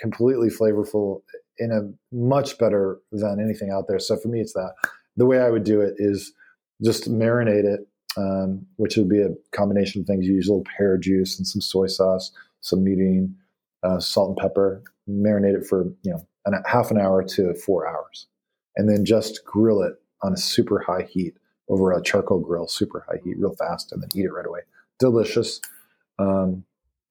completely 0.00 0.48
flavorful, 0.48 1.22
in 1.58 1.72
a 1.72 2.14
much 2.14 2.58
better 2.58 3.00
than 3.10 3.40
anything 3.40 3.70
out 3.70 3.86
there. 3.88 3.98
So 3.98 4.16
for 4.16 4.28
me, 4.28 4.40
it's 4.40 4.52
that. 4.52 4.72
The 5.16 5.26
way 5.26 5.40
I 5.40 5.50
would 5.50 5.64
do 5.64 5.80
it 5.80 5.94
is 5.96 6.32
just 6.84 7.10
marinate 7.10 7.64
it, 7.64 7.80
um, 8.16 8.66
which 8.76 8.96
would 8.96 9.08
be 9.08 9.20
a 9.20 9.30
combination 9.52 10.00
of 10.00 10.06
things. 10.06 10.26
You 10.26 10.34
use 10.34 10.48
a 10.48 10.52
little 10.52 10.66
pear 10.76 10.96
juice 10.96 11.38
and 11.38 11.46
some 11.46 11.60
soy 11.60 11.86
sauce, 11.86 12.32
some 12.60 12.84
mirin, 12.84 13.34
uh, 13.82 14.00
salt 14.00 14.30
and 14.30 14.36
pepper. 14.38 14.82
Marinate 15.08 15.56
it 15.56 15.66
for 15.66 15.84
you 16.02 16.12
know 16.12 16.26
an, 16.44 16.62
half 16.66 16.90
an 16.90 16.98
hour 16.98 17.22
to 17.22 17.54
four 17.54 17.88
hours, 17.88 18.26
and 18.76 18.88
then 18.88 19.04
just 19.04 19.44
grill 19.44 19.82
it 19.82 19.94
on 20.22 20.32
a 20.32 20.36
super 20.36 20.80
high 20.80 21.06
heat 21.08 21.34
over 21.68 21.92
a 21.92 22.02
charcoal 22.02 22.40
grill, 22.40 22.66
super 22.66 23.04
high 23.08 23.18
heat, 23.24 23.38
real 23.38 23.54
fast, 23.54 23.92
and 23.92 24.02
then 24.02 24.08
eat 24.14 24.24
it 24.24 24.32
right 24.32 24.46
away. 24.46 24.60
Delicious. 24.98 25.60
Um, 26.18 26.64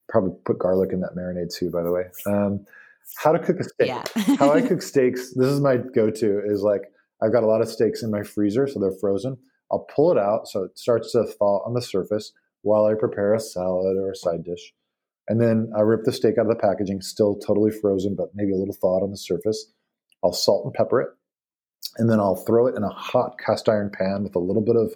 probably 0.10 0.32
put 0.46 0.60
garlic 0.60 0.92
in 0.92 1.02
that 1.02 1.16
marinade 1.16 1.54
too, 1.54 1.70
by 1.70 1.84
the 1.84 1.92
way. 1.92 2.04
Um, 2.26 2.66
how 3.16 3.32
to 3.32 3.40
cook 3.40 3.60
a 3.60 3.64
steak? 3.64 3.88
Yeah. 3.88 4.04
how 4.38 4.52
I 4.52 4.62
cook 4.68 4.82
steaks. 4.82 5.34
This 5.34 5.48
is 5.48 5.60
my 5.60 5.78
go-to. 5.78 6.42
Is 6.46 6.62
like 6.62 6.92
I've 7.22 7.32
got 7.32 7.44
a 7.44 7.48
lot 7.48 7.62
of 7.62 7.70
steaks 7.70 8.04
in 8.04 8.12
my 8.12 8.24
freezer, 8.24 8.68
so 8.68 8.80
they're 8.80 8.92
frozen. 8.92 9.38
I'll 9.72 9.88
pull 9.94 10.12
it 10.12 10.18
out 10.18 10.48
so 10.48 10.64
it 10.64 10.78
starts 10.78 11.12
to 11.12 11.26
thaw 11.26 11.66
on 11.66 11.74
the 11.74 11.82
surface 11.82 12.34
while 12.62 12.86
I 12.86 12.94
prepare 12.94 13.34
a 13.34 13.40
salad 13.40 13.98
or 13.98 14.12
a 14.12 14.16
side 14.16 14.44
dish. 14.44 14.74
And 15.28 15.42
then 15.42 15.72
I 15.78 15.82
rip 15.82 16.04
the 16.06 16.14
steak 16.14 16.38
out 16.38 16.50
of 16.50 16.50
the 16.50 16.56
packaging, 16.56 17.02
still 17.02 17.36
totally 17.36 17.72
frozen, 17.72 18.16
but 18.16 18.30
maybe 18.34 18.54
a 18.54 18.58
little 18.58 18.74
thawed 18.74 19.04
on 19.04 19.12
the 19.12 19.18
surface. 19.18 19.72
I'll 20.24 20.34
salt 20.34 20.66
and 20.66 20.74
pepper 20.74 21.02
it 21.02 21.10
and 21.98 22.10
then 22.10 22.20
I'll 22.20 22.36
throw 22.36 22.68
it 22.68 22.76
in 22.76 22.84
a 22.84 22.90
hot 22.90 23.38
cast 23.44 23.70
iron 23.70 23.90
pan 23.90 24.24
with 24.24 24.36
a 24.36 24.40
little 24.40 24.62
bit 24.62 24.76
of 24.76 24.94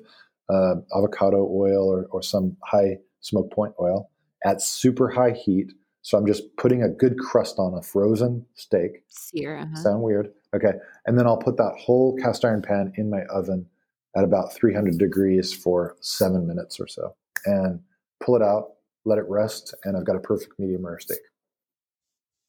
uh, 0.49 0.81
avocado 0.97 1.37
oil 1.37 1.87
or, 1.87 2.07
or 2.11 2.21
some 2.21 2.57
high 2.63 2.97
smoke 3.21 3.51
point 3.51 3.73
oil 3.79 4.09
at 4.45 4.61
super 4.61 5.09
high 5.09 5.31
heat. 5.31 5.71
So 6.03 6.17
I'm 6.17 6.25
just 6.25 6.43
putting 6.57 6.81
a 6.81 6.89
good 6.89 7.17
crust 7.19 7.59
on 7.59 7.75
a 7.75 7.81
frozen 7.81 8.45
steak. 8.55 9.03
Sear. 9.07 9.59
Uh-huh. 9.59 9.75
Sound 9.75 10.01
weird? 10.01 10.31
Okay. 10.55 10.73
And 11.05 11.17
then 11.17 11.27
I'll 11.27 11.37
put 11.37 11.57
that 11.57 11.75
whole 11.79 12.17
cast 12.17 12.43
iron 12.43 12.61
pan 12.61 12.91
in 12.97 13.09
my 13.09 13.21
oven 13.29 13.67
at 14.15 14.23
about 14.23 14.53
300 14.53 14.97
degrees 14.97 15.53
for 15.53 15.95
seven 16.01 16.47
minutes 16.47 16.79
or 16.79 16.87
so 16.87 17.15
and 17.45 17.79
pull 18.19 18.35
it 18.35 18.41
out, 18.41 18.73
let 19.05 19.17
it 19.17 19.25
rest, 19.27 19.73
and 19.83 19.97
I've 19.97 20.05
got 20.05 20.15
a 20.15 20.19
perfect 20.19 20.53
medium 20.59 20.85
rare 20.85 20.99
steak. 20.99 21.19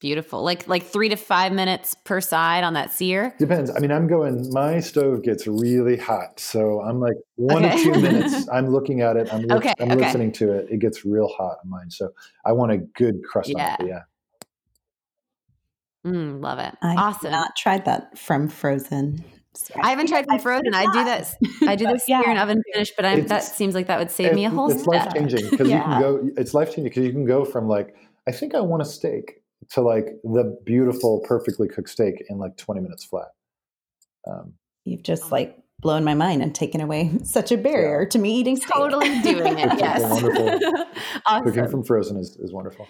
Beautiful. 0.01 0.43
Like 0.43 0.66
like 0.66 0.82
three 0.82 1.09
to 1.10 1.16
five 1.16 1.52
minutes 1.52 1.94
per 2.05 2.20
side 2.20 2.64
on 2.64 2.74
that 2.74 2.93
sear? 2.93 3.36
Depends. 3.39 3.70
I 3.70 3.78
mean, 3.78 3.93
I'm 3.93 4.09
going, 4.09 4.52
my 4.52 4.80
stove 4.80 5.22
gets 5.22 5.47
really 5.47 5.97
hot. 5.97 6.40
So 6.40 6.80
I'm 6.82 6.98
like 6.98 7.14
one 7.36 7.64
okay. 7.64 7.76
to 7.76 7.84
two 7.84 8.01
minutes. 8.02 8.48
I'm 8.48 8.66
looking 8.66 9.01
at 9.01 9.16
it. 9.16 9.32
I'm, 9.32 9.43
li- 9.43 9.55
okay, 9.55 9.72
I'm 9.78 9.93
okay. 9.93 10.06
listening 10.06 10.32
to 10.32 10.51
it. 10.55 10.66
It 10.70 10.80
gets 10.80 11.05
real 11.05 11.28
hot 11.28 11.59
on 11.64 11.70
mine. 11.70 11.89
So 11.89 12.10
I 12.44 12.51
want 12.51 12.72
a 12.72 12.78
good 12.78 13.22
crust 13.22 13.51
yeah. 13.51 13.76
on 13.78 13.86
it. 13.86 13.90
Yeah. 13.90 14.01
Mm, 16.05 16.43
love 16.43 16.59
it. 16.59 16.74
Awesome. 16.82 16.98
I 16.98 17.01
awesome. 17.01 17.30
not 17.30 17.56
tried 17.56 17.84
that 17.84 18.18
from 18.18 18.48
frozen. 18.48 19.24
I 19.82 19.90
haven't 19.90 20.08
tried 20.08 20.24
from 20.24 20.38
frozen. 20.38 20.74
I 20.74 20.84
do 20.84 21.04
that. 21.04 21.34
I 21.66 21.76
do 21.76 21.86
this 21.86 22.04
yeah. 22.08 22.22
here 22.22 22.30
in 22.32 22.38
oven 22.38 22.62
finish, 22.72 22.92
but 22.96 23.04
i 23.04 23.20
that 23.20 23.42
seems 23.42 23.74
like 23.74 23.86
that 23.86 23.98
would 23.98 24.10
save 24.10 24.34
me 24.34 24.44
a 24.44 24.50
whole. 24.50 24.70
It's 24.70 24.86
life 24.86 25.12
changing 25.12 25.50
because 25.50 25.68
yeah. 25.68 25.76
you 25.76 25.82
can 25.82 26.00
go. 26.00 26.30
It's 26.36 26.54
life 26.54 26.68
changing 26.68 26.84
because 26.84 27.04
you 27.04 27.12
can 27.12 27.26
go 27.26 27.44
from 27.44 27.68
like 27.68 27.94
I 28.26 28.32
think 28.32 28.54
I 28.54 28.60
want 28.60 28.82
a 28.82 28.86
steak 28.86 29.42
to 29.70 29.82
like 29.82 30.06
the 30.24 30.58
beautiful, 30.64 31.20
perfectly 31.26 31.68
cooked 31.68 31.90
steak 31.90 32.24
in 32.28 32.38
like 32.38 32.56
20 32.56 32.80
minutes 32.80 33.04
flat. 33.04 33.28
Um, 34.26 34.54
You've 34.84 35.02
just 35.02 35.30
like 35.30 35.58
blown 35.80 36.04
my 36.04 36.14
mind 36.14 36.42
and 36.42 36.54
taken 36.54 36.80
away 36.80 37.12
such 37.24 37.52
a 37.52 37.56
barrier 37.56 38.02
yeah. 38.02 38.08
to 38.08 38.18
me 38.18 38.34
eating 38.36 38.56
steak. 38.56 38.70
Totally 38.74 39.20
doing 39.20 39.58
it. 39.58 39.78
yes. 39.78 40.02
awesome. 41.26 41.44
Cooking 41.44 41.68
from 41.68 41.84
frozen 41.84 42.16
is, 42.16 42.36
is 42.36 42.52
wonderful 42.52 42.88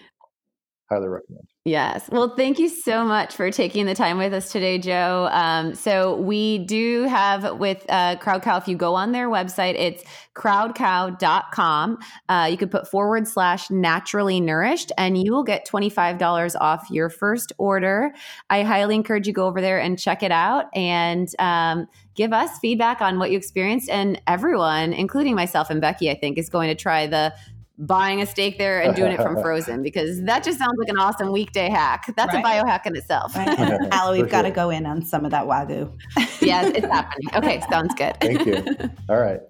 highly 0.92 1.08
recommend. 1.08 1.46
Yes. 1.64 2.08
Well, 2.10 2.34
thank 2.34 2.58
you 2.58 2.68
so 2.68 3.04
much 3.04 3.36
for 3.36 3.52
taking 3.52 3.86
the 3.86 3.94
time 3.94 4.18
with 4.18 4.34
us 4.34 4.50
today, 4.50 4.78
Joe. 4.78 5.28
Um, 5.30 5.76
so 5.76 6.16
we 6.16 6.58
do 6.58 7.04
have 7.04 7.56
with 7.58 7.86
uh, 7.88 8.16
Crowd 8.16 8.42
Cow, 8.42 8.56
if 8.56 8.66
you 8.66 8.76
go 8.76 8.96
on 8.96 9.12
their 9.12 9.28
website, 9.28 9.74
it's 9.78 10.02
crowdcow.com. 10.34 11.98
Uh, 12.28 12.48
you 12.50 12.56
could 12.56 12.72
put 12.72 12.90
forward 12.90 13.28
slash 13.28 13.70
naturally 13.70 14.40
nourished 14.40 14.90
and 14.98 15.16
you 15.16 15.32
will 15.32 15.44
get 15.44 15.64
$25 15.64 16.56
off 16.60 16.90
your 16.90 17.08
first 17.08 17.52
order. 17.58 18.12
I 18.50 18.64
highly 18.64 18.96
encourage 18.96 19.28
you 19.28 19.32
go 19.32 19.46
over 19.46 19.60
there 19.60 19.78
and 19.78 19.96
check 19.96 20.24
it 20.24 20.32
out 20.32 20.66
and 20.74 21.28
um, 21.38 21.86
give 22.16 22.32
us 22.32 22.58
feedback 22.58 23.00
on 23.00 23.20
what 23.20 23.30
you 23.30 23.36
experienced. 23.36 23.88
And 23.88 24.20
everyone, 24.26 24.92
including 24.92 25.36
myself 25.36 25.70
and 25.70 25.80
Becky, 25.80 26.10
I 26.10 26.14
think, 26.14 26.38
is 26.38 26.48
going 26.48 26.68
to 26.68 26.74
try 26.74 27.06
the 27.06 27.32
buying 27.78 28.20
a 28.22 28.26
steak 28.26 28.58
there 28.58 28.80
and 28.80 28.94
doing 28.94 29.12
it 29.12 29.20
from 29.20 29.34
frozen 29.42 29.82
because 29.82 30.22
that 30.22 30.44
just 30.44 30.58
sounds 30.58 30.74
like 30.78 30.88
an 30.88 30.98
awesome 30.98 31.32
weekday 31.32 31.68
hack. 31.68 32.12
That's 32.16 32.32
right. 32.32 32.44
a 32.44 32.46
biohack 32.46 32.86
in 32.86 32.96
itself. 32.96 33.34
Right. 33.34 33.48
Allie, 33.92 34.22
we've 34.22 34.30
got 34.30 34.42
to 34.42 34.50
go 34.50 34.70
in 34.70 34.86
on 34.86 35.02
some 35.02 35.24
of 35.24 35.30
that 35.30 35.44
wagyu. 35.44 35.92
yes, 36.40 36.72
it's 36.74 36.86
happening. 36.86 37.28
Okay, 37.34 37.60
sounds 37.70 37.94
good. 37.94 38.16
Thank 38.20 38.46
you. 38.46 38.64
All 39.08 39.18
right. 39.18 39.40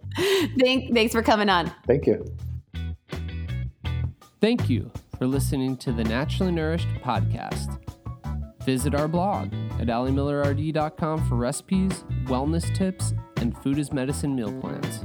Thank, 0.61 0.94
thanks 0.94 1.12
for 1.12 1.23
coming 1.23 1.49
on. 1.49 1.73
Thank 1.86 2.07
you. 2.07 2.24
Thank 4.40 4.69
you 4.69 4.90
for 5.19 5.27
listening 5.27 5.77
to 5.78 5.93
the 5.93 6.05
Naturally 6.05 6.53
Nourished 6.53 6.89
podcast. 7.03 7.78
Visit 8.65 8.94
our 8.94 9.09
blog 9.09 9.53
at 9.81 9.89
alliemillerrd.com 9.89 11.28
for 11.28 11.35
recipes, 11.35 12.05
wellness 12.24 12.74
tips, 12.74 13.12
and 13.36 13.57
food 13.59 13.78
as 13.78 13.93
medicine 13.93 14.35
meal 14.36 14.53
plans. 14.61 15.05